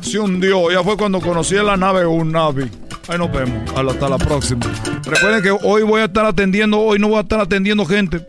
Se 0.00 0.18
hundió. 0.18 0.70
Ya 0.70 0.82
fue 0.82 0.96
cuando 0.96 1.20
conocí 1.20 1.54
la 1.56 1.76
nave 1.76 2.06
un 2.06 2.30
Navi. 2.30 2.83
Ahí 3.08 3.18
nos 3.18 3.32
vemos. 3.32 3.70
Hasta 3.76 4.08
la 4.08 4.18
próxima. 4.18 4.62
Recuerden 5.04 5.42
que 5.42 5.50
hoy 5.50 5.82
voy 5.82 6.00
a 6.00 6.06
estar 6.06 6.24
atendiendo, 6.24 6.80
hoy 6.80 6.98
no 6.98 7.08
voy 7.08 7.18
a 7.18 7.20
estar 7.20 7.40
atendiendo 7.40 7.84
gente. 7.84 8.24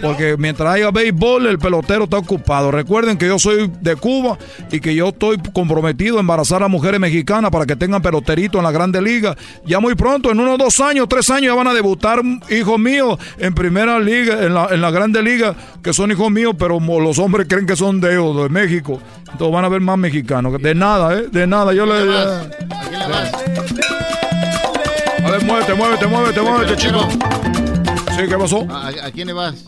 Porque 0.00 0.36
mientras 0.38 0.74
haya 0.74 0.90
béisbol, 0.90 1.46
el 1.46 1.58
pelotero 1.58 2.04
está 2.04 2.18
ocupado. 2.18 2.70
Recuerden 2.70 3.18
que 3.18 3.26
yo 3.26 3.38
soy 3.38 3.70
de 3.80 3.96
Cuba 3.96 4.38
y 4.70 4.80
que 4.80 4.94
yo 4.94 5.08
estoy 5.08 5.38
comprometido 5.52 6.16
a 6.16 6.20
embarazar 6.20 6.62
a 6.62 6.68
mujeres 6.68 6.98
mexicanas 6.98 7.50
para 7.50 7.66
que 7.66 7.76
tengan 7.76 8.00
peloterito 8.00 8.58
en 8.58 8.64
la 8.64 8.72
Grande 8.72 9.02
Liga. 9.02 9.36
Ya 9.66 9.80
muy 9.80 9.94
pronto, 9.94 10.30
en 10.30 10.40
unos 10.40 10.58
dos 10.58 10.80
años, 10.80 11.08
tres 11.08 11.28
años, 11.30 11.52
ya 11.52 11.54
van 11.54 11.68
a 11.68 11.74
debutar 11.74 12.22
hijos 12.50 12.78
míos 12.78 13.18
en 13.38 13.54
primera 13.54 13.98
liga, 13.98 14.44
en 14.44 14.54
la, 14.54 14.68
en 14.70 14.80
la 14.80 14.90
Grande 14.90 15.22
Liga, 15.22 15.54
que 15.82 15.92
son 15.92 16.10
hijos 16.10 16.30
míos, 16.30 16.54
pero 16.58 16.80
los 16.80 17.18
hombres 17.18 17.46
creen 17.48 17.66
que 17.66 17.76
son 17.76 18.00
de, 18.00 18.16
de 18.16 18.48
México. 18.48 19.00
Entonces 19.30 19.54
van 19.54 19.64
a 19.64 19.68
ver 19.68 19.80
más 19.80 19.98
mexicanos. 19.98 20.60
De 20.60 20.74
nada, 20.74 21.18
¿eh? 21.18 21.26
De 21.30 21.46
nada. 21.46 21.72
Yo 21.72 21.86
le. 21.86 21.92
A 21.92 23.91
ver, 25.32 25.44
muévete, 25.44 25.74
muévete, 25.74 26.06
muévete, 26.06 26.40
muévete, 26.40 26.76
chico. 26.76 27.08
Sí, 28.16 28.28
¿qué 28.28 28.36
pasó? 28.36 28.66
¿A, 28.70 29.10
quién 29.10 29.26
le 29.26 29.32
vas? 29.32 29.64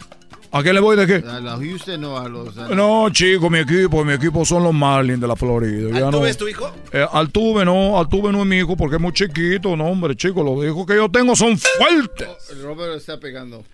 ¿A 0.53 0.63
quién 0.63 0.75
le 0.75 0.81
voy 0.81 0.97
de 0.97 1.07
qué? 1.07 1.27
¿A 1.27 1.41
los 1.41 1.59
Houston 1.59 2.05
o 2.05 2.19
a 2.19 2.29
los.? 2.29 2.55
No, 2.55 3.09
chico, 3.11 3.49
mi 3.49 3.61
equipo, 3.61 4.05
mi 4.05 4.13
equipo 4.13 4.45
son 4.45 4.63
los 4.63 4.75
Marlins 4.75 5.21
de 5.21 5.27
la 5.27 5.35
Florida. 5.35 6.07
¿Altuve 6.07 6.31
es 6.31 6.37
tu 6.37 6.47
hijo? 6.47 6.71
Eh, 6.93 7.07
Altuve 7.11 7.65
no, 7.65 7.99
Altuve 7.99 8.31
no 8.31 8.41
es 8.41 8.47
mi 8.47 8.59
hijo 8.59 8.77
porque 8.77 8.97
es 8.97 9.03
muy 9.03 9.13
chiquito, 9.13 9.77
no, 9.77 9.87
hombre, 9.87 10.15
chico. 10.15 10.43
Los 10.43 10.65
hijos 10.65 10.87
que 10.87 10.97
yo 10.97 11.11
tengo 11.11 11.35
son 11.35 11.59
fuertes. 11.59 12.29
Oh, 12.29 12.53
el 12.53 12.63
Robert 12.63 12.95
está 12.97 13.19
pegando. 13.19 13.65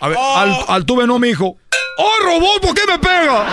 A 0.00 0.08
ver, 0.08 0.16
oh. 0.18 0.64
Altuve 0.68 1.06
no 1.06 1.16
es 1.16 1.20
mi 1.20 1.28
hijo. 1.28 1.56
¡Oh, 1.98 2.24
robot! 2.24 2.60
¿Por 2.60 2.74
qué 2.74 2.82
me 2.88 2.98
pega? 2.98 3.46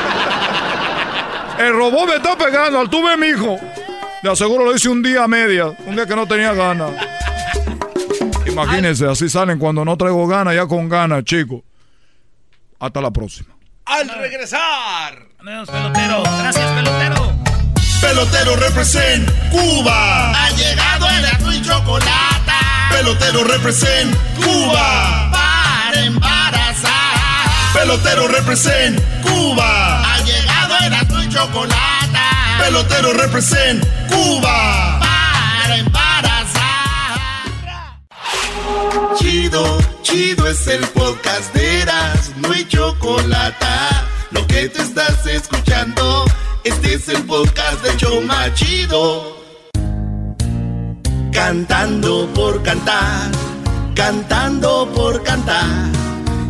El 1.59 1.73
robot 1.73 2.07
me 2.07 2.15
está 2.15 2.35
pegando, 2.38 2.80
Altuve 2.80 3.13
es 3.13 3.19
mi 3.19 3.27
hijo. 3.27 3.59
De 4.23 4.30
aseguro 4.30 4.65
lo 4.65 4.76
hice 4.76 4.88
un 4.89 5.02
día 5.02 5.23
a 5.23 5.27
media, 5.27 5.65
un 5.85 5.95
día 5.95 6.06
que 6.06 6.15
no 6.15 6.27
tenía 6.27 6.53
ganas. 6.53 6.91
Imagínense, 8.45 9.07
así 9.07 9.30
salen 9.30 9.57
cuando 9.57 9.84
no 9.84 9.98
traigo 9.98 10.27
ganas, 10.27 10.53
ya 10.56 10.68
con 10.68 10.89
ganas, 10.89 11.23
chicos. 11.23 11.61
Hasta 12.80 13.02
la 13.02 13.11
próxima. 13.11 13.49
Al 13.85 14.07
regresar. 14.10 15.27
Adiós, 15.39 15.69
pelotero. 15.69 16.23
Gracias, 16.23 16.72
pelotero. 16.72 17.34
Pelotero 18.02 18.56
represent 18.56 19.30
Cuba. 19.52 20.31
Ha 20.31 20.49
llegado 20.52 21.07
el 21.10 21.26
azul 21.26 21.53
y 21.53 21.61
chocolate. 21.61 22.52
Pelotero 22.91 23.43
represent 23.43 24.15
Cuba. 24.35 25.30
Para 25.31 26.02
embarazar. 26.03 26.91
Pelotero 27.73 28.27
represent 28.27 28.99
Cuba. 29.22 30.02
Ha 30.02 30.19
llegado 30.23 30.76
el 30.85 30.93
azul 30.93 31.23
y 31.23 31.30
chocolate. 31.30 31.90
Pelotero 32.61 33.11
represent 33.13 33.83
Cuba. 34.07 34.99
Para 34.99 35.77
embarazar. 35.77 37.19
Chido, 39.17 39.79
chido 40.03 40.47
es 40.47 40.67
el 40.67 40.85
podcast 40.89 41.51
de 41.55 41.81
Eras, 41.81 42.31
no 42.38 42.51
hay 42.51 42.63
chocolate. 42.65 43.65
Lo 44.29 44.45
que 44.45 44.69
te 44.69 44.83
estás 44.83 45.25
escuchando, 45.25 46.25
este 46.63 46.93
es 46.93 47.09
el 47.09 47.23
podcast 47.23 47.81
de 47.83 47.97
Choma 47.97 48.53
Chido. 48.53 49.38
Cantando 51.33 52.29
por 52.35 52.61
cantar, 52.61 53.31
cantando 53.95 54.88
por 54.93 55.23
cantar. 55.23 55.89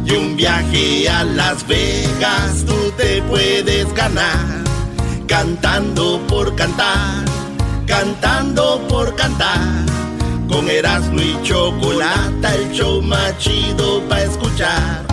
Y 0.05 0.11
un 0.11 0.35
viaje 0.35 1.07
a 1.07 1.23
Las 1.23 1.65
Vegas 1.65 2.65
tú 2.67 2.91
te 2.97 3.21
puedes 3.23 3.93
ganar. 3.93 4.70
Cantando 5.32 6.20
por 6.28 6.53
cantar, 6.58 7.24
cantando 7.88 8.86
por 8.90 9.16
cantar 9.16 9.86
con 10.49 10.70
Erasmo 10.70 11.22
y 11.22 11.41
Chocolata, 11.41 12.53
el 12.53 12.70
show 12.74 13.02
más 13.02 13.38
chido 13.38 14.02
para 14.10 14.24
escuchar. 14.24 15.06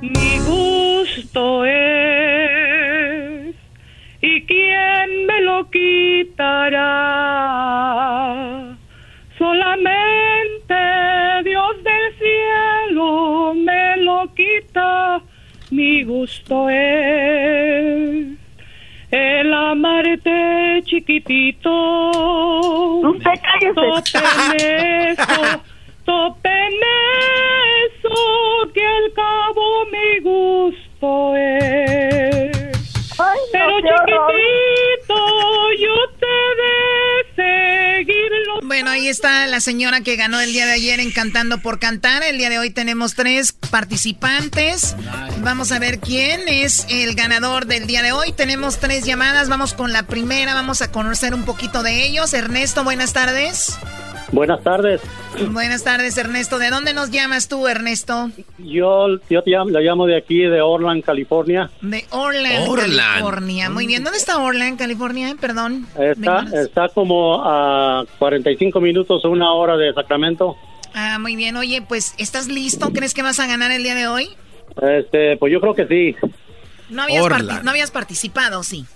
Mi 0.00 0.38
gusto 0.38 1.66
es, 1.66 3.54
¿y 4.22 4.40
quién 4.46 5.26
me 5.26 5.42
lo 5.42 5.68
quitará? 5.68 6.88
Solamente 9.36 10.74
Dios 11.44 11.76
del 11.84 12.14
cielo 12.18 13.52
me 13.54 13.98
lo 13.98 14.32
quita, 14.34 15.20
mi 15.70 16.04
gusto 16.04 16.70
es 16.70 18.31
chiquitito. 20.92 21.70
Usted 23.00 23.36
cállese. 23.46 23.80
Topen 26.04 26.74
eso, 27.86 28.16
que 28.74 28.84
al 28.84 29.12
cabo 29.14 29.64
mi 29.92 30.20
gusto 30.20 31.34
es. 31.36 32.52
Pero 33.52 33.80
chiquitito, 33.80 34.41
Bueno, 38.82 38.94
ahí 38.94 39.06
está 39.06 39.46
la 39.46 39.60
señora 39.60 40.00
que 40.00 40.16
ganó 40.16 40.40
el 40.40 40.52
día 40.52 40.66
de 40.66 40.72
ayer 40.72 40.98
en 40.98 41.12
Cantando 41.12 41.58
por 41.58 41.78
Cantar. 41.78 42.24
El 42.24 42.36
día 42.36 42.50
de 42.50 42.58
hoy 42.58 42.70
tenemos 42.70 43.14
tres 43.14 43.52
participantes. 43.52 44.96
Vamos 45.38 45.70
a 45.70 45.78
ver 45.78 46.00
quién 46.00 46.48
es 46.48 46.86
el 46.88 47.14
ganador 47.14 47.66
del 47.66 47.86
día 47.86 48.02
de 48.02 48.10
hoy. 48.10 48.32
Tenemos 48.32 48.80
tres 48.80 49.04
llamadas. 49.04 49.48
Vamos 49.48 49.72
con 49.74 49.92
la 49.92 50.08
primera. 50.08 50.54
Vamos 50.54 50.82
a 50.82 50.90
conocer 50.90 51.32
un 51.32 51.44
poquito 51.44 51.84
de 51.84 52.04
ellos. 52.04 52.34
Ernesto, 52.34 52.82
buenas 52.82 53.12
tardes. 53.12 53.68
Buenas 53.70 53.80
tardes. 53.80 54.01
Buenas 54.32 54.62
tardes, 55.84 56.16
Ernesto. 56.16 56.58
¿De 56.58 56.70
dónde 56.70 56.94
nos 56.94 57.10
llamas 57.10 57.48
tú, 57.48 57.68
Ernesto? 57.68 58.30
Yo, 58.58 59.06
yo 59.28 59.42
te 59.42 59.50
llamo, 59.50 59.70
llamo 59.78 60.06
de 60.06 60.16
aquí, 60.16 60.40
de 60.40 60.62
Orland, 60.62 61.04
California. 61.04 61.70
De 61.82 62.04
Orland, 62.10 62.74
California. 62.74 63.68
Muy 63.68 63.86
bien. 63.86 64.02
¿Dónde 64.02 64.18
está 64.18 64.38
Orland, 64.38 64.78
California? 64.78 65.36
Perdón. 65.38 65.86
Está, 65.98 66.46
está 66.54 66.88
como 66.88 67.42
a 67.44 68.04
45 68.18 68.80
minutos 68.80 69.22
o 69.24 69.30
una 69.30 69.52
hora 69.52 69.76
de 69.76 69.92
Sacramento. 69.92 70.56
Ah, 70.94 71.18
muy 71.18 71.36
bien. 71.36 71.56
Oye, 71.56 71.82
pues, 71.82 72.14
¿estás 72.16 72.48
listo? 72.48 72.90
¿Crees 72.92 73.12
que 73.12 73.22
vas 73.22 73.38
a 73.38 73.46
ganar 73.46 73.70
el 73.70 73.82
día 73.82 73.94
de 73.94 74.06
hoy? 74.06 74.30
Este, 74.80 75.36
pues 75.36 75.52
yo 75.52 75.60
creo 75.60 75.74
que 75.74 75.86
sí. 75.86 76.16
No 76.88 77.02
habías, 77.02 77.62
no 77.62 77.70
habías 77.70 77.90
participado, 77.90 78.62
sí. 78.62 78.86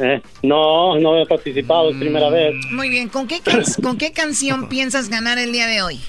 Eh, 0.00 0.20
no, 0.42 0.98
no 0.98 1.18
he 1.18 1.26
participado, 1.26 1.90
es 1.90 1.96
primera 1.96 2.28
vez. 2.30 2.54
Muy 2.70 2.88
bien, 2.88 3.08
¿con 3.08 3.26
qué, 3.26 3.40
¿con 3.82 3.96
qué 3.96 4.12
canción 4.12 4.68
piensas 4.68 5.08
ganar 5.08 5.38
el 5.38 5.52
día 5.52 5.66
de 5.66 5.82
hoy? 5.82 6.00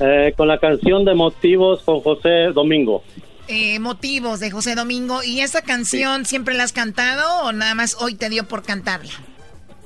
Eh, 0.00 0.32
con 0.36 0.48
la 0.48 0.58
canción 0.58 1.04
de 1.04 1.14
Motivos 1.14 1.82
con 1.82 2.00
José 2.00 2.52
Domingo. 2.54 3.02
Eh, 3.48 3.78
motivos 3.80 4.40
de 4.40 4.50
José 4.50 4.74
Domingo. 4.74 5.22
¿Y 5.22 5.40
esa 5.40 5.62
canción 5.62 6.24
siempre 6.24 6.54
la 6.54 6.62
has 6.62 6.72
cantado 6.72 7.44
o 7.44 7.52
nada 7.52 7.74
más 7.74 7.96
hoy 8.00 8.14
te 8.14 8.28
dio 8.30 8.44
por 8.44 8.62
cantarla? 8.62 9.12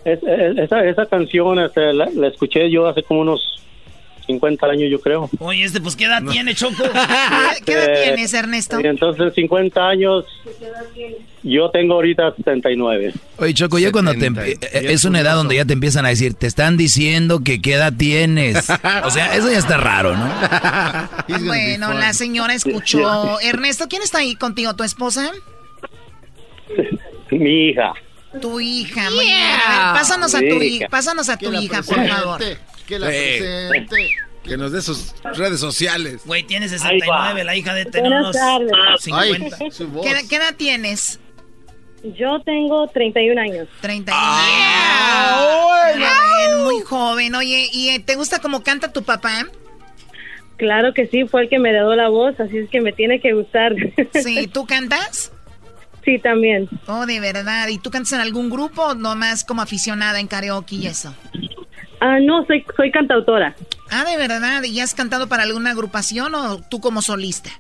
esa, 0.06 0.84
esa 0.84 1.06
canción 1.06 1.58
este, 1.58 1.92
la, 1.92 2.08
escuché 2.28 2.70
yo 2.70 2.86
hace 2.86 3.02
como 3.02 3.22
unos 3.22 3.60
50 4.26 4.66
años, 4.66 4.90
yo 4.90 5.00
creo. 5.00 5.30
Oye, 5.38 5.64
este, 5.64 5.80
pues, 5.80 5.96
¿qué 5.96 6.04
edad 6.04 6.22
tiene, 6.30 6.54
Choco? 6.54 6.82
¿Qué 7.64 7.72
edad 7.72 7.88
eh, 7.88 8.02
tienes, 8.04 8.34
Ernesto? 8.34 8.78
entonces, 8.80 9.34
50 9.34 9.88
años. 9.88 10.24
Yo 11.48 11.70
tengo 11.70 11.94
ahorita 11.94 12.34
79. 12.34 13.14
Oye, 13.36 13.54
Choco, 13.54 13.78
ya 13.78 13.92
cuando 13.92 14.12
te. 14.14 14.26
Eh, 14.26 14.58
es 14.72 15.04
una 15.04 15.20
edad 15.20 15.36
donde 15.36 15.54
ya 15.54 15.64
te 15.64 15.74
empiezan 15.74 16.04
a 16.04 16.08
decir, 16.08 16.34
te 16.34 16.48
están 16.48 16.76
diciendo 16.76 17.44
que 17.44 17.62
qué 17.62 17.74
edad 17.74 17.92
tienes. 17.96 18.68
o 19.04 19.10
sea, 19.10 19.36
eso 19.36 19.48
ya 19.48 19.58
está 19.58 19.76
raro, 19.76 20.16
¿no? 20.16 20.28
bueno, 21.46 21.92
la 21.94 22.14
señora 22.14 22.52
escuchó. 22.52 23.38
Ernesto, 23.42 23.86
¿quién 23.88 24.02
está 24.02 24.18
ahí 24.18 24.34
contigo? 24.34 24.74
¿Tu 24.74 24.82
esposa? 24.82 25.30
Mi 27.30 27.68
hija. 27.68 27.92
Tu 28.40 28.58
hija, 28.58 29.08
muy 29.10 29.26
bien. 29.26 29.38
pásanos 29.94 30.34
a 30.34 30.40
tu 30.40 30.60
hija, 30.60 30.88
pásanos 30.88 31.28
a 31.28 31.36
tu 31.36 31.52
hija, 31.52 31.80
por 31.84 32.08
favor. 32.08 32.40
Que 32.88 32.98
la 32.98 33.06
presente. 33.06 34.08
Que 34.42 34.56
nos 34.56 34.72
dé 34.72 34.82
sus 34.82 35.14
redes 35.22 35.60
sociales. 35.60 36.22
Güey, 36.24 36.42
tiene 36.42 36.68
69, 36.68 37.44
la 37.44 37.54
hija 37.54 37.72
de 37.72 37.84
tener 37.84 38.12
unos 38.12 38.36
50. 38.98 39.58
¿Qué, 40.28 40.36
edad 40.36 40.54
tienes? 40.56 41.20
Yo 42.14 42.40
tengo 42.40 42.86
31 42.88 43.40
años. 43.40 43.68
31 43.80 44.20
años. 45.94 46.62
muy 46.62 46.80
joven. 46.82 47.34
Oye, 47.34 47.68
¿y 47.72 47.88
eh, 47.88 48.00
te 48.00 48.14
gusta 48.16 48.38
cómo 48.40 48.62
canta 48.62 48.92
tu 48.92 49.02
papá? 49.02 49.46
Claro 50.56 50.94
que 50.94 51.06
sí, 51.06 51.26
fue 51.26 51.42
el 51.42 51.48
que 51.48 51.58
me 51.58 51.70
dio 51.70 51.94
la 51.94 52.08
voz, 52.08 52.38
así 52.40 52.58
es 52.58 52.70
que 52.70 52.80
me 52.80 52.92
tiene 52.92 53.20
que 53.20 53.32
gustar. 53.32 53.74
Sí, 54.22 54.46
¿tú 54.46 54.66
cantas? 54.66 55.32
Sí, 56.04 56.18
también. 56.18 56.68
Oh, 56.86 57.04
de 57.04 57.18
verdad. 57.20 57.68
¿Y 57.68 57.78
tú 57.78 57.90
cantas 57.90 58.12
en 58.12 58.20
algún 58.20 58.48
grupo 58.48 58.82
o 58.82 58.94
nomás 58.94 59.44
como 59.44 59.62
aficionada 59.62 60.20
en 60.20 60.28
karaoke 60.28 60.76
y 60.76 60.86
eso? 60.86 61.14
Ah, 62.00 62.18
no, 62.20 62.46
soy, 62.46 62.64
soy 62.76 62.90
cantautora. 62.92 63.56
Ah, 63.90 64.04
de 64.04 64.16
verdad. 64.16 64.62
¿Y 64.62 64.80
has 64.80 64.94
cantado 64.94 65.28
para 65.28 65.42
alguna 65.42 65.72
agrupación 65.72 66.34
o 66.34 66.60
tú 66.60 66.80
como 66.80 67.02
solista? 67.02 67.50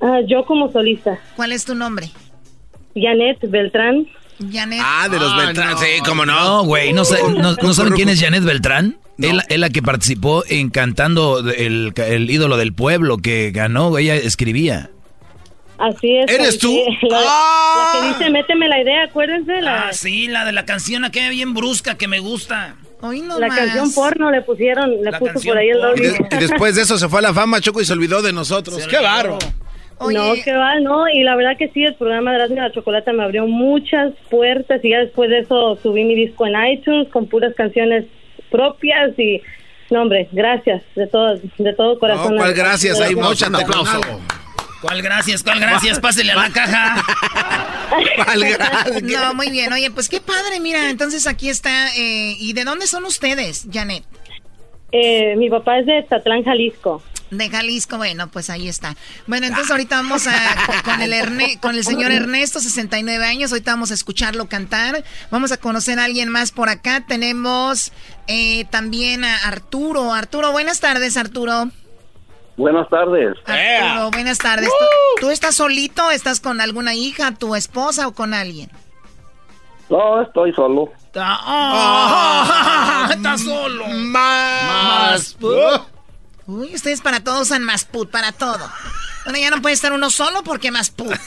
Ah, 0.00 0.20
yo 0.26 0.44
como 0.44 0.70
solista. 0.70 1.18
¿Cuál 1.34 1.52
es 1.52 1.64
tu 1.64 1.74
nombre? 1.74 2.10
Janet 2.94 3.38
Beltrán. 3.42 4.06
Janet. 4.52 4.80
Ah, 4.82 5.08
de 5.10 5.18
los 5.18 5.32
ah, 5.32 5.36
Beltrán, 5.36 5.78
sí, 5.78 5.86
cómo 6.04 6.26
no. 6.26 6.34
No, 6.34 6.64
güey, 6.64 6.92
¿no, 6.92 7.04
saben 7.04 7.92
quién 7.94 8.08
es 8.08 8.20
Janet 8.20 8.44
Beltrán? 8.44 8.98
Es, 9.18 9.58
la, 9.58 9.70
que 9.70 9.80
participó 9.80 10.42
en 10.48 10.70
cantando 10.70 11.38
el, 11.38 11.92
el 11.96 12.30
ídolo 12.30 12.56
del 12.56 12.72
pueblo 12.72 13.18
que 13.18 13.52
ganó, 13.52 13.96
ella 13.96 14.16
escribía. 14.16 14.90
Así 15.78 16.16
es. 16.16 16.30
¿Eres 16.30 16.58
tú? 16.58 16.76
La, 17.02 17.18
¡Ah! 17.24 18.00
que 18.00 18.08
dice, 18.08 18.30
méteme 18.30 18.68
la 18.68 18.80
idea, 18.80 19.04
acuérdense. 19.04 19.60
La... 19.60 19.88
Ah, 19.88 19.92
sí, 19.92 20.28
la 20.28 20.44
de 20.44 20.52
la 20.52 20.64
canción 20.64 21.04
aquella 21.04 21.30
bien 21.30 21.54
brusca 21.54 21.96
que 21.96 22.08
me 22.08 22.20
gusta. 22.20 22.76
Hoy 23.00 23.20
no 23.20 23.38
la 23.38 23.48
canción 23.48 23.92
porno 23.92 24.30
le 24.30 24.40
pusieron, 24.42 25.02
le 25.02 25.12
puso 25.18 25.34
por 25.46 25.58
ahí 25.58 25.68
el 25.68 25.80
doble. 25.80 26.16
Y, 26.30 26.36
después 26.36 26.74
de 26.74 26.82
eso 26.82 26.96
se 26.96 27.08
fue 27.08 27.18
a 27.18 27.22
la 27.22 27.34
fama, 27.34 27.60
Choco, 27.60 27.80
y 27.80 27.84
se 27.84 27.92
olvidó 27.92 28.22
de 28.22 28.32
nosotros. 28.32 28.86
¡Qué 28.86 28.98
barro! 28.98 29.38
No, 30.00 30.34
qué 30.44 30.52
va, 30.52 30.80
no, 30.80 31.08
y 31.08 31.22
la 31.22 31.36
verdad 31.36 31.56
que 31.56 31.68
sí, 31.68 31.84
el 31.84 31.94
programa 31.94 32.32
de 32.32 32.48
la 32.48 32.72
Chocolata 32.72 33.12
me 33.12 33.22
abrió 33.22 33.46
muchas 33.46 34.12
puertas 34.28 34.84
y 34.84 34.90
ya 34.90 34.98
después 34.98 35.30
de 35.30 35.40
eso 35.40 35.78
subí 35.82 36.04
mi 36.04 36.14
disco 36.14 36.46
en 36.46 36.54
iTunes 36.66 37.08
con 37.08 37.26
puras 37.26 37.54
canciones 37.54 38.04
propias 38.50 39.18
y, 39.18 39.40
no 39.90 40.02
hombre, 40.02 40.28
gracias 40.32 40.82
de 40.94 41.06
todo, 41.06 41.40
de 41.58 41.72
todo 41.74 41.98
corazón. 41.98 42.36
No, 42.36 42.44
gracias? 42.54 43.00
Hay 43.00 43.14
muchas 43.14 43.52
aplauso. 43.52 44.00
¿Cuál 44.80 45.00
gracias? 45.00 45.42
¿Cuál 45.42 45.60
gracias? 45.60 45.98
Pásele 45.98 46.32
a 46.32 46.36
la 46.36 46.50
caja. 46.50 47.02
¿Cuál 48.16 48.44
gracias? 48.44 49.02
No, 49.02 49.34
muy 49.34 49.50
bien. 49.50 49.72
Oye, 49.72 49.90
pues 49.90 50.10
qué 50.10 50.20
padre, 50.20 50.60
mira. 50.60 50.90
Entonces 50.90 51.26
aquí 51.26 51.48
está. 51.48 51.88
Eh, 51.96 52.36
¿Y 52.38 52.52
de 52.52 52.64
dónde 52.64 52.86
son 52.86 53.04
ustedes, 53.04 53.66
Janet? 53.72 54.04
Eh, 54.92 55.36
mi 55.36 55.48
papá 55.48 55.78
es 55.78 55.86
de 55.86 56.02
Tatlán, 56.02 56.44
Jalisco. 56.44 57.02
De 57.30 57.50
Jalisco, 57.50 57.96
bueno, 57.96 58.28
pues 58.28 58.50
ahí 58.50 58.68
está. 58.68 58.94
Bueno, 59.26 59.46
entonces 59.46 59.70
ahorita 59.70 59.96
vamos 59.96 60.26
a 60.26 60.32
con 60.84 61.00
el 61.00 61.14
con 61.60 61.74
el 61.74 61.84
señor 61.84 62.12
Ernesto, 62.12 62.60
69 62.60 63.24
años. 63.24 63.50
Ahorita 63.50 63.72
vamos 63.72 63.90
a 63.90 63.94
escucharlo 63.94 64.46
cantar. 64.48 65.02
Vamos 65.30 65.50
a 65.50 65.56
conocer 65.56 65.98
a 65.98 66.04
alguien 66.04 66.28
más 66.28 66.52
por 66.52 66.68
acá. 66.68 67.04
Tenemos 67.06 67.92
eh, 68.26 68.66
también 68.66 69.24
a 69.24 69.48
Arturo. 69.48 70.12
Arturo, 70.12 70.52
buenas 70.52 70.80
tardes, 70.80 71.16
Arturo. 71.16 71.70
Buenas 72.56 72.88
tardes. 72.88 73.36
buenas 74.12 74.38
tardes. 74.38 74.70
¿Tú, 75.20 75.30
estás 75.30 75.56
solito? 75.56 76.10
¿Estás 76.10 76.40
con 76.40 76.60
alguna 76.60 76.94
hija, 76.94 77.32
tu 77.34 77.56
esposa 77.56 78.06
o 78.06 78.12
con 78.12 78.32
alguien? 78.32 78.70
No, 79.90 80.22
estoy 80.22 80.52
solo. 80.52 80.92
Ah, 81.16 83.08
está 83.14 83.36
solo. 83.38 83.86
Más. 83.88 85.36
Uy, 86.46 86.74
ustedes 86.74 87.00
para 87.00 87.20
todos 87.20 87.42
usan 87.42 87.62
más 87.62 87.84
put, 87.84 88.10
para 88.10 88.32
todo. 88.32 88.70
Bueno, 89.24 89.38
ya 89.38 89.50
no 89.50 89.62
puede 89.62 89.74
estar 89.74 89.92
uno 89.92 90.10
solo 90.10 90.42
porque 90.42 90.70
más 90.70 90.90
put. 90.90 91.14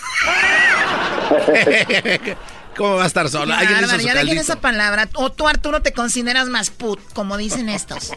¿Cómo 2.78 2.98
va 2.98 3.06
a 3.06 3.08
estar 3.08 3.28
solo? 3.30 3.56
ya 3.60 4.14
dejen 4.14 4.38
esa 4.38 4.62
palabra. 4.62 5.10
O 5.16 5.32
tú, 5.32 5.48
Arturo, 5.48 5.82
te 5.82 5.94
consideras 5.94 6.48
más 6.48 6.70
put, 6.70 7.00
como 7.14 7.38
dicen 7.38 7.70
estos. 7.70 8.12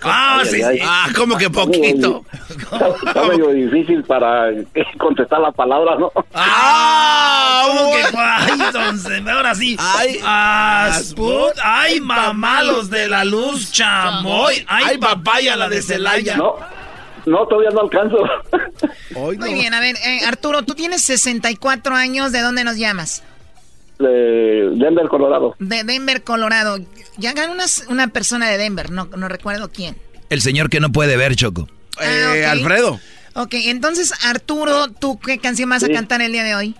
Eh, 0.00 0.08
Ah, 0.08 0.42
sí, 0.44 0.60
Ah, 0.82 1.08
como 1.14 1.36
que 1.36 1.50
poquito. 1.50 2.24
Está, 2.48 3.24
medio 3.28 3.50
difícil 3.50 4.02
para 4.04 4.50
contestar 4.98 5.40
la 5.40 5.52
palabra, 5.52 5.96
¿no? 5.96 6.10
Ah, 6.34 7.64
¿cómo 7.66 7.92
que 7.92 8.02
ay, 8.18 8.60
entonces, 8.66 9.26
ahora 9.26 9.54
sí. 9.54 9.76
Ay, 9.78 10.20
Asput, 10.24 11.52
ay, 11.62 12.00
mamá, 12.00 12.62
los 12.62 12.88
de 12.90 13.08
la 13.08 13.24
luz, 13.24 13.72
chamoy, 13.72 14.64
ay, 14.68 14.98
papaya, 14.98 15.56
la 15.56 15.68
de 15.68 15.82
Celaya. 15.82 16.36
No. 16.36 16.56
No, 17.26 17.46
todavía 17.46 17.70
no 17.70 17.82
alcanzo. 17.82 18.16
Muy 19.10 19.36
bien, 19.36 19.74
a 19.74 19.80
ver, 19.80 19.94
eh, 19.96 20.20
Arturo, 20.26 20.62
tú 20.62 20.74
tienes 20.74 21.02
64 21.02 21.94
años, 21.94 22.32
¿de 22.32 22.40
dónde 22.40 22.64
nos 22.64 22.76
llamas? 22.76 23.22
De 24.00 24.70
Denver, 24.74 25.08
Colorado. 25.08 25.54
De 25.58 25.84
Denver, 25.84 26.22
Colorado. 26.22 26.78
Ya 27.18 27.32
ganó 27.32 27.52
una, 27.52 27.64
una 27.88 28.08
persona 28.08 28.48
de 28.48 28.58
Denver, 28.58 28.90
no, 28.90 29.04
no 29.04 29.28
recuerdo 29.28 29.70
quién. 29.70 29.96
El 30.30 30.40
señor 30.40 30.70
que 30.70 30.80
no 30.80 30.90
puede 30.90 31.16
ver, 31.16 31.36
Choco. 31.36 31.68
Ah, 31.98 32.34
eh, 32.34 32.46
Alfredo. 32.46 32.98
Ok, 33.34 33.54
entonces, 33.66 34.12
Arturo, 34.24 34.88
¿tú 34.88 35.18
qué 35.18 35.38
canción 35.38 35.68
vas 35.70 35.84
a 35.84 35.88
cantar 35.88 36.22
el 36.22 36.32
día 36.32 36.44
de 36.44 36.54
hoy? 36.54 36.74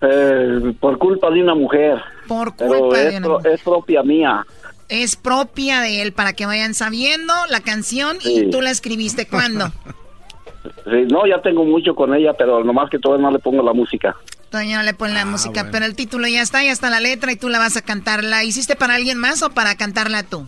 Eh, 0.00 0.74
por 0.80 0.98
culpa 0.98 1.30
de 1.30 1.42
una 1.42 1.54
mujer. 1.54 1.98
Por 2.28 2.54
culpa 2.54 2.98
de 2.98 3.16
una 3.18 3.28
mujer. 3.28 3.52
Es 3.52 3.62
propia 3.62 4.02
mía. 4.02 4.46
Es 4.88 5.16
propia 5.16 5.80
de 5.80 6.02
él, 6.02 6.12
para 6.12 6.34
que 6.34 6.46
vayan 6.46 6.74
sabiendo 6.74 7.32
la 7.48 7.60
canción 7.60 8.18
y 8.22 8.50
tú 8.50 8.60
la 8.60 8.70
escribiste 8.70 9.26
cuándo. 9.26 9.72
Sí, 10.84 11.04
no, 11.10 11.26
ya 11.26 11.42
tengo 11.42 11.64
mucho 11.64 11.94
con 11.94 12.14
ella, 12.14 12.32
pero 12.32 12.64
nomás 12.64 12.88
que 12.88 12.98
todavía 12.98 13.26
no 13.26 13.32
le 13.32 13.38
pongo 13.38 13.62
la 13.62 13.74
música. 13.74 14.16
Todavía 14.54 14.76
no 14.76 14.84
le 14.84 14.94
ponen 14.94 15.16
la 15.16 15.22
ah, 15.22 15.26
música, 15.26 15.66
pero 15.72 15.84
el 15.84 15.96
título 15.96 16.28
ya 16.28 16.40
está, 16.40 16.62
ya 16.62 16.70
está 16.70 16.88
la 16.88 17.00
letra 17.00 17.32
y 17.32 17.36
tú 17.36 17.48
la 17.48 17.58
vas 17.58 17.76
a 17.76 17.82
cantar. 17.82 18.22
¿La 18.22 18.44
hiciste 18.44 18.76
para 18.76 18.94
alguien 18.94 19.18
más 19.18 19.42
o 19.42 19.50
para 19.50 19.74
cantarla 19.74 20.22
tú? 20.22 20.46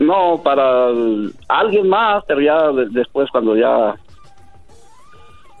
No, 0.00 0.42
para 0.42 0.88
alguien 1.46 1.88
más, 1.88 2.24
pero 2.26 2.40
ya 2.40 2.56
después 2.90 3.30
cuando 3.30 3.56
ya... 3.56 3.94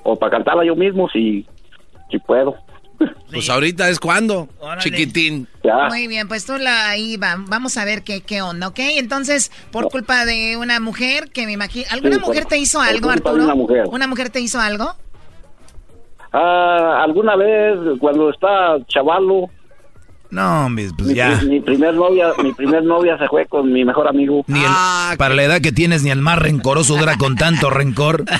O 0.02 0.16
para 0.16 0.32
cantarla 0.32 0.64
yo 0.64 0.74
mismo, 0.74 1.08
si, 1.08 1.46
si 2.10 2.18
puedo. 2.18 2.56
Pues 3.30 3.48
ahorita 3.48 3.88
es 3.88 4.00
cuando, 4.00 4.48
chiquitín. 4.80 5.46
Muy 5.90 6.08
bien, 6.08 6.26
pues 6.26 6.46
tú 6.46 6.58
la 6.58 6.88
ahí 6.88 7.16
va, 7.18 7.36
vamos 7.38 7.76
a 7.76 7.84
ver 7.84 8.02
qué, 8.02 8.20
qué 8.20 8.42
onda, 8.42 8.66
¿ok? 8.66 8.80
Entonces, 8.80 9.52
por 9.70 9.90
culpa 9.90 10.24
de 10.24 10.56
una 10.56 10.80
mujer 10.80 11.30
que 11.30 11.46
me 11.46 11.52
imagino... 11.52 11.86
¿Alguna 11.92 12.18
mujer 12.18 12.46
te 12.46 12.58
hizo 12.58 12.80
algo, 12.80 13.10
Arturo? 13.10 13.44
Una 13.44 13.54
mujer. 13.54 13.84
¿Una 13.92 14.08
mujer 14.08 14.30
te 14.30 14.40
hizo 14.40 14.58
algo? 14.58 14.96
Ah, 16.36 17.00
alguna 17.04 17.36
vez 17.36 17.78
cuando 18.00 18.28
está 18.28 18.76
chavalo. 18.88 19.48
No, 20.30 20.68
pues 20.96 21.14
ya. 21.14 21.40
Mi, 21.44 21.60
primer 21.60 21.94
novia, 21.94 22.32
mi 22.42 22.52
primer 22.52 22.82
novia 22.82 23.16
se 23.18 23.28
fue 23.28 23.46
con 23.46 23.72
mi 23.72 23.84
mejor 23.84 24.08
amigo. 24.08 24.44
Ni 24.48 24.60
ah, 24.66 25.14
para 25.16 25.34
la 25.34 25.44
edad 25.44 25.60
que 25.60 25.72
tienes, 25.72 26.02
ni 26.02 26.10
el 26.10 26.20
más 26.20 26.38
rencoroso 26.38 26.96
dura 26.96 27.16
con 27.16 27.36
tanto 27.36 27.70
rencor. 27.70 28.24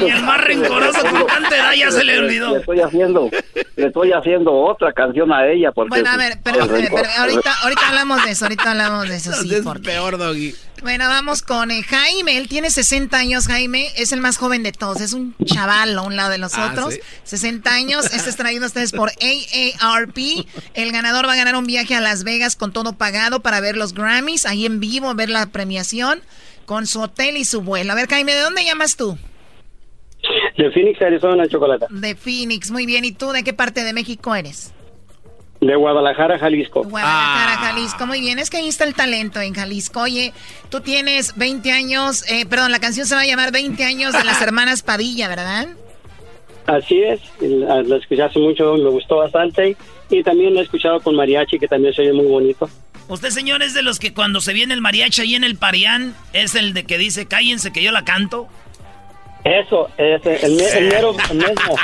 y 0.00 0.04
el 0.04 0.22
más 0.22 0.40
rencoroso 0.40 1.00
con 1.00 1.26
tanta 1.26 1.56
edad 1.56 1.72
ya 1.74 1.90
se 1.90 2.04
le 2.04 2.18
olvidó. 2.18 2.52
Le 2.52 2.58
estoy 2.60 2.80
haciendo, 2.80 3.30
le 3.76 3.86
estoy 3.86 4.12
haciendo 4.12 4.52
otra 4.52 4.92
canción 4.92 5.32
a 5.32 5.46
ella 5.46 5.72
porque. 5.72 5.88
Bueno, 5.88 6.10
a 6.10 6.16
ver, 6.16 6.38
pero, 6.42 6.62
ahorita, 6.62 7.54
ahorita 7.62 7.88
hablamos 7.88 8.24
de 8.24 8.30
eso, 8.32 8.44
ahorita 8.44 8.70
hablamos 8.70 9.08
de 9.08 9.16
eso, 9.16 9.32
sí. 9.42 9.54
Es 9.54 9.64
peor, 9.82 10.18
Doggy. 10.18 10.54
Bueno, 10.82 11.08
vamos 11.08 11.42
con 11.42 11.70
eh, 11.70 11.82
Jaime. 11.82 12.36
Él 12.38 12.48
tiene 12.48 12.70
60 12.70 13.16
años, 13.16 13.48
Jaime. 13.48 13.88
Es 13.96 14.12
el 14.12 14.20
más 14.20 14.36
joven 14.36 14.62
de 14.62 14.70
todos. 14.70 15.00
Es 15.00 15.12
un 15.12 15.34
chaval 15.44 15.98
a 15.98 16.02
un 16.02 16.14
lado 16.14 16.30
de 16.30 16.38
los 16.38 16.54
ah, 16.54 16.70
otros. 16.70 16.98
60 17.24 17.68
años. 17.68 18.06
Este 18.12 18.30
es 18.30 18.36
traído 18.36 18.64
a 18.64 18.68
ustedes 18.68 18.87
por 18.92 19.10
AARP. 19.10 20.18
El 20.74 20.92
ganador 20.92 21.26
va 21.26 21.32
a 21.32 21.36
ganar 21.36 21.56
un 21.56 21.66
viaje 21.66 21.94
a 21.94 22.00
Las 22.00 22.24
Vegas 22.24 22.56
con 22.56 22.72
todo 22.72 22.94
pagado 22.94 23.40
para 23.40 23.60
ver 23.60 23.76
los 23.76 23.94
Grammys. 23.94 24.46
Ahí 24.46 24.66
en 24.66 24.80
vivo, 24.80 25.14
ver 25.14 25.30
la 25.30 25.46
premiación 25.46 26.20
con 26.66 26.86
su 26.86 27.00
hotel 27.00 27.36
y 27.36 27.44
su 27.44 27.62
vuelo. 27.62 27.92
A 27.92 27.94
ver, 27.94 28.08
Jaime, 28.08 28.34
¿de 28.34 28.40
dónde 28.40 28.64
llamas 28.64 28.96
tú? 28.96 29.18
De 30.56 30.70
Phoenix, 30.70 31.00
Arizona, 31.00 31.46
Chocolata. 31.48 31.86
De 31.90 32.14
Phoenix, 32.14 32.70
muy 32.70 32.84
bien. 32.84 33.04
¿Y 33.04 33.12
tú 33.12 33.30
de 33.30 33.44
qué 33.44 33.52
parte 33.52 33.84
de 33.84 33.92
México 33.92 34.34
eres? 34.34 34.72
De 35.60 35.74
Guadalajara, 35.74 36.38
Jalisco. 36.38 36.82
Guadalajara, 36.84 37.54
ah. 37.54 37.66
Jalisco. 37.66 38.06
Muy 38.06 38.20
bien, 38.20 38.38
es 38.38 38.50
que 38.50 38.58
ahí 38.58 38.68
está 38.68 38.84
el 38.84 38.94
talento 38.94 39.40
en 39.40 39.54
Jalisco. 39.54 40.02
Oye, 40.02 40.32
tú 40.68 40.80
tienes 40.80 41.36
20 41.36 41.72
años, 41.72 42.24
eh, 42.28 42.46
perdón, 42.46 42.70
la 42.70 42.78
canción 42.78 43.06
se 43.06 43.14
va 43.14 43.22
a 43.22 43.26
llamar 43.26 43.50
20 43.50 43.84
años 43.84 44.12
de 44.12 44.24
las 44.24 44.40
hermanas 44.42 44.82
Padilla, 44.82 45.28
¿verdad? 45.28 45.68
Así 46.68 47.02
es, 47.02 47.20
la 47.40 47.96
escuché 47.96 48.22
hace 48.22 48.38
mucho, 48.38 48.76
me 48.76 48.90
gustó 48.90 49.16
bastante. 49.16 49.74
Y 50.10 50.22
también 50.22 50.54
la 50.54 50.60
he 50.60 50.64
escuchado 50.64 51.00
con 51.00 51.16
mariachi, 51.16 51.58
que 51.58 51.66
también 51.66 51.94
se 51.94 52.02
oye 52.02 52.12
muy 52.12 52.26
bonito. 52.26 52.68
Usted, 53.08 53.30
señor, 53.30 53.62
es 53.62 53.72
de 53.72 53.82
los 53.82 53.98
que 53.98 54.12
cuando 54.12 54.42
se 54.42 54.52
viene 54.52 54.74
el 54.74 54.82
mariachi 54.82 55.22
ahí 55.22 55.34
en 55.34 55.44
el 55.44 55.56
Parián, 55.56 56.14
es 56.34 56.54
el 56.54 56.74
de 56.74 56.84
que 56.84 56.98
dice, 56.98 57.26
cállense 57.26 57.72
que 57.72 57.82
yo 57.82 57.90
la 57.90 58.04
canto. 58.04 58.48
Eso, 59.44 59.88
ese, 59.96 60.44
el, 60.44 60.88
mero 60.88 61.14
mismo. 61.14 61.76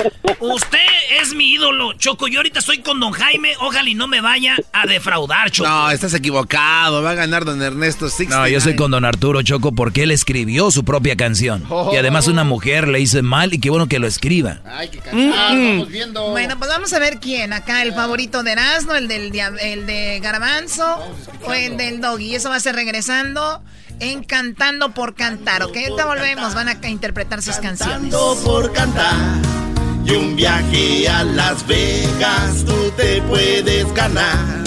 Usted 0.40 0.78
es 1.20 1.34
mi 1.34 1.52
ídolo, 1.52 1.92
Choco. 1.94 2.28
Yo 2.28 2.38
ahorita 2.38 2.60
estoy 2.60 2.78
con 2.78 3.00
don 3.00 3.12
Jaime. 3.12 3.52
Ojalá 3.60 3.88
y 3.88 3.94
no 3.94 4.06
me 4.06 4.20
vaya 4.20 4.56
a 4.72 4.86
defraudar, 4.86 5.50
Choco. 5.50 5.68
No, 5.68 5.90
estás 5.90 6.14
equivocado. 6.14 7.02
Va 7.02 7.10
a 7.10 7.14
ganar 7.14 7.44
don 7.44 7.60
Ernesto 7.60 8.06
No, 8.28 8.48
yo 8.48 8.60
soy 8.60 8.76
con 8.76 8.90
don 8.90 9.04
Arturo, 9.04 9.42
Choco, 9.42 9.72
porque 9.72 10.04
él 10.04 10.10
escribió 10.10 10.70
su 10.70 10.84
propia 10.84 11.16
canción. 11.16 11.64
Y 11.92 11.96
además 11.96 12.28
una 12.28 12.44
mujer 12.44 12.88
le 12.88 13.00
hizo 13.00 13.22
mal 13.22 13.52
y 13.52 13.58
qué 13.58 13.68
bueno 13.68 13.88
que 13.88 13.98
lo 13.98 14.06
escriba. 14.06 14.60
Ay, 14.64 14.88
qué 14.88 14.98
cantar, 14.98 15.54
mm. 15.54 15.88
viendo. 15.88 16.30
Bueno, 16.30 16.56
pues 16.58 16.70
vamos 16.70 16.92
a 16.92 16.98
ver 16.98 17.18
quién. 17.20 17.52
Acá 17.52 17.82
el 17.82 17.92
favorito 17.92 18.42
de 18.42 18.52
Erasmo, 18.52 18.94
el, 18.94 19.08
del, 19.08 19.32
el 19.60 19.86
de 19.86 20.20
Garbanzo 20.20 20.98
o 21.42 21.52
el 21.52 21.76
del 21.76 22.00
Doggy. 22.00 22.36
Eso 22.36 22.48
va 22.48 22.56
a 22.56 22.60
ser 22.60 22.74
regresando 22.74 23.62
en 24.00 24.24
Cantando 24.24 24.92
por 24.92 25.14
Cantar, 25.14 25.62
¿ok? 25.62 25.72
Te 25.72 26.04
volvemos, 26.04 26.54
van 26.54 26.68
a 26.68 26.88
interpretar 26.88 27.42
sus 27.42 27.56
canciones. 27.56 28.12
Cantando 28.12 28.36
por 28.44 28.72
cantar 28.72 29.60
y 30.04 30.12
un 30.12 30.36
viaje 30.36 31.08
a 31.08 31.24
Las 31.24 31.66
Vegas 31.66 32.64
tú 32.64 32.90
te 32.96 33.22
puedes 33.22 33.92
ganar. 33.94 34.64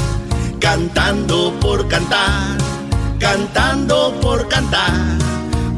Cantando 0.60 1.54
por 1.60 1.88
cantar, 1.88 2.58
cantando 3.20 4.18
por 4.22 4.48
cantar. 4.48 4.94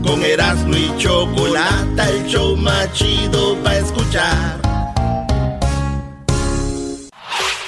Con 0.04 0.24
Erasmo 0.24 0.76
y 0.76 0.96
Chocolata, 0.98 2.10
el 2.10 2.28
show 2.28 2.56
más 2.56 2.94
chido 2.94 3.56
para 3.64 3.78
escuchar. 3.78 4.75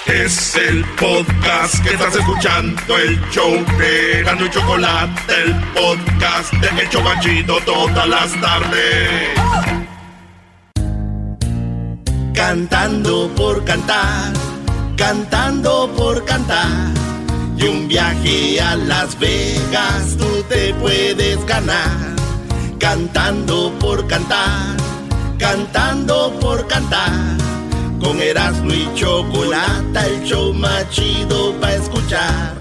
Es 0.07 0.55
el 0.55 0.85
podcast 0.95 1.83
que 1.83 1.89
estás 1.89 2.15
escuchando, 2.15 2.97
el 2.97 3.19
show 3.29 3.51
de 3.77 4.23
Gano 4.23 4.45
y 4.45 4.49
Chocolate, 4.49 5.43
el 5.43 5.53
podcast 5.73 6.53
de 6.53 6.81
El 6.81 6.89
Chocachito 6.89 7.59
todas 7.65 8.07
las 8.07 8.31
tardes. 8.39 9.29
Cantando 12.33 13.29
por 13.35 13.65
cantar, 13.65 14.31
cantando 14.95 15.91
por 15.97 16.23
cantar. 16.23 16.93
Y 17.57 17.65
un 17.65 17.89
viaje 17.89 18.61
a 18.61 18.77
Las 18.77 19.19
Vegas 19.19 20.15
tú 20.17 20.41
te 20.47 20.73
puedes 20.75 21.45
ganar. 21.45 22.15
Cantando 22.79 23.73
por 23.77 24.07
cantar, 24.07 24.77
cantando 25.37 26.31
por 26.39 26.65
cantar 26.67 27.56
con 27.99 28.21
Erasmo 28.21 28.73
y 28.73 28.87
Chocolata, 28.95 30.05
el 30.05 30.23
show 30.23 30.53
más 30.53 30.89
chido 30.89 31.59
para 31.59 31.75
escuchar. 31.75 32.57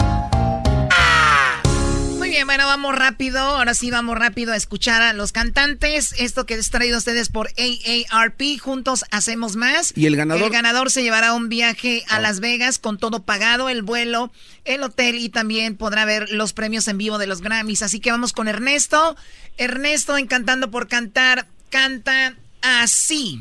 Muy 2.18 2.30
bien, 2.30 2.46
bueno, 2.46 2.66
vamos 2.66 2.94
rápido. 2.94 3.38
Ahora 3.38 3.74
sí 3.74 3.90
vamos 3.90 4.18
rápido 4.18 4.52
a 4.52 4.56
escuchar 4.56 5.02
a 5.02 5.12
los 5.12 5.32
cantantes. 5.32 6.14
Esto 6.18 6.46
que 6.46 6.54
he 6.54 6.62
traído 6.62 6.96
a 6.96 6.98
ustedes 6.98 7.28
por 7.28 7.50
AARP. 7.56 8.58
Juntos 8.60 9.04
hacemos 9.10 9.56
más. 9.56 9.92
Y 9.96 10.06
el 10.06 10.16
ganador. 10.16 10.44
El 10.44 10.50
ganador 10.50 10.90
se 10.90 11.02
llevará 11.02 11.34
un 11.34 11.48
viaje 11.48 12.04
a 12.08 12.18
Las 12.18 12.40
Vegas 12.40 12.78
con 12.78 12.98
todo 12.98 13.22
pagado, 13.22 13.68
el 13.68 13.82
vuelo, 13.82 14.32
el 14.64 14.82
hotel 14.82 15.16
y 15.18 15.28
también 15.28 15.76
podrá 15.76 16.04
ver 16.04 16.30
los 16.30 16.52
premios 16.52 16.88
en 16.88 16.98
vivo 16.98 17.18
de 17.18 17.26
los 17.26 17.42
Grammys. 17.42 17.82
Así 17.82 18.00
que 18.00 18.10
vamos 18.10 18.32
con 18.32 18.48
Ernesto. 18.48 19.16
Ernesto, 19.56 20.16
encantando 20.16 20.70
por 20.70 20.88
cantar, 20.88 21.46
canta 21.70 22.34
así. 22.62 23.40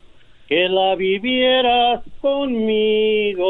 que 0.51 0.67
la 0.67 0.95
vivieras 0.95 2.01
conmigo. 2.19 3.49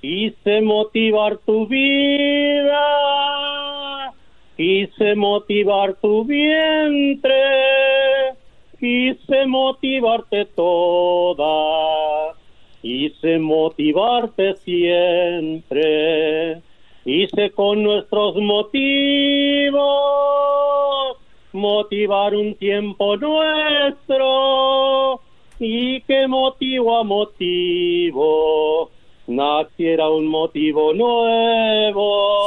Quise 0.00 0.60
motivar 0.60 1.36
tu 1.46 1.68
vida, 1.68 4.12
quise 4.56 5.14
motivar 5.14 5.94
tu 6.02 6.24
vientre, 6.24 8.34
quise 8.80 9.46
motivarte 9.46 10.46
toda, 10.46 12.34
quise 12.82 13.38
motivarte 13.38 14.56
siempre, 14.56 16.60
hice 17.04 17.52
con 17.52 17.84
nuestros 17.84 18.34
motivos 18.34 19.80
motivar 21.52 22.34
un 22.34 22.54
tiempo 22.56 23.16
nuestro 23.16 25.20
y 25.58 26.00
que 26.02 26.26
motivo 26.26 26.98
a 26.98 27.04
motivo 27.04 28.90
naciera 29.26 30.08
un 30.08 30.26
motivo 30.26 30.92
nuevo. 30.94 32.40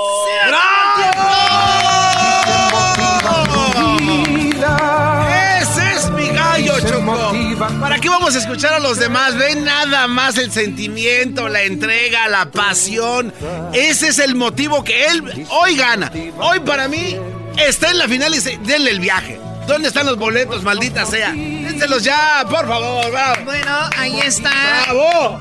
Ese 5.62 5.92
es 5.94 6.10
mi 6.12 6.28
gallo, 6.30 6.74
Choco. 6.80 7.34
¿Para 7.80 8.00
qué 8.00 8.10
vamos 8.10 8.36
a 8.36 8.40
escuchar 8.40 8.74
a 8.74 8.80
los 8.80 9.00
demás? 9.00 9.38
Ven 9.38 9.64
nada 9.64 10.08
más 10.08 10.38
el 10.38 10.52
sentimiento, 10.52 11.48
la 11.50 11.64
entrega, 11.64 12.28
la 12.28 12.52
pasión. 12.52 13.34
Ese 13.74 14.10
es 14.10 14.20
el 14.20 14.36
motivo 14.36 14.84
que 14.84 15.06
él 15.06 15.24
hoy 15.52 15.76
gana. 15.76 16.12
Hoy 16.40 16.60
para 16.62 16.88
mí 16.88 17.16
está 17.58 17.92
en 17.92 17.98
la 17.98 18.08
final 18.08 18.34
y 18.34 18.40
se, 18.40 18.58
denle 18.58 18.92
el 18.92 19.00
viaje. 19.00 19.40
¿Dónde 19.68 19.88
están 19.88 20.06
los 20.06 20.18
boletos, 20.18 20.64
maldita 20.64 21.06
sea? 21.06 21.32
Dénselos 21.32 22.04
ya, 22.04 22.46
por 22.50 22.68
favor. 22.68 23.06
Bueno, 23.46 23.90
ahí 23.98 24.20
está. 24.20 24.52
¡Bravo! 24.86 25.40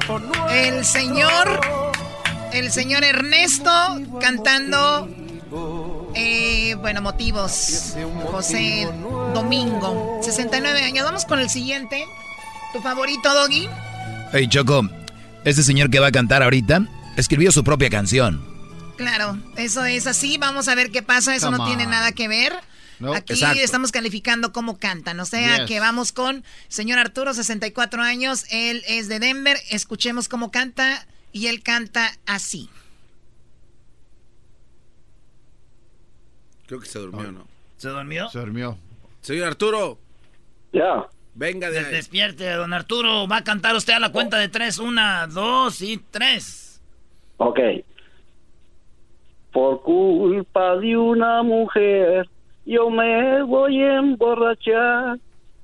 El 0.52 0.84
señor, 0.84 1.60
el 2.52 2.70
señor 2.70 3.02
Ernesto 3.02 3.70
cantando, 4.20 5.08
eh, 6.14 6.76
bueno, 6.80 7.02
motivos. 7.02 7.94
José 8.30 8.88
Domingo, 9.34 10.20
69 10.22 10.82
años. 10.82 11.04
Vamos 11.04 11.24
con 11.24 11.40
el 11.40 11.50
siguiente. 11.50 12.04
¿Tu 12.72 12.80
favorito, 12.80 13.34
Doggy? 13.34 13.68
Hey, 14.32 14.46
Choco, 14.48 14.88
este 15.44 15.62
señor 15.62 15.90
que 15.90 15.98
va 15.98 16.06
a 16.06 16.12
cantar 16.12 16.42
ahorita 16.42 16.86
escribió 17.16 17.50
su 17.50 17.64
propia 17.64 17.90
canción. 17.90 18.51
Claro, 19.02 19.36
eso 19.56 19.84
es 19.84 20.06
así. 20.06 20.38
Vamos 20.38 20.68
a 20.68 20.76
ver 20.76 20.92
qué 20.92 21.02
pasa. 21.02 21.34
Eso 21.34 21.50
no 21.50 21.66
tiene 21.66 21.86
nada 21.86 22.12
que 22.12 22.28
ver. 22.28 22.52
Aquí 23.14 23.42
estamos 23.58 23.90
calificando 23.90 24.52
cómo 24.52 24.78
cantan. 24.78 25.18
O 25.18 25.24
sea 25.24 25.66
que 25.66 25.80
vamos 25.80 26.12
con 26.12 26.44
señor 26.68 27.00
Arturo, 27.00 27.34
64 27.34 28.00
años. 28.00 28.44
Él 28.50 28.84
es 28.86 29.08
de 29.08 29.18
Denver. 29.18 29.56
Escuchemos 29.70 30.28
cómo 30.28 30.50
canta. 30.50 31.06
Y 31.32 31.48
él 31.48 31.62
canta 31.62 32.12
así. 32.26 32.68
Creo 36.66 36.78
que 36.78 36.86
se 36.86 36.98
durmió, 37.00 37.32
¿no? 37.32 37.46
¿Se 37.78 37.88
durmió? 37.88 38.28
Se 38.28 38.38
durmió. 38.38 38.78
Señor 39.20 39.48
Arturo. 39.48 39.98
Ya. 40.72 41.08
Venga 41.34 41.70
de 41.70 41.78
ahí. 41.80 41.92
Despierte, 41.92 42.48
don 42.50 42.72
Arturo. 42.72 43.26
Va 43.26 43.38
a 43.38 43.44
cantar 43.44 43.74
usted 43.74 43.94
a 43.94 43.98
la 43.98 44.12
cuenta 44.12 44.38
de 44.38 44.48
tres. 44.48 44.78
Una, 44.78 45.26
dos 45.26 45.82
y 45.82 45.96
tres. 45.96 46.80
Ok. 47.38 47.58
Por 49.52 49.82
culpa 49.82 50.76
de 50.76 50.96
una 50.96 51.42
mujer, 51.42 52.26
yo 52.64 52.88
me 52.88 53.42
voy 53.42 53.82
a 53.82 53.98
emborrachar 53.98 55.18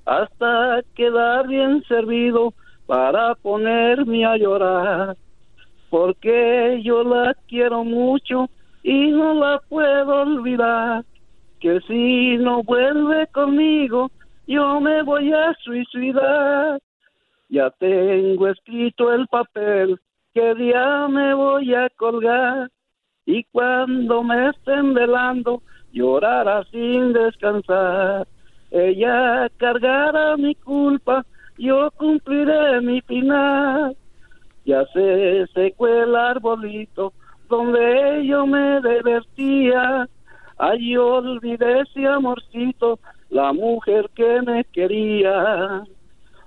hasta 0.05 0.83
quedar 0.95 1.47
bien 1.49 1.83
servido 1.85 2.53
para 2.87 3.35
ponerme 3.37 4.27
a 4.27 4.37
llorar. 4.37 5.17
Porque 5.89 6.81
yo 6.83 7.03
la 7.03 7.35
quiero 7.47 7.83
mucho 7.83 8.51
y 8.83 9.11
no 9.11 9.35
la 9.35 9.59
puedo 9.69 10.23
olvidar. 10.23 11.05
Que 11.61 11.81
si 11.81 12.37
no 12.37 12.63
vuelve 12.63 13.27
conmigo, 13.29 14.11
yo 14.47 14.81
me 14.81 15.03
voy 15.03 15.33
a 15.33 15.55
suicidar. 15.63 16.79
Ya 17.49 17.71
tengo 17.71 18.49
escrito 18.49 19.13
el 19.13 19.27
papel 19.29 19.99
que 20.35 20.55
día 20.55 21.09
me 21.09 21.33
voy 21.33 21.75
a 21.75 21.89
colgar 21.97 22.69
y 23.29 23.45
cuando 23.53 24.23
me 24.23 24.49
estén 24.49 24.95
velando 24.95 25.63
llorará 25.93 26.65
sin 26.71 27.13
descansar. 27.13 28.27
Ella 28.71 29.51
cargará 29.59 30.35
mi 30.39 30.55
culpa, 30.55 31.27
yo 31.59 31.91
cumpliré 31.91 32.81
mi 32.81 33.03
final. 33.03 33.95
Ya 34.65 34.83
se 34.95 35.47
secó 35.53 35.89
el 35.89 36.17
arbolito 36.17 37.13
donde 37.51 38.27
yo 38.27 38.47
me 38.47 38.81
divertía. 38.81 40.09
Ay, 40.57 40.97
olvidé 40.97 41.81
ese 41.81 42.07
amorcito 42.07 42.99
la 43.29 43.53
mujer 43.53 44.09
que 44.15 44.41
me 44.41 44.65
quería. 44.73 45.83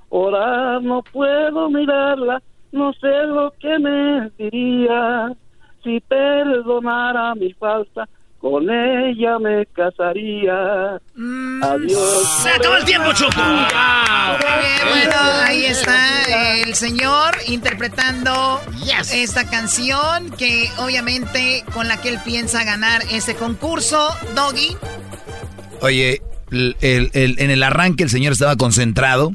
Ahora 0.10 0.80
no 0.80 1.04
puedo 1.04 1.70
mirarla, 1.70 2.42
no 2.72 2.92
sé 2.94 3.28
lo 3.28 3.54
que 3.60 3.78
me 3.78 4.32
diría. 4.36 5.38
Si 5.84 6.00
perdonara 6.02 7.34
mi 7.36 7.54
falta, 7.54 8.08
con 8.42 8.68
ella 8.70 9.38
me 9.40 9.66
casaría. 9.68 11.00
Mm. 11.16 11.64
Adiós. 11.64 12.42
Se 12.42 12.50
acabó 12.50 12.76
el 12.76 12.86
tiempo, 12.86 13.14
Choco. 13.14 13.40
bueno, 13.40 15.16
ahí 15.46 15.66
está 15.66 16.64
el 16.64 16.74
señor 16.74 17.36
interpretando 17.48 18.60
esta 19.14 19.48
canción 19.50 20.32
que 20.38 20.70
obviamente 20.80 21.64
con 21.74 21.88
la 21.88 22.02
que 22.02 22.10
él 22.10 22.20
piensa 22.26 22.64
ganar 22.64 23.04
ese 23.12 23.36
concurso. 23.36 24.10
Doggy. 24.36 24.76
Oye, 25.82 26.22
en 26.52 27.52
el 27.52 27.64
arranque 27.64 28.04
el 28.04 28.10
señor 28.10 28.34
estaba 28.34 28.56
concentrado, 28.56 29.34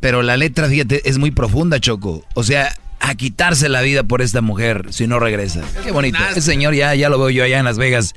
pero 0.00 0.22
la 0.22 0.36
letra, 0.36 0.68
fíjate, 0.68 1.08
es 1.08 1.18
muy 1.18 1.30
profunda, 1.30 1.78
Choco. 1.78 2.24
O 2.34 2.42
sea, 2.42 2.74
a 3.06 3.14
quitarse 3.14 3.68
la 3.68 3.82
vida 3.82 4.02
por 4.02 4.20
esta 4.20 4.40
mujer 4.40 4.86
si 4.90 5.06
no 5.06 5.20
regresa. 5.20 5.62
Qué 5.84 5.92
bonito. 5.92 6.18
El 6.34 6.42
señor 6.42 6.74
ya, 6.74 6.94
ya 6.94 7.08
lo 7.08 7.18
veo 7.18 7.30
yo 7.30 7.44
allá 7.44 7.58
en 7.58 7.64
Las 7.64 7.78
Vegas 7.78 8.14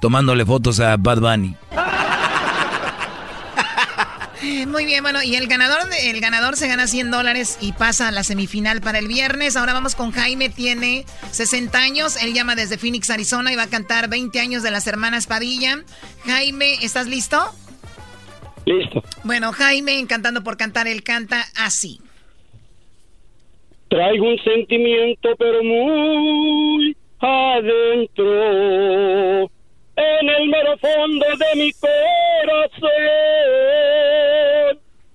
tomándole 0.00 0.44
fotos 0.44 0.80
a 0.80 0.96
Bad 0.96 1.20
Bunny. 1.20 1.54
Muy 4.66 4.84
bien, 4.84 5.02
bueno, 5.02 5.22
y 5.22 5.36
el 5.36 5.46
ganador, 5.46 5.78
el 6.02 6.20
ganador 6.20 6.56
se 6.56 6.68
gana 6.68 6.86
100 6.86 7.10
dólares 7.10 7.58
y 7.60 7.72
pasa 7.72 8.08
a 8.08 8.10
la 8.10 8.24
semifinal 8.24 8.80
para 8.80 8.98
el 8.98 9.08
viernes. 9.08 9.56
Ahora 9.56 9.72
vamos 9.72 9.94
con 9.94 10.12
Jaime, 10.12 10.50
tiene 10.50 11.06
60 11.30 11.78
años, 11.78 12.16
él 12.22 12.34
llama 12.34 12.54
desde 12.54 12.78
Phoenix, 12.78 13.08
Arizona 13.10 13.52
y 13.52 13.56
va 13.56 13.64
a 13.64 13.68
cantar 13.68 14.08
20 14.08 14.38
años 14.40 14.62
de 14.62 14.70
las 14.70 14.86
hermanas 14.86 15.26
Padilla. 15.26 15.82
Jaime, 16.26 16.78
¿estás 16.82 17.06
listo? 17.06 17.54
Listo. 18.66 19.02
Bueno, 19.22 19.52
Jaime, 19.52 19.98
encantando 19.98 20.42
por 20.42 20.56
cantar, 20.56 20.88
él 20.88 21.02
canta 21.02 21.46
así. 21.54 22.00
Traigo 23.88 24.28
un 24.28 24.38
sentimiento, 24.38 25.34
pero 25.38 25.62
muy 25.62 26.96
adentro, 27.20 28.24
en 29.96 30.28
el 30.28 30.48
mero 30.48 30.76
fondo 30.78 31.26
de 31.26 31.56
mi 31.56 31.72
corazón. 31.72 32.90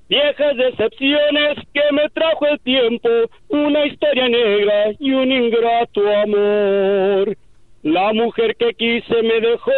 Viejas 0.07 0.57
decepciones 0.57 1.57
que 1.73 1.81
me 1.93 2.09
trajo 2.09 2.47
el 2.47 2.59
tiempo, 2.59 3.09
una 3.49 3.85
historia 3.85 4.27
negra 4.27 4.91
y 4.99 5.11
un 5.11 5.31
ingrato 5.31 6.01
amor. 6.07 7.37
La 7.83 8.13
mujer 8.13 8.55
que 8.57 8.73
quise 8.73 9.21
me 9.21 9.39
dejó 9.39 9.71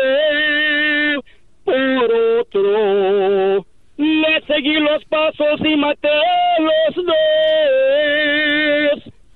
por 1.63 2.13
otro. 2.39 3.65
Le 4.03 4.41
seguí 4.47 4.73
los 4.81 5.05
pasos 5.05 5.61
y 5.63 5.77
maté 5.77 6.09
los 6.59 6.93
dos. 7.05 7.13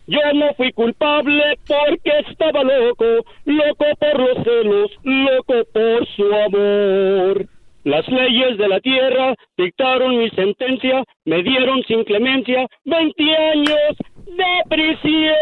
Yo 0.08 0.20
no 0.34 0.54
fui 0.56 0.74
culpable 0.74 1.58
porque 1.66 2.12
estaba 2.30 2.64
loco, 2.64 3.06
loco 3.46 3.86
por 3.98 4.20
los 4.20 4.44
celos, 4.44 4.92
loco 5.04 5.64
por 5.72 6.06
su 6.18 6.26
amor. 6.34 7.46
Las 7.86 8.06
leyes 8.10 8.58
de 8.58 8.68
la 8.68 8.82
tierra 8.82 9.36
dictaron 9.58 10.18
mi 10.18 10.30
sentencia, 10.32 11.02
me 11.24 11.42
dieron 11.44 11.82
sin 11.84 12.04
clemencia 12.04 12.68
20 12.84 13.24
años 13.24 13.96
de 14.26 14.64
prisión. 14.68 15.36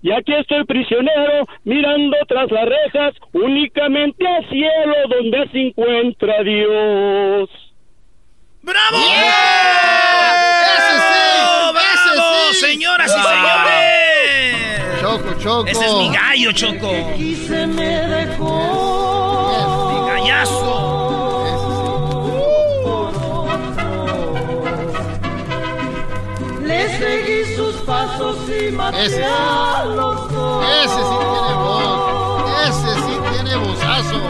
Y 0.00 0.12
aquí 0.12 0.32
estoy 0.32 0.64
prisionero, 0.64 1.44
mirando 1.64 2.16
tras 2.28 2.50
las 2.50 2.68
rejas, 2.68 3.14
únicamente 3.32 4.26
al 4.26 4.48
cielo 4.48 4.94
donde 5.08 5.48
se 5.50 5.58
encuentra 5.58 6.42
Dios. 6.44 7.50
¡Bravo! 8.62 8.96
¡Ese 8.96 9.08
sí! 11.00 11.18
¡Ese 11.94 12.10
sí! 12.14 12.66
señoras 12.66 13.08
y 13.08 13.20
señores! 13.22 13.98
Choco, 15.00 15.34
Choco. 15.40 15.66
Ese 15.66 15.86
es 15.86 15.94
mi 15.94 16.10
gallo, 16.10 16.52
Choco. 16.52 16.90
Y 17.18 17.34
se 17.34 17.66
me 17.66 18.06
dejó. 18.08 18.52
Mi 19.92 20.10
gallazo. 20.10 20.67
Pasos 27.88 28.36
y 28.48 28.70
maté 28.70 29.06
Ese. 29.06 29.24
a 29.24 29.84
los 29.86 30.30
dos. 30.30 30.64
Ese 30.84 30.94
sí 30.94 31.16
tiene 31.32 31.54
voz. 31.54 32.50
Ese 32.68 32.94
sí 33.00 33.18
tiene 33.32 33.56
vozazo. 33.56 34.20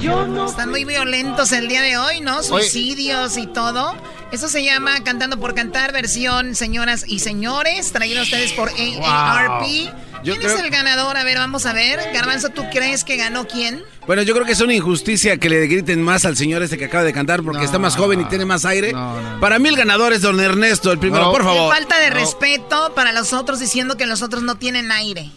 Yo 0.00 0.26
no 0.26 0.46
Están 0.46 0.70
muy 0.70 0.84
violentos 0.84 1.52
el 1.52 1.68
día 1.68 1.82
de 1.82 1.98
hoy, 1.98 2.20
¿no? 2.22 2.42
Suicidios 2.42 3.36
y 3.36 3.46
todo. 3.46 3.94
Eso 4.32 4.48
se 4.48 4.64
llama 4.64 5.02
Cantando 5.04 5.38
por 5.38 5.54
Cantar, 5.54 5.92
versión 5.92 6.54
señoras 6.54 7.04
y 7.06 7.18
señores, 7.18 7.92
traído 7.92 8.20
a 8.20 8.22
ustedes 8.22 8.52
por 8.52 8.70
AARP. 8.70 9.92
Yo 10.24 10.34
¿Quién 10.34 10.42
creo- 10.46 10.56
es 10.56 10.62
el 10.64 10.70
ganador? 10.70 11.16
A 11.16 11.24
ver, 11.24 11.38
vamos 11.38 11.64
a 11.66 11.72
ver. 11.72 12.00
Garbanzo, 12.12 12.48
¿tú 12.50 12.64
crees 12.72 13.04
que 13.04 13.16
ganó 13.16 13.46
quién? 13.46 13.82
Bueno, 14.06 14.22
yo 14.22 14.34
creo 14.34 14.44
que 14.46 14.52
es 14.52 14.60
una 14.60 14.74
injusticia 14.74 15.36
que 15.36 15.48
le 15.48 15.66
griten 15.66 16.02
más 16.02 16.24
al 16.24 16.36
señor 16.36 16.62
este 16.62 16.76
que 16.78 16.86
acaba 16.86 17.04
de 17.04 17.12
cantar 17.12 17.42
porque 17.42 17.64
está 17.64 17.78
más 17.78 17.96
joven 17.96 18.20
y 18.20 18.24
tiene 18.24 18.44
más 18.44 18.64
aire. 18.64 18.92
Para 19.40 19.58
mí 19.58 19.68
el 19.68 19.76
ganador 19.76 20.12
es 20.12 20.22
don 20.22 20.38
Ernesto, 20.40 20.90
el 20.92 20.98
primero, 20.98 21.30
por 21.30 21.44
favor. 21.44 21.72
Falta 21.72 21.98
de 21.98 22.10
respeto 22.10 22.92
para 22.94 23.12
los 23.12 23.32
otros 23.32 23.60
diciendo 23.60 23.96
que 23.96 24.06
los 24.06 24.22
otros 24.22 24.42
no 24.42 24.56
tienen 24.56 24.90
aire. 24.92 25.30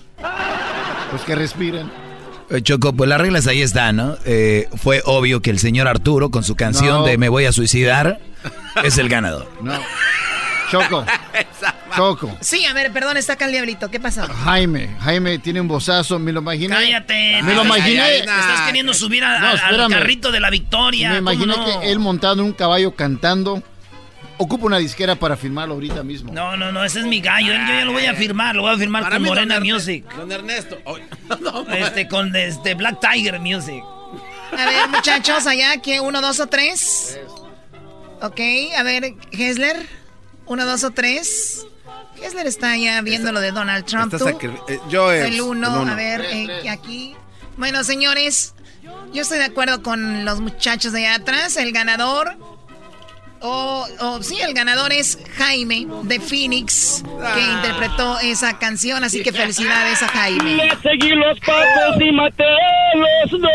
Pues 1.12 1.24
que 1.24 1.36
respiren. 1.36 1.92
Eh, 2.50 2.62
Choco, 2.62 2.92
pues 2.94 3.10
las 3.10 3.20
reglas 3.22 3.48
ahí 3.48 3.62
están, 3.62 3.96
¿no? 3.96 4.18
Eh, 4.26 4.68
fue 4.82 5.02
obvio 5.06 5.42
que 5.42 5.52
el 5.52 5.60
señor 5.60 5.88
Arturo 5.88 6.32
con 6.32 6.44
su 6.44 6.56
canción 6.56 6.90
No. 7.02 7.06
de 7.06 7.18
Me 7.18 7.30
voy 7.30 7.46
a 7.46 7.52
suicidar 7.54 8.20
es 8.84 8.98
el 8.98 9.08
ganador. 9.10 9.50
No. 9.62 9.74
Choco. 10.72 11.06
Choco. 11.96 12.38
Sí, 12.40 12.66
a 12.66 12.74
ver, 12.74 12.92
perdón, 12.94 13.18
está 13.18 13.34
acá 13.34 13.46
el 13.46 13.52
diablito. 13.52 13.92
¿Qué 13.92 14.00
pasó? 14.00 14.26
Jaime, 14.46 14.96
Jaime 15.02 15.38
tiene 15.40 15.60
un 15.60 15.68
bozazo, 15.68 16.18
me 16.20 16.32
lo 16.32 16.40
imaginé. 16.40 16.74
Cállate. 16.74 17.42
Me 17.44 17.54
lo 17.54 17.66
imaginé. 17.66 18.20
Estás 18.20 18.62
queriendo 18.68 18.94
subir 18.94 19.24
a- 19.24 19.40
No, 19.40 19.48
a- 19.48 19.52
al 19.86 19.90
carrito 19.90 20.32
de 20.32 20.40
la 20.40 20.50
victoria. 20.50 21.10
Me 21.10 21.18
¿cómo 21.20 21.32
imaginé 21.34 21.58
no? 21.58 21.82
que 21.82 21.92
él 21.92 22.00
montado 22.00 22.36
en 22.36 22.40
un 22.42 22.54
caballo 22.54 22.96
cantando. 22.96 23.62
Ocupa 24.38 24.66
una 24.66 24.78
disquera 24.80 25.16
para 25.16 25.36
firmarlo 25.38 25.76
ahorita 25.76 26.02
mismo. 26.02 26.34
No, 26.34 26.58
no, 26.58 26.72
no, 26.72 26.84
ese 26.84 27.00
es 27.02 27.06
mi 27.06 27.22
gallo. 27.22 27.54
Yo 27.54 27.60
ya 27.60 27.86
lo 27.86 27.92
voy 27.92 28.06
a 28.08 28.16
firmar, 28.16 28.56
lo 28.56 28.64
voy 28.64 28.74
a 28.74 28.78
firmar 28.78 29.04
Para 29.04 29.18
con 29.18 29.24
don 29.26 29.36
Morena 29.36 29.60
Music. 29.60 30.06
Don 30.16 30.32
Ernesto. 30.32 30.80
Ay, 30.88 31.04
Este, 31.84 32.08
con 32.08 32.36
este 32.36 32.74
Black 32.74 33.00
Tiger 33.02 33.40
Music. 33.40 33.84
A 34.58 34.66
ver, 34.66 34.90
muchachos, 34.90 35.46
allá, 35.46 35.78
que 35.78 36.00
uno, 36.00 36.22
dos 36.22 36.40
o 36.40 36.48
tres. 36.48 37.20
Ok, 38.22 38.40
a 38.78 38.84
ver, 38.84 39.14
Hesler. 39.32 39.88
Uno, 40.52 40.66
dos 40.66 40.84
o 40.84 40.92
tres. 40.92 41.66
Hesler 42.22 42.46
está 42.46 42.76
ya 42.76 43.02
viendo 43.02 43.32
lo 43.32 43.40
de 43.40 43.52
Donald 43.54 43.86
Trump. 43.86 44.14
Eh, 44.68 44.80
yo 44.90 45.10
es- 45.10 45.24
El 45.26 45.40
uno, 45.40 45.68
el 45.76 45.82
uno. 45.84 45.92
a 45.94 45.96
ver, 45.96 46.26
eh, 46.30 46.70
aquí. 46.70 47.16
Bueno, 47.56 47.86
señores, 47.86 48.54
yo 49.14 49.22
estoy 49.22 49.38
de 49.38 49.46
acuerdo 49.46 49.82
con 49.82 50.26
los 50.26 50.42
muchachos 50.42 50.92
de 50.92 51.08
allá 51.08 51.16
atrás. 51.24 51.56
El 51.56 51.72
ganador. 51.72 52.36
O, 53.44 53.88
o 54.02 54.22
sí, 54.22 54.40
el 54.42 54.54
ganador 54.54 54.92
es 54.92 55.18
Jaime 55.38 55.88
de 56.04 56.20
Phoenix, 56.20 57.02
que 57.34 57.42
interpretó 57.42 58.20
esa 58.20 58.60
canción. 58.60 59.06
Así 59.06 59.24
que 59.24 59.32
felicidades 59.32 60.04
a 60.04 60.10
Jaime. 60.10 60.58
Le 60.58 60.70
seguí 60.84 61.12
los 61.16 61.40
pasos 61.40 61.96
y 62.02 62.12
maté 62.12 62.44
los 63.32 63.42
dos. 63.42 63.50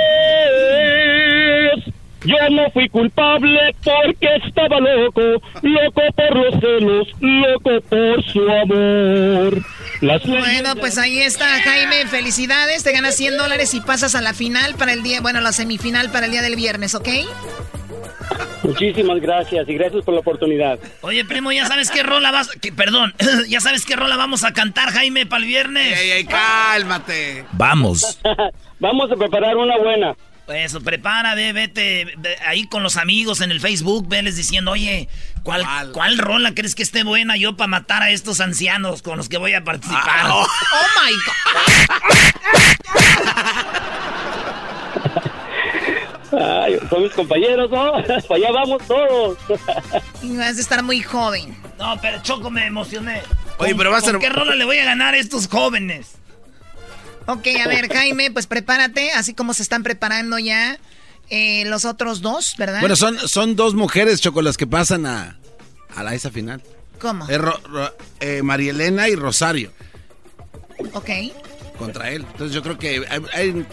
Yo 2.27 2.37
no 2.51 2.69
fui 2.73 2.89
culpable 2.89 3.75
porque 3.85 4.29
estaba 4.45 4.81
loco, 4.81 5.21
loco 5.63 6.03
por 6.17 6.37
los 6.37 6.61
celos, 6.61 7.09
loco 7.21 7.81
por 7.89 8.25
su 8.25 8.41
amor. 8.51 9.63
bueno, 10.01 10.75
pues 10.81 10.99
ahí 10.99 11.21
está, 11.21 11.47
Jaime. 11.63 12.07
Felicidades. 12.07 12.83
Te 12.83 12.93
ganas 12.93 13.15
100 13.15 13.37
dólares 13.37 13.75
y 13.75 13.81
pasas 13.81 14.17
a 14.17 14.21
la 14.21 14.35
final 14.35 14.75
para 14.75 14.93
el 14.93 15.03
día, 15.05 15.21
bueno, 15.21 15.41
la 15.41 15.53
semifinal 15.53 16.11
para 16.11 16.27
el 16.27 16.33
día 16.33 16.43
del 16.43 16.57
viernes, 16.57 16.97
¿ok? 16.97 17.09
Muchísimas 18.63 19.21
gracias 19.21 19.69
y 19.69 19.75
gracias 19.75 20.05
por 20.05 20.15
la 20.15 20.21
oportunidad. 20.21 20.79
Oye, 21.03 21.25
primo, 21.25 21.53
ya 21.53 21.67
sabes 21.67 21.91
qué 21.91 22.03
rola 22.03 22.33
vas. 22.33 22.49
Que, 22.49 22.73
perdón, 22.73 23.15
ya 23.49 23.61
sabes 23.61 23.85
qué 23.85 23.95
rola 23.95 24.17
vamos 24.17 24.43
a 24.43 24.53
cantar, 24.53 24.91
Jaime, 24.91 25.27
para 25.27 25.43
el 25.43 25.49
viernes. 25.49 25.99
Ey, 25.99 26.11
ey, 26.11 26.25
cálmate. 26.25 27.45
Vamos. 27.53 28.19
vamos 28.81 29.13
a 29.13 29.17
preparar 29.17 29.57
una 29.57 29.79
buena. 29.79 30.17
Eso, 30.49 30.81
prepara, 30.81 31.35
ve, 31.35 31.53
vete 31.53 32.17
ahí 32.47 32.69
con 32.69 32.85
los 32.85 32.97
amigos 32.97 33.41
en 33.41 33.51
el 33.51 33.61
Facebook, 33.61 34.09
veles 34.09 34.37
diciendo, 34.37 34.71
oye, 34.71 35.09
¿cuál, 35.43 35.67
¿cuál 35.93 36.19
rola 36.19 36.55
crees 36.55 36.77
que 36.77 36.85
esté 36.85 37.03
buena 37.03 37.37
yo 37.37 37.57
para 37.57 37.67
matar 37.67 38.03
a 38.03 38.11
estos 38.11 38.41
ancianos 38.41 39.03
con 39.03 39.17
los 39.17 39.29
que 39.29 39.39
voy 39.39 39.55
a 39.55 39.65
participar? 39.65 40.05
Ah, 40.07 40.35
oh. 40.35 40.47
oh. 40.73 40.87
my 41.05 41.13
God. 41.13 41.47
Ay, 46.39 46.79
son 46.91 47.03
mis 47.03 47.13
compañeros, 47.13 47.71
¿no? 47.71 47.93
Para 48.29 48.35
allá 48.35 48.53
vamos 48.53 48.83
todos. 48.87 49.39
y 50.23 50.37
vas 50.37 50.57
a 50.57 50.61
estar 50.61 50.83
muy 50.83 51.03
joven. 51.03 51.57
No, 51.79 51.99
pero 52.01 52.23
Choco, 52.23 52.51
me 52.51 52.67
emocioné. 52.67 53.23
Oye, 53.59 53.75
pero 53.75 53.91
va 53.91 53.99
a 53.99 54.01
ser... 54.01 54.19
qué 54.19 54.29
rola 54.29 54.55
le 54.55 54.65
voy 54.65 54.79
a 54.79 54.85
ganar 54.85 55.15
a 55.15 55.19
estos 55.19 55.49
jóvenes? 55.49 56.19
Ok, 57.27 57.47
a 57.65 57.69
ver, 57.69 57.89
Jaime, 57.93 58.31
pues 58.31 58.47
prepárate, 58.47 59.13
así 59.13 59.35
como 59.35 59.55
se 59.55 59.63
están 59.63 59.83
preparando 59.83 60.39
ya 60.39 60.79
eh, 61.31 61.65
los 61.67 61.85
otros 61.85 62.21
dos, 62.21 62.55
¿verdad? 62.57 62.81
Bueno, 62.81 62.97
son, 62.97 63.19
son 63.29 63.57
dos 63.57 63.75
mujeres, 63.75 64.21
Choco, 64.21 64.43
las 64.43 64.57
que 64.57 64.67
pasan 64.67 65.07
a, 65.07 65.39
a 65.95 66.03
la 66.03 66.15
esa 66.15 66.31
final. 66.31 66.63
¿Cómo? 67.01 67.29
Eh, 67.29 67.39
eh, 68.21 68.43
María 68.43 68.71
Elena 68.71 69.09
y 69.09 69.17
Rosario. 69.17 69.73
Ok. 70.93 71.11
Contra 71.79 72.11
él. 72.11 72.25
Entonces 72.31 72.55
yo 72.55 72.63
creo 72.63 72.79
que 72.79 73.05
hay, 73.35 73.67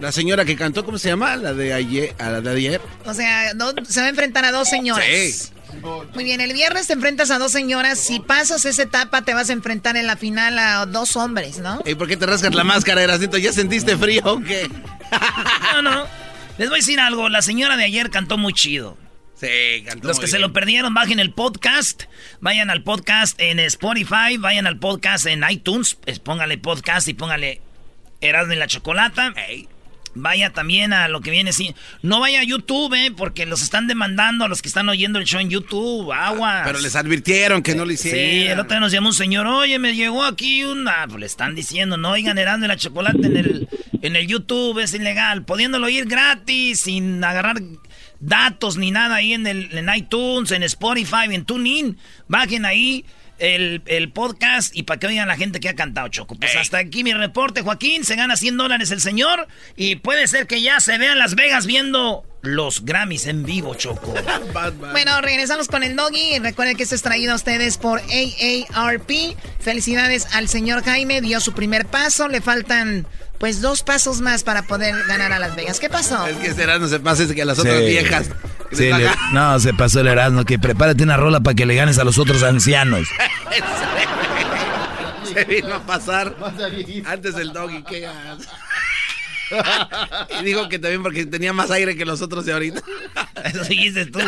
la 0.00 0.10
señora 0.10 0.44
que 0.44 0.56
cantó, 0.56 0.84
¿cómo 0.84 0.98
se 0.98 1.08
llama? 1.08 1.36
La 1.36 1.52
de 1.52 1.72
ayer. 1.72 2.14
A 2.18 2.30
la 2.30 2.40
de 2.40 2.50
ayer. 2.50 2.80
O 3.04 3.14
sea, 3.14 3.52
se 3.88 4.00
va 4.00 4.06
a 4.06 4.08
enfrentar 4.08 4.44
a 4.44 4.52
dos 4.52 4.68
señoras. 4.68 5.06
Sí. 5.06 5.52
Muy 6.14 6.24
bien, 6.24 6.40
el 6.40 6.52
viernes 6.52 6.86
te 6.86 6.92
enfrentas 6.92 7.30
a 7.30 7.38
dos 7.38 7.52
señoras. 7.52 7.98
Si 7.98 8.20
pasas 8.20 8.64
esa 8.64 8.82
etapa, 8.82 9.22
te 9.22 9.34
vas 9.34 9.50
a 9.50 9.52
enfrentar 9.52 9.96
en 9.96 10.06
la 10.06 10.16
final 10.16 10.58
a 10.58 10.86
dos 10.86 11.16
hombres, 11.16 11.58
¿no? 11.58 11.82
¿Y 11.84 11.94
por 11.94 12.08
qué 12.08 12.16
te 12.16 12.26
rascas 12.26 12.54
la 12.54 12.64
máscara, 12.64 13.02
Erasito? 13.02 13.36
¿Ya 13.38 13.52
sentiste 13.52 13.96
frío 13.96 14.22
o 14.24 14.40
qué? 14.40 14.68
no, 15.74 15.82
no. 15.82 16.06
Les 16.58 16.68
voy 16.68 16.78
a 16.78 16.80
decir 16.80 17.00
algo. 17.00 17.28
La 17.28 17.42
señora 17.42 17.76
de 17.76 17.84
ayer 17.84 18.10
cantó 18.10 18.38
muy 18.38 18.52
chido. 18.52 18.96
Sí, 19.34 19.84
cantó 19.86 20.08
Los 20.08 20.18
que 20.18 20.28
se 20.28 20.38
lo 20.38 20.52
perdieron, 20.52 20.94
bajen 20.94 21.20
el 21.20 21.32
podcast. 21.32 22.04
Vayan 22.40 22.70
al 22.70 22.82
podcast 22.82 23.38
en 23.40 23.60
Spotify. 23.60 24.38
Vayan 24.38 24.66
al 24.66 24.78
podcast 24.78 25.26
en 25.26 25.44
iTunes. 25.48 25.98
Póngale 26.24 26.56
podcast 26.56 27.08
y 27.08 27.14
póngale 27.14 27.60
Erasmo 28.20 28.54
y 28.54 28.56
la 28.56 28.66
Chocolata. 28.66 29.34
Hey. 29.36 29.68
Vaya 30.18 30.50
también 30.50 30.92
a 30.92 31.08
lo 31.08 31.20
que 31.20 31.30
viene, 31.30 31.52
sí. 31.52 31.74
No 32.02 32.20
vaya 32.20 32.40
a 32.40 32.42
YouTube, 32.42 32.94
¿eh? 32.94 33.12
Porque 33.14 33.44
los 33.44 33.62
están 33.62 33.86
demandando 33.86 34.44
a 34.44 34.48
los 34.48 34.62
que 34.62 34.68
están 34.68 34.88
oyendo 34.88 35.18
el 35.18 35.26
show 35.26 35.40
en 35.40 35.50
YouTube. 35.50 36.10
Agua. 36.10 36.62
Pero 36.64 36.80
les 36.80 36.96
advirtieron 36.96 37.62
que 37.62 37.74
no 37.74 37.84
lo 37.84 37.92
hicieron. 37.92 38.18
Sí, 38.18 38.46
el 38.46 38.58
otro 38.58 38.70
día 38.70 38.80
nos 38.80 38.92
llamó 38.92 39.08
un 39.08 39.14
señor, 39.14 39.46
oye, 39.46 39.78
me 39.78 39.94
llegó 39.94 40.24
aquí 40.24 40.64
una... 40.64 41.06
Pues 41.06 41.20
le 41.20 41.26
están 41.26 41.54
diciendo, 41.54 41.96
no 41.96 42.10
oigan 42.10 42.38
Erasmo 42.38 42.66
la 42.66 42.76
chocolate 42.76 43.26
en 43.26 43.36
el, 43.36 43.68
en 44.02 44.16
el 44.16 44.26
YouTube, 44.26 44.78
es 44.78 44.94
ilegal. 44.94 45.44
Pudiéndolo 45.44 45.86
oír 45.86 46.06
gratis, 46.06 46.80
sin 46.80 47.22
agarrar 47.22 47.60
datos 48.18 48.76
ni 48.76 48.90
nada 48.90 49.16
ahí 49.16 49.34
en, 49.34 49.46
el, 49.46 49.76
en 49.76 49.88
iTunes, 49.94 50.50
en 50.50 50.62
Spotify, 50.62 51.26
en 51.30 51.44
TuneIn. 51.44 51.98
Bajen 52.28 52.64
ahí 52.64 53.04
el, 53.38 54.12
podcast 54.12 54.74
y 54.74 54.84
para 54.84 55.00
que 55.00 55.06
oigan 55.08 55.28
la 55.28 55.36
gente 55.36 55.60
que 55.60 55.68
ha 55.68 55.74
cantado, 55.74 56.08
Choco. 56.08 56.34
Pues 56.36 56.56
hasta 56.56 56.78
aquí 56.78 57.04
mi 57.04 57.12
reporte, 57.12 57.62
Joaquín. 57.62 58.04
Se 58.04 58.16
gana 58.16 58.36
100 58.36 58.56
dólares 58.56 58.90
el 58.90 59.00
señor 59.00 59.46
y 59.76 59.96
puede 59.96 60.26
ser 60.28 60.46
que 60.46 60.62
ya 60.62 60.80
se 60.80 60.98
vean 60.98 61.18
Las 61.18 61.34
Vegas 61.34 61.66
viendo 61.66 62.24
los 62.42 62.84
Grammys 62.84 63.26
en 63.26 63.44
vivo, 63.44 63.74
Choco. 63.74 64.14
bueno, 64.92 65.20
regresamos 65.20 65.68
con 65.68 65.82
el 65.82 65.96
doggy. 65.96 66.38
Recuerden 66.38 66.76
que 66.76 66.84
esto 66.84 66.94
es 66.94 67.02
traído 67.02 67.32
a 67.32 67.36
ustedes 67.36 67.78
por 67.78 68.00
AARP. 68.00 69.10
Felicidades 69.60 70.26
al 70.32 70.48
señor 70.48 70.84
Jaime, 70.84 71.20
dio 71.20 71.40
su 71.40 71.52
primer 71.52 71.86
paso. 71.86 72.28
Le 72.28 72.40
faltan 72.40 73.06
pues 73.38 73.60
dos 73.60 73.82
pasos 73.82 74.20
más 74.20 74.44
para 74.44 74.62
poder 74.62 74.94
ganar 75.06 75.32
a 75.32 75.38
Las 75.38 75.56
Vegas. 75.56 75.80
¿Qué 75.80 75.90
pasó? 75.90 76.26
Es 76.26 76.36
que 76.36 76.48
este 76.48 76.62
Erasmo 76.62 76.88
se 76.88 77.00
pase 77.00 77.34
que 77.34 77.42
a 77.42 77.44
las 77.44 77.58
otras 77.58 77.80
viejas. 77.80 78.28
No, 79.32 79.60
se 79.60 79.74
pasó 79.74 80.00
el 80.00 80.08
Erasmo, 80.08 80.44
que 80.44 80.58
prepárate 80.58 81.02
una 81.02 81.16
rola 81.16 81.40
para 81.40 81.54
que 81.54 81.66
le 81.66 81.74
ganes 81.74 81.98
a 81.98 82.04
los 82.04 82.18
otros 82.18 82.42
ancianos. 82.42 83.08
se 85.32 85.44
vino 85.44 85.74
a 85.74 85.80
pasar 85.80 86.34
antes 87.06 87.34
del 87.34 87.52
doggy. 87.52 87.82
¿qué 87.82 88.08
y 90.40 90.44
dijo 90.44 90.68
que 90.68 90.78
también 90.78 91.02
porque 91.02 91.26
tenía 91.26 91.52
más 91.52 91.70
aire 91.70 91.96
que 91.96 92.04
los 92.04 92.22
otros 92.22 92.44
de 92.44 92.52
ahorita. 92.52 92.82
Eso 93.44 93.64
dijiste 93.64 94.06
tú. 94.06 94.20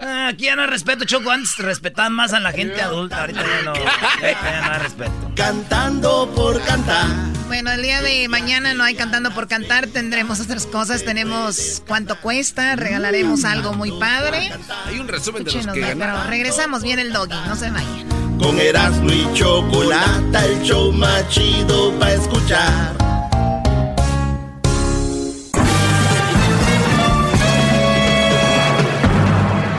Ah, 0.00 0.28
aquí 0.28 0.44
ya 0.44 0.56
no 0.56 0.62
hay 0.62 0.68
respeto, 0.68 1.04
Choco. 1.04 1.30
Antes 1.30 1.56
respetaban 1.58 2.12
más 2.12 2.32
a 2.32 2.40
la 2.40 2.52
gente 2.52 2.80
adulta. 2.80 3.20
Ahorita 3.20 3.42
ya 3.42 3.62
no, 3.62 3.74
ya 3.74 4.62
no 4.66 4.72
hay 4.72 4.78
respeto. 4.80 5.12
Cantando 5.36 6.32
por 6.34 6.62
cantar. 6.64 7.06
Bueno, 7.46 7.70
el 7.72 7.82
día 7.82 8.02
de 8.02 8.28
mañana 8.28 8.74
no 8.74 8.84
hay 8.84 8.94
cantando 8.94 9.30
por 9.32 9.48
cantar. 9.48 9.86
Tendremos 9.86 10.40
otras 10.40 10.66
cosas. 10.66 11.04
Tenemos 11.04 11.82
cuánto 11.86 12.20
cuesta. 12.20 12.76
Regalaremos 12.76 13.44
algo 13.44 13.72
muy 13.72 13.90
padre. 13.98 14.50
Hay 14.86 14.98
un 14.98 15.08
resumen 15.08 15.44
de 15.44 15.52
los 15.52 15.66
que 15.66 15.96
Pero 15.96 16.24
regresamos 16.24 16.82
bien 16.82 16.98
el 16.98 17.12
doggy. 17.12 17.36
No 17.46 17.56
se 17.56 17.70
vayan. 17.70 18.08
Con 18.38 18.60
Erasmo 18.60 19.10
y 19.10 19.26
Chocolata, 19.34 20.44
el 20.44 20.62
show 20.62 20.92
más 20.92 21.28
chido 21.28 21.92
para 21.98 22.14
escuchar. 22.14 23.17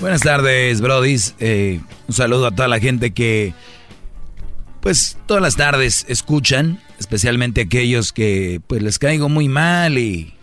Buenas 0.00 0.20
tardes, 0.20 0.80
Brodis. 0.80 1.34
Eh, 1.40 1.80
un 2.06 2.14
saludo 2.14 2.46
a 2.46 2.50
toda 2.52 2.68
la 2.68 2.78
gente 2.78 3.10
que, 3.10 3.52
pues, 4.80 5.18
todas 5.26 5.42
las 5.42 5.56
tardes 5.56 6.06
escuchan, 6.08 6.80
especialmente 7.00 7.62
aquellos 7.62 8.12
que, 8.12 8.60
pues, 8.68 8.80
les 8.80 9.00
caigo 9.00 9.28
muy 9.28 9.48
mal 9.48 9.98
y, 9.98 10.34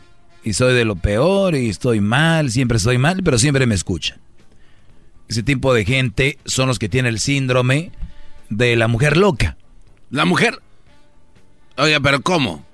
y 0.44 0.54
soy 0.54 0.74
de 0.74 0.84
lo 0.84 0.98
peor 0.98 1.56
y 1.56 1.70
estoy 1.70 2.02
mal, 2.02 2.52
siempre 2.52 2.78
estoy 2.78 2.98
mal, 2.98 3.22
pero 3.24 3.40
siempre 3.40 3.66
me 3.66 3.76
escuchan. 3.76 4.20
Ese 5.30 5.42
tipo 5.42 5.74
de 5.74 5.86
gente 5.86 6.38
son 6.44 6.68
los 6.68 6.78
que 6.78 6.90
tienen 6.90 7.14
el 7.14 7.20
síndrome 7.20 7.94
de 8.50 8.76
la 8.76 8.90
mujer 8.90 9.16
loca. 9.16 9.56
¿La 10.12 10.26
mujer? 10.26 10.62
Oiga, 11.78 12.02
pero 12.02 12.22
¿cómo? 12.22 12.66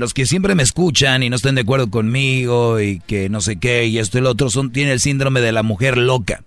Los 0.00 0.14
que 0.14 0.24
siempre 0.24 0.54
me 0.54 0.62
escuchan 0.62 1.22
y 1.22 1.28
no 1.28 1.36
estén 1.36 1.54
de 1.56 1.60
acuerdo 1.60 1.90
conmigo 1.90 2.80
y 2.80 3.00
que 3.00 3.28
no 3.28 3.42
sé 3.42 3.56
qué 3.56 3.84
y 3.86 3.98
esto 3.98 4.16
y 4.16 4.22
lo 4.22 4.30
otro 4.30 4.48
son 4.48 4.72
tienen 4.72 4.94
el 4.94 5.00
síndrome 5.00 5.42
de 5.42 5.52
la 5.52 5.62
mujer 5.62 5.98
loca. 5.98 6.42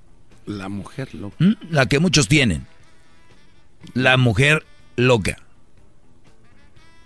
La 0.48 0.70
mujer 0.70 1.14
loca. 1.14 1.36
¿Mm? 1.38 1.54
La 1.70 1.86
que 1.86 2.00
muchos 2.00 2.28
tienen. 2.28 2.66
La 3.94 4.18
mujer 4.18 4.66
loca. 4.96 5.38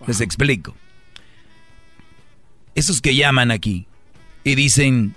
Les 0.08 0.22
explico. 0.22 0.74
Esos 2.76 3.02
que 3.02 3.14
llaman 3.14 3.52
aquí 3.52 3.86
y 4.46 4.56
dicen 4.56 5.16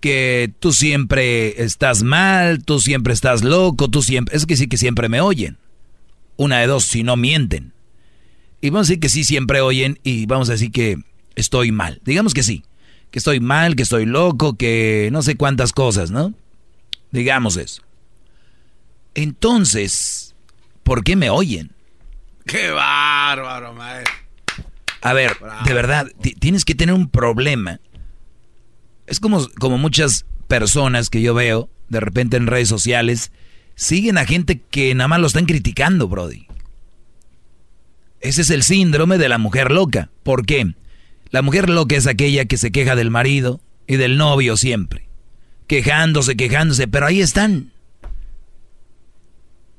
que 0.00 0.50
tú 0.58 0.72
siempre 0.72 1.62
estás 1.62 2.02
mal, 2.02 2.64
tú 2.64 2.80
siempre 2.80 3.12
estás 3.12 3.44
loco, 3.44 3.90
tú 3.90 4.00
siempre... 4.00 4.34
Es 4.34 4.46
que 4.46 4.56
sí 4.56 4.68
que 4.68 4.78
siempre 4.78 5.10
me 5.10 5.20
oyen. 5.20 5.58
Una 6.36 6.60
de 6.60 6.66
dos, 6.66 6.84
si 6.84 7.02
no 7.02 7.16
mienten. 7.16 7.74
Y 8.66 8.70
vamos 8.70 8.88
a 8.88 8.90
decir 8.90 9.00
que 9.00 9.08
sí 9.08 9.22
siempre 9.22 9.60
oyen 9.60 10.00
y 10.02 10.26
vamos 10.26 10.48
a 10.48 10.52
decir 10.52 10.72
que 10.72 10.98
estoy 11.36 11.70
mal. 11.70 12.00
Digamos 12.04 12.34
que 12.34 12.42
sí. 12.42 12.64
Que 13.12 13.20
estoy 13.20 13.38
mal, 13.38 13.76
que 13.76 13.84
estoy 13.84 14.06
loco, 14.06 14.56
que 14.56 15.08
no 15.12 15.22
sé 15.22 15.36
cuántas 15.36 15.72
cosas, 15.72 16.10
¿no? 16.10 16.34
Digamos 17.12 17.56
eso. 17.58 17.82
Entonces, 19.14 20.34
¿por 20.82 21.04
qué 21.04 21.14
me 21.14 21.30
oyen? 21.30 21.70
¡Qué 22.44 22.72
bárbaro, 22.72 23.72
maestro! 23.72 24.12
A 25.00 25.12
ver, 25.12 25.36
de 25.64 25.72
verdad, 25.72 26.08
tienes 26.40 26.64
que 26.64 26.74
tener 26.74 26.96
un 26.96 27.08
problema 27.08 27.78
Es 29.06 29.20
como, 29.20 29.46
como 29.60 29.78
muchas 29.78 30.26
personas 30.48 31.08
que 31.08 31.22
yo 31.22 31.34
veo 31.34 31.70
de 31.88 32.00
repente 32.00 32.36
en 32.36 32.48
redes 32.48 32.68
sociales 32.68 33.30
siguen 33.76 34.18
a 34.18 34.24
gente 34.24 34.60
que 34.60 34.92
nada 34.96 35.06
más 35.06 35.20
lo 35.20 35.28
están 35.28 35.46
criticando, 35.46 36.08
Brody. 36.08 36.48
Ese 38.26 38.42
es 38.42 38.50
el 38.50 38.64
síndrome 38.64 39.18
de 39.18 39.28
la 39.28 39.38
mujer 39.38 39.70
loca. 39.70 40.10
¿Por 40.24 40.46
qué? 40.46 40.74
La 41.30 41.42
mujer 41.42 41.70
loca 41.70 41.94
es 41.94 42.08
aquella 42.08 42.44
que 42.46 42.58
se 42.58 42.72
queja 42.72 42.96
del 42.96 43.08
marido 43.08 43.60
y 43.86 43.98
del 43.98 44.16
novio 44.16 44.56
siempre. 44.56 45.08
Quejándose, 45.68 46.36
quejándose, 46.36 46.88
pero 46.88 47.06
ahí 47.06 47.20
están. 47.20 47.70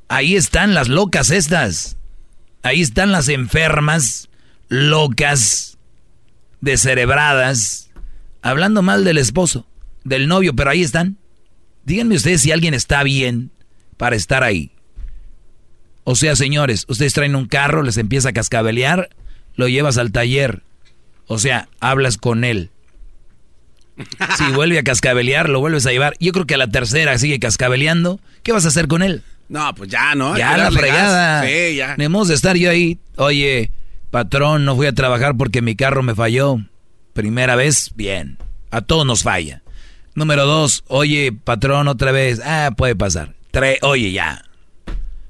Ahí 0.08 0.38
están 0.38 0.74
las 0.74 0.88
locas 0.88 1.30
estas. 1.30 1.98
Ahí 2.64 2.82
están 2.82 3.12
las 3.12 3.28
enfermas, 3.28 4.30
locas, 4.70 5.78
descerebradas, 6.62 7.90
hablando 8.42 8.82
mal 8.82 9.04
del 9.04 9.18
esposo, 9.18 9.68
del 10.06 10.30
novio, 10.30 10.56
pero 10.56 10.70
ahí 10.70 10.84
están. 10.84 11.18
Díganme 11.84 12.16
ustedes 12.16 12.44
si 12.44 12.54
alguien 12.54 12.74
está 12.74 13.04
bien 13.04 13.52
para 13.98 14.16
estar 14.16 14.42
ahí. 14.44 14.72
O 16.10 16.16
sea, 16.16 16.38
señores, 16.38 16.86
ustedes 16.88 17.14
traen 17.14 17.36
un 17.36 17.48
carro, 17.48 17.84
les 17.84 17.98
empieza 17.98 18.30
a 18.30 18.32
cascabelear, 18.32 19.10
lo 19.58 19.68
llevas 19.68 19.98
al 19.98 20.14
taller. 20.14 20.64
O 21.26 21.38
sea, 21.38 21.68
hablas 21.82 22.18
con 22.18 22.46
él. 22.46 22.70
Si 24.38 24.46
vuelve 24.54 24.80
a 24.80 24.84
cascabelear, 24.84 25.50
lo 25.50 25.60
vuelves 25.60 25.86
a 25.86 25.92
llevar. 25.92 26.14
Yo 26.22 26.32
creo 26.32 26.46
que 26.48 26.54
a 26.54 26.60
la 26.60 26.72
tercera 26.72 27.18
sigue 27.18 27.40
cascabeleando. 27.40 28.22
¿Qué 28.42 28.54
vas 28.54 28.64
a 28.64 28.70
hacer 28.70 28.88
con 28.88 29.04
él? 29.04 29.22
No, 29.50 29.76
pues 29.76 29.90
ya, 29.90 30.16
¿no? 30.16 30.38
Ya 30.38 30.56
la 30.56 30.72
fregada. 30.72 31.44
Sí, 31.46 31.76
ya. 31.76 31.90
Debemos 31.98 32.30
de 32.30 32.36
estar 32.36 32.56
yo 32.56 32.70
ahí. 32.70 33.00
Oye, 33.18 33.72
patrón, 34.10 34.64
no 34.64 34.78
fui 34.78 34.88
a 34.88 34.94
trabajar 34.94 35.36
porque 35.36 35.62
mi 35.62 35.76
carro 35.76 36.04
me 36.04 36.16
falló. 36.16 36.60
Primera 37.12 37.58
vez, 37.58 37.92
bien. 37.96 38.38
A 38.72 38.80
todos 38.80 39.06
nos 39.06 39.24
falla. 39.24 39.62
Número 40.16 40.46
dos, 40.46 40.86
oye, 40.88 41.34
patrón, 41.34 41.90
otra 41.90 42.14
vez. 42.14 42.40
Ah, 42.46 42.72
puede 42.78 42.96
pasar. 42.96 43.36
Tres, 43.52 43.80
oye, 43.82 44.14
ya. 44.14 44.47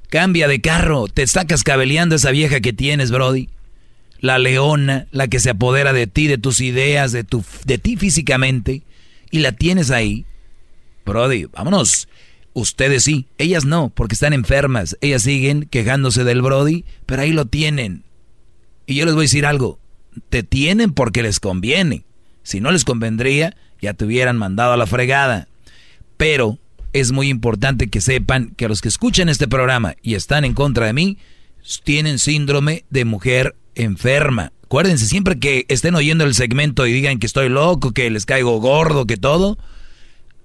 Cambia 0.08 0.48
de 0.48 0.60
carro. 0.60 1.06
Te 1.08 1.22
está 1.22 1.46
cascabeleando 1.46 2.14
esa 2.14 2.30
vieja 2.30 2.60
que 2.60 2.72
tienes, 2.72 3.10
Brody. 3.10 3.48
La 4.20 4.38
leona, 4.38 5.06
la 5.12 5.28
que 5.28 5.38
se 5.38 5.50
apodera 5.50 5.92
de 5.92 6.06
ti, 6.06 6.26
de 6.26 6.38
tus 6.38 6.60
ideas, 6.60 7.12
de, 7.12 7.24
tu, 7.24 7.44
de 7.64 7.78
ti 7.78 7.96
físicamente. 7.96 8.82
Y 9.30 9.40
la 9.40 9.52
tienes 9.52 9.90
ahí. 9.90 10.24
Brody, 11.04 11.44
vámonos. 11.46 12.08
Ustedes 12.54 13.04
sí, 13.04 13.26
ellas 13.38 13.64
no, 13.64 13.90
porque 13.90 14.14
están 14.14 14.32
enfermas. 14.32 14.96
Ellas 15.00 15.22
siguen 15.22 15.68
quejándose 15.70 16.24
del 16.24 16.42
Brody, 16.42 16.84
pero 17.06 17.22
ahí 17.22 17.32
lo 17.32 17.44
tienen. 17.44 18.02
Y 18.86 18.94
yo 18.94 19.04
les 19.04 19.14
voy 19.14 19.22
a 19.22 19.24
decir 19.24 19.46
algo. 19.46 19.78
Te 20.30 20.42
tienen 20.42 20.92
porque 20.92 21.22
les 21.22 21.38
conviene. 21.38 22.04
Si 22.42 22.60
no 22.60 22.72
les 22.72 22.84
convendría, 22.84 23.54
ya 23.80 23.94
te 23.94 24.06
hubieran 24.06 24.38
mandado 24.38 24.72
a 24.72 24.76
la 24.76 24.86
fregada. 24.86 25.48
Pero 26.16 26.58
es 26.92 27.12
muy 27.12 27.28
importante 27.28 27.88
que 27.88 28.00
sepan 28.00 28.54
que 28.56 28.68
los 28.68 28.80
que 28.80 28.88
escuchan 28.88 29.28
este 29.28 29.48
programa 29.48 29.94
y 30.02 30.14
están 30.14 30.44
en 30.44 30.54
contra 30.54 30.86
de 30.86 30.92
mí, 30.92 31.18
tienen 31.84 32.18
síndrome 32.18 32.84
de 32.90 33.04
mujer 33.04 33.56
enferma. 33.74 34.52
Acuérdense, 34.64 35.06
siempre 35.06 35.38
que 35.38 35.64
estén 35.68 35.94
oyendo 35.94 36.24
el 36.24 36.34
segmento 36.34 36.86
y 36.86 36.92
digan 36.92 37.18
que 37.18 37.26
estoy 37.26 37.48
loco, 37.48 37.92
que 37.92 38.10
les 38.10 38.26
caigo 38.26 38.60
gordo, 38.60 39.06
que 39.06 39.16
todo, 39.16 39.58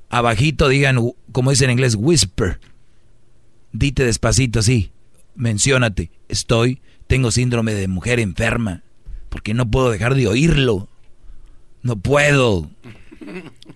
abajito 0.10 0.70
digan, 0.70 0.98
como 1.32 1.52
dicen 1.52 1.70
en 1.70 1.74
inglés, 1.74 1.96
whisper. 1.98 2.60
Dite 3.72 4.06
despacito 4.06 4.60
así, 4.60 4.92
menciónate, 5.36 6.12
estoy, 6.30 6.82
tengo 7.08 7.32
síndrome 7.32 7.74
de 7.74 7.88
mujer 7.88 8.20
enferma, 8.20 8.84
porque 9.30 9.54
no 9.54 9.70
puedo 9.70 9.90
dejar 9.90 10.16
de 10.16 10.28
oírlo. 10.28 10.90
No 11.82 11.98
puedo. 11.98 12.70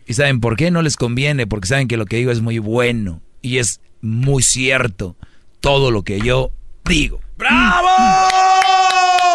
¿Y 0.06 0.14
saben 0.14 0.40
por 0.40 0.56
qué? 0.56 0.72
No 0.72 0.82
les 0.82 0.96
conviene, 0.96 1.48
porque 1.48 1.68
saben 1.68 1.88
que 1.88 1.98
lo 1.98 2.06
que 2.06 2.18
digo 2.18 2.32
es 2.32 2.42
muy 2.42 2.60
bueno 2.60 3.22
y 3.42 3.58
es 3.58 3.82
muy 4.02 4.44
cierto 4.44 5.16
todo 5.60 5.92
lo 5.92 6.04
que 6.04 6.20
yo 6.20 6.52
digo. 6.86 7.20
¡Bravo! 7.38 7.88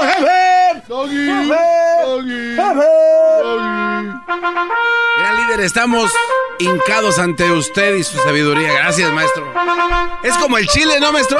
¡Jefe! 0.02 0.82
¡Doggy! 0.88 1.26
¡Jefe! 2.56 3.02
Gran 5.18 5.36
líder, 5.36 5.60
estamos 5.60 6.10
hincados 6.58 7.18
ante 7.18 7.50
usted 7.52 7.96
y 7.96 8.04
su 8.04 8.16
sabiduría. 8.18 8.72
Gracias, 8.72 9.12
maestro. 9.12 9.52
Es 10.22 10.36
como 10.38 10.58
el 10.58 10.66
chile, 10.68 10.98
¿no, 11.00 11.12
maestro? 11.12 11.38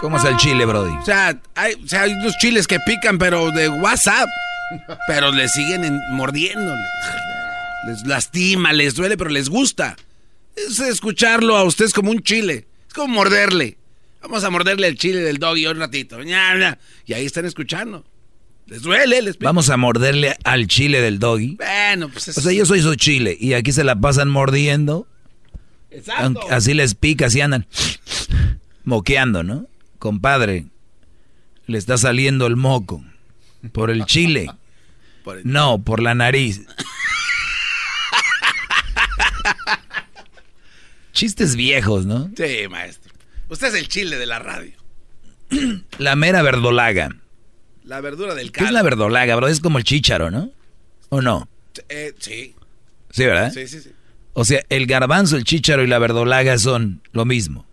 ¿Cómo 0.00 0.16
es 0.16 0.24
el 0.24 0.36
chile, 0.36 0.64
Brody? 0.64 0.94
O 0.96 1.04
sea, 1.04 1.38
hay, 1.54 1.74
o 1.74 1.88
sea, 1.88 2.02
hay 2.02 2.12
unos 2.12 2.36
chiles 2.38 2.66
que 2.66 2.78
pican, 2.80 3.18
pero 3.18 3.50
de 3.50 3.68
WhatsApp. 3.68 4.28
Pero 5.06 5.32
le 5.32 5.48
siguen 5.48 6.00
mordiendo. 6.12 6.72
Les 7.86 8.06
lastima, 8.06 8.72
les 8.72 8.94
duele, 8.94 9.16
pero 9.16 9.30
les 9.30 9.48
gusta. 9.48 9.96
Es 10.56 10.78
escucharlo 10.80 11.56
a 11.56 11.64
ustedes 11.64 11.92
como 11.92 12.10
un 12.10 12.20
chile. 12.20 12.66
Es 12.86 12.94
como 12.94 13.14
morderle. 13.14 13.78
Vamos 14.20 14.44
a 14.44 14.50
morderle 14.50 14.86
el 14.86 14.96
chile 14.96 15.20
del 15.20 15.38
doggy 15.38 15.66
un 15.66 15.78
ratito. 15.78 16.22
Y 16.22 16.32
ahí 17.12 17.26
están 17.26 17.44
escuchando. 17.44 18.04
Les 18.66 18.82
duele, 18.82 19.20
les 19.22 19.38
Vamos 19.38 19.70
a 19.70 19.76
morderle 19.76 20.36
al 20.44 20.68
chile 20.68 21.00
del 21.00 21.18
doggy. 21.18 21.56
Bueno, 21.56 22.08
pues 22.08 22.28
O 22.28 22.40
sea, 22.40 22.52
yo 22.52 22.64
soy 22.64 22.80
su 22.80 22.94
chile 22.94 23.36
y 23.38 23.54
aquí 23.54 23.72
se 23.72 23.82
la 23.84 23.96
pasan 23.96 24.28
mordiendo. 24.28 25.08
Exacto. 25.90 26.40
Así 26.50 26.72
les 26.72 26.94
pica, 26.94 27.26
así 27.26 27.40
andan 27.40 27.66
moqueando, 28.84 29.42
¿no? 29.42 29.66
Compadre, 29.98 30.66
le 31.66 31.78
está 31.78 31.98
saliendo 31.98 32.46
el 32.46 32.56
moco 32.56 33.04
por 33.72 33.90
el 33.90 34.04
chile. 34.06 34.48
No, 35.44 35.82
por 35.82 36.02
la 36.02 36.14
nariz. 36.14 36.62
Chistes 41.12 41.56
viejos, 41.56 42.06
¿no? 42.06 42.30
Sí, 42.36 42.68
maestro. 42.70 43.12
Usted 43.48 43.68
es 43.68 43.74
el 43.74 43.88
chile 43.88 44.16
de 44.18 44.26
la 44.26 44.38
radio. 44.38 44.72
La 45.98 46.16
mera 46.16 46.42
verdolaga. 46.42 47.10
La 47.84 48.00
verdura 48.00 48.34
del 48.34 48.50
caldo. 48.50 48.64
¿Qué 48.64 48.68
es 48.68 48.72
la 48.72 48.82
verdolaga, 48.82 49.36
bro? 49.36 49.48
Es 49.48 49.60
como 49.60 49.78
el 49.78 49.84
chícharo, 49.84 50.30
¿no? 50.30 50.50
¿O 51.10 51.20
no? 51.20 51.48
Eh, 51.88 52.14
sí. 52.18 52.54
Sí, 53.10 53.24
¿verdad? 53.24 53.52
Sí, 53.52 53.66
sí, 53.66 53.80
sí. 53.80 53.92
O 54.32 54.44
sea, 54.44 54.62
el 54.70 54.86
garbanzo, 54.86 55.36
el 55.36 55.44
chícharo 55.44 55.82
y 55.82 55.86
la 55.86 55.98
verdolaga 55.98 56.56
son 56.58 57.02
lo 57.12 57.24
mismo. 57.26 57.66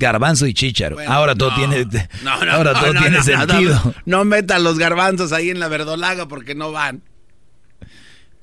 Garbanzo 0.00 0.46
y 0.46 0.54
chícharo. 0.54 0.96
ahora 1.06 1.36
todo 1.36 1.54
tiene, 1.54 1.86
ahora 2.50 2.72
todo 2.72 2.92
tiene 2.94 3.22
sentido. 3.22 3.94
No, 4.06 4.24
metan 4.24 4.64
los 4.64 4.78
garbanzos 4.78 5.32
ahí 5.32 5.50
en 5.50 5.60
la 5.60 5.68
verdolaga 5.68 6.26
porque 6.26 6.56
no 6.56 6.72
van. 6.72 7.02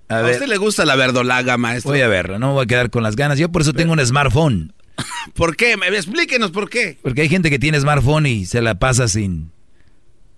A, 0.08 0.22
usted 0.22 0.48
le 0.48 0.58
gusta 0.58 0.86
la 0.86 0.96
verdolaga, 0.96 1.58
maestro? 1.58 1.92
Voy 1.92 2.02
a 2.02 2.08
verlo, 2.08 2.40
no 2.40 2.48
me 2.48 2.54
voy 2.54 2.64
a 2.64 2.68
quedar 2.68 2.90
con 2.90 3.04
las 3.04 3.18
ganas. 3.18 3.38
Yo 3.38 3.50
por 3.52 3.64
eso 3.64 3.74
tengo 3.74 3.92
un 3.92 4.06
smartphone. 4.06 4.74
¿Por 5.34 5.56
qué? 5.56 5.74
Explíquenos 5.74 6.52
por 6.52 6.70
qué. 6.70 6.98
Porque 7.02 7.22
hay 7.22 7.30
gente 7.30 7.50
que 7.50 7.60
tiene 7.60 7.80
smartphone 7.80 8.26
y 8.26 8.46
se 8.46 8.62
la 8.62 8.76
pasa 8.76 9.08
sin... 9.08 9.52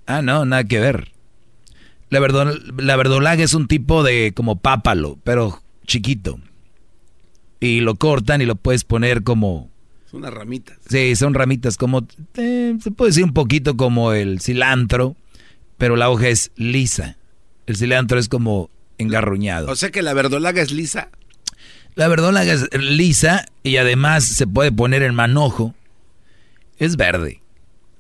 Ah, 0.08 0.22
no, 0.22 0.46
nada 0.46 0.64
que 0.64 0.80
ver. 0.80 1.12
La, 2.10 2.20
la 2.20 2.96
verdolaga 2.96 3.44
es 3.44 3.54
un 3.54 3.68
tipo 3.68 4.02
de 4.04 4.34
como 4.36 4.60
pápalo, 4.60 5.20
pero 5.24 5.62
chiquito. 5.86 6.40
Y 7.60 7.82
lo 7.82 7.96
cortan 7.96 8.42
y 8.42 8.46
lo 8.46 8.56
puedes 8.56 8.84
poner 8.84 9.24
como... 9.24 9.70
Son 10.10 10.22
unas 10.22 10.34
ramitas. 10.34 10.78
Sí, 10.90 11.16
son 11.16 11.34
ramitas 11.34 11.78
como... 11.78 12.08
Eh, 12.36 12.76
se 12.82 12.92
puede 12.92 13.10
decir 13.10 13.24
un 13.24 13.34
poquito 13.34 13.78
como 13.78 14.14
el 14.14 14.42
cilantro, 14.42 15.16
pero 15.78 15.96
la 15.96 16.10
hoja 16.10 16.30
es 16.30 16.52
lisa. 16.56 17.18
El 17.68 17.78
cilantro 17.78 18.18
es 18.18 18.28
como 18.28 18.72
engarruñado. 18.98 19.70
O 19.70 19.76
sea 19.76 19.92
que 19.92 20.02
la 20.02 20.14
verdolaga 20.14 20.62
es 20.62 20.72
lisa. 20.72 21.10
La 21.94 22.08
verdolaga 22.08 22.54
es 22.54 22.68
lisa 22.74 23.46
y 23.62 23.78
además 23.78 24.24
se 24.24 24.48
puede 24.48 24.72
poner 24.72 25.04
en 25.04 25.14
manojo. 25.14 25.76
Es 26.80 26.96
verde. 26.96 27.42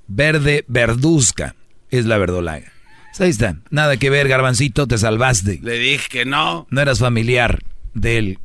Verde 0.07 0.65
verduzca 0.67 1.55
es 1.91 2.05
la 2.05 2.17
verdolaga. 2.17 2.71
Ahí 3.19 3.29
está. 3.29 3.57
Nada 3.69 3.97
que 3.97 4.09
ver, 4.09 4.29
garbancito, 4.29 4.87
te 4.87 4.97
salvaste. 4.97 5.59
Le 5.61 5.77
dije 5.77 6.07
que 6.09 6.25
no. 6.25 6.67
No 6.69 6.81
eras 6.81 6.99
familiar 6.99 7.59
del, 7.93 8.39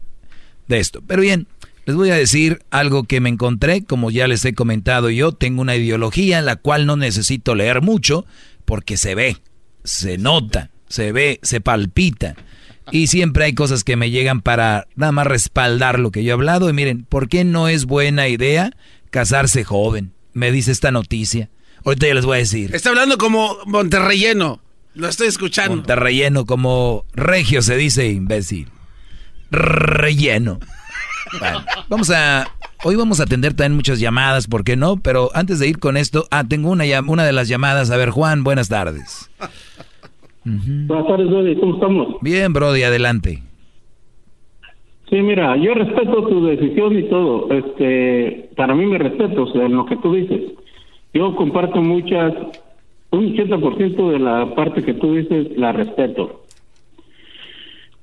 de 0.66 0.80
esto. 0.80 1.00
Pero 1.06 1.22
bien, 1.22 1.46
les 1.86 1.96
voy 1.96 2.10
a 2.10 2.16
decir 2.16 2.62
algo 2.70 3.04
que 3.04 3.20
me 3.20 3.28
encontré, 3.28 3.84
como 3.84 4.10
ya 4.10 4.26
les 4.26 4.44
he 4.44 4.54
comentado 4.54 5.10
yo, 5.10 5.32
tengo 5.32 5.60
una 5.60 5.76
ideología 5.76 6.38
en 6.38 6.46
la 6.46 6.56
cual 6.56 6.86
no 6.86 6.96
necesito 6.96 7.54
leer 7.54 7.82
mucho 7.82 8.24
porque 8.64 8.96
se 8.96 9.14
ve, 9.14 9.36
se 9.84 10.16
nota, 10.16 10.70
se 10.88 11.12
ve, 11.12 11.40
se 11.42 11.60
palpita. 11.60 12.36
Y 12.90 13.06
siempre 13.06 13.44
hay 13.44 13.54
cosas 13.54 13.84
que 13.84 13.96
me 13.96 14.10
llegan 14.10 14.40
para 14.40 14.86
nada 14.94 15.12
más 15.12 15.26
respaldar 15.26 15.98
lo 15.98 16.10
que 16.10 16.22
yo 16.22 16.30
he 16.30 16.32
hablado. 16.32 16.68
Y 16.68 16.72
miren, 16.72 17.04
¿por 17.04 17.28
qué 17.28 17.44
no 17.44 17.68
es 17.68 17.86
buena 17.86 18.28
idea 18.28 18.72
casarse 19.10 19.64
joven? 19.64 20.12
Me 20.32 20.52
dice 20.52 20.70
esta 20.70 20.90
noticia. 20.90 21.50
Ahorita 21.84 22.06
ya 22.06 22.14
les 22.14 22.24
voy 22.24 22.36
a 22.36 22.40
decir. 22.40 22.74
Está 22.74 22.90
hablando 22.90 23.18
como 23.18 23.56
Monterrelleno. 23.66 24.60
Lo 24.94 25.08
estoy 25.08 25.28
escuchando. 25.28 25.76
Monterrelleno, 25.76 26.46
como 26.46 27.04
regio 27.14 27.62
se 27.62 27.76
dice, 27.76 28.08
imbécil. 28.10 28.68
Relleno. 29.50 30.60
Vamos 31.88 32.10
a. 32.10 32.46
Hoy 32.84 32.96
vamos 32.96 33.20
a 33.20 33.22
atender 33.22 33.54
también 33.54 33.76
muchas 33.76 33.98
llamadas, 33.98 34.46
¿por 34.46 34.62
qué 34.62 34.76
no? 34.76 34.98
Pero 34.98 35.30
antes 35.34 35.58
de 35.58 35.68
ir 35.68 35.78
con 35.78 35.96
esto, 35.96 36.26
ah, 36.30 36.44
tengo 36.46 36.70
una, 36.70 36.84
una 37.06 37.24
de 37.24 37.32
las 37.32 37.48
llamadas. 37.48 37.90
A 37.90 37.96
ver, 37.96 38.10
Juan, 38.10 38.44
buenas 38.44 38.68
tardes. 38.68 39.30
Buenas 40.44 41.06
tardes, 41.06 41.28
Brody. 41.28 41.56
¿Cómo 41.56 41.74
estamos? 41.74 42.16
Bien, 42.20 42.52
Brody, 42.52 42.82
adelante. 42.82 43.42
Sí, 45.08 45.16
mira, 45.16 45.56
yo 45.56 45.74
respeto 45.74 46.26
tu 46.26 46.44
decisión 46.44 46.98
y 46.98 47.04
todo. 47.04 47.50
Este, 47.50 48.50
para 48.56 48.74
mí 48.74 48.84
me 48.84 48.98
respeto, 48.98 49.44
o 49.44 49.52
sea, 49.52 49.64
en 49.64 49.76
lo 49.76 49.86
que 49.86 49.96
tú 49.96 50.14
dices. 50.14 50.52
Yo 51.14 51.34
comparto 51.36 51.80
muchas, 51.80 52.34
un 53.10 53.34
80% 53.36 54.10
de 54.10 54.18
la 54.18 54.54
parte 54.54 54.82
que 54.82 54.94
tú 54.94 55.14
dices 55.14 55.56
la 55.56 55.72
respeto. 55.72 56.43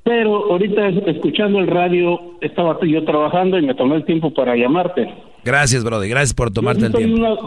Pero 0.04 0.52
ahorita 0.52 0.88
escuchando 0.88 1.60
el 1.60 1.68
radio, 1.68 2.20
estaba 2.42 2.78
yo 2.82 3.04
trabajando 3.04 3.60
y 3.60 3.62
me 3.62 3.76
tomé 3.76 3.96
el 3.96 4.06
tiempo 4.06 4.34
para 4.34 4.56
llamarte. 4.56 5.14
Gracias, 5.44 5.84
Brody. 5.84 6.10
Gracias 6.10 6.34
por 6.34 6.52
tomarte 6.52 6.88
el 6.88 6.94
tiempo. 6.94 7.38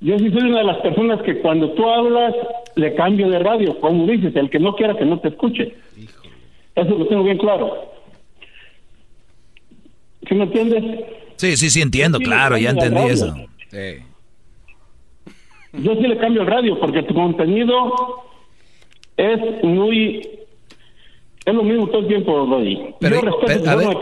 yo, 0.00 0.18
sí 0.18 0.30
soy 0.30 0.42
una 0.50 0.58
de 0.58 0.64
las 0.64 0.78
personas 0.78 1.20
que 1.22 1.40
cuando 1.40 1.70
tú 1.72 1.86
hablas, 1.86 2.34
le 2.76 2.94
cambio 2.94 3.28
de 3.28 3.38
radio. 3.38 3.78
Como 3.78 4.06
dices, 4.06 4.34
el 4.36 4.48
que 4.48 4.58
no 4.58 4.74
quiera 4.74 4.96
que 4.96 5.04
no 5.04 5.20
te 5.20 5.28
escuche. 5.28 5.74
Eso 6.74 6.96
lo 6.96 7.06
tengo 7.06 7.24
bien 7.24 7.38
claro. 7.38 7.92
¿Sí 10.26 10.34
me 10.34 10.44
entiendes? 10.44 11.04
Sí, 11.36 11.56
sí, 11.56 11.68
sí 11.68 11.82
entiendo, 11.82 12.18
claro, 12.20 12.56
ya 12.56 12.70
entendí 12.70 13.02
eso. 13.02 13.34
Yo 15.74 15.94
sí 15.94 16.02
le 16.02 16.16
cambio 16.18 16.42
el 16.42 16.46
radio 16.46 16.78
porque 16.78 17.02
tu 17.02 17.14
contenido 17.14 17.92
es 19.16 19.64
muy 19.64 20.41
es 21.44 21.54
lo 21.54 21.62
mismo 21.64 21.88
todo 21.88 22.00
el 22.00 22.08
tiempo, 22.08 22.46
Roddy. 22.46 22.78
Pero, 23.00 23.20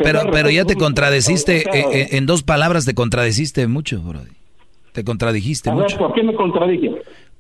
pero, 0.03 0.21
pero, 0.31 0.51
ya 0.51 0.65
te 0.65 0.77
contradeciste, 0.77 1.59
eh, 1.59 1.85
eh, 1.93 2.09
en 2.13 2.27
dos 2.27 2.43
palabras 2.43 2.85
te 2.85 2.95
contradeciste 2.95 3.67
mucho, 3.67 4.01
Brody. 4.03 4.31
Te 4.93 5.05
contradijiste 5.05 5.71
mucho. 5.71 5.97
¿Por 5.97 6.13
qué 6.13 6.23
me 6.23 6.35
contradije? 6.35 6.91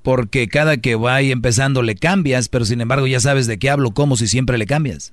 Porque 0.03 0.49
cada 0.49 0.79
que 0.79 0.95
va 0.95 1.21
empezando 1.21 1.83
le 1.83 1.97
cambias, 1.97 2.49
pero 2.49 2.65
sin 2.65 2.81
embargo 2.81 3.07
ya 3.07 3.21
sabes 3.21 3.47
de 3.47 3.59
qué 3.59 3.69
hablo, 3.69 3.91
como 3.91 4.17
si 4.17 4.27
siempre 4.27 4.57
le 4.57 4.67
cambias. 4.67 5.13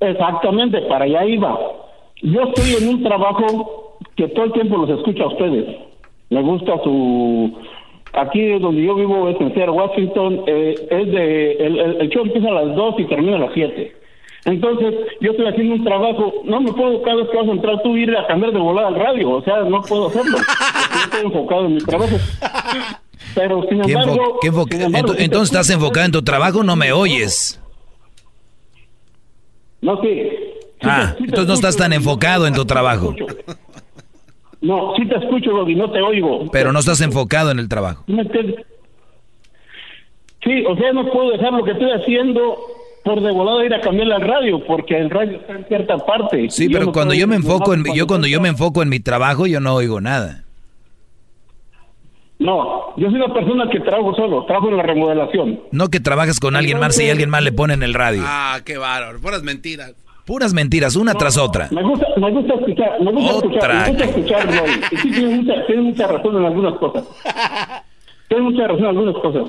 Exactamente, 0.00 0.80
para 0.82 1.04
allá 1.04 1.24
iba. 1.24 1.58
Yo 2.22 2.42
estoy 2.42 2.82
en 2.82 2.88
un 2.96 3.02
trabajo 3.02 3.98
que 4.16 4.28
todo 4.28 4.44
el 4.44 4.52
tiempo 4.52 4.76
los 4.76 4.90
escucha 4.98 5.24
a 5.24 5.28
ustedes. 5.28 5.76
Me 6.28 6.42
gusta 6.42 6.72
su 6.84 7.56
Aquí 8.12 8.58
donde 8.58 8.82
yo 8.82 8.94
vivo 8.96 9.28
es 9.28 9.40
en 9.40 9.54
Seattle, 9.54 9.70
Washington, 9.70 10.42
eh, 10.46 10.74
es 10.90 11.12
de, 11.12 11.52
el, 11.52 12.08
show 12.10 12.24
empieza 12.24 12.48
a 12.48 12.64
las 12.64 12.74
2 12.74 12.94
y 12.98 13.04
termina 13.04 13.36
a 13.36 13.40
las 13.40 13.50
7. 13.54 13.96
Entonces, 14.46 14.94
yo 15.20 15.30
estoy 15.32 15.46
haciendo 15.46 15.74
un 15.74 15.84
trabajo, 15.84 16.32
no 16.44 16.60
me 16.60 16.72
puedo 16.72 17.02
cada 17.02 17.16
vez 17.16 17.28
que 17.30 17.36
vas 17.36 17.48
a 17.48 17.52
entrar 17.52 17.82
tú 17.82 17.96
ir 17.96 18.16
a 18.16 18.26
cambiar 18.26 18.52
de 18.52 18.58
volada 18.58 18.88
al 18.88 18.94
radio, 18.96 19.30
o 19.30 19.42
sea, 19.42 19.62
no 19.62 19.82
puedo 19.82 20.08
hacerlo, 20.08 20.38
estoy 21.04 21.26
enfocado 21.26 21.66
en 21.66 21.74
mi 21.74 21.80
trabajo. 21.80 22.16
Pero 23.34 23.62
sin 23.68 23.84
embargo, 23.84 24.40
entonces 25.18 25.50
estás 25.50 25.70
enfocado 25.70 26.06
en 26.06 26.12
tu 26.12 26.22
trabajo, 26.22 26.64
no 26.64 26.74
me 26.74 26.90
oyes. 26.90 27.60
No, 29.82 30.00
sí. 30.02 30.30
ah, 30.82 31.14
entonces 31.18 31.46
no 31.46 31.54
estás 31.54 31.76
tan 31.76 31.92
enfocado 31.92 32.46
en 32.46 32.54
tu 32.54 32.64
trabajo. 32.64 33.14
No, 34.60 34.94
sí 34.96 35.06
te 35.06 35.16
escucho, 35.16 35.52
Bobby, 35.52 35.74
no 35.74 35.90
te 35.90 36.00
oigo. 36.02 36.50
Pero 36.50 36.72
no 36.72 36.80
estás 36.80 37.00
enfocado 37.00 37.50
en 37.50 37.58
el 37.58 37.68
trabajo. 37.68 38.04
Sí, 40.44 40.64
o 40.66 40.76
sea, 40.76 40.92
no 40.92 41.10
puedo 41.10 41.30
dejar 41.30 41.52
lo 41.52 41.64
que 41.64 41.72
estoy 41.72 41.90
haciendo 41.90 42.56
por 43.04 43.20
de 43.22 43.32
volado 43.32 43.64
ir 43.64 43.74
a 43.74 43.80
cambiar 43.80 44.08
la 44.08 44.18
radio, 44.18 44.64
porque 44.66 44.98
el 44.98 45.10
radio 45.10 45.38
está 45.38 45.54
en 45.54 45.64
cierta 45.66 45.98
parte. 45.98 46.50
Sí, 46.50 46.68
pero 46.68 46.92
cuando 46.92 47.14
yo 47.14 47.26
me 47.26 47.36
enfoco 47.36 47.72
en 47.74 47.84
yo 47.94 48.06
cuando 48.06 48.26
yo 48.26 48.40
me 48.40 48.48
enfoco 48.48 48.82
en 48.82 48.88
mi 48.88 49.00
trabajo, 49.00 49.46
yo 49.46 49.60
no 49.60 49.74
oigo 49.74 50.00
nada. 50.00 50.44
No, 52.38 52.96
yo 52.96 53.10
soy 53.10 53.16
una 53.16 53.34
persona 53.34 53.68
que 53.70 53.80
trabajo 53.80 54.14
solo, 54.14 54.46
trabajo 54.46 54.70
en 54.70 54.78
la 54.78 54.82
remodelación. 54.82 55.60
No 55.72 55.88
que 55.88 56.00
trabajas 56.00 56.40
con 56.40 56.56
alguien 56.56 56.78
más 56.78 56.98
y 56.98 57.10
alguien 57.10 57.28
más 57.28 57.42
le 57.42 57.52
pone 57.52 57.74
en 57.74 57.82
el 57.82 57.92
radio. 57.92 58.22
Ah, 58.24 58.60
qué 58.64 58.78
bárbaro, 58.78 59.20
puras 59.20 59.42
mentiras. 59.42 59.94
Puras 60.26 60.52
mentiras, 60.52 60.96
una 60.96 61.14
tras 61.14 61.36
otra. 61.38 61.68
Me 61.70 61.82
gusta, 61.82 62.06
me 62.16 62.30
gusta 62.30 62.54
escuchar, 62.54 63.00
me 63.00 63.12
gusta 63.12 63.32
escuchar, 63.36 63.74
me 63.74 63.88
gusta 63.90 64.04
escuchar, 64.04 64.48
Y 64.92 64.96
sí, 64.96 65.10
tiene 65.10 65.36
mucha, 65.36 65.66
tiene 65.66 65.82
mucha 65.82 66.06
razón 66.06 66.36
en 66.36 66.44
algunas 66.44 66.78
cosas. 66.78 67.04
Tiene 68.28 68.44
mucha 68.44 68.62
razón 68.68 68.80
en 68.80 68.86
algunas 68.86 69.16
cosas. 69.16 69.42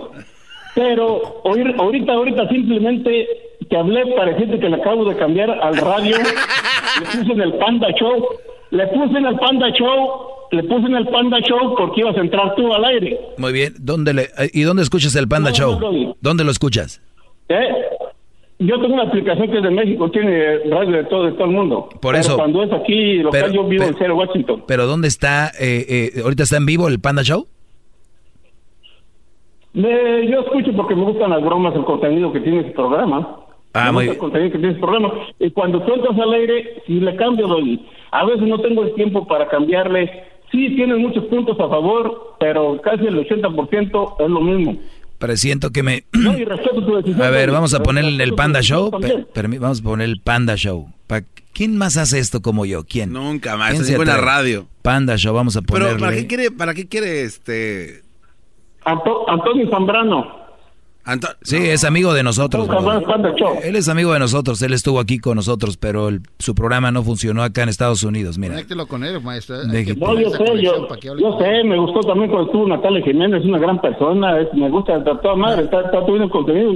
Pero 0.73 1.41
oír, 1.43 1.76
ahorita, 1.77 2.14
ahorita 2.14 2.48
simplemente 2.49 3.27
te 3.69 3.77
hablé 3.77 4.06
para 4.15 4.31
decirte 4.31 4.60
que 4.60 4.69
le 4.69 4.76
acabo 4.77 5.06
de 5.06 5.15
cambiar 5.18 5.49
al 5.49 5.77
radio. 5.77 6.18
le 6.18 7.06
puse 7.06 7.31
en 7.34 7.41
el 7.41 7.53
Panda 7.53 7.88
Show. 7.99 8.26
Le 8.72 8.88
puse 8.88 9.18
en 9.18 9.26
el 9.26 9.35
Panda 9.38 9.68
Show. 9.72 10.10
Le 10.52 10.64
puse 10.64 10.88
en 10.88 10.95
el 10.95 11.07
Panda 11.07 11.39
Show 11.41 11.76
porque 11.77 12.02
ibas 12.02 12.18
a 12.18 12.22
entrar 12.22 12.56
tú 12.56 12.73
al 12.73 12.85
aire. 12.85 13.19
Muy 13.38 13.52
bien. 13.53 13.73
¿Dónde 13.80 14.14
le, 14.14 14.30
¿Y 14.53 14.61
dónde 14.64 14.84
escuchas 14.84 15.15
el 15.15 15.27
Panda 15.27 15.52
Show? 15.52 16.15
¿Dónde 16.22 16.43
lo 16.43 16.52
escuchas? 16.52 17.02
¿Eh? 17.49 17.68
Yo 18.62 18.80
tengo 18.80 18.94
una 18.94 19.04
aplicación 19.04 19.50
que 19.50 19.58
es 19.58 19.64
de 19.64 19.72
México, 19.72 20.12
tiene 20.12 20.60
radio 20.70 20.92
de 20.92 21.04
todo, 21.06 21.26
de 21.26 21.32
todo 21.32 21.46
el 21.46 21.52
mundo. 21.52 21.90
Por 22.00 22.16
eso. 22.16 22.36
cuando 22.38 22.62
es 22.62 22.72
aquí 22.72 23.16
local, 23.18 23.52
yo 23.52 23.64
vivo 23.64 23.86
en 23.86 23.98
Seattle, 23.98 24.14
Washington. 24.14 24.64
Pero 24.68 24.86
¿dónde 24.86 25.08
está? 25.08 25.48
Eh, 25.60 26.12
eh, 26.16 26.22
¿Ahorita 26.24 26.44
está 26.44 26.58
en 26.58 26.68
vivo 26.68 26.88
el 26.88 27.00
Panda 27.00 27.24
Show? 27.24 27.48
yo 29.74 30.42
escucho 30.42 30.74
porque 30.76 30.96
me 30.96 31.06
gustan 31.06 31.32
las 31.32 31.42
bromas, 31.42 31.74
el 31.74 31.86
contenido 31.86 32.32
que 32.32 32.42
tiene 32.42 32.60
ese 32.60 32.72
programa. 32.72 33.38
Ah, 33.74 33.92
muy 33.92 34.04
bien. 34.04 34.14
El 34.14 34.20
contenido 34.20 34.52
que 34.52 34.60
tiene 34.60 34.74
ese 34.74 34.82
programa. 34.82 35.12
Y 35.40 35.50
cuando 35.50 35.82
tú 35.82 35.94
entras 35.96 36.20
al 36.20 36.34
aire, 36.34 36.84
si 36.86 37.00
le 37.00 37.16
cambio, 37.16 37.48
doy. 37.48 37.84
A 38.12 38.26
veces 38.26 38.44
no 38.44 38.60
tengo 38.60 38.84
el 38.84 38.94
tiempo 38.94 39.26
para 39.26 39.48
cambiarle. 39.48 40.24
Sí, 40.52 40.76
tiene 40.76 40.98
muchos 40.98 41.24
puntos 41.26 41.60
a 41.60 41.68
favor, 41.68 42.36
pero 42.40 42.80
casi 42.82 43.08
el 43.08 43.28
80% 43.28 44.16
es 44.20 44.30
lo 44.30 44.42
mismo. 44.42 44.78
Presiento 45.22 45.72
que 45.72 45.84
me... 45.84 46.03
a 47.22 47.30
ver, 47.30 47.52
vamos 47.52 47.73
a 47.76 47.84
poner 47.84 48.03
el 48.03 48.34
Panda 48.34 48.61
Show. 48.61 48.91
vamos 49.60 49.80
a 49.80 49.84
poner 49.84 50.10
el 50.10 50.19
Panda 50.19 50.56
Show. 50.56 50.91
¿Quién 51.53 51.77
más 51.77 51.95
hace 51.98 52.18
esto 52.18 52.41
como 52.41 52.65
yo? 52.65 52.85
¿Quién? 52.85 53.14
Nunca 53.14 53.56
más. 53.56 53.80
Es 53.80 53.95
buena 53.95 54.18
radio. 54.18 54.68
Panda 54.81 55.18
Show, 55.18 55.35
vamos 55.35 55.56
a 55.56 55.61
ponerle. 55.61 55.89
Pero 55.89 55.99
¿para 55.99 56.15
qué 56.15 56.27
quiere, 56.27 56.52
para 56.52 56.73
qué 56.73 56.88
quiere 56.88 57.22
este... 57.22 58.02
Antonio 58.84 59.69
Zambrano 59.69 60.41
sí, 61.41 61.57
es 61.57 61.84
amigo 61.84 62.14
de 62.14 62.23
nosotros. 62.23 62.68
Él 63.64 63.76
es 63.76 63.90
amigo 63.90 64.14
de 64.14 64.19
nosotros, 64.19 64.61
él 64.61 64.73
estuvo 64.73 64.99
aquí 64.99 65.19
con 65.19 65.36
nosotros, 65.36 65.78
pero 65.78 66.10
su 66.40 66.56
programa 66.56 66.91
no 66.91 67.03
funcionó 67.03 67.44
acá 67.44 67.64
en 67.64 67.69
Estados 67.69 68.03
Unidos, 68.03 68.38
mira. 68.38 68.53
Conéctelo 68.53 68.88
con 68.88 69.03
él, 69.03 69.22
maestro. 69.22 69.64
No, 69.64 69.73
yo 70.19 70.30
sé, 70.32 70.45
yo, 70.61 71.40
sé, 71.40 71.64
me 71.64 71.78
gustó 71.78 72.02
también 72.02 72.30
cuando 72.30 72.48
estuvo 72.48 72.68
Natalia 72.68 73.03
Jiménez, 73.03 73.41
es 73.41 73.48
una 73.48 73.60
gran 73.60 73.82
persona, 73.82 74.38
me 74.53 74.69
gusta, 74.69 75.03
toda 75.03 75.36
madre, 75.36 75.64
está, 75.64 75.82
está 75.82 76.06
tuviendo 76.06 76.30
contenido. 76.30 76.72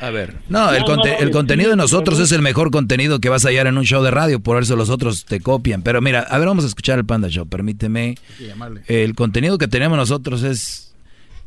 A 0.00 0.10
ver, 0.10 0.34
no, 0.48 0.70
el, 0.70 0.84
el 1.20 1.30
contenido 1.30 1.70
de 1.70 1.76
nosotros 1.76 2.18
es 2.20 2.32
el 2.32 2.42
mejor 2.42 2.70
contenido 2.70 3.20
que 3.20 3.28
vas 3.28 3.44
a 3.44 3.48
hallar 3.48 3.66
en 3.66 3.78
un 3.78 3.84
show 3.84 4.02
de 4.02 4.10
radio, 4.10 4.40
por 4.40 4.62
eso 4.62 4.76
los 4.76 4.90
otros 4.90 5.24
te 5.24 5.40
copian. 5.40 5.82
Pero 5.82 6.00
mira, 6.00 6.20
a 6.20 6.38
ver, 6.38 6.48
vamos 6.48 6.64
a 6.64 6.68
escuchar 6.68 6.98
el 6.98 7.06
Panda 7.06 7.28
Show, 7.28 7.46
permíteme. 7.46 8.16
El 8.86 9.14
contenido 9.14 9.58
que 9.58 9.68
tenemos 9.68 9.96
nosotros 9.96 10.42
es 10.42 10.95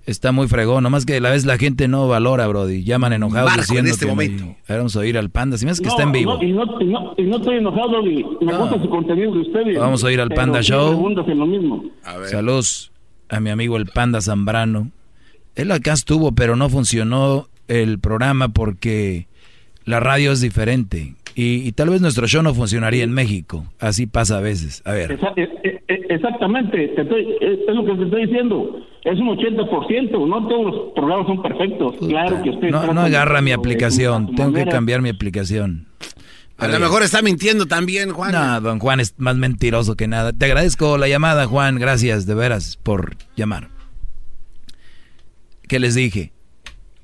Está 0.10 0.32
muy 0.32 0.48
fregón, 0.48 0.82
nomás 0.82 1.06
que 1.06 1.18
a 1.18 1.20
la 1.22 1.30
vez 1.30 1.46
la 1.46 1.60
gente 1.60 1.88
no 1.88 2.08
valora, 2.08 2.48
Brody. 2.48 2.84
Llaman 2.84 3.14
enojados 3.14 3.56
diciendo 3.58 3.90
en 3.90 3.94
este 3.94 4.08
momento. 4.08 4.56
vamos 4.68 4.96
a 4.96 5.00
oír 5.02 5.20
al 5.20 5.30
Panda, 5.30 5.56
si 5.56 5.68
me 5.68 5.74
que 5.76 5.88
está 5.88 6.02
en 6.02 6.12
vivo. 6.12 6.34
No, 6.34 6.44
y, 6.44 6.52
no, 6.52 7.14
y, 7.16 7.24
no, 7.26 7.38
estoy 7.38 7.58
enojado, 7.58 7.90
Brody. 7.90 8.26
Me 8.42 8.58
gusta 8.58 8.82
su 8.82 8.90
contenido 8.90 9.32
de 9.34 9.42
ustedes. 9.42 9.78
Vamos 9.78 10.04
a 10.04 10.12
ir 10.12 10.20
al 10.20 10.30
Panda 10.30 10.64
Show. 10.64 11.08
Lo 11.16 11.46
mismo. 11.46 11.84
Saludos 12.26 12.92
a 13.30 13.40
mi 13.40 13.52
amigo 13.52 13.78
el 13.78 13.86
Panda 13.86 14.20
Zambrano. 14.20 14.90
Él 15.54 15.72
acá 15.72 15.94
estuvo, 15.94 16.32
pero 16.32 16.56
no 16.56 16.70
funcionó 16.70 17.48
el 17.68 18.00
programa 18.00 18.50
porque 18.50 19.28
la 19.86 20.00
radio 20.00 20.32
es 20.32 20.42
diferente. 20.42 21.14
Y, 21.42 21.72
tal 21.72 21.90
vez 21.90 22.02
nuestro 22.02 22.28
show 22.28 22.44
no 22.44 22.54
funcionaría 22.54 23.02
en 23.02 23.14
México. 23.14 23.64
Así 23.80 24.08
pasa 24.08 24.40
a 24.40 24.42
veces. 24.42 24.82
A 24.84 24.92
ver. 24.92 25.18
E, 25.38 25.42
e, 25.64 25.84
e, 25.88 26.06
exactamente, 26.10 26.94
es 26.94 27.76
lo 27.76 27.86
que 27.86 27.96
te 27.96 28.04
estoy 28.04 28.26
diciendo. 28.26 28.86
Es 29.06 29.18
un 29.18 29.38
80%, 29.38 30.28
no 30.28 30.48
todos 30.50 30.66
los 30.66 30.94
programas 30.94 31.28
son 31.28 31.42
perfectos. 31.42 31.96
Claro 32.00 32.44
que 32.44 32.50
usted 32.50 32.72
No, 32.72 32.94
no 32.94 33.02
agarra 33.02 33.42
mi 33.42 33.54
aplicación, 33.54 34.36
tengo 34.36 34.52
que 34.52 34.66
cambiar 34.66 35.02
mi 35.02 35.08
aplicación. 35.08 35.88
A, 36.58 36.68
lo 36.68 36.78
mejor 36.78 37.04
está 37.04 37.22
mintiendo 37.22 37.68
también, 37.68 38.12
Juan. 38.12 38.34
No, 38.34 38.60
don 38.60 38.80
Juan 38.80 39.00
es 39.00 39.16
más 39.18 39.38
mentiroso 39.38 39.96
que 39.96 40.10
nada. 40.10 40.34
Te 40.34 40.44
agradezco 40.44 40.98
la 40.98 41.08
llamada, 41.08 41.46
Juan. 41.46 41.80
Gracias, 41.80 42.26
de 42.26 42.36
veras, 42.36 42.78
por 42.84 43.16
llamar. 43.38 43.70
¿Qué 45.70 45.80
les 45.80 45.96
dije? 45.96 46.34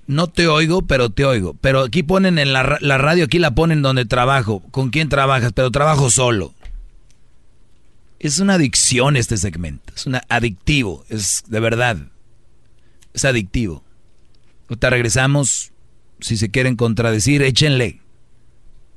No 0.08 0.28
te 0.28 0.48
oigo, 0.48 0.84
pero 0.84 1.10
te 1.10 1.26
oigo. 1.26 1.56
Pero 1.62 1.82
aquí 1.82 2.04
ponen 2.04 2.38
en 2.38 2.54
la, 2.54 2.64
radio, 2.64 3.26
aquí 3.26 3.40
la 3.40 3.56
ponen 3.56 3.82
donde 3.82 4.06
trabajo. 4.06 4.62
¿Con 4.72 4.90
quién 4.90 5.10
trabajas? 5.10 5.52
Pero 5.54 5.72
trabajo 5.72 6.10
solo. 6.12 6.54
Es 8.20 8.40
una 8.40 8.56
adicción 8.56 9.18
este 9.18 9.38
segmento. 9.38 9.94
Es 9.96 10.06
una 10.06 10.24
adictivo. 10.30 11.06
Es 11.10 11.44
de 11.48 11.60
verdad. 11.60 11.98
Es 13.14 13.26
adictivo. 13.26 13.84
Ahorita 14.70 14.90
regresamos. 14.90 15.72
Si 16.20 16.38
se 16.38 16.50
quieren 16.50 16.76
contradecir, 16.76 17.42
échenle. 17.42 18.02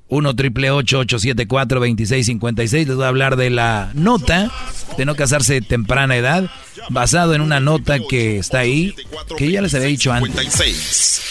1 0.09 0.37
triple 0.37 0.71
874 0.71 1.81
2656. 1.81 2.89
Les 2.89 2.97
voy 2.97 3.05
a 3.05 3.09
hablar 3.09 3.37
de 3.37 3.51
la 3.51 3.91
nota 3.95 4.51
de 4.97 5.05
no 5.05 5.15
casarse 5.15 5.61
temprana 5.61 6.17
edad, 6.17 6.51
basado 6.91 7.35
en 7.35 7.41
una 7.41 7.61
nota 7.61 7.99
que 8.09 8.39
está 8.39 8.61
ahí, 8.61 8.95
que 9.37 9.51
ya 9.51 9.61
les 9.63 9.75
había 9.75 9.89
dicho 9.89 10.13
antes. 10.13 10.35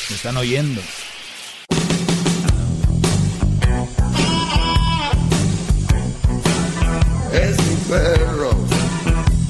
Me 0.10 0.16
están 0.16 0.38
oyendo. 0.38 0.82
Es 7.34 7.58
mi 7.68 7.76
perro, 7.90 8.52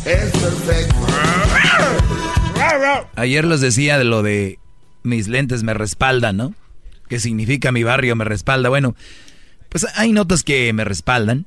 es 0.06 0.32
perfecto. 0.32 0.96
Ayer 3.16 3.46
les 3.46 3.62
decía 3.62 3.98
de 3.98 4.04
lo 4.04 4.24
de 4.24 4.60
mis 5.04 5.28
lentes 5.28 5.64
me 5.64 5.74
respaldan, 5.74 6.38
¿no? 6.38 6.54
¿Qué 7.08 7.20
significa 7.20 7.72
mi 7.72 7.84
barrio 7.84 8.16
me 8.16 8.26
respalda? 8.26 8.70
Bueno, 8.70 8.96
pues 9.70 9.86
hay 9.96 10.12
notas 10.12 10.44
que 10.44 10.72
me 10.74 10.84
respaldan. 10.84 11.46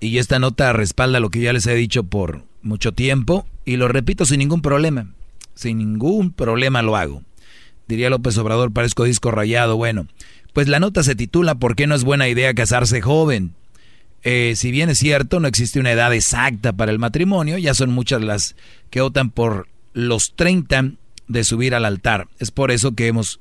Y 0.00 0.18
esta 0.18 0.38
nota 0.38 0.72
respalda 0.72 1.20
lo 1.20 1.30
que 1.30 1.40
ya 1.40 1.52
les 1.52 1.66
he 1.66 1.74
dicho 1.74 2.04
por 2.04 2.44
mucho 2.62 2.92
tiempo. 2.92 3.46
Y 3.64 3.76
lo 3.76 3.88
repito 3.88 4.24
sin 4.26 4.38
ningún 4.38 4.62
problema. 4.62 5.08
Sin 5.54 5.78
ningún 5.78 6.32
problema 6.32 6.82
lo 6.82 6.96
hago. 6.96 7.22
Diría 7.86 8.10
López 8.10 8.36
Obrador, 8.38 8.72
parezco 8.72 9.04
disco 9.04 9.30
rayado. 9.30 9.76
Bueno, 9.76 10.06
pues 10.52 10.68
la 10.68 10.80
nota 10.80 11.02
se 11.02 11.14
titula 11.14 11.56
¿Por 11.56 11.76
qué 11.76 11.86
no 11.86 11.94
es 11.94 12.04
buena 12.04 12.28
idea 12.28 12.54
casarse 12.54 13.00
joven? 13.00 13.54
Eh, 14.22 14.54
si 14.56 14.70
bien 14.70 14.88
es 14.88 14.98
cierto, 14.98 15.38
no 15.38 15.48
existe 15.48 15.78
una 15.78 15.92
edad 15.92 16.14
exacta 16.14 16.72
para 16.72 16.90
el 16.90 16.98
matrimonio, 16.98 17.58
ya 17.58 17.74
son 17.74 17.90
muchas 17.90 18.22
las 18.22 18.56
que 18.88 19.02
optan 19.02 19.30
por 19.30 19.68
los 19.92 20.34
30 20.34 20.92
de 21.28 21.44
subir 21.44 21.74
al 21.74 21.84
altar. 21.84 22.28
Es 22.38 22.50
por 22.50 22.70
eso 22.70 22.94
que 22.94 23.06
hemos 23.06 23.40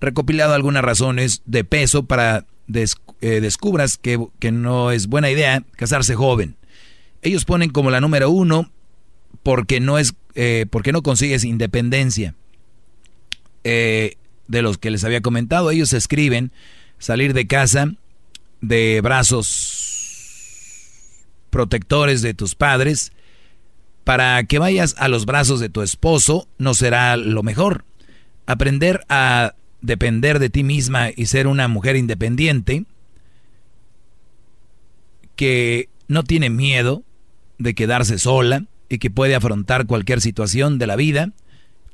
recopilado 0.00 0.54
algunas 0.54 0.82
razones 0.82 1.42
de 1.46 1.64
peso 1.64 2.04
para 2.04 2.44
eh, 2.68 3.40
descubras 3.40 3.98
que, 3.98 4.18
no 4.52 4.90
es 4.90 5.06
buena 5.06 5.30
idea 5.30 5.62
casarse 5.76 6.14
joven. 6.14 6.56
Ellos 7.22 7.44
ponen 7.44 7.70
como 7.70 7.90
la 7.90 8.00
número 8.00 8.30
uno 8.30 8.70
porque 9.42 9.80
no 9.80 9.98
es 9.98 10.14
eh, 10.34 10.66
porque 10.70 10.92
no 10.92 11.02
consigues 11.02 11.44
independencia. 11.44 12.34
Eh, 13.64 14.16
de 14.48 14.62
los 14.62 14.78
que 14.78 14.90
les 14.92 15.02
había 15.02 15.22
comentado, 15.22 15.70
ellos 15.72 15.92
escriben 15.92 16.52
salir 16.98 17.34
de 17.34 17.48
casa 17.48 17.92
de 18.60 19.00
brazos 19.00 19.96
protectores 21.50 22.22
de 22.22 22.34
tus 22.34 22.54
padres 22.54 23.12
para 24.04 24.44
que 24.44 24.60
vayas 24.60 24.94
a 24.98 25.08
los 25.08 25.26
brazos 25.26 25.58
de 25.58 25.68
tu 25.68 25.82
esposo 25.82 26.46
no 26.58 26.74
será 26.74 27.16
lo 27.16 27.42
mejor. 27.42 27.84
Aprender 28.46 29.04
a 29.08 29.54
depender 29.80 30.38
de 30.38 30.50
ti 30.50 30.62
misma 30.64 31.10
y 31.14 31.26
ser 31.26 31.46
una 31.46 31.68
mujer 31.68 31.96
independiente 31.96 32.84
que 35.36 35.88
no 36.08 36.24
tiene 36.24 36.50
miedo 36.50 37.02
de 37.58 37.74
quedarse 37.74 38.18
sola 38.18 38.64
y 38.88 38.98
que 38.98 39.10
puede 39.10 39.34
afrontar 39.34 39.86
cualquier 39.86 40.20
situación 40.20 40.78
de 40.78 40.86
la 40.86 40.96
vida, 40.96 41.32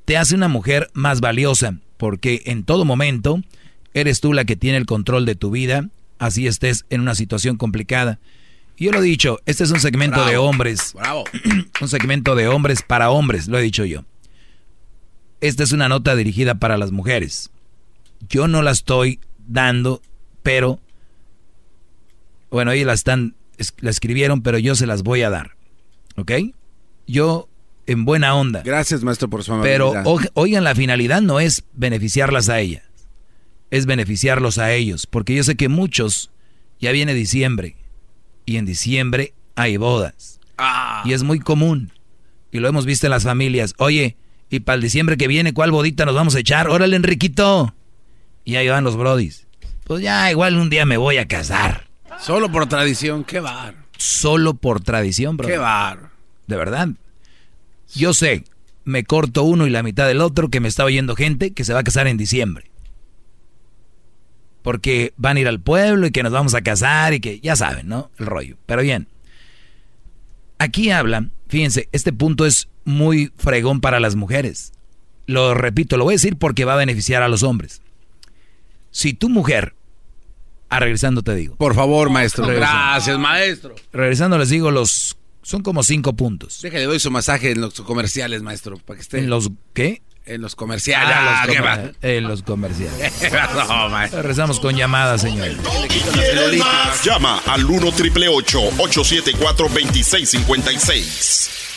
te 0.04 0.16
hace 0.16 0.34
una 0.34 0.48
mujer 0.48 0.90
más 0.94 1.20
valiosa, 1.20 1.78
porque 1.96 2.42
en 2.46 2.64
todo 2.64 2.84
momento 2.84 3.40
eres 3.94 4.20
tú 4.20 4.32
la 4.32 4.44
que 4.44 4.56
tiene 4.56 4.78
el 4.78 4.86
control 4.86 5.26
de 5.26 5.34
tu 5.34 5.50
vida, 5.50 5.88
así 6.18 6.46
estés 6.46 6.84
en 6.90 7.00
una 7.00 7.14
situación 7.14 7.56
complicada. 7.56 8.18
Yo 8.76 8.90
lo 8.90 8.98
he 8.98 9.02
dicho, 9.02 9.38
este 9.46 9.64
es 9.64 9.70
un 9.70 9.80
segmento 9.80 10.24
de 10.24 10.36
hombres. 10.36 10.92
Bravo. 10.94 11.24
un 11.80 11.88
segmento 11.88 12.34
de 12.34 12.48
hombres 12.48 12.82
para 12.82 13.10
hombres, 13.10 13.46
lo 13.46 13.58
he 13.58 13.62
dicho 13.62 13.84
yo. 13.84 14.04
Esta 15.40 15.62
es 15.62 15.72
una 15.72 15.88
nota 15.88 16.16
dirigida 16.16 16.56
para 16.56 16.76
las 16.76 16.90
mujeres. 16.90 17.51
Yo 18.28 18.48
no 18.48 18.62
la 18.62 18.70
estoy 18.70 19.20
dando, 19.38 20.02
pero 20.42 20.80
bueno, 22.50 22.72
ellos 22.72 22.86
la 22.86 22.92
están 22.92 23.34
la 23.80 23.90
escribieron, 23.90 24.42
pero 24.42 24.58
yo 24.58 24.74
se 24.74 24.86
las 24.86 25.02
voy 25.02 25.22
a 25.22 25.30
dar. 25.30 25.56
¿Ok? 26.16 26.32
Yo 27.06 27.48
en 27.86 28.04
buena 28.04 28.34
onda. 28.34 28.62
Gracias, 28.64 29.02
maestro, 29.02 29.28
por 29.28 29.42
su 29.44 29.52
amabilidad. 29.52 30.04
Pero 30.04 30.30
oigan, 30.34 30.64
la 30.64 30.74
finalidad 30.74 31.20
no 31.22 31.40
es 31.40 31.64
beneficiarlas 31.72 32.48
a 32.48 32.60
ellas, 32.60 32.84
es 33.70 33.86
beneficiarlos 33.86 34.58
a 34.58 34.72
ellos, 34.72 35.06
porque 35.06 35.34
yo 35.34 35.44
sé 35.44 35.56
que 35.56 35.68
muchos 35.68 36.30
ya 36.80 36.92
viene 36.92 37.14
diciembre 37.14 37.76
y 38.44 38.56
en 38.56 38.66
diciembre 38.66 39.34
hay 39.54 39.76
bodas. 39.76 40.40
Ah. 40.58 41.02
Y 41.04 41.12
es 41.12 41.22
muy 41.22 41.40
común. 41.40 41.92
Y 42.50 42.58
lo 42.58 42.68
hemos 42.68 42.84
visto 42.84 43.06
en 43.06 43.10
las 43.10 43.24
familias. 43.24 43.74
Oye, 43.78 44.16
y 44.50 44.60
para 44.60 44.76
el 44.76 44.82
diciembre 44.82 45.16
que 45.16 45.26
viene, 45.26 45.54
¿cuál 45.54 45.70
bodita 45.70 46.04
nos 46.04 46.14
vamos 46.14 46.34
a 46.34 46.40
echar? 46.40 46.68
Órale, 46.68 46.96
Enriquito. 46.96 47.74
Y 48.44 48.56
ahí 48.56 48.68
van 48.68 48.84
los 48.84 48.96
brodis. 48.96 49.46
Pues 49.84 50.02
ya, 50.02 50.30
igual 50.30 50.56
un 50.56 50.70
día 50.70 50.86
me 50.86 50.96
voy 50.96 51.18
a 51.18 51.28
casar. 51.28 51.88
Solo 52.20 52.50
por 52.50 52.68
tradición, 52.68 53.24
qué 53.24 53.40
bar. 53.40 53.74
Solo 53.96 54.54
por 54.54 54.80
tradición, 54.80 55.36
bro. 55.36 55.48
Qué 55.48 55.58
bar. 55.58 56.10
De 56.46 56.56
verdad. 56.56 56.88
Yo 57.94 58.14
sé, 58.14 58.44
me 58.84 59.04
corto 59.04 59.42
uno 59.42 59.66
y 59.66 59.70
la 59.70 59.82
mitad 59.82 60.06
del 60.06 60.20
otro 60.20 60.48
que 60.48 60.60
me 60.60 60.68
está 60.68 60.84
oyendo 60.84 61.14
gente 61.14 61.52
que 61.52 61.64
se 61.64 61.72
va 61.72 61.80
a 61.80 61.84
casar 61.84 62.06
en 62.06 62.16
diciembre. 62.16 62.70
Porque 64.62 65.12
van 65.16 65.36
a 65.36 65.40
ir 65.40 65.48
al 65.48 65.60
pueblo 65.60 66.06
y 66.06 66.10
que 66.10 66.22
nos 66.22 66.32
vamos 66.32 66.54
a 66.54 66.62
casar 66.62 67.14
y 67.14 67.20
que 67.20 67.40
ya 67.40 67.56
saben, 67.56 67.88
¿no? 67.88 68.10
El 68.18 68.26
rollo. 68.26 68.56
Pero 68.66 68.82
bien. 68.82 69.08
Aquí 70.58 70.90
hablan, 70.90 71.32
fíjense, 71.48 71.88
este 71.90 72.12
punto 72.12 72.46
es 72.46 72.68
muy 72.84 73.32
fregón 73.36 73.80
para 73.80 73.98
las 73.98 74.14
mujeres. 74.14 74.72
Lo 75.26 75.54
repito, 75.54 75.96
lo 75.96 76.04
voy 76.04 76.12
a 76.12 76.16
decir 76.16 76.36
porque 76.36 76.64
va 76.64 76.74
a 76.74 76.76
beneficiar 76.76 77.22
a 77.22 77.28
los 77.28 77.42
hombres. 77.42 77.82
Si 78.92 79.14
tu 79.14 79.30
mujer, 79.30 79.74
ah, 80.68 80.78
regresando 80.78 81.22
te 81.22 81.34
digo. 81.34 81.56
Por 81.56 81.74
favor, 81.74 82.10
maestro. 82.10 82.46
Gracias, 82.46 83.18
maestro. 83.18 83.74
Regresando 83.92 84.38
les 84.38 84.50
digo 84.50 84.70
los, 84.70 85.16
son 85.42 85.62
como 85.62 85.82
cinco 85.82 86.12
puntos. 86.12 86.60
Déjale, 86.62 86.84
doy 86.84 87.00
su 87.00 87.10
masaje 87.10 87.50
en 87.50 87.62
los 87.62 87.80
comerciales, 87.80 88.42
maestro, 88.42 88.76
para 88.76 88.98
que 88.98 89.02
esté. 89.02 89.18
¿En 89.18 89.30
los 89.30 89.50
qué? 89.72 90.02
En 90.24 90.40
los 90.40 90.54
comerciales. 90.54 91.08
Ah, 91.10 91.90
en 92.02 92.28
los 92.28 92.42
comerciales. 92.42 93.12
Regresamos 94.12 94.60
con 94.60 94.76
llamadas, 94.76 95.22
señor. 95.22 95.48
Llama 97.02 97.40
al 97.46 97.64
1 97.64 97.92
triple 97.92 98.28
874 98.28 99.68
2656. 99.68 101.71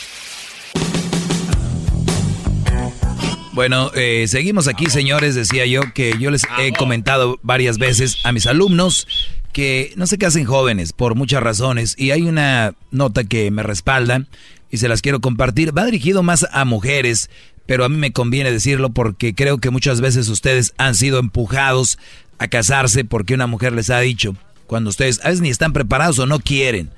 Bueno, 3.56 3.90
eh, 3.94 4.26
seguimos 4.28 4.68
aquí, 4.68 4.84
señores. 4.90 5.34
Decía 5.34 5.64
yo 5.64 5.80
que 5.94 6.14
yo 6.20 6.30
les 6.30 6.42
he 6.58 6.74
comentado 6.74 7.40
varias 7.42 7.78
veces 7.78 8.18
a 8.22 8.30
mis 8.32 8.46
alumnos 8.46 9.08
que 9.54 9.94
no 9.96 10.04
qué 10.06 10.26
hacen 10.26 10.44
jóvenes 10.44 10.92
por 10.92 11.14
muchas 11.14 11.42
razones. 11.42 11.94
Y 11.96 12.10
hay 12.10 12.20
una 12.20 12.74
nota 12.90 13.24
que 13.24 13.50
me 13.50 13.62
respalda 13.62 14.26
y 14.70 14.76
se 14.76 14.88
las 14.88 15.00
quiero 15.00 15.22
compartir. 15.22 15.74
Va 15.74 15.86
dirigido 15.86 16.22
más 16.22 16.46
a 16.52 16.66
mujeres, 16.66 17.30
pero 17.64 17.86
a 17.86 17.88
mí 17.88 17.96
me 17.96 18.12
conviene 18.12 18.52
decirlo 18.52 18.90
porque 18.90 19.34
creo 19.34 19.56
que 19.56 19.70
muchas 19.70 20.02
veces 20.02 20.28
ustedes 20.28 20.74
han 20.76 20.94
sido 20.94 21.18
empujados 21.18 21.98
a 22.36 22.48
casarse 22.48 23.06
porque 23.06 23.32
una 23.32 23.46
mujer 23.46 23.72
les 23.72 23.88
ha 23.88 24.00
dicho. 24.00 24.36
Cuando 24.66 24.90
ustedes 24.90 25.18
a 25.24 25.28
veces 25.28 25.40
ni 25.40 25.48
están 25.48 25.72
preparados 25.72 26.18
o 26.18 26.26
no 26.26 26.40
quieren. 26.40 26.90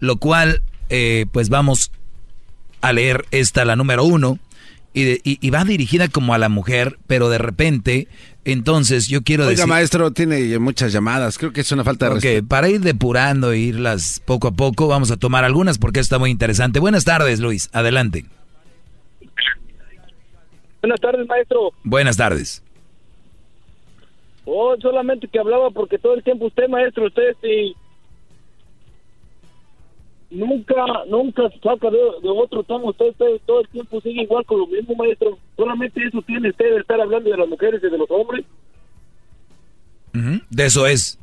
Lo 0.00 0.16
cual, 0.16 0.62
eh, 0.88 1.26
pues 1.32 1.50
vamos 1.50 1.90
a 2.80 2.94
leer 2.94 3.26
esta, 3.30 3.66
la 3.66 3.76
número 3.76 4.04
uno 4.04 4.38
y, 4.94 5.50
va 5.50 5.64
dirigida 5.64 6.08
como 6.08 6.34
a 6.34 6.38
la 6.38 6.48
mujer, 6.48 6.98
pero 7.06 7.28
de 7.28 7.38
repente, 7.38 8.08
entonces 8.44 9.08
yo 9.08 9.22
quiero 9.22 9.44
decir... 9.44 9.64
Oiga, 9.64 9.66
maestro, 9.66 10.10
tiene 10.12 10.58
muchas 10.58 10.92
llamadas, 10.92 11.38
creo 11.38 11.52
que 11.52 11.60
es 11.60 11.72
una 11.72 11.84
falta 11.84 12.08
de 12.08 12.16
okay, 12.16 12.42
para 12.42 12.68
ir 12.68 12.80
depurando 12.80 13.52
e 13.52 13.58
irlas 13.58 14.20
poco 14.24 14.48
a 14.48 14.52
poco, 14.52 14.88
vamos 14.88 15.10
a 15.10 15.16
tomar 15.16 15.44
algunas 15.44 15.78
porque 15.78 16.00
está 16.00 16.18
muy 16.18 16.30
interesante. 16.30 16.80
Buenas 16.80 17.04
tardes, 17.04 17.40
Luis, 17.40 17.68
adelante. 17.72 18.24
Buenas 20.80 21.00
tardes, 21.00 21.26
maestro. 21.26 21.72
Buenas 21.84 22.16
tardes. 22.16 22.62
Oh, 24.44 24.74
solamente 24.80 25.28
que 25.28 25.38
hablaba 25.38 25.70
porque 25.70 25.98
todo 25.98 26.14
el 26.14 26.22
tiempo 26.22 26.46
usted, 26.46 26.68
maestro, 26.68 27.06
usted 27.06 27.36
sí 27.42 27.76
nunca, 30.30 30.84
nunca 31.08 31.42
saca 31.62 31.90
de, 31.90 31.98
otro 32.28 32.62
tomo. 32.62 32.90
Usted, 32.90 33.14
todo 33.46 33.60
el 33.60 33.68
tiempo 33.68 34.00
sigue 34.00 34.22
igual 34.22 34.44
con 34.44 34.60
lo 34.60 34.66
mismo, 34.66 34.94
maestro. 34.94 35.38
Solamente 35.56 36.02
eso 36.04 36.22
tiene 36.22 36.50
usted 36.50 36.70
de 36.74 36.80
estar 36.80 37.00
hablando 37.00 37.30
de 37.30 37.36
las 37.36 37.48
mujeres 37.48 37.82
y 37.82 37.90
de 37.90 37.98
los 37.98 38.10
hombres. 38.10 38.44
De 40.50 40.66
eso 40.66 40.86
es. 40.86 41.18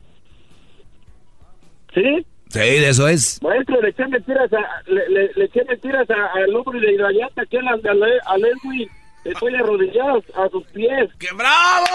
¿Sí? 1.94 2.26
Sí, 2.50 2.60
de 2.60 2.90
eso 2.90 3.08
es. 3.08 3.42
Maestro, 3.42 3.82
le 3.82 3.90
eché 3.90 4.08
mentiras 4.08 4.52
a, 4.54 4.82
le, 4.90 5.10
le, 5.10 5.32
le 5.36 5.46
eché 5.46 5.64
mentiras 5.66 6.08
al 6.10 6.56
hombre 6.56 6.80
de 6.80 6.94
Hidrayata, 6.94 7.46
que 7.46 7.58
a, 7.58 8.32
a, 8.32 8.38
Leslie. 8.38 8.90
Estoy 9.26 9.56
arrodillado 9.56 10.24
a 10.36 10.48
sus 10.50 10.64
pies. 10.68 11.10
¡Qué 11.18 11.28
bravo! 11.36 11.86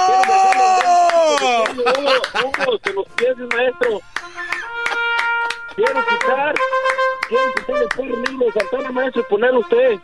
¡Que 2.82 2.92
los 2.92 3.08
pies, 3.10 3.36
maestro! 3.54 4.00
Quiero 5.80 6.04
quitar, 6.04 6.54
quiero 7.26 7.54
quitar 7.54 7.82
el 7.82 7.88
pernil 7.96 8.38
de 8.38 8.52
Santana 8.52 8.92
Maestro 8.92 9.22
y 9.22 9.30
poner 9.30 9.54
usted. 9.54 9.98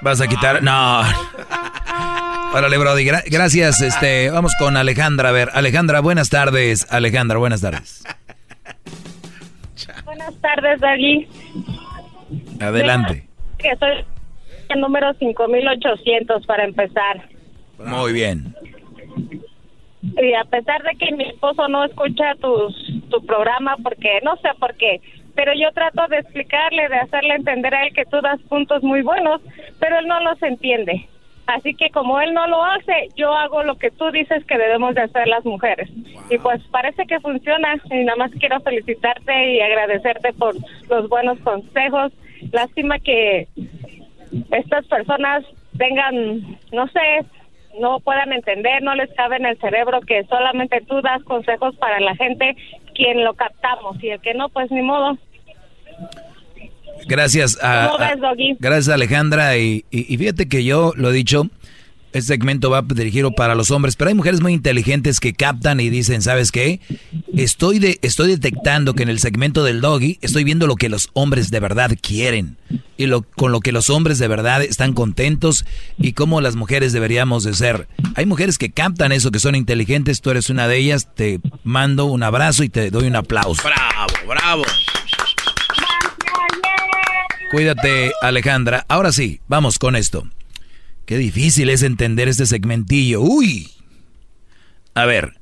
¿Vas 0.00 0.20
a 0.22 0.26
quitar? 0.26 0.62
No. 0.62 1.02
Órale, 2.54 2.78
Brody, 2.78 3.04
gracias. 3.04 3.82
Este, 3.82 4.30
vamos 4.30 4.54
con 4.58 4.78
Alejandra. 4.78 5.28
A 5.28 5.32
ver, 5.32 5.50
Alejandra, 5.52 6.00
buenas 6.00 6.30
tardes. 6.30 6.90
Alejandra, 6.90 7.36
buenas 7.36 7.60
tardes. 7.60 8.02
Buenas 9.74 10.04
Buenas 10.06 10.34
tardes, 10.40 10.80
Dagui. 10.80 11.28
Adelante. 12.60 13.28
Que 13.58 13.76
soy 13.76 14.06
el 14.70 14.80
número 14.80 15.12
5800 15.14 16.46
para 16.46 16.64
empezar. 16.64 17.28
Muy 17.78 18.14
bien. 18.14 18.54
Y 20.16 20.34
a 20.34 20.44
pesar 20.44 20.82
de 20.82 20.96
que 20.96 21.14
mi 21.14 21.24
esposo 21.24 21.68
no 21.68 21.84
escucha 21.84 22.34
tus, 22.40 22.74
tu 23.10 23.24
programa, 23.24 23.76
porque 23.82 24.20
no 24.22 24.36
sé 24.36 24.48
por 24.58 24.74
qué, 24.76 25.00
pero 25.34 25.52
yo 25.54 25.72
trato 25.72 26.06
de 26.08 26.18
explicarle, 26.18 26.88
de 26.88 26.96
hacerle 26.96 27.34
entender 27.34 27.74
a 27.74 27.86
él 27.86 27.94
que 27.94 28.04
tú 28.04 28.20
das 28.20 28.40
puntos 28.42 28.82
muy 28.82 29.02
buenos, 29.02 29.40
pero 29.80 29.98
él 29.98 30.06
no 30.06 30.20
los 30.20 30.40
entiende. 30.42 31.08
Así 31.46 31.74
que 31.74 31.90
como 31.90 32.20
él 32.20 32.32
no 32.32 32.46
lo 32.46 32.64
hace, 32.64 33.08
yo 33.16 33.34
hago 33.34 33.62
lo 33.62 33.76
que 33.76 33.90
tú 33.90 34.10
dices 34.10 34.44
que 34.46 34.56
debemos 34.56 34.94
de 34.94 35.02
hacer 35.02 35.28
las 35.28 35.44
mujeres. 35.44 35.90
Y 36.30 36.38
pues 36.38 36.62
parece 36.70 37.04
que 37.06 37.20
funciona 37.20 37.74
y 37.90 38.04
nada 38.04 38.16
más 38.16 38.30
quiero 38.38 38.60
felicitarte 38.60 39.52
y 39.52 39.60
agradecerte 39.60 40.32
por 40.32 40.54
los 40.88 41.08
buenos 41.08 41.38
consejos. 41.40 42.12
Lástima 42.50 42.98
que 42.98 43.46
estas 44.52 44.86
personas 44.86 45.44
tengan, 45.76 46.58
no 46.72 46.86
sé, 46.88 47.26
no 47.80 48.00
puedan 48.00 48.32
entender, 48.32 48.82
no 48.82 48.94
les 48.94 49.12
cabe 49.14 49.36
en 49.36 49.46
el 49.46 49.58
cerebro 49.58 50.00
que 50.00 50.24
solamente 50.24 50.80
tú 50.88 51.00
das 51.02 51.22
consejos 51.24 51.74
para 51.76 52.00
la 52.00 52.14
gente 52.16 52.56
quien 52.94 53.24
lo 53.24 53.34
captamos 53.34 54.02
y 54.02 54.10
el 54.10 54.20
que 54.20 54.34
no, 54.34 54.48
pues 54.48 54.70
ni 54.70 54.82
modo. 54.82 55.18
Gracias 57.06 57.58
a, 57.62 58.14
gracias 58.58 58.88
Alejandra 58.88 59.56
y, 59.56 59.84
fíjate 59.90 60.48
que 60.48 60.64
yo 60.64 60.92
lo 60.96 61.10
he 61.10 61.12
dicho, 61.12 61.44
este 62.14 62.28
segmento 62.28 62.70
va 62.70 62.82
dirigido 62.82 63.32
para 63.32 63.56
los 63.56 63.72
hombres, 63.72 63.96
pero 63.96 64.08
hay 64.08 64.14
mujeres 64.14 64.40
muy 64.40 64.52
inteligentes 64.52 65.18
que 65.18 65.34
captan 65.34 65.80
y 65.80 65.90
dicen, 65.90 66.22
¿sabes 66.22 66.52
qué? 66.52 66.80
Estoy 67.36 67.80
de, 67.80 67.98
estoy 68.02 68.28
detectando 68.28 68.94
que 68.94 69.02
en 69.02 69.08
el 69.08 69.18
segmento 69.18 69.64
del 69.64 69.80
doggy 69.80 70.18
estoy 70.22 70.44
viendo 70.44 70.68
lo 70.68 70.76
que 70.76 70.88
los 70.88 71.10
hombres 71.14 71.50
de 71.50 71.58
verdad 71.58 71.90
quieren 72.00 72.56
y 72.96 73.06
lo, 73.06 73.22
con 73.22 73.50
lo 73.50 73.58
que 73.58 73.72
los 73.72 73.90
hombres 73.90 74.20
de 74.20 74.28
verdad 74.28 74.62
están 74.62 74.92
contentos 74.92 75.66
y 75.98 76.12
cómo 76.12 76.40
las 76.40 76.54
mujeres 76.54 76.92
deberíamos 76.92 77.42
de 77.42 77.52
ser. 77.54 77.88
Hay 78.14 78.26
mujeres 78.26 78.58
que 78.58 78.70
captan 78.70 79.10
eso, 79.10 79.32
que 79.32 79.40
son 79.40 79.56
inteligentes, 79.56 80.20
tú 80.20 80.30
eres 80.30 80.50
una 80.50 80.68
de 80.68 80.78
ellas, 80.78 81.08
te 81.16 81.40
mando 81.64 82.04
un 82.04 82.22
abrazo 82.22 82.62
y 82.62 82.68
te 82.68 82.92
doy 82.92 83.08
un 83.08 83.16
aplauso. 83.16 83.60
Bravo, 83.64 84.28
bravo. 84.28 84.62
Cuídate, 87.50 88.12
Alejandra. 88.22 88.84
Ahora 88.88 89.10
sí, 89.10 89.40
vamos 89.48 89.80
con 89.80 89.96
esto. 89.96 90.28
Qué 91.06 91.18
difícil 91.18 91.68
es 91.70 91.82
entender 91.82 92.28
este 92.28 92.46
segmentillo. 92.46 93.20
Uy. 93.20 93.70
A 94.94 95.04
ver, 95.06 95.34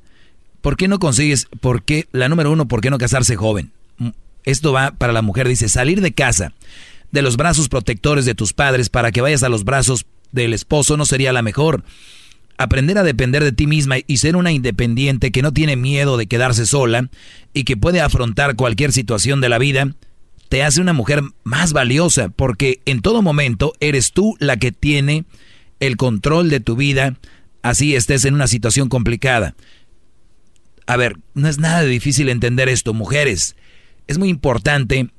¿por 0.61 0.75
qué 0.77 0.87
no 0.87 0.99
consigues, 0.99 1.47
por 1.61 1.83
qué, 1.83 2.07
la 2.11 2.27
número 2.27 2.51
uno, 2.51 2.67
¿por 2.67 2.81
qué 2.81 2.89
no 2.89 2.97
casarse 2.97 3.35
joven? 3.35 3.71
Mm, 3.97 4.09
esto 4.45 4.73
va 4.73 4.91
para 4.91 5.13
la 5.13 5.21
mujer, 5.21 5.47
dice, 5.47 5.69
salir 5.69 6.01
de 6.01 6.13
casa, 6.13 6.53
de 7.11 7.21
los 7.21 7.37
brazos 7.37 7.69
protectores 7.69 8.25
de 8.25 8.35
tus 8.35 8.53
padres 8.53 8.89
para 8.89 9.11
que 9.11 9.21
vayas 9.21 9.43
a 9.43 9.49
los 9.49 9.63
brazos 9.63 10.05
del 10.31 10.53
esposo 10.53 10.97
no 10.97 11.05
sería 11.05 11.31
la 11.31 11.43
mejor. 11.43 11.83
Aprender 12.57 12.97
a 12.97 13.03
depender 13.03 13.43
de 13.43 13.51
ti 13.51 13.67
misma 13.67 13.97
y 14.05 14.17
ser 14.17 14.35
una 14.35 14.51
independiente 14.51 15.31
que 15.31 15.41
no 15.41 15.53
tiene 15.53 15.75
miedo 15.75 16.17
de 16.17 16.27
quedarse 16.27 16.65
sola 16.65 17.09
y 17.53 17.63
que 17.63 17.77
puede 17.77 18.01
afrontar 18.01 18.55
cualquier 18.55 18.91
situación 18.91 19.41
de 19.41 19.49
la 19.49 19.59
vida 19.59 19.95
te 20.49 20.61
hace 20.61 20.81
una 20.81 20.93
mujer 20.93 21.23
más 21.43 21.73
valiosa 21.73 22.29
porque 22.29 22.79
en 22.85 23.01
todo 23.01 23.23
momento 23.23 23.73
eres 23.79 24.11
tú 24.11 24.35
la 24.39 24.57
que 24.57 24.71
tiene 24.71 25.25
el 25.87 25.97
control 25.97 26.49
de 26.49 26.59
tu 26.59 26.75
vida, 26.75 27.17
así 27.61 27.95
estés 27.95 28.25
en 28.25 28.33
una 28.33 28.47
situación 28.47 28.89
complicada. 28.89 29.55
A 30.85 30.97
ver, 30.97 31.17
no 31.33 31.47
es 31.47 31.59
nada 31.59 31.83
difícil 31.83 32.29
entender 32.29 32.69
esto, 32.69 32.93
mujeres. 32.93 33.55
Es 34.07 34.17
muy 34.17 34.29
importante 34.29 35.09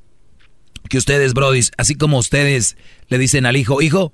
que 0.89 0.99
ustedes, 0.99 1.35
brodis, 1.35 1.73
así 1.78 1.95
como 1.95 2.19
ustedes 2.19 2.77
le 3.09 3.19
dicen 3.19 3.47
al 3.47 3.57
hijo, 3.57 3.81
hijo, 3.81 4.12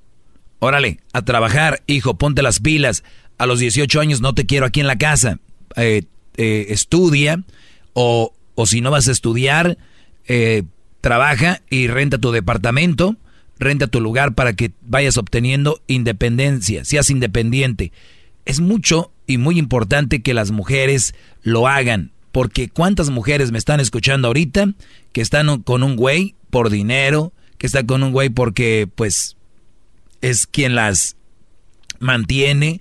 órale, 0.60 1.00
a 1.12 1.22
trabajar, 1.22 1.82
hijo, 1.86 2.16
ponte 2.16 2.42
las 2.42 2.60
pilas. 2.60 3.02
A 3.38 3.46
los 3.46 3.58
18 3.58 4.00
años 4.00 4.20
no 4.20 4.34
te 4.34 4.46
quiero 4.46 4.66
aquí 4.66 4.80
en 4.80 4.86
la 4.86 4.98
casa. 4.98 5.38
Eh, 5.76 6.04
eh, 6.36 6.66
estudia 6.68 7.44
o, 7.92 8.32
o, 8.54 8.66
si 8.66 8.80
no 8.80 8.90
vas 8.90 9.08
a 9.08 9.12
estudiar, 9.12 9.78
eh, 10.26 10.62
trabaja 11.00 11.62
y 11.70 11.88
renta 11.88 12.18
tu 12.18 12.30
departamento, 12.30 13.16
renta 13.60 13.86
tu 13.86 14.00
lugar 14.00 14.34
para 14.34 14.54
que 14.54 14.72
vayas 14.80 15.18
obteniendo 15.18 15.80
independencia, 15.86 16.84
seas 16.84 17.10
independiente. 17.10 17.92
Es 18.46 18.60
mucho 18.60 19.12
y 19.26 19.38
muy 19.38 19.58
importante 19.58 20.22
que 20.22 20.34
las 20.34 20.50
mujeres 20.50 21.14
lo 21.42 21.68
hagan, 21.68 22.10
porque 22.32 22.68
cuántas 22.68 23.10
mujeres 23.10 23.52
me 23.52 23.58
están 23.58 23.78
escuchando 23.78 24.28
ahorita 24.28 24.72
que 25.12 25.20
están 25.20 25.62
con 25.62 25.82
un 25.82 25.94
güey 25.94 26.34
por 26.48 26.70
dinero, 26.70 27.32
que 27.58 27.66
están 27.66 27.86
con 27.86 28.02
un 28.02 28.12
güey 28.12 28.30
porque 28.30 28.88
pues 28.94 29.36
es 30.22 30.46
quien 30.46 30.74
las 30.74 31.16
mantiene, 31.98 32.80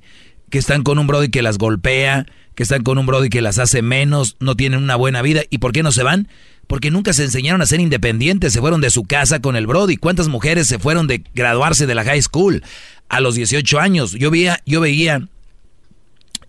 que 0.49 0.57
están 0.57 0.84
con 0.84 0.97
un 0.97 1.07
brody 1.07 1.30
que 1.30 1.41
las 1.41 1.57
golpea, 1.57 2.26
que 2.60 2.64
están 2.64 2.84
con 2.84 2.98
un 2.98 3.06
brody 3.06 3.30
que 3.30 3.41
las 3.41 3.57
hace 3.57 3.81
menos, 3.81 4.36
no 4.41 4.57
tienen 4.57 4.84
una 4.84 4.98
buena 4.98 5.22
vida. 5.22 5.44
¿Y 5.49 5.60
por 5.60 5.72
qué 5.72 5.81
no 5.81 5.94
se 5.94 6.03
van? 6.03 6.27
porque 6.68 6.91
nunca 6.91 7.14
se 7.14 7.23
enseñaron 7.23 7.61
a 7.61 7.65
ser 7.65 7.80
independientes, 7.80 8.52
se 8.52 8.60
fueron 8.60 8.81
de 8.81 8.90
su 8.90 9.06
casa 9.06 9.40
con 9.40 9.56
el 9.56 9.65
Brody. 9.65 9.95
¿Cuántas 9.95 10.27
mujeres 10.27 10.68
se 10.68 10.77
fueron 10.77 11.07
de 11.07 11.23
graduarse 11.34 11.88
de 11.88 11.95
la 11.95 12.03
high 12.03 12.22
school 12.22 12.61
a 13.07 13.22
los 13.22 13.36
18 13.36 13.80
años? 13.80 14.11
Yo 14.11 14.30
veía, 14.30 14.61
yo 14.65 14.81
veía 14.81 15.27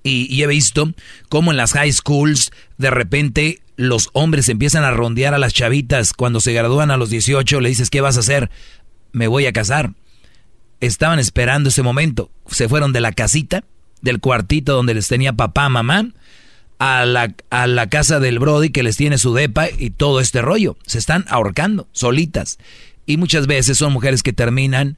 y, 0.03 0.43
he 0.43 0.47
visto 0.49 0.93
cómo 1.29 1.53
en 1.53 1.57
las 1.57 1.73
high 1.75 1.93
schools 1.93 2.51
de 2.77 2.91
repente 2.91 3.63
los 3.77 4.11
hombres 4.13 4.49
empiezan 4.49 4.83
a 4.83 4.91
rondear 4.91 5.33
a 5.33 5.39
las 5.39 5.55
chavitas 5.55 6.13
cuando 6.13 6.41
se 6.41 6.53
gradúan 6.53 6.91
a 6.91 6.97
los 6.97 7.09
18, 7.09 7.61
le 7.61 7.69
dices, 7.69 7.89
¿qué 7.89 8.01
vas 8.01 8.17
a 8.17 8.21
hacer? 8.21 8.51
Me 9.13 9.29
voy 9.29 9.47
a 9.47 9.53
casar. 9.53 9.93
Estaban 10.81 11.21
esperando 11.21 11.69
ese 11.69 11.85
momento. 11.85 12.31
Se 12.49 12.69
fueron 12.69 12.93
de 12.93 13.01
la 13.01 13.13
casita, 13.13 13.63
del 14.03 14.21
cuartito 14.21 14.75
donde 14.75 14.95
les 14.95 15.09
tenía 15.09 15.33
papá, 15.33 15.69
mamá, 15.69 16.09
a 16.79 17.05
la, 17.05 17.35
a 17.51 17.67
la 17.67 17.89
casa 17.89 18.21
del 18.21 18.39
Brody 18.39 18.71
que 18.71 18.83
les 18.83 18.97
tiene 18.97 19.19
su 19.19 19.35
depa 19.35 19.69
y 19.77 19.91
todo 19.91 20.21
este 20.21 20.41
rollo. 20.43 20.77
Se 20.87 20.99
están 20.99 21.25
ahorcando, 21.29 21.89
solitas. 21.93 22.59
Y 23.07 23.17
muchas 23.17 23.47
veces 23.47 23.79
son 23.79 23.93
mujeres 23.93 24.23
que 24.23 24.33
terminan 24.33 24.97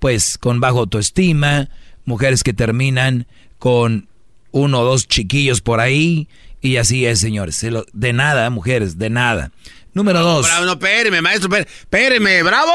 pues 0.00 0.38
con 0.38 0.60
bajo 0.60 0.80
autoestima, 0.80 1.68
mujeres 2.04 2.42
que 2.42 2.52
terminan 2.52 3.26
con 3.58 4.08
uno 4.50 4.80
o 4.80 4.84
dos 4.84 5.06
chiquillos 5.06 5.60
por 5.60 5.78
ahí. 5.78 6.28
Y 6.60 6.76
así 6.76 7.06
es, 7.06 7.20
señores. 7.20 7.64
De 7.92 8.12
nada, 8.12 8.50
mujeres, 8.50 8.98
de 8.98 9.10
nada. 9.10 9.52
Número 9.94 10.20
dos. 10.20 10.46
Bravo, 10.46 10.66
no, 10.66 10.72
espéreme, 10.72 11.20
maestro, 11.20 11.54
espéreme, 11.56 12.42
bravo. 12.42 12.72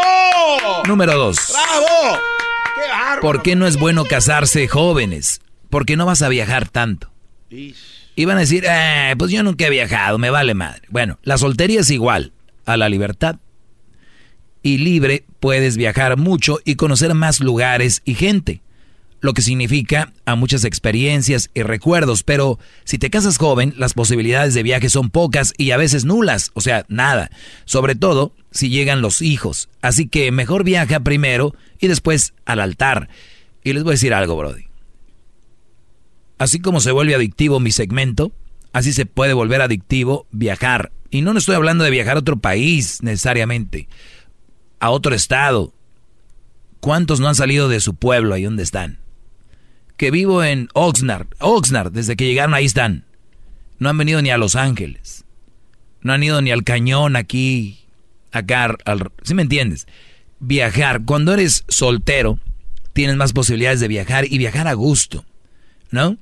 Número 0.88 1.18
dos. 1.18 1.38
Bravo. 1.52 2.20
Qué 2.76 3.22
¿Por 3.22 3.42
qué 3.42 3.56
no 3.56 3.68
es 3.68 3.78
bueno 3.78 4.06
casarse 4.06 4.68
jóvenes? 4.68 5.42
Porque 5.76 5.98
no 5.98 6.06
vas 6.06 6.22
a 6.22 6.30
viajar 6.30 6.70
tanto. 6.70 7.12
Y 7.50 8.24
van 8.24 8.38
a 8.38 8.40
decir, 8.40 8.64
eh, 8.66 9.14
pues 9.18 9.30
yo 9.30 9.44
nunca 9.44 9.68
he 9.68 9.70
viajado, 9.70 10.18
me 10.18 10.30
vale 10.30 10.54
madre. 10.54 10.84
Bueno, 10.88 11.20
la 11.24 11.38
soltería 11.38 11.82
es 11.82 11.90
igual 11.90 12.32
a 12.66 12.78
la 12.78 12.88
libertad. 12.88 13.42
Y 14.64 14.78
libre 14.78 15.26
puedes 15.42 15.76
viajar 15.76 16.16
mucho 16.16 16.60
y 16.64 16.76
conocer 16.76 17.14
más 17.14 17.42
lugares 17.42 18.04
y 18.06 18.14
gente. 18.14 18.62
Lo 19.20 19.34
que 19.34 19.42
significa 19.42 20.14
a 20.24 20.36
muchas 20.36 20.64
experiencias 20.64 21.50
y 21.54 21.64
recuerdos. 21.64 22.24
Pero 22.24 22.58
si 22.86 22.98
te 22.98 23.10
casas 23.10 23.38
joven, 23.38 23.74
las 23.76 23.96
posibilidades 23.96 24.54
de 24.54 24.64
viaje 24.64 24.88
son 24.88 25.10
pocas 25.10 25.54
y 25.58 25.72
a 25.72 25.78
veces 25.78 26.06
nulas. 26.06 26.52
O 26.54 26.62
sea, 26.62 26.86
nada. 26.88 27.32
Sobre 27.66 27.96
todo 27.96 28.32
si 28.50 28.70
llegan 28.70 29.02
los 29.02 29.22
hijos. 29.22 29.68
Así 29.82 30.08
que 30.08 30.32
mejor 30.32 30.64
viaja 30.64 31.02
primero 31.02 31.54
y 31.82 31.90
después 31.90 32.34
al 32.46 32.62
altar. 32.62 33.10
Y 33.62 33.74
les 33.74 33.84
voy 33.84 33.92
a 33.92 33.96
decir 33.96 34.14
algo, 34.14 34.38
Brody 34.38 34.65
así 36.38 36.60
como 36.60 36.80
se 36.80 36.92
vuelve 36.92 37.16
adictivo 37.16 37.60
mi 37.60 37.72
segmento, 37.72 38.32
así 38.74 38.94
se 38.94 39.06
puede 39.06 39.34
volver 39.34 39.62
adictivo 39.62 40.28
viajar. 40.32 40.92
Y 41.10 41.22
no 41.22 41.38
estoy 41.38 41.56
hablando 41.56 41.84
de 41.84 41.92
viajar 41.92 42.18
a 42.18 42.20
otro 42.20 42.38
país 42.38 43.02
necesariamente, 43.02 43.88
a 44.80 44.90
otro 44.90 45.16
estado. 45.16 45.74
¿Cuántos 46.80 47.20
no 47.20 47.28
han 47.28 47.36
salido 47.36 47.70
de 47.70 47.80
su 47.80 47.96
pueblo 47.96 48.36
ahí 48.36 48.44
donde 48.44 48.64
están? 48.64 49.00
Que 49.98 50.12
vivo 50.12 50.44
en 50.44 50.68
Oxnard, 50.74 51.28
Oxnard, 51.40 51.92
desde 51.92 52.16
que 52.16 52.26
llegaron 52.26 52.54
ahí 52.54 52.66
están. 52.66 53.06
No 53.80 53.90
han 53.90 53.98
venido 53.98 54.22
ni 54.22 54.30
a 54.30 54.38
Los 54.38 54.56
Ángeles. 54.56 55.26
No 56.02 56.14
han 56.14 56.22
ido 56.22 56.42
ni 56.42 56.52
al 56.52 56.64
cañón 56.64 57.16
aquí, 57.16 57.80
acá, 58.32 58.76
al, 58.86 59.12
¿sí 59.24 59.34
me 59.34 59.42
entiendes? 59.42 59.88
Viajar, 60.40 61.04
cuando 61.06 61.34
eres 61.34 61.64
soltero, 61.68 62.40
tienes 62.94 63.16
más 63.16 63.34
posibilidades 63.34 63.80
de 63.80 63.88
viajar 63.88 64.26
y 64.30 64.38
viajar 64.38 64.68
a 64.68 64.74
gusto, 64.74 65.26
¿no? 65.92 66.18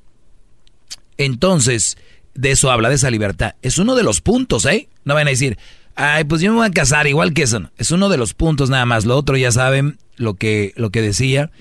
Entonces, 1.25 1.97
de 2.33 2.51
eso 2.51 2.71
habla, 2.71 2.89
de 2.89 2.95
esa 2.95 3.11
libertad. 3.11 3.55
Es 3.61 3.77
uno 3.77 3.95
de 3.95 4.03
los 4.03 4.21
puntos, 4.21 4.65
¿eh? 4.65 4.89
No 5.05 5.13
van 5.13 5.27
a 5.27 5.31
decir, 5.31 5.57
ay, 5.95 6.23
pues 6.23 6.41
yo 6.41 6.51
me 6.51 6.57
voy 6.57 6.67
a 6.67 6.71
casar 6.71 7.07
igual 7.07 7.33
que 7.33 7.43
eso. 7.43 7.69
Es 7.77 7.91
uno 7.91 8.09
de 8.09 8.17
los 8.17 8.33
puntos 8.33 8.69
nada 8.69 8.85
más. 8.85 9.05
Lo 9.05 9.17
otro 9.17 9.37
ya 9.37 9.51
saben 9.51 9.97
lo 10.15 10.35
que, 10.35 10.73
lo 10.75 10.89
que 10.89 11.01
decía. 11.01 11.51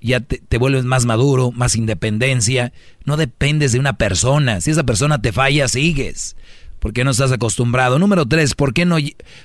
Ya 0.00 0.20
te, 0.20 0.58
vuelves 0.58 0.84
más 0.84 1.04
maduro, 1.04 1.52
más 1.52 1.76
independencia. 1.76 2.72
No 3.04 3.16
dependes 3.16 3.72
de 3.72 3.78
una 3.78 3.94
persona. 3.94 4.60
Si 4.60 4.70
esa 4.70 4.84
persona 4.84 5.20
te 5.20 5.32
falla, 5.32 5.68
sigues. 5.68 6.36
porque 6.78 7.04
no 7.04 7.10
estás 7.10 7.32
acostumbrado. 7.32 7.98
Número 7.98 8.26
tres, 8.26 8.54
¿por 8.54 8.72
qué 8.72 8.86
no, 8.86 8.96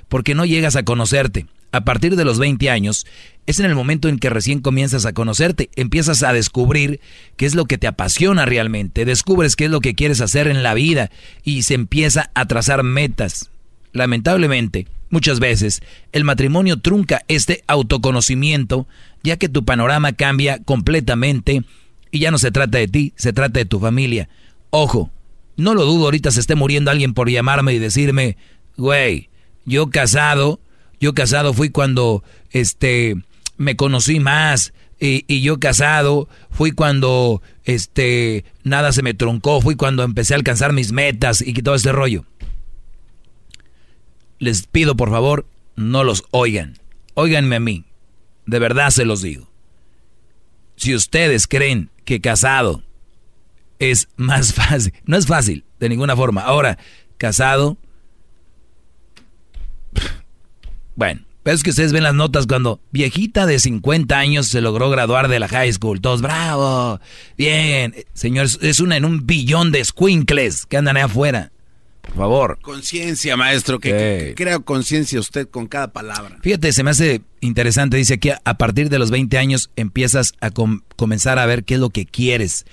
por 0.07 0.23
qué 0.23 0.34
no 0.34 0.45
llegas 0.45 0.76
a 0.76 0.84
conocerte? 0.84 1.48
A 1.76 1.84
partir 1.84 2.15
de 2.15 2.23
los 2.23 2.39
20 2.39 2.69
años 2.69 3.06
es 3.47 3.60
en 3.60 3.65
el 3.65 3.76
momento 3.76 4.07
en 4.07 4.18
que 4.18 4.30
recién 4.30 4.61
comienzas 4.61 5.06
a 5.06 5.11
conocerte, 5.11 5.69
empiezas 5.76 6.23
a 6.23 6.31
descubrir 6.31 7.02
qué 7.35 7.45
es 7.45 7.53
lo 7.53 7.65
que 7.65 7.77
te 7.77 7.85
apasiona 7.85 8.45
realmente, 8.45 9.03
descubres 9.03 9.57
qué 9.57 9.65
es 9.65 9.72
lo 9.72 9.81
que 9.81 9.93
quieres 9.93 10.22
hacer 10.22 10.47
en 10.47 10.64
la 10.64 10.73
vida 10.73 11.11
y 11.43 11.64
se 11.64 11.73
empieza 11.73 12.31
a 12.34 12.45
trazar 12.45 12.84
metas. 12.84 13.49
Lamentablemente, 13.91 14.88
muchas 15.10 15.41
veces 15.41 15.81
el 16.14 16.23
matrimonio 16.23 16.80
trunca 16.80 17.23
este 17.27 17.65
autoconocimiento, 17.68 18.88
ya 19.22 19.35
que 19.35 19.49
tu 19.49 19.65
panorama 19.65 20.14
cambia 20.14 20.64
completamente 20.64 21.64
y 22.10 22.19
ya 22.19 22.31
no 22.31 22.38
se 22.38 22.52
trata 22.52 22.77
de 22.77 22.88
ti, 22.88 23.11
se 23.18 23.34
trata 23.34 23.60
de 23.60 23.65
tu 23.65 23.81
familia. 23.81 24.30
Ojo, 24.69 25.11
no 25.57 25.73
lo 25.73 25.84
dudo, 25.84 26.06
ahorita 26.06 26.31
se 26.31 26.39
esté 26.39 26.56
muriendo 26.56 26.89
alguien 26.89 27.14
por 27.14 27.30
llamarme 27.30 27.73
y 27.73 27.80
decirme, 27.80 28.38
güey, 28.77 29.27
yo 29.65 29.89
casado, 29.89 30.61
yo 30.99 31.13
casado 31.13 31.53
fui 31.53 31.69
cuando 31.69 32.23
este 32.51 33.15
me 33.57 33.76
conocí 33.76 34.19
más 34.19 34.73
y, 34.99 35.26
y, 35.27 35.41
yo 35.41 35.59
casado 35.59 36.30
fui 36.51 36.72
cuando 36.72 37.41
este 37.63 38.45
nada 38.63 38.91
se 38.91 39.03
me 39.03 39.13
truncó, 39.13 39.61
fui 39.61 39.76
cuando 39.76 40.03
empecé 40.03 40.34
a 40.34 40.38
alcanzar 40.38 40.73
mis 40.73 40.91
metas 40.91 41.41
y 41.41 41.53
todo 41.53 41.76
ese 41.76 41.91
rollo. 41.91 42.26
Les 44.39 44.67
pido 44.67 44.95
por 44.95 45.09
favor, 45.09 45.45
no 45.76 46.03
los 46.03 46.23
oigan. 46.31 46.80
Óiganme 47.13 47.57
a 47.57 47.59
mí. 47.59 47.85
De 48.45 48.59
verdad 48.59 48.89
se 48.89 49.05
los 49.05 49.22
digo. 49.22 49.49
Si 50.76 50.93
ustedes 50.93 51.47
creen 51.47 51.89
que 52.03 52.22
casado 52.22 52.84
es 53.80 54.07
más 54.15 54.53
fácil, 54.55 54.93
no 55.05 55.17
es 55.17 55.26
fácil 55.26 55.65
de 55.80 55.89
ninguna 55.89 56.15
forma. 56.15 56.41
Ahora, 56.41 56.77
casado 57.17 57.77
bueno, 60.95 61.22
pero 61.45 61.55
es 61.55 61.61
que 61.61 61.69
ustedes 61.69 61.93
ven 61.93 62.01
las 62.01 62.15
notas 62.15 62.47
cuando 62.47 62.80
viejita 62.91 63.45
de 63.45 63.59
50 63.59 64.17
años 64.17 64.47
se 64.47 64.61
logró 64.61 64.89
graduar 64.89 65.27
de 65.27 65.39
la 65.39 65.47
high 65.47 65.72
school. 65.72 66.01
Todos, 66.01 66.23
bravo, 66.23 66.99
bien. 67.38 67.93
Señores, 68.13 68.57
es 68.63 68.80
una 68.80 68.97
en 68.97 69.05
un 69.05 69.27
billón 69.27 69.72
de 69.72 69.85
squinkles 69.85 70.65
que 70.65 70.77
andan 70.77 70.97
ahí 70.97 71.03
afuera. 71.03 71.51
Por 72.01 72.15
favor. 72.15 72.59
Conciencia, 72.61 73.38
maestro, 73.38 73.80
que, 73.80 74.34
crea 74.35 74.57
conciencia 74.57 75.19
usted 75.19 75.47
con 75.47 75.67
cada 75.67 75.93
palabra. 75.93 76.39
Fíjate, 76.41 76.73
se 76.73 76.84
me 76.84 76.89
hace 76.89 77.22
interesante. 77.41 77.97
Dice 77.97 78.19
que 78.19 78.34
a 78.43 78.57
partir 78.57 78.89
de 78.89 78.97
los 78.97 79.11
20 79.11 79.38
años 79.38 79.69
empiezas 79.76 80.34
a 80.41 80.49
comenzar 80.95 81.38
a 81.38 81.45
ver 81.45 81.63
qué 81.63 81.76
es 81.76 81.80
lo 81.80 81.91
que 81.91 82.07
quieres. 82.07 82.65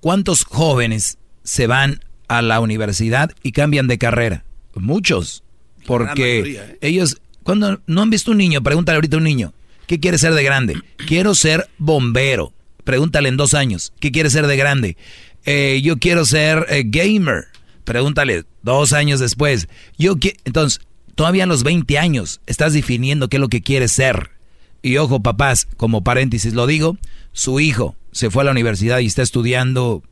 ¿Cuántos 0.00 0.44
jóvenes 0.44 1.18
se 1.44 1.66
van 1.66 2.00
a 2.28 2.40
la 2.40 2.60
universidad 2.60 3.32
y 3.42 3.52
cambian 3.52 3.86
de 3.86 3.98
carrera? 3.98 4.44
Muchos. 4.74 5.44
Porque 5.86 6.40
¿eh? 6.40 6.78
ellos 6.80 7.20
cuando 7.42 7.80
no 7.86 8.02
han 8.02 8.10
visto 8.10 8.30
un 8.30 8.38
niño, 8.38 8.62
pregúntale 8.62 8.96
ahorita 8.96 9.16
a 9.16 9.18
un 9.18 9.24
niño, 9.24 9.52
¿qué 9.86 10.00
quiere 10.00 10.18
ser 10.18 10.34
de 10.34 10.42
grande? 10.42 10.76
Quiero 11.06 11.34
ser 11.34 11.68
bombero. 11.78 12.52
Pregúntale 12.84 13.28
en 13.28 13.36
dos 13.36 13.54
años, 13.54 13.92
¿qué 14.00 14.10
quiere 14.10 14.28
ser 14.28 14.46
de 14.46 14.56
grande? 14.56 14.96
Eh, 15.44 15.80
yo 15.82 15.98
quiero 15.98 16.24
ser 16.24 16.66
eh, 16.68 16.82
gamer. 16.84 17.46
Pregúntale 17.84 18.44
dos 18.62 18.92
años 18.92 19.20
después. 19.20 19.68
Yo 19.98 20.14
Entonces, 20.44 20.80
todavía 21.14 21.44
a 21.44 21.46
los 21.46 21.62
20 21.62 21.98
años 21.98 22.40
estás 22.46 22.72
definiendo 22.72 23.28
qué 23.28 23.36
es 23.36 23.40
lo 23.40 23.48
que 23.48 23.62
quieres 23.62 23.92
ser. 23.92 24.30
Y 24.82 24.96
ojo, 24.96 25.20
papás, 25.20 25.68
como 25.76 26.02
paréntesis 26.02 26.54
lo 26.54 26.66
digo, 26.66 26.96
su 27.32 27.60
hijo 27.60 27.96
se 28.10 28.30
fue 28.30 28.42
a 28.42 28.46
la 28.46 28.50
universidad 28.50 28.98
y 28.98 29.06
está 29.06 29.22
estudiando 29.22 30.02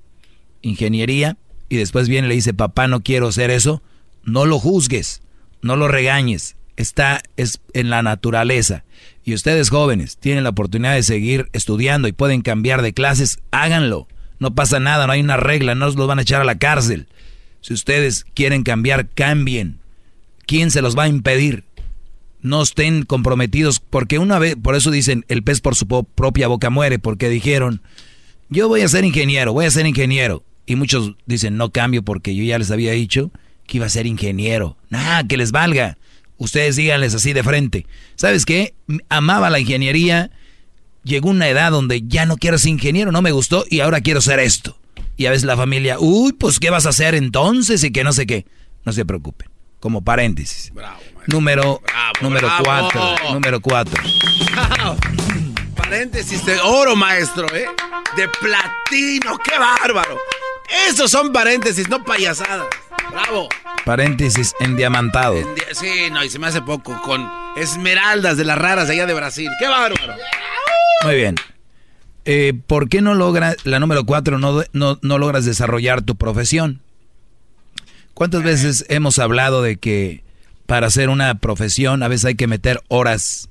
ingeniería 0.62 1.36
y 1.68 1.76
después 1.76 2.08
viene 2.08 2.26
y 2.26 2.30
le 2.30 2.34
dice, 2.36 2.54
papá, 2.54 2.86
no 2.86 3.02
quiero 3.02 3.30
ser 3.32 3.50
eso. 3.50 3.82
No 4.24 4.44
lo 4.44 4.58
juzgues, 4.58 5.22
no 5.62 5.76
lo 5.76 5.88
regañes, 5.88 6.56
está 6.76 7.22
es 7.36 7.60
en 7.72 7.90
la 7.90 8.02
naturaleza. 8.02 8.84
Y 9.24 9.34
ustedes 9.34 9.70
jóvenes 9.70 10.16
tienen 10.16 10.44
la 10.44 10.50
oportunidad 10.50 10.94
de 10.94 11.02
seguir 11.02 11.48
estudiando 11.52 12.08
y 12.08 12.12
pueden 12.12 12.42
cambiar 12.42 12.82
de 12.82 12.92
clases, 12.92 13.38
háganlo. 13.50 14.08
No 14.38 14.54
pasa 14.54 14.80
nada, 14.80 15.06
no 15.06 15.12
hay 15.12 15.20
una 15.20 15.36
regla, 15.36 15.74
no 15.74 15.86
los 15.86 16.06
van 16.06 16.18
a 16.18 16.22
echar 16.22 16.40
a 16.40 16.44
la 16.44 16.58
cárcel. 16.58 17.06
Si 17.60 17.74
ustedes 17.74 18.24
quieren 18.34 18.62
cambiar, 18.62 19.08
cambien. 19.08 19.78
¿Quién 20.46 20.70
se 20.70 20.82
los 20.82 20.96
va 20.96 21.04
a 21.04 21.08
impedir? 21.08 21.64
No 22.40 22.62
estén 22.62 23.04
comprometidos, 23.04 23.80
porque 23.80 24.18
una 24.18 24.38
vez, 24.38 24.56
por 24.56 24.74
eso 24.74 24.90
dicen, 24.90 25.26
el 25.28 25.42
pez 25.42 25.60
por 25.60 25.76
su 25.76 25.86
propia 25.86 26.48
boca 26.48 26.70
muere, 26.70 26.98
porque 26.98 27.28
dijeron, 27.28 27.82
yo 28.48 28.66
voy 28.66 28.80
a 28.80 28.88
ser 28.88 29.04
ingeniero, 29.04 29.52
voy 29.52 29.66
a 29.66 29.70
ser 29.70 29.86
ingeniero. 29.86 30.42
Y 30.64 30.76
muchos 30.76 31.16
dicen, 31.26 31.56
no 31.56 31.70
cambio 31.70 32.02
porque 32.02 32.34
yo 32.34 32.42
ya 32.42 32.58
les 32.58 32.70
había 32.70 32.92
dicho 32.92 33.30
que 33.66 33.76
iba 33.76 33.86
a 33.86 33.90
ser 33.90 34.06
ingeniero. 34.06 34.76
Nada, 34.88 35.26
que 35.26 35.36
les 35.36 35.52
valga. 35.52 35.98
Ustedes 36.40 36.74
díganles 36.74 37.14
así 37.14 37.34
de 37.34 37.44
frente. 37.44 37.86
¿Sabes 38.16 38.46
qué? 38.46 38.72
Amaba 39.10 39.50
la 39.50 39.60
ingeniería. 39.60 40.30
Llegó 41.04 41.28
una 41.28 41.48
edad 41.48 41.70
donde 41.70 42.00
ya 42.06 42.24
no 42.24 42.38
quiero 42.38 42.56
ser 42.56 42.70
ingeniero, 42.70 43.12
no 43.12 43.20
me 43.20 43.30
gustó 43.30 43.66
y 43.68 43.80
ahora 43.80 44.00
quiero 44.00 44.22
ser 44.22 44.38
esto. 44.38 44.78
Y 45.18 45.26
a 45.26 45.30
veces 45.30 45.44
la 45.44 45.58
familia, 45.58 45.98
uy, 46.00 46.32
pues 46.32 46.58
¿qué 46.58 46.70
vas 46.70 46.86
a 46.86 46.90
hacer 46.90 47.14
entonces? 47.14 47.84
Y 47.84 47.92
que 47.92 48.04
no 48.04 48.14
sé 48.14 48.24
qué. 48.24 48.46
No 48.86 48.92
se 48.94 49.04
preocupen. 49.04 49.50
Como 49.80 50.02
paréntesis. 50.02 50.72
Bravo, 50.72 50.98
número 51.26 51.82
número 52.22 52.50
cuatro. 52.64 53.14
Número 53.34 53.60
cuatro. 53.60 54.02
Paréntesis 55.76 56.46
de 56.46 56.58
oro, 56.60 56.96
maestro, 56.96 57.54
¿eh? 57.54 57.66
De 58.16 58.28
platino. 58.40 59.38
¡Qué 59.44 59.58
bárbaro! 59.58 60.16
Esos 60.88 61.10
son 61.10 61.32
paréntesis, 61.32 61.88
no 61.88 62.04
payasadas. 62.04 62.66
Bravo. 63.10 63.48
Paréntesis 63.84 64.54
endiamantado. 64.60 65.36
sí, 65.72 66.10
no, 66.12 66.24
y 66.24 66.30
se 66.30 66.38
me 66.38 66.46
hace 66.46 66.62
poco. 66.62 67.00
Con 67.02 67.28
esmeraldas 67.56 68.36
de 68.36 68.44
las 68.44 68.58
raras 68.58 68.88
allá 68.88 69.06
de 69.06 69.14
Brasil. 69.14 69.48
¡Qué 69.58 69.66
bárbaro! 69.66 70.14
Muy 71.04 71.14
bien. 71.16 71.36
Eh, 72.24 72.52
¿Por 72.66 72.88
qué 72.88 73.00
no 73.00 73.14
logras, 73.14 73.56
la 73.64 73.80
número 73.80 74.04
cuatro, 74.04 74.38
no, 74.38 74.62
no, 74.72 75.18
logras 75.18 75.44
desarrollar 75.44 76.02
tu 76.02 76.16
profesión? 76.16 76.82
¿Cuántas 78.14 78.42
veces 78.42 78.84
hemos 78.88 79.18
hablado 79.18 79.62
de 79.62 79.76
que 79.76 80.22
para 80.66 80.86
hacer 80.86 81.08
una 81.08 81.36
profesión 81.36 82.02
a 82.02 82.08
veces 82.08 82.26
hay 82.26 82.34
que 82.34 82.46
meter 82.46 82.80
horas 82.88 83.48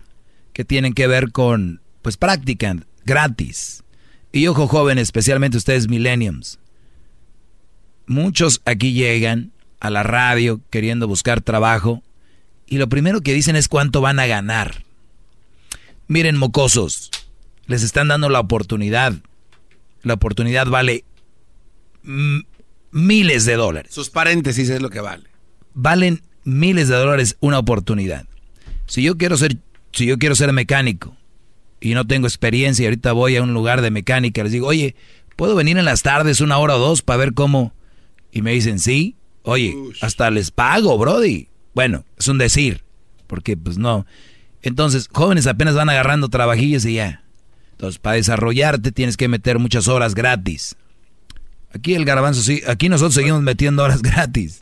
que 0.53 0.63
tienen 0.63 0.93
que 0.93 1.07
ver 1.07 1.31
con, 1.31 1.81
pues, 2.01 2.15
práctica 2.17 2.75
gratis? 3.03 3.83
Y 4.31 4.47
ojo, 4.47 4.67
joven, 4.67 4.99
especialmente 4.99 5.57
ustedes 5.57 5.89
millenniums 5.89 6.59
muchos 8.09 8.61
aquí 8.65 8.91
llegan 8.93 9.51
a 9.79 9.89
la 9.89 10.03
radio 10.03 10.59
queriendo 10.69 11.07
buscar 11.07 11.41
trabajo 11.41 12.03
y 12.67 12.77
lo 12.77 12.89
primero 12.89 13.21
que 13.21 13.33
dicen 13.33 13.55
es 13.55 13.67
cuánto 13.67 14.01
van 14.01 14.19
a 14.19 14.27
ganar. 14.27 14.83
Miren, 16.07 16.35
mocosos, 16.35 17.11
les 17.67 17.83
están 17.83 18.07
dando 18.09 18.29
la 18.29 18.39
oportunidad. 18.39 19.13
La 20.01 20.15
oportunidad 20.15 20.67
vale 20.67 21.05
miles 22.03 23.45
de 23.45 23.55
dólares. 23.55 23.93
Sus 23.93 24.09
paréntesis 24.09 24.69
es 24.69 24.81
lo 24.81 24.89
que 24.89 25.01
vale. 25.01 25.25
Valen 25.75 26.23
miles 26.43 26.87
de 26.87 26.95
dólares 26.95 27.37
una 27.39 27.59
oportunidad. 27.59 28.25
Si 28.87 29.03
yo 29.03 29.17
quiero 29.17 29.37
ser, 29.37 29.57
si 29.91 30.07
yo 30.07 30.17
quiero 30.17 30.35
ser 30.35 30.51
mecánico 30.51 31.15
y 31.79 31.93
no 31.93 32.07
tengo 32.07 32.27
experiencia 32.27 32.83
y 32.83 32.85
ahorita 32.87 33.11
voy 33.11 33.35
a 33.35 33.43
un 33.43 33.53
lugar 33.53 33.81
de 33.81 33.91
mecánica, 33.91 34.43
les 34.43 34.51
digo, 34.51 34.67
oye, 34.67 34.95
¿puedo 35.35 35.55
venir 35.55 35.77
en 35.77 35.85
las 35.85 36.01
tardes 36.01 36.41
una 36.41 36.57
hora 36.57 36.75
o 36.75 36.79
dos 36.79 37.03
para 37.03 37.17
ver 37.17 37.33
cómo 37.33 37.73
y 38.31 38.41
me 38.41 38.51
dicen, 38.51 38.79
sí, 38.79 39.15
oye, 39.43 39.75
hasta 40.01 40.29
les 40.31 40.51
pago, 40.51 40.97
Brody. 40.97 41.47
Bueno, 41.73 42.05
es 42.17 42.27
un 42.27 42.37
decir, 42.37 42.83
porque 43.27 43.55
pues 43.57 43.77
no. 43.77 44.05
Entonces, 44.61 45.09
jóvenes 45.11 45.47
apenas 45.47 45.75
van 45.75 45.89
agarrando 45.89 46.29
trabajillos 46.29 46.85
y 46.85 46.95
ya. 46.95 47.23
Entonces, 47.71 47.99
para 47.99 48.17
desarrollarte 48.17 48.91
tienes 48.91 49.15
que 49.15 49.27
meter 49.27 49.59
muchas 49.59 49.87
horas 49.87 50.15
gratis. 50.15 50.75
Aquí 51.73 51.93
el 51.93 52.03
garbanzo 52.03 52.41
sí, 52.41 52.61
aquí 52.67 52.89
nosotros 52.89 53.13
seguimos 53.13 53.41
metiendo 53.41 53.83
horas 53.83 54.01
gratis. 54.03 54.61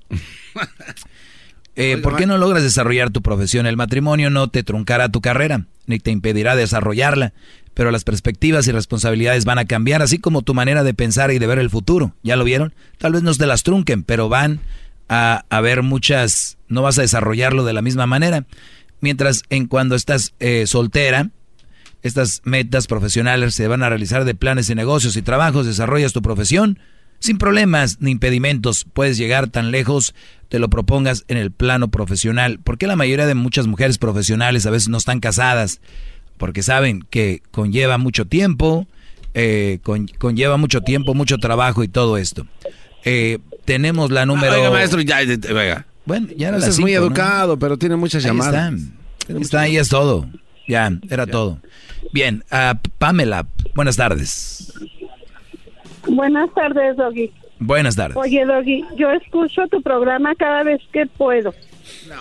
Eh, 1.77 1.97
¿Por 1.97 2.17
qué 2.17 2.25
no 2.25 2.37
logras 2.37 2.63
desarrollar 2.63 3.11
tu 3.11 3.21
profesión? 3.21 3.67
El 3.67 3.77
matrimonio 3.77 4.29
no 4.29 4.49
te 4.49 4.63
truncará 4.63 5.09
tu 5.09 5.21
carrera, 5.21 5.67
ni 5.85 5.99
te 5.99 6.11
impedirá 6.11 6.55
desarrollarla 6.55 7.33
pero 7.77 7.91
las 7.91 8.03
perspectivas 8.03 8.67
y 8.67 8.71
responsabilidades 8.71 9.45
van 9.45 9.59
a 9.59 9.65
cambiar, 9.65 10.01
así 10.01 10.17
como 10.17 10.41
tu 10.41 10.55
manera 10.55 10.83
de 10.83 10.95
pensar 10.95 11.29
y 11.29 11.37
de 11.37 11.45
ver 11.45 11.59
el 11.59 11.69
futuro. 11.69 12.15
¿Ya 12.23 12.35
lo 12.35 12.43
vieron? 12.43 12.73
Tal 12.97 13.13
vez 13.13 13.21
no 13.21 13.31
te 13.35 13.45
las 13.45 13.61
trunquen, 13.61 14.01
pero 14.01 14.29
van 14.29 14.61
a 15.09 15.45
haber 15.51 15.83
muchas, 15.83 16.57
no 16.69 16.81
vas 16.81 16.97
a 16.97 17.03
desarrollarlo 17.03 17.63
de 17.65 17.73
la 17.73 17.83
misma 17.83 18.07
manera. 18.07 18.45
Mientras 18.99 19.43
en 19.51 19.67
cuando 19.67 19.93
estás 19.93 20.33
eh, 20.39 20.65
soltera, 20.65 21.29
estas 22.01 22.41
metas 22.45 22.87
profesionales 22.87 23.53
se 23.53 23.67
van 23.67 23.83
a 23.83 23.89
realizar 23.89 24.25
de 24.25 24.33
planes 24.33 24.65
de 24.65 24.73
negocios 24.73 25.15
y 25.15 25.21
trabajos, 25.21 25.67
desarrollas 25.67 26.13
tu 26.13 26.23
profesión 26.23 26.79
sin 27.19 27.37
problemas 27.37 27.97
ni 27.99 28.11
impedimentos, 28.11 28.85
puedes 28.93 29.17
llegar 29.17 29.47
tan 29.47 29.71
lejos, 29.71 30.13
te 30.49 30.59
lo 30.59 30.69
propongas 30.69 31.25
en 31.27 31.37
el 31.37 31.51
plano 31.51 31.89
profesional. 31.89 32.59
porque 32.63 32.87
la 32.87 32.95
mayoría 32.95 33.25
de 33.25 33.35
muchas 33.35 33.67
mujeres 33.67 33.97
profesionales 33.97 34.65
a 34.65 34.71
veces 34.71 34.89
no 34.89 34.97
están 34.97 35.19
casadas? 35.19 35.81
porque 36.37 36.63
saben 36.63 37.03
que 37.09 37.41
conlleva 37.51 37.97
mucho 37.97 38.25
tiempo, 38.25 38.87
eh, 39.33 39.79
conlleva 40.17 40.57
mucho 40.57 40.81
tiempo, 40.81 41.13
mucho 41.13 41.37
trabajo 41.37 41.83
y 41.83 41.87
todo 41.87 42.17
esto. 42.17 42.45
Eh, 43.03 43.39
tenemos 43.65 44.11
la 44.11 44.25
número. 44.25 44.53
oiga, 44.53 44.71
maestro, 44.71 45.01
ya, 45.01 45.17
oiga. 45.19 45.85
Bueno, 46.05 46.27
ya 46.37 46.49
era 46.49 46.57
es 46.57 46.79
muy 46.79 46.93
educado, 46.93 47.59
pero 47.59 47.77
tiene 47.77 47.95
muchas 47.95 48.23
llamadas. 48.23 48.73
Está, 49.27 49.39
está 49.39 49.61
ahí 49.61 49.77
es 49.77 49.89
todo. 49.89 50.29
Ya, 50.67 50.91
era 51.09 51.25
todo. 51.25 51.59
Bien, 52.13 52.43
uh, 52.51 52.77
Pamela, 52.97 53.47
buenas 53.73 53.97
tardes. 53.97 54.73
Buenas 56.17 56.51
tardes, 56.55 56.97
Doggy. 56.97 57.31
Buenas 57.59 57.95
tardes. 57.95 58.17
Oye, 58.17 58.43
Doggy, 58.43 58.83
yo 58.97 59.11
escucho 59.11 59.67
tu 59.67 59.83
programa 59.83 60.33
cada 60.33 60.63
vez 60.63 60.81
que 60.91 61.05
puedo. 61.05 61.53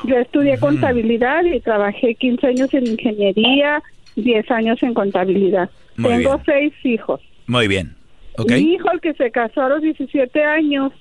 Yo 0.05 0.19
estudié 0.19 0.59
contabilidad 0.59 1.45
y 1.45 1.61
trabajé 1.61 2.15
15 2.15 2.47
años 2.47 2.75
en 2.75 2.87
ingeniería, 2.89 3.83
10 4.17 4.51
años 4.51 4.83
en 4.83 4.93
contabilidad. 4.93 5.71
Tengo 5.97 6.41
seis 6.45 6.75
hijos. 6.85 7.23
Muy 7.47 7.69
bien. 7.69 7.97
Mi 8.47 8.75
hijo, 8.75 8.91
el 8.93 9.01
que 9.01 9.15
se 9.15 9.31
casó 9.31 9.63
a 9.63 9.71
los 9.71 9.81
17 9.81 10.45
años, 10.45 10.93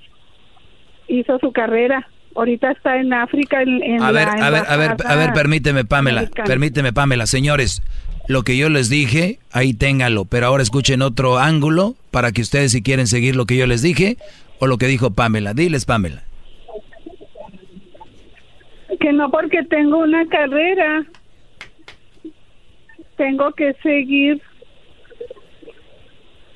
hizo 1.10 1.38
su 1.40 1.52
carrera. 1.52 2.08
Ahorita 2.34 2.72
está 2.72 2.98
en 2.98 3.14
África. 3.14 3.62
En, 3.62 4.02
a, 4.02 4.12
ver, 4.12 4.30
a 4.30 4.50
ver, 4.50 4.64
a 4.68 4.78
ver, 4.78 4.96
a 5.06 5.16
ver, 5.16 5.34
permíteme, 5.34 5.84
Pamela. 5.84 6.30
Permíteme, 6.46 6.94
Pamela. 6.94 7.26
Señores, 7.28 7.82
lo 8.28 8.44
que 8.44 8.58
yo 8.58 8.70
les 8.70 8.90
dije, 8.90 9.40
ahí 9.52 9.74
ténganlo. 9.74 10.26
Pero 10.26 10.48
ahora 10.48 10.64
escuchen 10.64 11.02
otro 11.02 11.38
ángulo 11.38 11.96
para 12.12 12.32
que 12.32 12.42
ustedes, 12.42 12.72
si 12.72 12.82
quieren 12.82 13.08
seguir 13.08 13.36
lo 13.36 13.46
que 13.46 13.58
yo 13.58 13.68
les 13.68 13.82
dije 13.82 14.18
o 14.60 14.68
lo 14.68 14.78
que 14.78 14.88
dijo 14.88 15.12
Pamela. 15.12 15.54
Diles, 15.54 15.86
Pamela. 15.86 16.24
Que 19.00 19.12
no 19.14 19.30
porque 19.30 19.64
tengo 19.64 20.00
una 20.00 20.26
carrera. 20.28 21.06
Tengo 23.18 23.52
que 23.54 23.74
seguir 23.84 24.42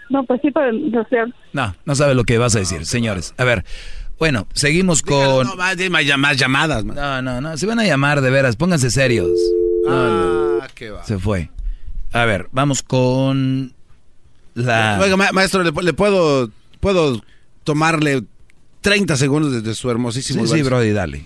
no, 0.09 0.23
pues 0.23 0.41
sí, 0.41 0.49
para, 0.49 0.71
No, 1.53 1.75
no 1.85 1.95
sabe 1.95 2.15
lo 2.15 2.23
que 2.23 2.37
vas 2.39 2.55
a 2.55 2.59
decir, 2.59 2.85
señores. 2.85 3.35
A 3.37 3.43
ver, 3.43 3.63
bueno, 4.17 4.47
seguimos 4.53 5.01
con... 5.03 5.47
no, 5.47 5.55
más, 5.55 5.77
más, 6.17 6.37
llamadas. 6.37 6.83
No, 6.83 7.21
no, 7.21 7.39
no, 7.39 7.57
se 7.57 7.65
van 7.67 7.79
a 7.79 7.85
llamar 7.85 8.21
de 8.21 8.31
veras, 8.31 8.55
pónganse 8.55 8.89
serios. 8.89 9.29
ah, 9.87 10.67
qué 10.73 10.89
va. 10.89 11.03
Se 11.03 11.19
fue. 11.19 11.49
A 12.11 12.25
ver, 12.25 12.47
vamos 12.51 12.81
con 12.83 13.73
la... 14.55 14.99
Oiga, 15.01 15.15
maestro, 15.31 15.63
¿le, 15.63 15.93
puedo, 15.93 16.51
puedo 16.79 17.21
tomarle 17.63 18.23
30 18.81 19.17
segundos 19.17 19.51
desde 19.51 19.75
su 19.75 19.89
hermosísimo... 19.89 20.45
Sí, 20.47 20.57
sí, 20.57 20.61
Brody, 20.63 20.91
dale. 20.91 21.25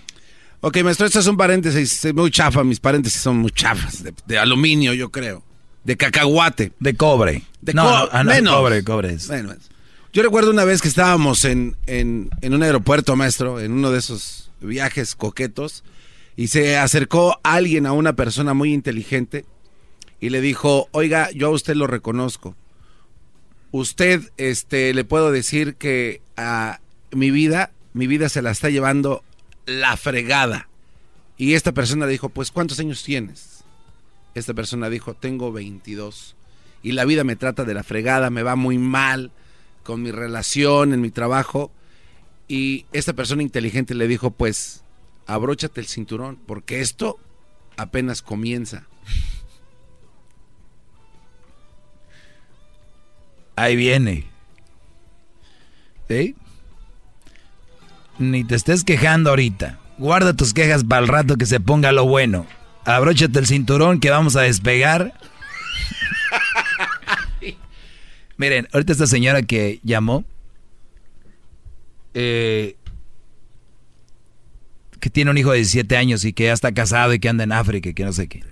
Ok, 0.60 0.82
maestro, 0.82 1.06
esto 1.06 1.20
es 1.20 1.26
un 1.26 1.36
paréntesis 1.36 2.14
muy 2.14 2.30
chafa, 2.30 2.64
mis 2.64 2.80
paréntesis 2.80 3.20
son 3.20 3.38
muy 3.38 3.50
chafas, 3.50 4.02
de 4.26 4.38
aluminio, 4.38 4.94
yo 4.94 5.10
creo 5.10 5.42
de 5.84 5.96
cacahuate. 5.96 6.72
De 6.80 6.96
cobre. 6.96 7.42
De 7.60 7.74
no, 7.74 7.86
ah, 7.86 8.24
menos. 8.24 8.54
cobre, 8.56 8.82
cobre. 8.82 9.16
Yo 10.12 10.22
recuerdo 10.22 10.50
una 10.50 10.64
vez 10.64 10.80
que 10.80 10.88
estábamos 10.88 11.44
en, 11.44 11.76
en, 11.86 12.30
en, 12.40 12.54
un 12.54 12.62
aeropuerto, 12.62 13.16
maestro, 13.16 13.60
en 13.60 13.72
uno 13.72 13.90
de 13.90 13.98
esos 13.98 14.50
viajes 14.60 15.14
coquetos, 15.14 15.84
y 16.36 16.48
se 16.48 16.76
acercó 16.76 17.38
alguien 17.42 17.86
a 17.86 17.92
una 17.92 18.14
persona 18.14 18.54
muy 18.54 18.72
inteligente 18.72 19.44
y 20.24 20.30
le 20.30 20.40
dijo, 20.40 20.88
oiga, 20.92 21.30
yo 21.32 21.48
a 21.48 21.50
usted 21.50 21.74
lo 21.74 21.86
reconozco. 21.86 22.56
Usted, 23.72 24.32
este, 24.38 24.94
le 24.94 25.04
puedo 25.04 25.30
decir 25.30 25.74
que 25.74 26.22
a 26.34 26.80
mi 27.10 27.30
vida, 27.30 27.72
mi 27.92 28.06
vida 28.06 28.30
se 28.30 28.40
la 28.40 28.50
está 28.50 28.70
llevando 28.70 29.22
la 29.66 29.98
fregada. 29.98 30.70
Y 31.36 31.52
esta 31.52 31.72
persona 31.72 32.06
dijo, 32.06 32.30
pues, 32.30 32.52
¿cuántos 32.52 32.80
años 32.80 33.04
tienes? 33.04 33.64
Esta 34.34 34.54
persona 34.54 34.88
dijo, 34.88 35.12
tengo 35.12 35.52
22 35.52 36.36
y 36.82 36.92
la 36.92 37.04
vida 37.04 37.22
me 37.22 37.36
trata 37.36 37.64
de 37.64 37.74
la 37.74 37.82
fregada, 37.82 38.30
me 38.30 38.42
va 38.42 38.56
muy 38.56 38.78
mal 38.78 39.30
con 39.82 40.00
mi 40.00 40.10
relación, 40.10 40.94
en 40.94 41.02
mi 41.02 41.10
trabajo. 41.10 41.70
Y 42.48 42.86
esta 42.94 43.12
persona 43.12 43.42
inteligente 43.42 43.92
le 43.92 44.08
dijo, 44.08 44.30
pues, 44.30 44.84
abróchate 45.26 45.82
el 45.82 45.86
cinturón, 45.86 46.38
porque 46.46 46.80
esto 46.80 47.18
apenas 47.76 48.22
comienza. 48.22 48.86
Ahí 53.56 53.76
viene. 53.76 54.26
¿Sí? 56.08 56.34
Ni 58.18 58.44
te 58.44 58.54
estés 58.54 58.84
quejando 58.84 59.30
ahorita. 59.30 59.78
Guarda 59.98 60.34
tus 60.34 60.54
quejas 60.54 60.84
para 60.84 61.02
el 61.02 61.08
rato 61.08 61.36
que 61.36 61.46
se 61.46 61.60
ponga 61.60 61.92
lo 61.92 62.04
bueno 62.04 62.46
abróchate 62.84 63.38
el 63.38 63.46
cinturón 63.46 64.00
que 64.00 64.10
vamos 64.10 64.36
a 64.36 64.42
despegar. 64.42 65.14
Miren, 68.36 68.68
ahorita 68.72 68.92
esta 68.92 69.06
señora 69.06 69.42
que 69.42 69.80
llamó, 69.82 70.24
eh, 72.14 72.76
que 75.00 75.10
tiene 75.10 75.30
un 75.30 75.38
hijo 75.38 75.52
de 75.52 75.58
17 75.58 75.96
años 75.96 76.24
y 76.24 76.32
que 76.32 76.44
ya 76.44 76.52
está 76.52 76.72
casado 76.72 77.14
y 77.14 77.20
que 77.20 77.28
anda 77.28 77.44
en 77.44 77.52
África 77.52 77.88
y 77.90 77.94
que 77.94 78.04
no 78.04 78.12
sé 78.12 78.28
qué. 78.28 78.42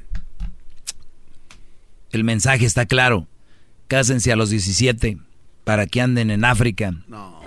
El 2.10 2.24
mensaje 2.24 2.64
está 2.64 2.86
claro. 2.86 3.26
Cásense 3.92 4.32
a 4.32 4.36
los 4.36 4.48
17 4.48 5.18
para 5.64 5.86
que 5.86 6.00
anden 6.00 6.30
en 6.30 6.44
África. 6.44 6.94
No 7.08 7.42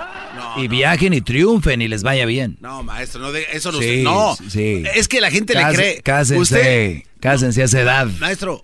y 0.58 0.68
viajen 0.68 1.14
y 1.14 1.22
triunfen 1.22 1.82
y 1.82 1.88
les 1.88 2.04
vaya 2.04 2.26
bien. 2.26 2.58
No, 2.62 2.84
maestro, 2.84 3.22
no 3.22 3.36
eso 3.36 3.72
no 3.72 3.80
sí, 3.80 4.04
No, 4.04 4.38
sí. 4.50 4.84
es 4.94 5.08
que 5.08 5.22
la 5.22 5.32
gente 5.32 5.54
le 5.56 5.64
cree. 5.74 6.02
Cásense, 6.02 6.40
Usted, 6.42 7.04
cásense 7.20 7.62
a 7.62 7.66
esa 7.66 7.82
edad. 7.82 8.08
Maestro, 8.20 8.64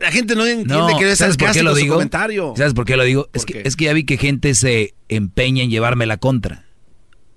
la 0.00 0.10
gente 0.10 0.34
no 0.34 0.46
entiende 0.46 0.94
que 0.98 1.14
¿sabes 1.16 1.36
por 1.36 1.52
qué 1.52 1.62
lo 1.62 1.74
digo? 1.74 1.94
comentario. 1.94 2.54
¿Sabes 2.56 2.74
por 2.74 2.84
qué 2.84 2.96
lo 2.96 3.04
digo? 3.04 3.28
Es 3.32 3.44
que, 3.44 3.62
es 3.64 3.76
que 3.76 3.84
ya 3.84 3.92
vi 3.92 4.04
que 4.04 4.16
gente 4.16 4.54
se 4.54 4.94
empeña 5.08 5.62
en 5.62 5.70
llevarme 5.70 6.06
la 6.06 6.16
contra. 6.16 6.64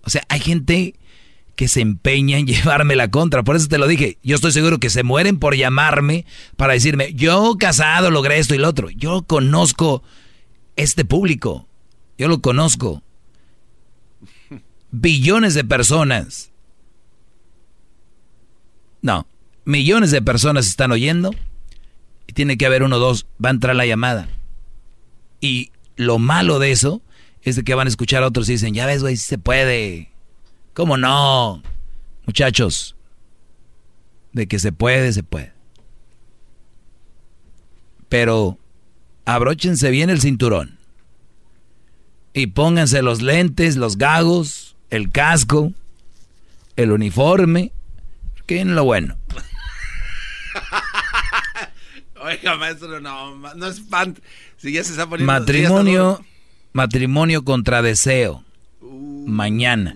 O 0.01 0.09
sea, 0.09 0.23
hay 0.29 0.39
gente 0.39 0.95
que 1.55 1.67
se 1.67 1.81
empeña 1.81 2.37
en 2.37 2.47
llevarme 2.47 2.95
la 2.95 3.09
contra. 3.09 3.43
Por 3.43 3.55
eso 3.55 3.67
te 3.67 3.77
lo 3.77 3.87
dije. 3.87 4.17
Yo 4.23 4.35
estoy 4.35 4.51
seguro 4.51 4.79
que 4.79 4.89
se 4.89 5.03
mueren 5.03 5.39
por 5.39 5.55
llamarme 5.55 6.25
para 6.57 6.73
decirme, 6.73 7.13
yo 7.13 7.55
casado 7.59 8.11
logré 8.11 8.37
esto 8.37 8.55
y 8.55 8.59
lo 8.59 8.69
otro. 8.69 8.89
Yo 8.89 9.23
conozco 9.23 10.03
este 10.75 11.05
público. 11.05 11.67
Yo 12.17 12.27
lo 12.27 12.41
conozco 12.41 13.03
billones 14.91 15.53
de 15.53 15.63
personas. 15.63 16.51
No, 19.01 19.27
millones 19.65 20.11
de 20.11 20.21
personas 20.21 20.65
están 20.65 20.91
oyendo 20.91 21.31
y 22.27 22.33
tiene 22.33 22.57
que 22.57 22.65
haber 22.65 22.83
uno 22.83 22.95
o 22.95 22.99
dos, 22.99 23.27
va 23.43 23.49
a 23.49 23.51
entrar 23.51 23.75
la 23.75 23.85
llamada. 23.85 24.27
Y 25.41 25.71
lo 25.95 26.17
malo 26.17 26.59
de 26.59 26.71
eso 26.71 27.01
es 27.43 27.55
de 27.55 27.63
que 27.63 27.75
van 27.75 27.87
a 27.87 27.89
escuchar 27.89 28.23
a 28.23 28.27
otros 28.27 28.49
y 28.49 28.53
dicen, 28.53 28.73
ya 28.73 28.85
ves, 28.85 29.01
güey, 29.01 29.17
si 29.17 29.25
se 29.25 29.37
puede. 29.37 30.11
¿Cómo 30.75 30.97
no? 30.97 31.63
Muchachos, 32.25 32.97
de 34.33 34.45
que 34.45 34.59
se 34.59 34.73
puede, 34.73 35.13
se 35.13 35.23
puede. 35.23 35.53
Pero 38.09 38.59
abróchense 39.23 39.89
bien 39.89 40.09
el 40.09 40.19
cinturón 40.19 40.77
y 42.33 42.47
pónganse 42.47 43.01
los 43.01 43.21
lentes, 43.21 43.77
los 43.77 43.97
gagos, 43.97 44.75
el 44.89 45.11
casco, 45.11 45.71
el 46.75 46.91
uniforme, 46.91 47.71
que 48.45 48.59
es 48.59 48.67
lo 48.67 48.83
bueno. 48.83 49.15
Oiga, 52.21 52.57
maestro, 52.57 52.99
no, 52.99 53.33
no 53.55 53.67
es 53.67 53.81
fan. 53.81 54.17
Si 54.57 54.73
ya 54.73 54.83
se 54.83 54.91
está 54.91 55.07
poniendo. 55.07 55.31
Matrimonio, 55.31 56.25
matrimonio 56.73 57.45
contra 57.45 57.81
deseo. 57.81 58.43
Uh, 58.81 59.25
Mañana. 59.25 59.95